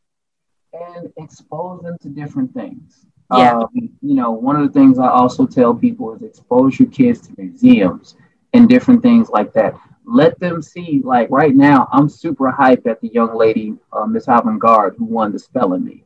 and 0.72 1.12
expose 1.16 1.82
them 1.82 1.96
to 2.02 2.08
different 2.08 2.52
things. 2.54 3.06
Yeah. 3.34 3.58
Um, 3.58 3.68
you 3.74 4.14
know, 4.14 4.30
one 4.30 4.56
of 4.56 4.66
the 4.66 4.72
things 4.78 4.98
I 4.98 5.08
also 5.08 5.46
tell 5.46 5.74
people 5.74 6.14
is 6.14 6.22
expose 6.22 6.78
your 6.78 6.88
kids 6.88 7.26
to 7.26 7.34
museums 7.36 8.14
and 8.52 8.68
different 8.68 9.02
things 9.02 9.28
like 9.30 9.52
that. 9.54 9.74
Let 10.04 10.38
them 10.38 10.62
see, 10.62 11.02
like 11.04 11.28
right 11.30 11.54
now, 11.54 11.88
I'm 11.92 12.08
super 12.08 12.50
hype 12.50 12.86
at 12.86 13.00
the 13.00 13.08
young 13.08 13.36
lady, 13.36 13.74
uh, 13.92 14.06
Miss 14.06 14.28
Avant-Garde, 14.28 14.94
who 14.96 15.04
won 15.04 15.32
the 15.32 15.38
spelling 15.38 15.84
bee. 15.84 16.04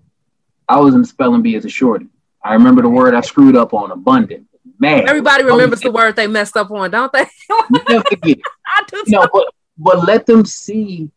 I 0.69 0.81
was 0.81 0.95
in 0.95 1.03
the 1.03 1.07
spelling 1.07 1.43
bee 1.43 1.57
as 1.57 1.67
a 1.67 1.69
shorty. 1.69 2.07
I 2.43 2.55
remember 2.55 2.81
the 2.81 2.89
word 2.89 3.15
I 3.15 3.21
screwed 3.21 3.57
up 3.57 3.75
on, 3.75 3.91
abundant. 3.91 4.47
Man, 4.81 5.07
Everybody 5.07 5.45
remembers 5.45 5.81
oh, 5.85 5.89
the 5.89 5.93
word 5.93 6.17
they 6.17 6.27
messed 6.27 6.57
up 6.57 6.71
on, 6.71 6.91
don't 6.91 7.13
they? 7.13 7.27
never 7.89 8.03
forget. 8.09 8.39
I 8.67 8.83
do 8.89 9.05
know, 9.09 9.29
but, 9.31 9.53
but 9.77 10.07
let 10.07 10.25
them 10.25 10.47
see 10.47 11.11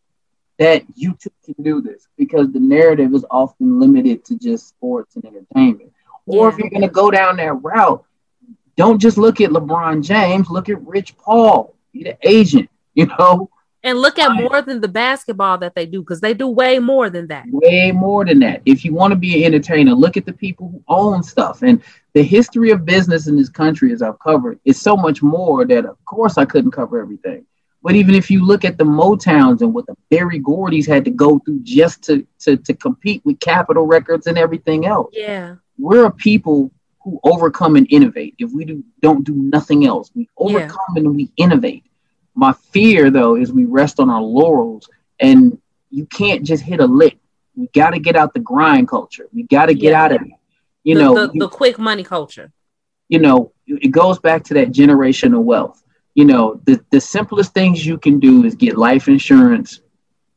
that 0.59 0.83
you 0.95 1.13
too 1.13 1.31
can 1.45 1.63
do 1.63 1.81
this 1.81 2.07
because 2.17 2.51
the 2.51 2.59
narrative 2.59 3.13
is 3.13 3.25
often 3.31 3.79
limited 3.79 4.25
to 4.25 4.37
just 4.37 4.67
sports 4.67 5.15
and 5.15 5.23
entertainment. 5.25 5.93
Or 6.25 6.49
if 6.49 6.57
you're 6.57 6.69
going 6.69 6.81
to 6.81 6.89
go 6.89 7.09
down 7.09 7.37
that 7.37 7.53
route, 7.53 8.03
don't 8.75 8.99
just 8.99 9.17
look 9.17 9.39
at 9.39 9.49
LeBron 9.49 10.03
James, 10.03 10.49
look 10.49 10.67
at 10.67 10.85
Rich 10.85 11.17
Paul, 11.17 11.73
be 11.93 12.03
the 12.03 12.17
agent, 12.21 12.69
you 12.95 13.05
know, 13.05 13.49
And 13.85 13.99
look 13.99 14.17
at 14.17 14.33
more 14.33 14.61
than 14.61 14.79
the 14.79 14.87
basketball 14.87 15.57
that 15.57 15.75
they 15.75 15.85
do 15.85 15.99
because 15.99 16.21
they 16.21 16.33
do 16.33 16.47
way 16.47 16.79
more 16.79 17.09
than 17.09 17.27
that. 17.27 17.45
way 17.49 17.91
more 17.91 18.23
than 18.23 18.39
that. 18.39 18.61
If 18.65 18.85
you 18.85 18.93
want 18.93 19.11
to 19.11 19.17
be 19.17 19.39
an 19.43 19.53
entertainer, 19.53 19.93
look 19.93 20.15
at 20.15 20.25
the 20.25 20.31
people 20.31 20.69
who 20.69 20.81
own 20.87 21.21
stuff. 21.21 21.63
And 21.63 21.81
the 22.13 22.23
history 22.23 22.71
of 22.71 22.85
business 22.85 23.27
in 23.27 23.35
this 23.35 23.49
country, 23.49 23.91
as 23.91 24.01
I've 24.01 24.19
covered, 24.19 24.57
is 24.63 24.79
so 24.79 24.95
much 24.95 25.21
more 25.21 25.65
that, 25.65 25.85
of 25.85 25.97
course, 26.05 26.37
I 26.37 26.45
couldn't 26.45 26.71
cover 26.71 27.01
everything. 27.01 27.45
But 27.81 27.95
even 27.95 28.15
if 28.15 28.31
you 28.31 28.45
look 28.45 28.63
at 28.63 28.77
the 28.77 28.85
Motowns 28.85 29.59
and 29.61 29.73
what 29.73 29.85
the 29.87 29.97
Berry 30.09 30.39
Gordys 30.39 30.87
had 30.87 31.03
to 31.03 31.11
go 31.11 31.39
through 31.39 31.59
just 31.63 32.01
to, 32.03 32.25
to, 32.39 32.55
to 32.55 32.73
compete 32.73 33.21
with 33.25 33.41
Capitol 33.41 33.85
Records 33.85 34.27
and 34.27 34.37
everything 34.37 34.85
else, 34.85 35.09
Yeah. 35.11 35.55
we're 35.77 36.05
a 36.05 36.11
people 36.11 36.71
who 37.03 37.19
overcome 37.25 37.75
and 37.75 37.85
innovate. 37.89 38.35
If 38.39 38.53
we 38.53 38.63
do, 38.63 38.81
don't 39.01 39.25
do 39.25 39.33
nothing 39.35 39.85
else, 39.85 40.09
we 40.15 40.29
overcome 40.37 40.95
and 40.95 41.13
we 41.13 41.29
innovate. 41.35 41.83
My 42.35 42.53
fear, 42.71 43.09
though, 43.11 43.35
is 43.35 43.51
we 43.51 43.65
rest 43.65 43.99
on 43.99 44.09
our 44.09 44.21
laurels 44.21 44.89
and 45.19 45.59
you 45.89 46.05
can't 46.05 46.43
just 46.43 46.63
hit 46.63 46.79
a 46.79 46.85
lick. 46.85 47.17
We 47.55 47.67
got 47.73 47.91
to 47.91 47.99
get 47.99 48.15
out 48.15 48.33
the 48.33 48.39
grind 48.39 48.87
culture. 48.87 49.27
We 49.33 49.43
got 49.43 49.67
to 49.67 49.73
get 49.75 49.91
Yeah. 49.91 50.03
out 50.03 50.11
of. 50.13 50.21
You 50.83 50.95
the, 50.95 51.01
know, 51.01 51.27
the, 51.27 51.39
the 51.39 51.47
quick 51.47 51.77
money 51.79 52.03
culture. 52.03 52.51
you 53.07 53.19
know, 53.19 53.51
it 53.67 53.89
goes 53.91 54.19
back 54.19 54.43
to 54.45 54.53
that 54.55 54.71
generational 54.71 55.43
wealth. 55.43 55.81
You 56.15 56.25
know, 56.25 56.59
the, 56.65 56.83
the 56.91 56.99
simplest 56.99 57.53
things 57.53 57.85
you 57.85 57.97
can 57.97 58.19
do 58.19 58.43
is 58.43 58.55
get 58.55 58.77
life 58.77 59.07
insurance 59.07 59.79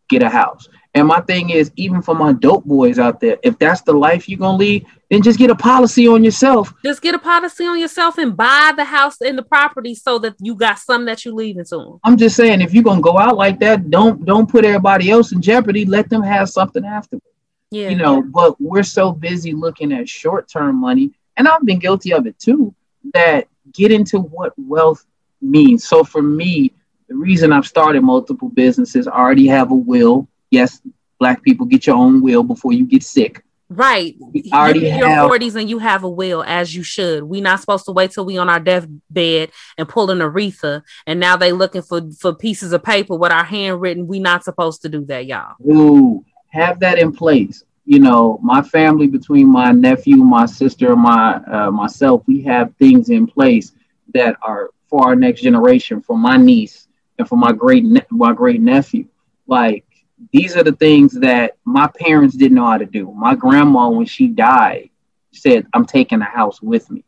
get 0.08 0.22
a 0.22 0.28
house. 0.28 0.68
And 0.96 1.06
my 1.06 1.20
thing 1.20 1.50
is, 1.50 1.70
even 1.76 2.00
for 2.00 2.14
my 2.14 2.32
dope 2.32 2.64
boys 2.64 2.98
out 2.98 3.20
there, 3.20 3.36
if 3.42 3.58
that's 3.58 3.82
the 3.82 3.92
life 3.92 4.30
you're 4.30 4.38
gonna 4.38 4.56
lead, 4.56 4.86
then 5.10 5.20
just 5.20 5.38
get 5.38 5.50
a 5.50 5.54
policy 5.54 6.08
on 6.08 6.24
yourself. 6.24 6.72
Just 6.82 7.02
get 7.02 7.14
a 7.14 7.18
policy 7.18 7.66
on 7.66 7.78
yourself 7.78 8.16
and 8.16 8.34
buy 8.34 8.72
the 8.74 8.84
house 8.84 9.20
and 9.20 9.36
the 9.36 9.42
property 9.42 9.94
so 9.94 10.18
that 10.20 10.36
you 10.40 10.54
got 10.54 10.78
some 10.78 11.04
that 11.04 11.22
you 11.26 11.34
leaving 11.34 11.66
to 11.66 11.76
them. 11.76 12.00
I'm 12.02 12.16
just 12.16 12.34
saying, 12.34 12.62
if 12.62 12.72
you're 12.72 12.82
gonna 12.82 13.02
go 13.02 13.18
out 13.18 13.36
like 13.36 13.60
that, 13.60 13.90
don't 13.90 14.24
don't 14.24 14.48
put 14.48 14.64
everybody 14.64 15.10
else 15.10 15.32
in 15.32 15.42
jeopardy. 15.42 15.84
Let 15.84 16.08
them 16.08 16.22
have 16.22 16.48
something 16.48 16.82
afterwards. 16.82 17.26
Yeah, 17.70 17.90
you 17.90 17.96
know. 17.96 18.22
But 18.22 18.58
we're 18.58 18.82
so 18.82 19.12
busy 19.12 19.52
looking 19.52 19.92
at 19.92 20.08
short 20.08 20.48
term 20.48 20.76
money, 20.76 21.12
and 21.36 21.46
I've 21.46 21.66
been 21.66 21.78
guilty 21.78 22.14
of 22.14 22.26
it 22.26 22.38
too. 22.38 22.74
That 23.12 23.48
get 23.72 23.92
into 23.92 24.20
what 24.20 24.54
wealth 24.56 25.04
means. 25.42 25.86
So 25.86 26.04
for 26.04 26.22
me, 26.22 26.72
the 27.06 27.16
reason 27.16 27.52
I've 27.52 27.66
started 27.66 28.00
multiple 28.00 28.48
businesses, 28.48 29.06
I 29.06 29.12
already 29.12 29.46
have 29.48 29.72
a 29.72 29.74
will. 29.74 30.26
Yes, 30.50 30.80
black 31.18 31.42
people 31.42 31.66
get 31.66 31.86
your 31.86 31.96
own 31.96 32.22
will 32.22 32.42
before 32.42 32.72
you 32.72 32.84
get 32.86 33.02
sick. 33.02 33.42
Right. 33.68 34.14
I 34.52 34.56
already 34.56 34.80
You're 34.80 34.92
in 34.92 34.98
your 35.00 35.08
have- 35.08 35.28
40s 35.30 35.56
and 35.56 35.68
you 35.68 35.78
have 35.78 36.04
a 36.04 36.08
will 36.08 36.44
as 36.44 36.72
you 36.74 36.84
should. 36.84 37.24
We're 37.24 37.42
not 37.42 37.58
supposed 37.58 37.84
to 37.86 37.92
wait 37.92 38.12
till 38.12 38.24
we 38.24 38.38
on 38.38 38.48
our 38.48 38.60
deathbed 38.60 39.50
and 39.76 39.88
pull 39.88 40.10
an 40.12 40.18
Aretha 40.20 40.82
and 41.06 41.18
now 41.18 41.36
they 41.36 41.50
looking 41.50 41.82
for 41.82 42.00
for 42.20 42.32
pieces 42.32 42.72
of 42.72 42.84
paper 42.84 43.16
with 43.16 43.32
our 43.32 43.42
handwritten. 43.42 44.06
We 44.06 44.20
not 44.20 44.44
supposed 44.44 44.82
to 44.82 44.88
do 44.88 45.04
that, 45.06 45.26
y'all. 45.26 45.56
Ooh, 45.68 46.24
have 46.50 46.78
that 46.80 46.98
in 46.98 47.10
place. 47.12 47.64
You 47.86 47.98
know, 47.98 48.38
my 48.42 48.62
family 48.62 49.08
between 49.08 49.48
my 49.50 49.72
nephew, 49.72 50.16
my 50.18 50.46
sister, 50.46 50.94
my 50.94 51.36
uh, 51.52 51.70
myself, 51.72 52.22
we 52.26 52.42
have 52.42 52.72
things 52.76 53.10
in 53.10 53.26
place 53.26 53.72
that 54.14 54.36
are 54.42 54.70
for 54.88 55.04
our 55.08 55.16
next 55.16 55.40
generation, 55.42 56.00
for 56.00 56.16
my 56.16 56.36
niece 56.36 56.86
and 57.18 57.28
for 57.28 57.36
my 57.36 57.50
great 57.50 57.84
ne- 57.84 58.06
my 58.10 58.32
great 58.32 58.60
nephew. 58.60 59.06
Like 59.48 59.84
these 60.32 60.56
are 60.56 60.62
the 60.62 60.72
things 60.72 61.12
that 61.20 61.56
my 61.64 61.88
parents 61.88 62.36
didn't 62.36 62.54
know 62.56 62.66
how 62.66 62.78
to 62.78 62.86
do. 62.86 63.12
My 63.16 63.34
grandma, 63.34 63.88
when 63.88 64.06
she 64.06 64.28
died, 64.28 64.90
said, 65.32 65.66
"I'm 65.72 65.84
taking 65.86 66.18
the 66.20 66.24
house 66.24 66.62
with 66.62 66.90
me." 66.90 67.04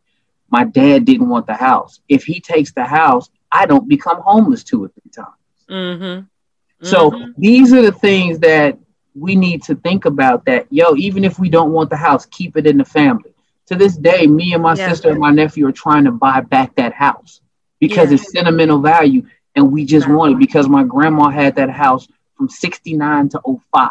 My 0.51 0.65
dad 0.65 1.05
didn't 1.05 1.29
want 1.29 1.47
the 1.47 1.55
house. 1.55 2.01
If 2.09 2.25
he 2.25 2.41
takes 2.41 2.73
the 2.73 2.85
house, 2.85 3.31
I 3.53 3.67
don't 3.67 3.89
become 3.89 4.21
homeless 4.21 4.65
two 4.65 4.85
or 4.85 4.89
three 4.89 5.11
times. 5.15 5.35
Mm-hmm. 5.71 6.25
So 6.83 7.13
these 7.37 7.73
are 7.73 7.83
the 7.83 7.93
things 7.93 8.39
that 8.41 8.79
we 9.15 9.35
need 9.35 9.63
to 9.65 9.75
think 9.75 10.05
about 10.05 10.45
that, 10.47 10.67
yo, 10.71 10.95
even 10.97 11.25
if 11.25 11.39
we 11.39 11.49
don't 11.49 11.73
want 11.73 11.91
the 11.91 11.97
house, 11.97 12.27
keep 12.27 12.57
it 12.57 12.67
in 12.67 12.79
the 12.79 12.85
family. 12.85 13.33
To 13.67 13.75
this 13.75 13.97
day, 13.97 14.27
me 14.27 14.55
and 14.55 14.63
my 14.63 14.75
Yeah. 14.75 14.89
sister 14.89 15.11
and 15.11 15.19
my 15.19 15.31
nephew 15.31 15.67
are 15.67 15.73
trying 15.73 16.05
to 16.05 16.13
buy 16.13 16.41
back 16.41 16.75
that 16.77 16.93
house 16.93 17.41
because 17.81 18.11
Yeah. 18.11 18.15
it's 18.15 18.33
sentimental 18.33 18.81
value 18.81 19.23
and 19.55 19.73
we 19.73 19.85
just 19.85 20.09
want 20.09 20.33
it 20.35 20.39
because 20.39 20.69
my 20.69 20.85
grandma 20.85 21.29
had 21.31 21.57
that 21.57 21.71
house 21.71 22.09
from 22.39 22.49
69 22.49 23.29
to 23.31 23.41
05. 23.45 23.91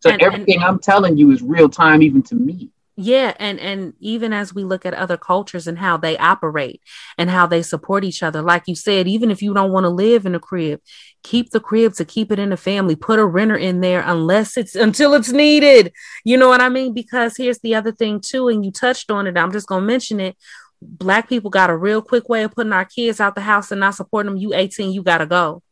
So 0.00 0.10
And- 0.10 0.22
and- 0.22 0.32
everything 0.32 0.62
I'm 0.62 0.78
telling 0.78 1.18
you 1.18 1.30
is 1.32 1.42
real 1.42 1.68
time 1.68 2.02
even 2.02 2.22
to 2.22 2.34
me. 2.34 2.70
Yeah, 2.96 3.34
and 3.40 3.58
and 3.58 3.94
even 3.98 4.32
as 4.32 4.54
we 4.54 4.62
look 4.62 4.86
at 4.86 4.94
other 4.94 5.16
cultures 5.16 5.66
and 5.66 5.76
how 5.76 5.96
they 5.96 6.16
operate 6.16 6.80
and 7.18 7.28
how 7.28 7.44
they 7.44 7.60
support 7.60 8.04
each 8.04 8.22
other, 8.22 8.40
like 8.40 8.62
you 8.68 8.76
said, 8.76 9.08
even 9.08 9.32
if 9.32 9.42
you 9.42 9.52
don't 9.52 9.72
want 9.72 9.82
to 9.82 9.88
live 9.90 10.26
in 10.26 10.36
a 10.36 10.38
crib, 10.38 10.80
keep 11.24 11.50
the 11.50 11.58
crib 11.58 11.94
to 11.94 12.04
keep 12.04 12.30
it 12.30 12.38
in 12.38 12.50
the 12.50 12.56
family. 12.56 12.94
Put 12.94 13.18
a 13.18 13.26
renter 13.26 13.56
in 13.56 13.80
there 13.80 14.04
unless 14.06 14.56
it's 14.56 14.76
until 14.76 15.12
it's 15.14 15.32
needed. 15.32 15.92
You 16.24 16.36
know 16.36 16.46
what 16.46 16.60
I 16.60 16.68
mean? 16.68 16.94
Because 16.94 17.36
here's 17.36 17.58
the 17.58 17.74
other 17.74 17.90
thing 17.90 18.20
too, 18.20 18.46
and 18.46 18.64
you 18.64 18.70
touched 18.70 19.10
on 19.10 19.26
it. 19.26 19.36
I'm 19.36 19.50
just 19.50 19.66
gonna 19.66 19.84
mention 19.84 20.20
it. 20.20 20.36
Black 20.80 21.28
people 21.28 21.50
got 21.50 21.70
a 21.70 21.76
real 21.76 22.00
quick 22.00 22.28
way 22.28 22.44
of 22.44 22.52
putting 22.54 22.72
our 22.72 22.84
kids 22.84 23.18
out 23.18 23.34
the 23.34 23.40
house 23.40 23.72
and 23.72 23.80
not 23.80 23.96
supporting 23.96 24.30
them. 24.34 24.40
You 24.40 24.54
18, 24.54 24.92
you 24.92 25.02
gotta 25.02 25.26
go. 25.26 25.63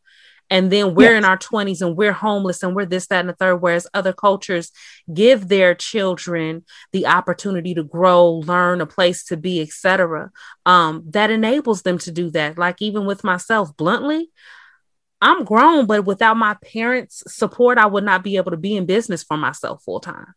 And 0.52 0.70
then 0.70 0.94
we're 0.94 1.16
in 1.16 1.24
our 1.24 1.38
20s 1.38 1.80
and 1.80 1.96
we're 1.96 2.12
homeless 2.12 2.62
and 2.62 2.76
we're 2.76 2.84
this, 2.84 3.06
that, 3.06 3.20
and 3.20 3.30
the 3.30 3.32
third. 3.32 3.56
Whereas 3.56 3.86
other 3.94 4.12
cultures 4.12 4.70
give 5.12 5.48
their 5.48 5.74
children 5.74 6.66
the 6.92 7.06
opportunity 7.06 7.72
to 7.72 7.82
grow, 7.82 8.34
learn, 8.34 8.82
a 8.82 8.86
place 8.86 9.24
to 9.24 9.38
be, 9.38 9.62
etc. 9.62 10.30
Um, 10.66 11.04
that 11.08 11.30
enables 11.30 11.80
them 11.80 11.96
to 12.00 12.12
do 12.12 12.30
that. 12.32 12.58
Like 12.58 12.82
even 12.82 13.06
with 13.06 13.24
myself, 13.24 13.74
bluntly, 13.78 14.30
I'm 15.22 15.44
grown, 15.46 15.86
but 15.86 16.04
without 16.04 16.36
my 16.36 16.54
parents' 16.62 17.22
support, 17.28 17.78
I 17.78 17.86
would 17.86 18.04
not 18.04 18.22
be 18.22 18.36
able 18.36 18.50
to 18.50 18.58
be 18.58 18.76
in 18.76 18.84
business 18.84 19.22
for 19.22 19.38
myself 19.38 19.82
full 19.82 20.00
time. 20.00 20.34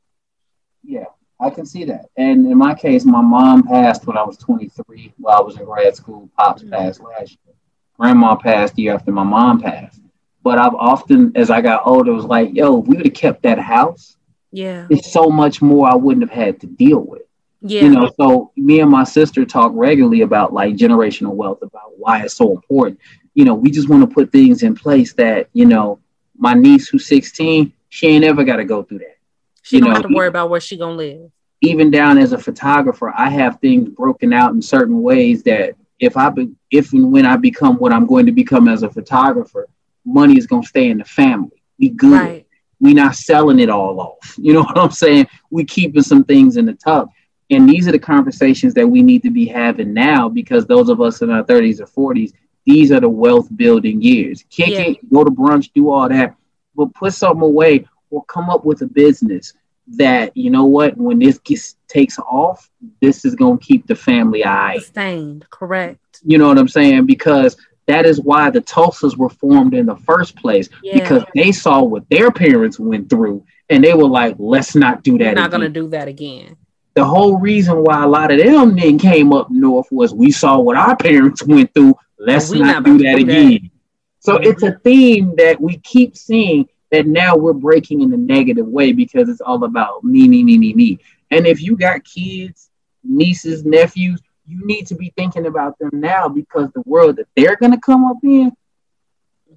Yeah, 0.82 1.08
I 1.42 1.50
can 1.50 1.66
see 1.66 1.84
that. 1.86 2.06
And 2.16 2.50
in 2.50 2.58
my 2.58 2.74
case, 2.74 3.04
my 3.04 3.22
mom 3.22 3.64
passed 3.64 4.08
when 4.08 4.18
I 4.18 4.24
was 4.24 4.38
23 4.38 5.12
while 5.18 5.40
I 5.40 5.42
was 5.42 5.58
in 5.58 5.66
grad 5.66 5.94
school. 5.94 6.30
Pops 6.38 6.64
passed 6.64 7.02
last 7.02 7.38
year. 7.46 7.56
Grandma 8.00 8.38
passed 8.38 8.76
the 8.76 8.84
year 8.84 8.94
after 8.94 9.12
my 9.12 9.24
mom 9.24 9.62
passed. 9.62 10.00
But 10.46 10.60
I've 10.60 10.76
often, 10.76 11.32
as 11.36 11.50
I 11.50 11.60
got 11.60 11.88
older, 11.88 12.14
was 12.14 12.26
like, 12.26 12.54
yo, 12.54 12.80
if 12.80 12.88
we 12.88 12.98
would 12.98 13.06
have 13.08 13.16
kept 13.16 13.42
that 13.44 13.58
house, 13.58 14.16
Yeah. 14.52 14.86
it's 14.92 15.12
so 15.12 15.24
much 15.30 15.60
more 15.62 15.90
I 15.90 15.96
wouldn't 15.96 16.30
have 16.30 16.38
had 16.46 16.62
to 16.62 16.68
deal 16.68 17.00
with. 17.00 17.24
Yeah. 17.62 17.82
You 17.82 17.90
know, 17.90 18.12
so 18.20 18.52
me 18.56 18.80
and 18.80 18.92
my 18.92 19.06
sister 19.06 19.44
talk 19.44 19.72
regularly 19.74 20.22
about 20.22 20.54
like 20.54 20.76
generational 20.76 21.34
wealth, 21.34 21.64
about 21.64 21.98
why 21.98 22.22
it's 22.22 22.36
so 22.36 22.52
important. 22.52 23.00
You 23.34 23.44
know, 23.44 23.56
we 23.56 23.72
just 23.72 23.90
want 23.90 24.08
to 24.08 24.16
put 24.18 24.32
things 24.32 24.62
in 24.62 24.76
place 24.76 25.14
that, 25.14 25.50
you 25.54 25.66
know, 25.66 26.00
my 26.38 26.54
niece 26.54 26.90
who's 26.90 27.08
16, 27.08 27.74
she 27.90 28.08
ain't 28.08 28.24
ever 28.24 28.44
got 28.44 28.58
to 28.58 28.66
go 28.66 28.84
through 28.84 29.00
that. 29.00 29.18
she 29.64 29.78
you 29.78 29.82
don't 29.82 29.90
know, 29.90 29.96
have 29.96 30.08
to 30.08 30.14
worry 30.16 30.28
about 30.28 30.52
where 30.52 30.62
she 30.62 30.78
gonna 30.78 30.94
live. 30.96 31.32
even 31.62 31.90
down 31.90 32.20
as 32.20 32.34
a 32.34 32.38
photographer, 32.38 33.12
I 33.18 33.30
have 33.32 33.60
things 33.62 33.90
broken 33.90 34.32
out 34.32 34.54
in 34.54 34.62
certain 34.62 35.02
ways 35.02 35.42
that 35.44 35.74
if 36.00 36.16
I 36.18 36.30
be, 36.30 36.52
if 36.70 36.94
and 36.94 37.12
when 37.12 37.26
I 37.26 37.36
become 37.38 37.78
what 37.78 37.92
I'm 37.92 38.06
going 38.06 38.28
to 38.28 38.32
become 38.32 38.68
as 38.68 38.84
a 38.84 38.90
photographer, 38.92 39.68
money 40.06 40.38
is 40.38 40.48
going 40.48 40.62
to 40.64 40.68
stay 40.68 40.90
in 40.90 40.98
the 41.00 41.06
family. 41.06 41.62
We 41.80 41.90
good. 41.90 42.12
Right. 42.12 42.48
We 42.80 42.94
not 42.94 43.16
selling 43.16 43.60
it 43.60 43.70
all 43.70 44.00
off. 44.00 44.36
You 44.38 44.54
know 44.54 44.64
what 44.64 44.78
I'm 44.78 44.92
saying? 44.92 45.28
We 45.50 45.64
keeping 45.66 46.04
some 46.04 46.24
things 46.24 46.58
in 46.58 46.66
the 46.66 46.74
tub. 46.74 47.10
And 47.50 47.70
these 47.70 47.88
are 47.88 47.92
the 47.92 48.00
conversations 48.00 48.74
that 48.74 48.88
we 48.88 49.02
need 49.04 49.22
to 49.24 49.30
be 49.30 49.46
having 49.46 49.94
now 49.94 50.28
because 50.30 50.66
those 50.66 50.90
of 50.90 51.00
us 51.00 51.22
in 51.22 51.30
our 51.30 51.44
30s 51.44 51.80
or 51.80 52.14
40s, 52.14 52.34
these 52.66 52.92
are 52.92 53.00
the 53.00 53.10
wealth 53.10 53.48
building 53.56 54.02
years. 54.02 54.44
Kick 54.50 54.70
Yeah. 54.70 54.82
it, 54.82 55.10
go 55.14 55.24
to 55.24 55.30
brunch, 55.32 55.72
do 55.74 55.92
all 55.92 56.10
that, 56.10 56.36
but 56.76 56.94
put 56.96 57.14
something 57.14 57.44
away 57.44 57.86
or 58.10 58.24
come 58.26 58.50
up 58.50 58.66
with 58.66 58.82
a 58.82 58.88
business 58.88 59.54
that 59.88 60.36
you 60.36 60.50
know 60.50 60.66
what 60.66 60.98
when 60.98 61.20
this 61.20 61.38
gets 61.38 61.76
takes 61.88 62.18
off 62.18 62.72
this 63.04 63.24
is 63.24 63.36
going 63.36 63.56
to 63.60 63.64
keep 63.64 63.86
the 63.86 63.94
family 63.96 64.44
eye 64.44 64.78
Sustained, 64.80 65.46
correct. 65.52 66.22
you 66.24 66.40
know 66.40 66.48
what 66.48 66.58
i'm 66.58 66.68
saying 66.68 67.06
because 67.06 67.56
that 67.88 68.06
is 68.06 68.20
why 68.20 68.50
the 68.50 68.62
tulsas 68.62 69.16
were 69.18 69.30
formed 69.30 69.74
in 69.74 69.86
the 69.86 69.96
first 69.98 70.36
place 70.36 70.70
Yeah. 70.84 71.00
because 71.00 71.24
they 71.36 71.52
saw 71.52 71.84
what 71.84 72.10
their 72.10 72.32
parents 72.32 72.80
went 72.80 73.10
through 73.10 73.44
and 73.70 73.84
they 73.84 73.94
were 73.94 74.08
like 74.08 74.36
let's 74.40 74.76
not 74.76 75.04
do 75.04 75.14
We're 75.14 75.20
that 75.26 75.36
not 75.36 75.52
gonna 75.52 75.70
do 75.70 75.88
that 75.90 76.08
again. 76.08 76.56
the 76.96 77.06
whole 77.06 77.38
reason 77.38 77.84
why 77.84 78.04
a 78.04 78.08
lot 78.08 78.32
of 78.32 78.40
them 78.40 78.76
then 78.76 78.98
came 78.98 79.34
up 79.34 79.50
north 79.52 79.88
was 79.92 80.14
we 80.14 80.32
saw 80.32 80.58
what 80.60 80.78
our 80.78 80.96
parents 80.96 81.44
went 81.44 81.74
through 81.74 81.96
let's 82.20 82.50
We 82.52 82.60
not, 82.60 82.68
not 82.68 82.84
do 82.84 82.98
that 83.00 83.18
do 83.18 83.26
that. 83.26 83.32
again 83.32 83.72
so 84.20 84.38
mm-hmm. 84.38 84.50
it's 84.50 84.64
a 84.64 84.72
theme 84.84 85.36
that 85.38 85.62
we 85.62 85.78
keep 85.78 86.18
seeing 86.18 86.68
that 86.92 87.06
now 87.08 87.36
we're 87.36 87.54
breaking 87.54 88.02
in 88.02 88.14
a 88.14 88.18
negative 88.18 88.66
way 88.68 88.92
because 88.92 89.28
it's 89.30 89.42
all 89.42 89.64
about 89.64 90.04
me, 90.04 90.28
me, 90.28 90.44
me, 90.44 90.58
me, 90.58 90.74
me. 90.74 91.00
And 91.32 91.46
if 91.46 91.62
you 91.62 91.76
got 91.76 92.04
kids, 92.06 92.70
nieces, 93.04 93.66
nephews, 93.66 94.22
you 94.48 94.66
need 94.66 94.88
to 94.88 94.96
be 94.96 95.12
thinking 95.18 95.46
about 95.46 95.78
them 95.80 95.90
now 95.94 96.28
because 96.28 96.72
the 96.72 96.84
world 96.86 97.18
that 97.18 97.28
they're 97.36 97.56
gonna 97.56 97.80
come 97.80 98.06
up 98.06 98.18
in, 98.24 98.52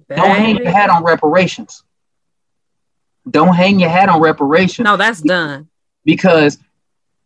don't 0.07 0.35
hang 0.35 0.57
your 0.57 0.71
hat 0.71 0.89
on 0.89 1.03
reparations. 1.03 1.83
Don't 3.29 3.53
hang 3.55 3.79
your 3.79 3.89
hat 3.89 4.09
on 4.09 4.21
reparations. 4.21 4.85
No, 4.85 4.97
that's 4.97 5.21
done. 5.21 5.69
Because 6.03 6.57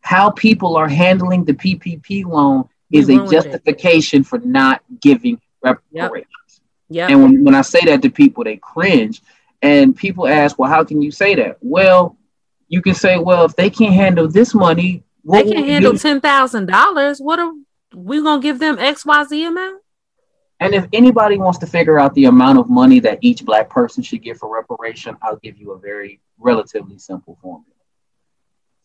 how 0.02 0.32
people 0.32 0.76
are 0.76 0.90
handling 0.90 1.46
the 1.46 1.54
PPP 1.54 2.26
loan 2.26 2.68
is 2.92 3.10
a 3.10 3.14
ruined 3.14 3.32
it. 3.32 3.32
justification 3.32 4.24
for 4.24 4.40
not 4.40 4.82
giving 5.02 5.40
reparations. 5.62 6.28
Yep. 6.90 7.10
And 7.10 7.24
when, 7.24 7.44
when 7.46 7.56
I 7.56 7.62
say 7.62 7.80
that 7.86 8.02
to 8.02 8.10
people, 8.10 8.44
they 8.44 8.58
cringe. 8.58 9.22
And 9.62 9.96
people 9.96 10.28
ask, 10.28 10.60
well, 10.60 10.70
how 10.70 10.84
can 10.84 11.02
you 11.02 11.10
say 11.10 11.36
that? 11.36 11.58
Well, 11.62 12.18
you 12.68 12.82
can 12.82 12.94
say, 12.94 13.18
well, 13.18 13.46
if 13.46 13.56
they 13.56 13.70
can't 13.70 13.94
handle 13.94 14.28
this 14.28 14.54
money, 14.54 15.04
what 15.24 15.46
they 15.46 15.54
can 15.54 15.64
handle 15.64 15.98
ten 15.98 16.22
thousand 16.22 16.68
dollars. 16.68 17.20
What 17.20 17.40
are 17.40 17.52
we 17.96 18.22
gonna 18.22 18.42
give 18.42 18.60
them 18.60 18.78
X 18.80 19.06
Y 19.06 19.24
Z 19.24 19.44
amount? 19.44 19.82
And 20.60 20.74
if 20.74 20.88
anybody 20.94 21.38
wants 21.38 21.60
to 21.60 21.68
figure 21.68 22.00
out 22.00 22.14
the 22.14 22.26
amount 22.26 22.58
of 22.60 22.70
money 22.70 23.00
that 23.02 23.20
each 23.22 23.44
black 23.44 23.70
person 23.70 24.02
should 24.02 24.24
get 24.24 24.38
for 24.38 24.54
reparation, 24.54 25.18
I'll 25.22 25.36
give 25.38 25.58
you 25.58 25.72
a 25.72 25.80
very 25.80 26.22
relatively 26.38 26.98
simple 26.98 27.38
formula. 27.42 27.66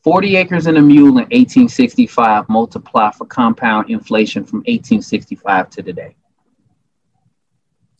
40 0.02 0.36
acres 0.36 0.66
and 0.66 0.78
a 0.78 0.82
mule 0.82 1.08
in 1.18 1.24
1865 1.24 2.48
multiply 2.48 3.10
for 3.10 3.26
compound 3.26 3.90
inflation 3.90 4.44
from 4.44 4.58
1865 4.60 5.70
to 5.70 5.82
today. 5.82 6.16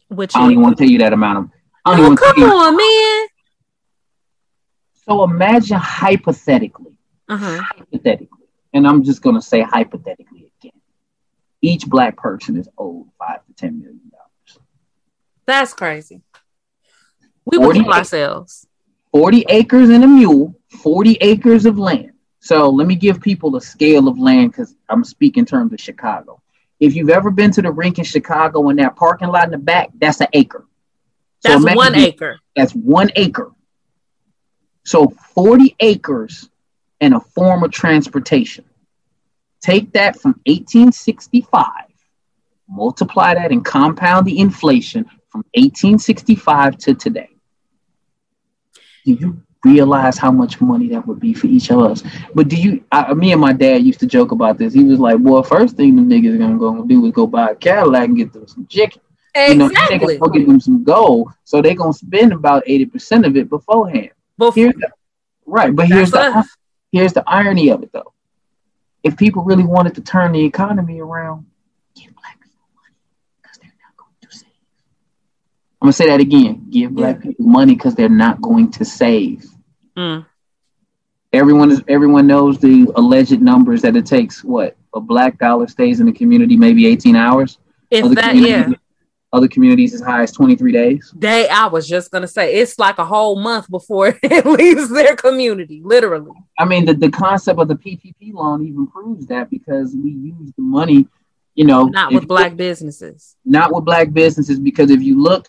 Which 0.08 0.34
I 0.34 0.40
don't 0.40 0.52
even 0.52 0.62
want 0.62 0.78
to 0.78 0.84
tell 0.84 0.90
you 0.90 0.98
that 0.98 1.12
amount 1.12 1.38
of. 1.38 1.50
I 1.84 1.96
don't 1.96 2.18
Oh, 2.20 2.32
come 2.34 2.42
on, 2.44 2.76
man. 2.76 3.28
So 5.06 5.24
imagine 5.24 5.78
hypothetically, 5.78 6.97
Uh-huh. 7.28 7.60
hypothetically, 7.62 8.48
and 8.72 8.86
I'm 8.86 9.04
just 9.04 9.22
going 9.22 9.34
to 9.34 9.42
say 9.42 9.60
hypothetically 9.60 10.50
again, 10.60 10.80
each 11.60 11.86
black 11.86 12.16
person 12.16 12.56
is 12.56 12.68
owed 12.78 13.06
five 13.18 13.44
to 13.46 13.52
ten 13.54 13.78
million 13.78 14.10
dollars. 14.10 14.66
That's 15.46 15.74
crazy. 15.74 16.22
We 17.44 17.58
will 17.58 17.72
kill 17.72 17.92
ourselves. 17.92 18.66
40 19.12 19.46
acres 19.48 19.88
and 19.88 20.04
a 20.04 20.06
mule, 20.06 20.54
40 20.68 21.16
acres 21.20 21.64
of 21.64 21.78
land. 21.78 22.12
So 22.40 22.68
let 22.68 22.86
me 22.86 22.94
give 22.94 23.20
people 23.20 23.56
a 23.56 23.60
scale 23.60 24.08
of 24.08 24.18
land 24.18 24.52
because 24.52 24.74
I'm 24.88 25.04
speaking 25.04 25.40
in 25.40 25.46
terms 25.46 25.72
of 25.72 25.80
Chicago. 25.80 26.42
If 26.78 26.94
you've 26.94 27.10
ever 27.10 27.30
been 27.30 27.50
to 27.52 27.62
the 27.62 27.72
rink 27.72 27.98
in 27.98 28.04
Chicago 28.04 28.68
and 28.68 28.78
that 28.78 28.96
parking 28.96 29.28
lot 29.28 29.44
in 29.44 29.50
the 29.50 29.58
back, 29.58 29.90
that's 29.98 30.20
an 30.20 30.28
acre. 30.32 30.66
That's 31.42 31.62
imagine 31.62 31.76
one 31.76 31.94
acre. 31.94 32.38
That's 32.54 32.72
one 32.72 33.10
acre. 33.16 33.50
So 34.84 35.08
40 35.34 35.76
acres 35.80 36.48
and 37.00 37.14
a 37.14 37.20
form 37.20 37.62
of 37.62 37.70
transportation. 37.70 38.64
Take 39.60 39.92
that 39.92 40.20
from 40.20 40.32
1865, 40.46 41.66
multiply 42.68 43.34
that 43.34 43.50
and 43.50 43.64
compound 43.64 44.26
the 44.26 44.38
inflation 44.38 45.04
from 45.28 45.40
1865 45.54 46.78
to 46.78 46.94
today. 46.94 47.30
Do 49.04 49.12
you 49.12 49.42
realize 49.64 50.16
how 50.18 50.30
much 50.30 50.60
money 50.60 50.88
that 50.88 51.06
would 51.06 51.18
be 51.18 51.34
for 51.34 51.46
each 51.48 51.70
of 51.70 51.80
us? 51.80 52.02
But 52.34 52.48
do 52.48 52.56
you, 52.56 52.84
I, 52.92 53.12
me 53.14 53.32
and 53.32 53.40
my 53.40 53.52
dad 53.52 53.82
used 53.82 54.00
to 54.00 54.06
joke 54.06 54.32
about 54.32 54.58
this. 54.58 54.72
He 54.74 54.84
was 54.84 55.00
like, 55.00 55.16
well, 55.20 55.42
first 55.42 55.76
thing 55.76 55.96
the 55.96 56.02
niggas 56.02 56.34
are 56.34 56.38
gonna 56.38 56.58
go 56.58 56.84
do 56.84 57.06
is 57.06 57.12
go 57.12 57.26
buy 57.26 57.50
a 57.50 57.54
Cadillac 57.54 58.08
and 58.08 58.16
get 58.16 58.32
them 58.32 58.46
some 58.46 58.66
chicken. 58.66 59.00
You 59.36 59.54
know, 59.54 59.66
Exactly. 59.66 60.18
get 60.18 60.46
them 60.46 60.60
some 60.60 60.84
gold. 60.84 61.32
So 61.44 61.62
they're 61.62 61.74
gonna 61.74 61.92
spend 61.92 62.32
about 62.32 62.64
80% 62.66 63.26
of 63.26 63.36
it 63.36 63.48
beforehand. 63.48 64.10
Here's 64.54 64.74
the- 64.74 64.90
right, 65.46 65.74
but 65.74 65.88
here's 65.88 66.10
That's 66.10 66.46
the. 66.46 66.48
Here's 66.92 67.12
the 67.12 67.24
irony 67.26 67.70
of 67.70 67.82
it 67.82 67.92
though. 67.92 68.12
If 69.02 69.16
people 69.16 69.44
really 69.44 69.64
wanted 69.64 69.94
to 69.96 70.00
turn 70.00 70.32
the 70.32 70.44
economy 70.44 71.00
around, 71.00 71.46
give 71.94 72.14
black 72.14 72.40
people 72.40 72.66
money 72.74 72.94
because 73.40 73.58
they're 73.58 73.72
not 73.82 73.96
going 73.96 74.14
to 74.20 74.36
save. 74.36 74.48
I'm 75.80 75.86
gonna 75.86 75.92
say 75.92 76.06
that 76.06 76.20
again. 76.20 76.66
Give 76.70 76.92
black 76.92 77.22
people 77.22 77.46
money 77.46 77.74
because 77.74 77.94
they're 77.94 78.08
not 78.08 78.40
going 78.40 78.70
to 78.72 78.84
save. 78.84 79.46
Mm. 79.96 80.26
Everyone 81.32 81.70
is 81.70 81.82
everyone 81.88 82.26
knows 82.26 82.58
the 82.58 82.90
alleged 82.96 83.40
numbers 83.40 83.82
that 83.82 83.96
it 83.96 84.06
takes 84.06 84.42
what 84.42 84.76
a 84.94 85.00
black 85.00 85.38
dollar 85.38 85.68
stays 85.68 86.00
in 86.00 86.06
the 86.06 86.12
community 86.12 86.56
maybe 86.56 86.86
18 86.86 87.16
hours. 87.16 87.58
If 87.90 88.14
that, 88.14 88.36
yeah. 88.36 88.70
Other 89.30 89.48
communities 89.48 89.92
as 89.92 90.00
high 90.00 90.22
as 90.22 90.32
23 90.32 90.72
days. 90.72 91.12
They, 91.14 91.46
I 91.48 91.66
was 91.66 91.86
just 91.86 92.10
gonna 92.10 92.26
say, 92.26 92.54
it's 92.56 92.78
like 92.78 92.96
a 92.98 93.04
whole 93.04 93.38
month 93.38 93.70
before 93.70 94.18
it 94.22 94.46
leaves 94.46 94.88
their 94.88 95.16
community, 95.16 95.82
literally. 95.84 96.32
I 96.58 96.64
mean, 96.64 96.86
the, 96.86 96.94
the 96.94 97.10
concept 97.10 97.58
of 97.60 97.68
the 97.68 97.74
PPP 97.74 98.32
loan 98.32 98.66
even 98.66 98.86
proves 98.86 99.26
that 99.26 99.50
because 99.50 99.94
we 99.94 100.10
use 100.12 100.50
the 100.56 100.62
money, 100.62 101.06
you 101.54 101.66
know, 101.66 101.84
Not 101.84 102.12
with 102.14 102.26
black 102.26 102.56
businesses. 102.56 103.36
not 103.44 103.74
with 103.74 103.84
black 103.84 104.12
businesses. 104.14 104.58
Because 104.58 104.90
if 104.90 105.02
you 105.02 105.20
look, 105.22 105.46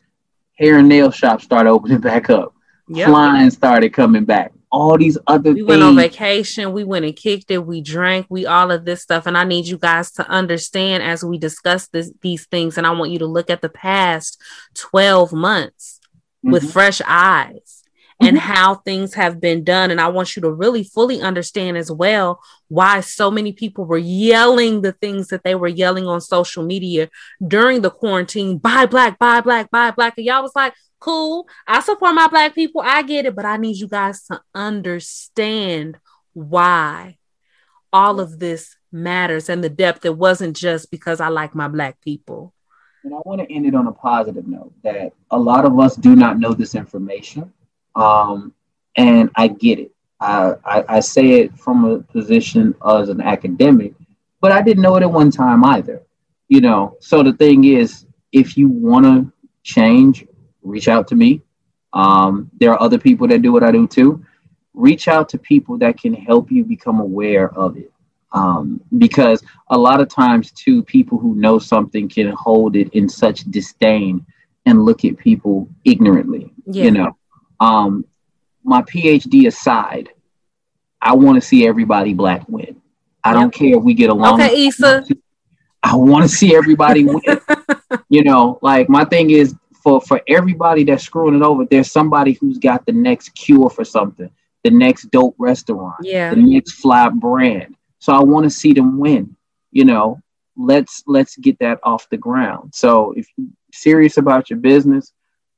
hair 0.57 0.77
and 0.79 0.89
nail 0.89 1.09
shops 1.09 1.45
started 1.45 1.69
opening 1.69 1.99
back 2.11 2.29
up, 2.29 2.53
Yep. 2.89 3.07
flying 3.07 3.49
started 3.49 3.93
coming 3.93 4.25
back. 4.25 4.51
All 4.71 4.97
these 4.97 5.17
other 5.25 5.51
We 5.51 5.61
things. 5.61 5.67
went 5.67 5.83
on 5.83 5.95
vacation, 5.95 6.73
we 6.73 6.83
went 6.83 7.03
and 7.05 7.15
kicked 7.15 7.49
it, 7.49 7.65
we 7.65 7.81
drank, 7.81 8.27
we 8.29 8.45
all 8.45 8.69
of 8.69 8.85
this 8.85 9.01
stuff. 9.01 9.25
And 9.25 9.35
I 9.35 9.43
need 9.43 9.65
you 9.67 9.77
guys 9.79 10.11
to 10.13 10.29
understand 10.29 11.01
as 11.01 11.23
we 11.23 11.39
discuss 11.39 11.87
this, 11.87 12.11
these 12.21 12.45
things, 12.45 12.77
and 12.77 12.85
I 12.85 12.91
want 12.91 13.11
you 13.11 13.19
to 13.19 13.25
look 13.25 13.49
at 13.49 13.61
the 13.61 13.69
past 13.69 14.39
12 14.75 15.33
months 15.33 15.99
with 16.43 16.63
Mhm. 16.63 16.71
fresh 16.71 17.01
eyes 17.07 17.83
and 18.21 18.37
how 18.37 18.75
things 18.75 19.13
have 19.15 19.39
been 19.41 19.63
done. 19.63 19.91
And 19.91 19.99
I 19.99 20.09
want 20.09 20.35
you 20.35 20.41
to 20.41 20.51
really 20.51 20.83
fully 20.83 21.21
understand 21.21 21.77
as 21.77 21.89
well 21.91 22.39
why 22.67 22.99
so 22.99 23.31
many 23.31 23.53
people 23.53 23.85
were 23.85 23.97
yelling 23.97 24.81
the 24.81 24.91
things 24.91 25.29
that 25.29 25.43
they 25.43 25.55
were 25.55 25.67
yelling 25.69 26.05
on 26.05 26.19
social 26.21 26.63
media 26.63 27.09
during 27.45 27.81
the 27.81 27.89
quarantine 27.89 28.57
buy 28.57 28.85
black, 28.85 29.17
buy 29.17 29.41
black, 29.41 29.71
buy 29.71 29.91
black. 29.91 30.13
And 30.17 30.25
y'all 30.25 30.43
was 30.43 30.51
like, 30.55 30.73
cool, 30.99 31.47
I 31.67 31.79
support 31.81 32.13
my 32.13 32.27
black 32.27 32.55
people, 32.55 32.81
I 32.81 33.01
get 33.01 33.25
it, 33.25 33.35
but 33.35 33.45
I 33.45 33.57
need 33.57 33.77
you 33.77 33.87
guys 33.87 34.23
to 34.25 34.41
understand 34.53 35.97
why 36.33 37.17
all 37.91 38.19
of 38.19 38.39
this 38.39 38.75
matters 38.91 39.49
and 39.49 39.63
the 39.63 39.69
depth. 39.69 40.05
It 40.05 40.17
wasn't 40.17 40.55
just 40.55 40.91
because 40.91 41.19
I 41.19 41.29
like 41.29 41.55
my 41.55 41.67
black 41.67 41.99
people. 42.01 42.53
And 43.03 43.13
I 43.13 43.19
want 43.23 43.41
to 43.41 43.51
end 43.51 43.65
it 43.65 43.75
on 43.75 43.87
a 43.87 43.91
positive 43.91 44.47
note 44.47 44.73
that 44.83 45.13
a 45.31 45.37
lot 45.37 45.65
of 45.65 45.79
us 45.79 45.95
do 45.95 46.15
not 46.15 46.37
know 46.37 46.53
this 46.53 46.75
information. 46.75 47.53
Um, 47.95 48.53
and 48.95 49.29
I 49.35 49.47
get 49.47 49.79
it. 49.79 49.91
I, 50.19 50.55
I, 50.65 50.85
I 50.89 50.99
say 50.99 51.41
it 51.41 51.57
from 51.57 51.85
a 51.85 51.99
position 51.99 52.75
as 52.85 53.07
an 53.07 53.21
academic, 53.21 53.93
but 54.41 54.51
I 54.51 54.61
didn't 54.61 54.83
know 54.83 54.97
it 54.97 55.03
at 55.03 55.11
one 55.11 55.31
time 55.31 55.63
either. 55.63 56.01
You 56.49 56.61
know, 56.61 56.97
so 56.99 57.23
the 57.23 57.33
thing 57.33 57.63
is, 57.63 58.05
if 58.31 58.57
you 58.57 58.67
want 58.67 59.05
to 59.05 59.31
change, 59.63 60.25
reach 60.63 60.87
out 60.87 61.07
to 61.09 61.15
me. 61.15 61.41
Um, 61.93 62.49
there 62.59 62.71
are 62.71 62.81
other 62.81 62.97
people 62.99 63.27
that 63.27 63.41
do 63.41 63.51
what 63.51 63.63
I 63.63 63.71
do 63.71 63.87
too. 63.87 64.23
Reach 64.73 65.07
out 65.07 65.27
to 65.29 65.37
people 65.37 65.77
that 65.79 65.99
can 65.99 66.13
help 66.13 66.51
you 66.51 66.63
become 66.63 66.99
aware 66.99 67.49
of 67.57 67.75
it 67.77 67.91
um, 68.31 68.79
because 68.97 69.43
a 69.69 69.77
lot 69.77 69.99
of 70.01 70.07
times 70.09 70.51
too 70.51 70.83
people 70.83 71.17
who 71.17 71.35
know 71.35 71.59
something 71.59 72.07
can 72.07 72.31
hold 72.31 72.75
it 72.75 72.89
in 72.93 73.09
such 73.09 73.41
disdain 73.45 74.25
and 74.65 74.83
look 74.85 75.03
at 75.05 75.17
people 75.17 75.67
ignorantly 75.85 76.53
Yeah. 76.65 76.83
you 76.85 76.91
know 76.91 77.17
um, 77.59 78.05
my 78.63 78.81
phd 78.83 79.47
aside 79.47 80.09
i 81.01 81.13
want 81.15 81.41
to 81.41 81.41
see 81.41 81.65
everybody 81.65 82.13
black 82.13 82.47
win 82.47 82.79
i 83.23 83.33
don't 83.33 83.53
care 83.53 83.77
if 83.77 83.83
we 83.83 83.93
get 83.93 84.09
along 84.09 84.39
Okay, 84.41 84.67
Issa. 84.67 85.05
i 85.83 85.95
want 85.95 86.29
to 86.29 86.29
see 86.29 86.55
everybody 86.55 87.05
win 87.05 87.21
you 88.09 88.23
know 88.23 88.59
like 88.61 88.89
my 88.89 89.05
thing 89.05 89.31
is 89.31 89.55
for 89.83 90.01
for 90.01 90.21
everybody 90.27 90.83
that's 90.83 91.03
screwing 91.03 91.35
it 91.35 91.41
over 91.41 91.65
there's 91.65 91.91
somebody 91.91 92.33
who's 92.33 92.57
got 92.57 92.85
the 92.85 92.91
next 92.91 93.29
cure 93.35 93.69
for 93.69 93.83
something 93.85 94.29
the 94.63 94.71
next 94.71 95.09
dope 95.11 95.35
restaurant 95.37 95.95
Yeah. 96.03 96.33
the 96.33 96.41
next 96.41 96.73
fly 96.73 97.09
brand 97.09 97.75
so 97.99 98.13
I 98.13 98.23
want 98.23 98.45
to 98.45 98.49
see 98.49 98.73
them 98.73 98.97
win. 98.97 99.35
You 99.71 99.85
know, 99.85 100.19
let's 100.57 101.03
let's 101.05 101.35
get 101.37 101.59
that 101.59 101.79
off 101.83 102.09
the 102.09 102.17
ground. 102.17 102.73
So 102.73 103.11
if 103.15 103.27
you're 103.37 103.47
serious 103.73 104.17
about 104.17 104.49
your 104.49 104.57
business, 104.59 105.11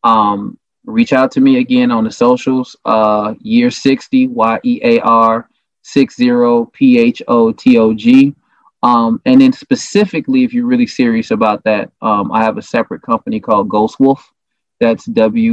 um, 0.04 0.58
reach 0.84 1.14
out 1.14 1.32
to 1.34 1.40
me 1.40 1.60
again 1.60 1.92
on 1.92 2.04
the 2.04 2.12
socials. 2.12 2.76
Uh, 2.84 3.36
year 3.40 3.70
sixty 3.70 4.28
Y 4.28 4.60
E 4.64 4.80
A 4.84 5.00
R 5.02 5.50
six 5.84 6.16
zero 6.16 6.66
P 6.66 6.98
H 7.00 7.22
O 7.28 7.52
T 7.52 7.78
O 7.78 7.94
G. 7.94 8.36
Um, 8.84 9.22
and 9.26 9.42
then 9.42 9.54
specifically, 9.54 10.44
if 10.44 10.54
you're 10.54 10.66
really 10.66 10.88
serious 10.88 11.32
about 11.32 11.64
that, 11.66 11.92
um, 12.02 12.32
I 12.32 12.44
have 12.44 12.58
a 12.58 12.62
separate 12.62 13.02
company 13.04 13.40
called 13.40 13.70
Ghost 13.70 14.00
Wolf. 14.00 14.32
That's 14.80 15.08
www.gwolfe 15.08 15.52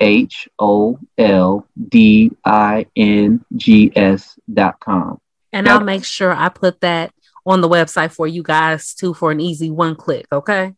H 0.00 0.48
O 0.58 0.98
L 1.16 1.66
D 1.88 2.32
I 2.44 2.86
N 2.96 3.44
G 3.56 3.92
S 3.96 4.38
dot 4.52 4.80
com. 4.80 5.18
And 5.52 5.68
I'll 5.68 5.80
make 5.80 6.04
sure 6.04 6.32
I 6.32 6.48
put 6.48 6.80
that 6.80 7.12
on 7.46 7.60
the 7.60 7.68
website 7.68 8.10
for 8.12 8.26
you 8.26 8.42
guys 8.42 8.92
too 8.94 9.14
for 9.14 9.30
an 9.30 9.40
easy 9.40 9.70
one 9.70 9.94
click. 9.94 10.26
Okay. 10.32 10.74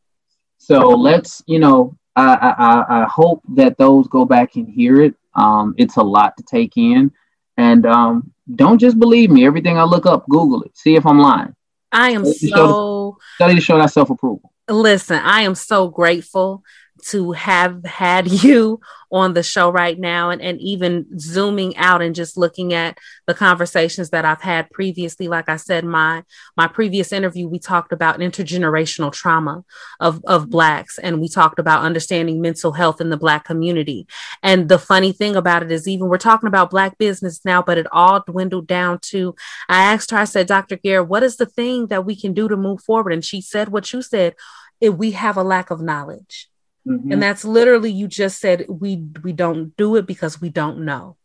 So 0.58 0.90
let's, 0.90 1.42
you 1.46 1.58
know, 1.58 1.96
I, 2.14 2.54
I- 2.58 3.02
I 3.02 3.04
hope 3.04 3.42
that 3.54 3.78
those 3.78 4.06
go 4.08 4.24
back 4.24 4.56
and 4.56 4.68
hear 4.68 5.00
it. 5.00 5.14
Um, 5.36 5.74
it's 5.76 5.96
a 5.96 6.02
lot 6.02 6.36
to 6.38 6.42
take 6.42 6.76
in. 6.76 7.12
And 7.56 7.86
um, 7.86 8.32
don't 8.54 8.78
just 8.78 8.98
believe 8.98 9.30
me. 9.30 9.46
Everything 9.46 9.78
I 9.78 9.84
look 9.84 10.06
up, 10.06 10.26
Google 10.28 10.62
it. 10.62 10.76
See 10.76 10.96
if 10.96 11.06
I'm 11.06 11.18
lying. 11.18 11.54
I 11.92 12.10
am 12.10 12.24
Study 12.24 12.38
to 12.40 12.48
show- 12.48 12.56
so 12.56 13.18
Study 13.36 13.54
to 13.54 13.60
show 13.60 13.78
that 13.78 13.92
self 13.92 14.10
approval. 14.10 14.52
listen, 14.68 15.16
I 15.22 15.42
am 15.42 15.54
so 15.54 15.88
grateful 15.88 16.62
to 17.04 17.32
have 17.32 17.84
had 17.84 18.28
you 18.42 18.80
on 19.12 19.34
the 19.34 19.42
show 19.42 19.70
right 19.70 19.98
now 19.98 20.30
and, 20.30 20.42
and 20.42 20.60
even 20.60 21.06
zooming 21.18 21.76
out 21.76 22.02
and 22.02 22.14
just 22.14 22.36
looking 22.36 22.74
at 22.74 22.98
the 23.26 23.34
conversations 23.34 24.10
that 24.10 24.24
I've 24.24 24.42
had 24.42 24.68
previously. 24.70 25.28
Like 25.28 25.48
I 25.48 25.56
said, 25.56 25.84
my 25.84 26.24
my 26.56 26.66
previous 26.66 27.12
interview, 27.12 27.48
we 27.48 27.58
talked 27.58 27.92
about 27.92 28.18
intergenerational 28.18 29.12
trauma 29.12 29.64
of, 30.00 30.20
of 30.24 30.50
blacks 30.50 30.98
and 30.98 31.20
we 31.20 31.28
talked 31.28 31.58
about 31.58 31.82
understanding 31.84 32.40
mental 32.40 32.72
health 32.72 33.00
in 33.00 33.10
the 33.10 33.16
black 33.16 33.44
community. 33.44 34.06
And 34.42 34.68
the 34.68 34.78
funny 34.78 35.12
thing 35.12 35.36
about 35.36 35.62
it 35.62 35.70
is 35.70 35.86
even 35.86 36.08
we're 36.08 36.18
talking 36.18 36.48
about 36.48 36.70
black 36.70 36.98
business 36.98 37.44
now, 37.44 37.62
but 37.62 37.78
it 37.78 37.86
all 37.92 38.24
dwindled 38.26 38.66
down 38.66 38.98
to 39.02 39.34
I 39.68 39.84
asked 39.84 40.10
her, 40.10 40.18
I 40.18 40.24
said, 40.24 40.46
Dr. 40.46 40.76
Garrett, 40.76 41.08
what 41.08 41.22
is 41.22 41.36
the 41.36 41.46
thing 41.46 41.86
that 41.88 42.04
we 42.04 42.16
can 42.16 42.32
do 42.32 42.48
to 42.48 42.56
move 42.56 42.82
forward? 42.82 43.12
And 43.12 43.24
she 43.24 43.40
said 43.40 43.68
what 43.68 43.92
you 43.92 44.02
said, 44.02 44.34
we 44.80 45.12
have 45.12 45.36
a 45.36 45.42
lack 45.42 45.70
of 45.70 45.80
knowledge. 45.80 46.48
Mhm. 46.86 47.12
And 47.12 47.22
that's 47.22 47.44
literally 47.44 47.90
you 47.90 48.06
just 48.08 48.40
said 48.40 48.66
we 48.68 49.04
we 49.22 49.32
don't 49.32 49.76
do 49.76 49.96
it 49.96 50.06
because 50.06 50.40
we 50.40 50.48
don't 50.50 50.84
know. 50.84 51.16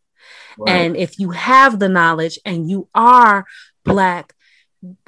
Right. 0.57 0.71
And 0.75 0.97
if 0.97 1.19
you 1.19 1.31
have 1.31 1.79
the 1.79 1.89
knowledge 1.89 2.39
and 2.45 2.69
you 2.69 2.88
are 2.95 3.45
black, 3.85 4.33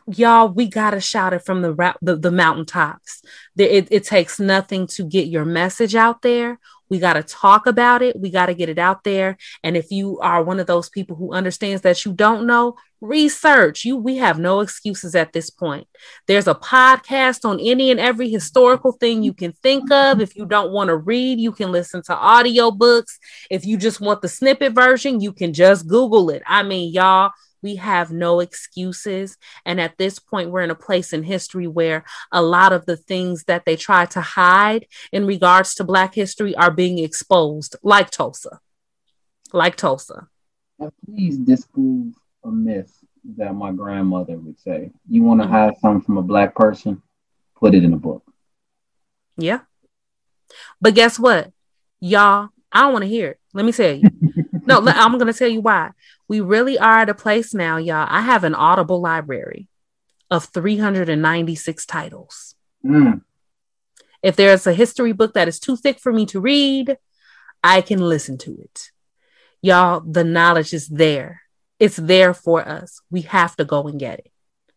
y'all, 0.07 0.49
we 0.49 0.67
gotta 0.67 0.99
shout 1.01 1.33
it 1.33 1.45
from 1.45 1.61
the 1.61 1.73
ra- 1.73 1.95
the, 2.01 2.15
the 2.15 2.31
mountaintops. 2.31 3.21
The- 3.55 3.77
It, 3.77 3.87
it 3.91 4.03
takes 4.03 4.39
nothing 4.39 4.87
to 4.87 5.03
get 5.03 5.27
your 5.27 5.45
message 5.45 5.95
out 5.95 6.21
there. 6.21 6.59
We 6.89 6.99
got 6.99 7.13
to 7.13 7.23
talk 7.23 7.65
about 7.65 8.03
it. 8.03 8.19
We 8.19 8.29
got 8.29 8.47
to 8.47 8.53
get 8.53 8.69
it 8.69 8.77
out 8.77 9.03
there. 9.03 9.37
And 9.63 9.75
if 9.75 9.89
you 9.89 10.19
are 10.19 10.43
one 10.43 10.59
of 10.59 10.67
those 10.67 10.89
people 10.89 11.15
who 11.15 11.33
understands 11.33 11.81
that 11.81 12.05
you 12.05 12.13
don't 12.13 12.45
know, 12.45 12.75
research. 13.03 13.83
You 13.83 13.97
we 13.97 14.17
have 14.17 14.39
no 14.39 14.61
excuses 14.61 15.13
at 15.13 15.33
this 15.33 15.49
point. 15.49 15.87
There's 16.27 16.47
a 16.47 16.55
podcast 16.55 17.45
on 17.47 17.59
any 17.59 17.91
and 17.91 17.99
every 17.99 18.29
historical 18.29 18.93
thing 18.93 19.23
you 19.23 19.33
can 19.33 19.51
think 19.51 19.91
of. 19.91 20.21
If 20.21 20.35
you 20.35 20.45
don't 20.45 20.71
want 20.71 20.87
to 20.87 20.95
read 20.95 21.39
you 21.39 21.51
can 21.51 21.71
listen 21.71 22.01
to 22.03 22.15
audiobooks. 22.15 23.17
If 23.51 23.65
you 23.65 23.77
just 23.77 23.99
want 23.99 24.21
the 24.21 24.29
snippet 24.29 24.73
version 24.73 25.19
you 25.19 25.33
can 25.33 25.53
just 25.53 25.87
google 25.87 26.29
it. 26.29 26.41
I 26.47 26.63
mean 26.63 26.93
y'all 26.93 27.31
we 27.61 27.75
have 27.75 28.11
no 28.11 28.39
excuses. 28.39 29.37
And 29.65 29.79
at 29.79 29.97
this 29.97 30.19
point 30.19 30.49
we're 30.49 30.61
in 30.61 30.71
a 30.71 30.75
place 30.75 31.11
in 31.13 31.23
history 31.23 31.67
where 31.67 32.05
a 32.31 32.41
lot 32.41 32.73
of 32.73 32.85
the 32.85 32.97
things 32.97 33.43
that 33.45 33.65
they 33.65 33.75
try 33.75 34.05
to 34.07 34.21
hide 34.21 34.87
in 35.11 35.25
regards 35.25 35.75
to 35.75 35.83
black 35.83 36.15
history 36.15 36.55
are 36.55 36.71
being 36.71 36.99
exposed 36.99 37.75
like 37.83 38.11
tulsa. 38.11 38.59
Like 39.51 39.75
tulsa. 39.75 40.27
Now 40.79 40.91
please 41.05 41.37
disprove 41.37 42.13
a 42.43 42.51
myth 42.51 43.03
that 43.37 43.55
my 43.55 43.71
grandmother 43.71 44.37
would 44.37 44.59
say. 44.59 44.91
You 45.09 45.23
want 45.23 45.41
to 45.41 45.47
hide 45.47 45.77
something 45.79 46.01
from 46.01 46.17
a 46.17 46.21
black 46.21 46.55
person? 46.55 47.01
Put 47.55 47.73
it 47.73 47.83
in 47.83 47.93
a 47.93 47.97
book. 47.97 48.23
Yeah. 49.37 49.61
But 50.81 50.95
guess 50.95 51.17
what? 51.17 51.51
Y'all, 51.99 52.49
I 52.71 52.81
don't 52.81 52.93
want 52.93 53.03
to 53.03 53.09
hear 53.09 53.29
it. 53.29 53.39
Let 53.53 53.65
me 53.65 53.71
tell 53.71 53.93
you. 53.93 54.09
no, 54.65 54.83
I'm 54.85 55.17
going 55.17 55.31
to 55.31 55.37
tell 55.37 55.47
you 55.47 55.61
why. 55.61 55.91
We 56.27 56.41
really 56.41 56.77
are 56.77 56.99
at 56.99 57.09
a 57.09 57.13
place 57.13 57.53
now, 57.53 57.77
y'all. 57.77 58.07
I 58.09 58.21
have 58.21 58.43
an 58.43 58.55
audible 58.55 59.01
library 59.01 59.67
of 60.29 60.45
396 60.45 61.85
titles. 61.85 62.55
Mm. 62.85 63.21
If 64.21 64.35
there's 64.35 64.65
a 64.65 64.73
history 64.73 65.11
book 65.11 65.33
that 65.33 65.47
is 65.47 65.59
too 65.59 65.77
thick 65.77 65.99
for 65.99 66.11
me 66.11 66.25
to 66.27 66.39
read, 66.39 66.97
I 67.63 67.81
can 67.81 67.99
listen 67.99 68.37
to 68.39 68.57
it. 68.59 68.91
Y'all, 69.61 70.01
the 70.01 70.23
knowledge 70.23 70.73
is 70.73 70.87
there. 70.87 71.42
It's 71.83 71.97
there 71.97 72.33
for 72.33 72.65
us. 72.65 73.01
We 73.11 73.23
have 73.23 73.57
to 73.57 73.65
go 73.65 73.89
and 73.89 73.99
get 73.99 74.19
it. 74.19 74.31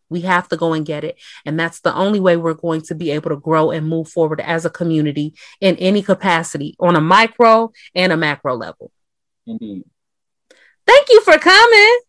We 0.08 0.22
have 0.22 0.48
to 0.48 0.56
go 0.56 0.72
and 0.72 0.84
get 0.84 1.04
it. 1.04 1.16
And 1.44 1.58
that's 1.58 1.78
the 1.78 1.94
only 1.94 2.18
way 2.18 2.36
we're 2.36 2.54
going 2.54 2.80
to 2.82 2.96
be 2.96 3.12
able 3.12 3.30
to 3.30 3.36
grow 3.36 3.70
and 3.70 3.88
move 3.88 4.08
forward 4.08 4.40
as 4.40 4.64
a 4.64 4.70
community 4.70 5.34
in 5.60 5.76
any 5.76 6.02
capacity 6.02 6.74
on 6.80 6.96
a 6.96 7.00
micro 7.00 7.70
and 7.94 8.12
a 8.12 8.16
macro 8.16 8.56
level. 8.56 8.90
Indeed. 9.46 9.84
Thank 10.84 11.06
you 11.10 11.20
for 11.20 11.38
coming. 11.38 12.00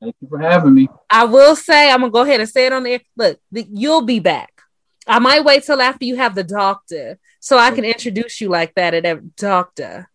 Thank 0.00 0.14
you 0.20 0.28
for 0.28 0.38
having 0.38 0.74
me. 0.74 0.86
I 1.10 1.24
will 1.24 1.56
say, 1.56 1.90
I'm 1.90 2.02
going 2.02 2.12
to 2.12 2.14
go 2.14 2.22
ahead 2.22 2.38
and 2.38 2.48
say 2.48 2.66
it 2.66 2.72
on 2.72 2.84
there. 2.84 3.00
Look, 3.16 3.40
the, 3.50 3.66
you'll 3.68 4.02
be 4.02 4.20
back. 4.20 4.62
I 5.08 5.18
might 5.18 5.44
wait 5.44 5.64
till 5.64 5.82
after 5.82 6.04
you 6.04 6.14
have 6.14 6.36
the 6.36 6.44
doctor 6.44 7.18
so 7.40 7.58
I 7.58 7.72
can 7.72 7.84
introduce 7.84 8.40
you 8.40 8.48
like 8.48 8.76
that 8.76 8.94
at 8.94 9.06
a 9.06 9.16
doctor. 9.36 10.08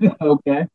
okay. 0.22 0.68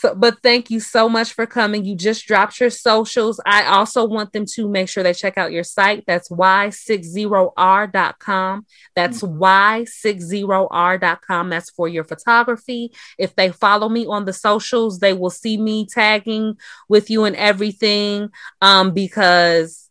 So, 0.00 0.14
but 0.14 0.38
thank 0.42 0.70
you 0.70 0.80
so 0.80 1.10
much 1.10 1.34
for 1.34 1.44
coming. 1.44 1.84
You 1.84 1.94
just 1.94 2.26
dropped 2.26 2.58
your 2.58 2.70
socials. 2.70 3.38
I 3.44 3.66
also 3.66 4.06
want 4.06 4.32
them 4.32 4.46
to 4.54 4.66
make 4.66 4.88
sure 4.88 5.02
they 5.02 5.12
check 5.12 5.36
out 5.36 5.52
your 5.52 5.62
site. 5.62 6.04
That's 6.06 6.30
y60r.com. 6.30 8.66
That's 8.96 9.20
y60r.com. 9.20 11.50
That's 11.50 11.68
for 11.68 11.86
your 11.86 12.04
photography. 12.04 12.92
If 13.18 13.36
they 13.36 13.52
follow 13.52 13.90
me 13.90 14.06
on 14.06 14.24
the 14.24 14.32
socials, 14.32 15.00
they 15.00 15.12
will 15.12 15.28
see 15.28 15.58
me 15.58 15.84
tagging 15.84 16.56
with 16.88 17.10
you 17.10 17.24
and 17.24 17.36
everything. 17.36 18.30
Um, 18.62 18.94
because 18.94 19.90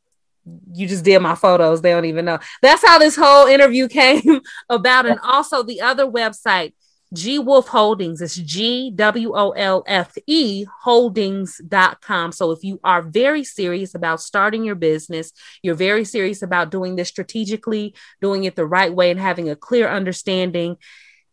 you 0.74 0.88
just 0.88 1.06
did 1.06 1.20
my 1.20 1.36
photos. 1.36 1.84
They 1.84 1.92
don't 1.92 2.06
even 2.06 2.26
know. 2.26 2.40
That's 2.64 2.84
how 2.84 2.98
this 2.98 3.16
whole 3.16 3.46
interview 3.46 3.88
came 3.88 4.42
about. 4.70 5.06
And 5.06 5.20
also 5.20 5.62
the 5.62 5.82
other 5.82 6.08
website, 6.08 6.74
G 7.14 7.40
Wolf 7.40 7.68
Holdings. 7.68 8.22
It's 8.22 8.36
G 8.36 8.92
W 8.92 9.34
O 9.36 9.52
L 9.52 9.84
F 9.88 10.16
E 10.28 10.66
holdings.com. 10.84 12.32
So 12.32 12.52
if 12.52 12.64
you 12.64 12.80
are 12.84 13.02
very 13.02 13.44
serious 13.44 13.96
about 13.96 14.22
starting 14.22 14.64
your 14.64 14.76
business, 14.76 15.32
you're 15.64 15.76
very 15.76 16.06
serious 16.06 16.42
about 16.42 16.70
doing 16.70 16.96
this 16.96 17.10
strategically, 17.10 17.96
doing 18.22 18.44
it 18.44 18.56
the 18.56 18.66
right 18.66 18.94
way, 18.94 19.10
and 19.12 19.20
having 19.20 19.50
a 19.50 19.56
clear 19.56 19.90
understanding, 19.90 20.78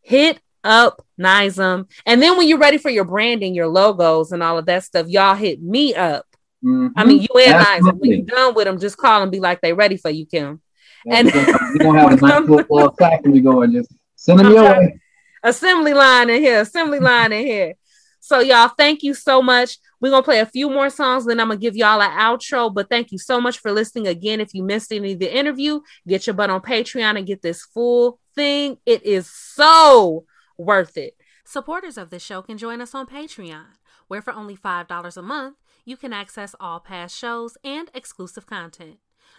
hit 0.01 0.41
up 0.65 1.05
Nizam. 1.21 1.89
And 2.07 2.23
then 2.23 2.37
when 2.37 2.49
you're 2.49 2.59
ready 2.59 2.79
for 2.79 2.91
your 2.91 3.05
branding, 3.05 3.55
your 3.55 3.69
logos, 3.69 4.33
and 4.33 4.43
all 4.43 4.59
of 4.59 4.67
that 4.67 4.85
stuff, 4.85 5.09
y'all 5.09 5.35
hit 5.35 5.63
me 5.63 5.95
up. 5.95 6.27
Mhm. 6.65 6.93
I 6.97 7.05
mean, 7.05 7.21
you 7.21 7.41
and 7.41 7.65
Nizam. 7.65 7.99
When 7.99 8.11
you're 8.11 8.23
done 8.23 8.55
with 8.55 8.65
them, 8.65 8.79
just 8.79 8.97
call 8.97 9.23
and 9.23 9.31
be 9.31 9.41
like, 9.41 9.61
they 9.61 9.73
ready 9.73 9.97
for 9.97 10.11
you, 10.11 10.27
Kim. 10.27 10.61
And 11.09 11.29
And 11.29 11.47
we're 11.79 11.85
gonna 11.85 12.01
have 12.01 12.13
a 12.13 12.27
nice 12.27 12.49
little 12.71 12.95
factory 12.99 13.41
going. 13.41 13.73
Just 13.73 13.93
send 14.17 14.41
them 14.41 14.47
I'm 14.47 14.53
your 14.53 14.63
way. 14.65 15.01
Assembly 15.47 15.95
line 15.95 16.29
in 16.29 16.43
here, 16.43 16.61
assembly 16.61 16.99
line 16.99 17.33
in 17.33 17.47
here. 17.47 17.75
So 18.19 18.41
y'all, 18.41 18.73
thank 18.77 19.05
you 19.05 19.15
so 19.15 19.41
much. 19.41 19.79
We're 20.01 20.11
gonna 20.11 20.25
play 20.25 20.41
a 20.41 20.47
few 20.47 20.69
more 20.69 20.91
songs, 20.91 21.25
then 21.25 21.39
I'm 21.39 21.47
gonna 21.47 21.61
give 21.61 21.77
y'all 21.77 22.03
an 22.03 22.11
outro. 22.11 22.75
But 22.75 22.89
thank 22.89 23.13
you 23.13 23.19
so 23.19 23.41
much 23.41 23.59
for 23.59 23.71
listening 23.71 24.09
again. 24.09 24.41
If 24.41 24.55
you 24.55 24.65
missed 24.65 24.93
any 24.93 25.13
of 25.13 25.21
the 25.21 25.33
interview, 25.33 25.83
get 26.09 26.27
your 26.27 26.35
butt 26.35 26.51
on 26.51 26.63
Patreon 26.63 27.17
and 27.17 27.29
get 27.29 27.43
this 27.43 27.63
full 27.63 28.19
thing. 28.35 28.79
It 28.85 29.05
is 29.05 29.31
so 29.31 30.25
worth 30.59 30.97
it. 30.97 31.15
Supporters 31.45 31.97
of 31.97 32.11
this 32.11 32.25
show 32.25 32.43
can 32.43 32.59
join 32.59 32.81
us 32.81 32.93
on 32.93 33.07
Patreon, 33.07 33.67
where 34.09 34.23
for 34.23 34.33
only 34.33 34.57
$5 34.57 35.17
a 35.17 35.23
month, 35.23 35.59
you 35.85 35.97
can 35.97 36.13
access 36.13 36.57
all 36.59 36.81
past 36.81 37.17
shows 37.17 37.57
and 37.63 37.89
exclusive 37.95 38.47
content. 38.47 38.97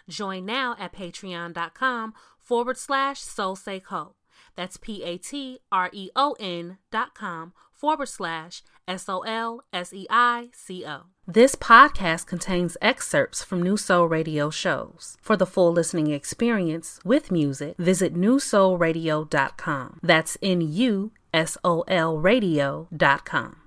Join 0.08 0.46
now 0.46 0.78
at 0.80 0.94
patreon.com 0.94 2.14
forward 2.40 2.78
slash 2.78 3.22
solseico. 3.22 4.14
That's 4.58 4.76
P 4.76 5.04
A 5.04 5.18
T 5.18 5.60
R 5.72 5.90
E 5.94 6.10
O 6.16 6.36
N 6.40 6.80
dot 6.92 7.16
com 7.16 7.54
forward 7.72 8.08
slash 8.10 8.64
S 8.88 9.08
O 9.08 9.20
L 9.20 9.64
S 9.72 9.94
E 9.94 10.06
I 10.10 10.50
C 10.52 10.86
O. 10.86 11.04
This 11.26 11.56
podcast 11.56 12.26
contains 12.26 12.78
excerpts 12.82 13.44
from 13.44 13.64
NuSol 13.64 14.10
Radio 14.10 14.50
shows. 14.50 15.18
For 15.22 15.38
the 15.38 15.46
full 15.46 15.72
listening 15.72 16.12
experience 16.12 17.00
with 17.06 17.32
music, 17.32 17.76
visit 17.78 18.16
nusolradio.com. 18.16 20.00
That's 20.02 20.38
N 20.42 20.62
U 20.62 21.12
S 21.34 21.58
O 21.64 21.82
L 21.88 22.18
radio.com. 22.18 23.67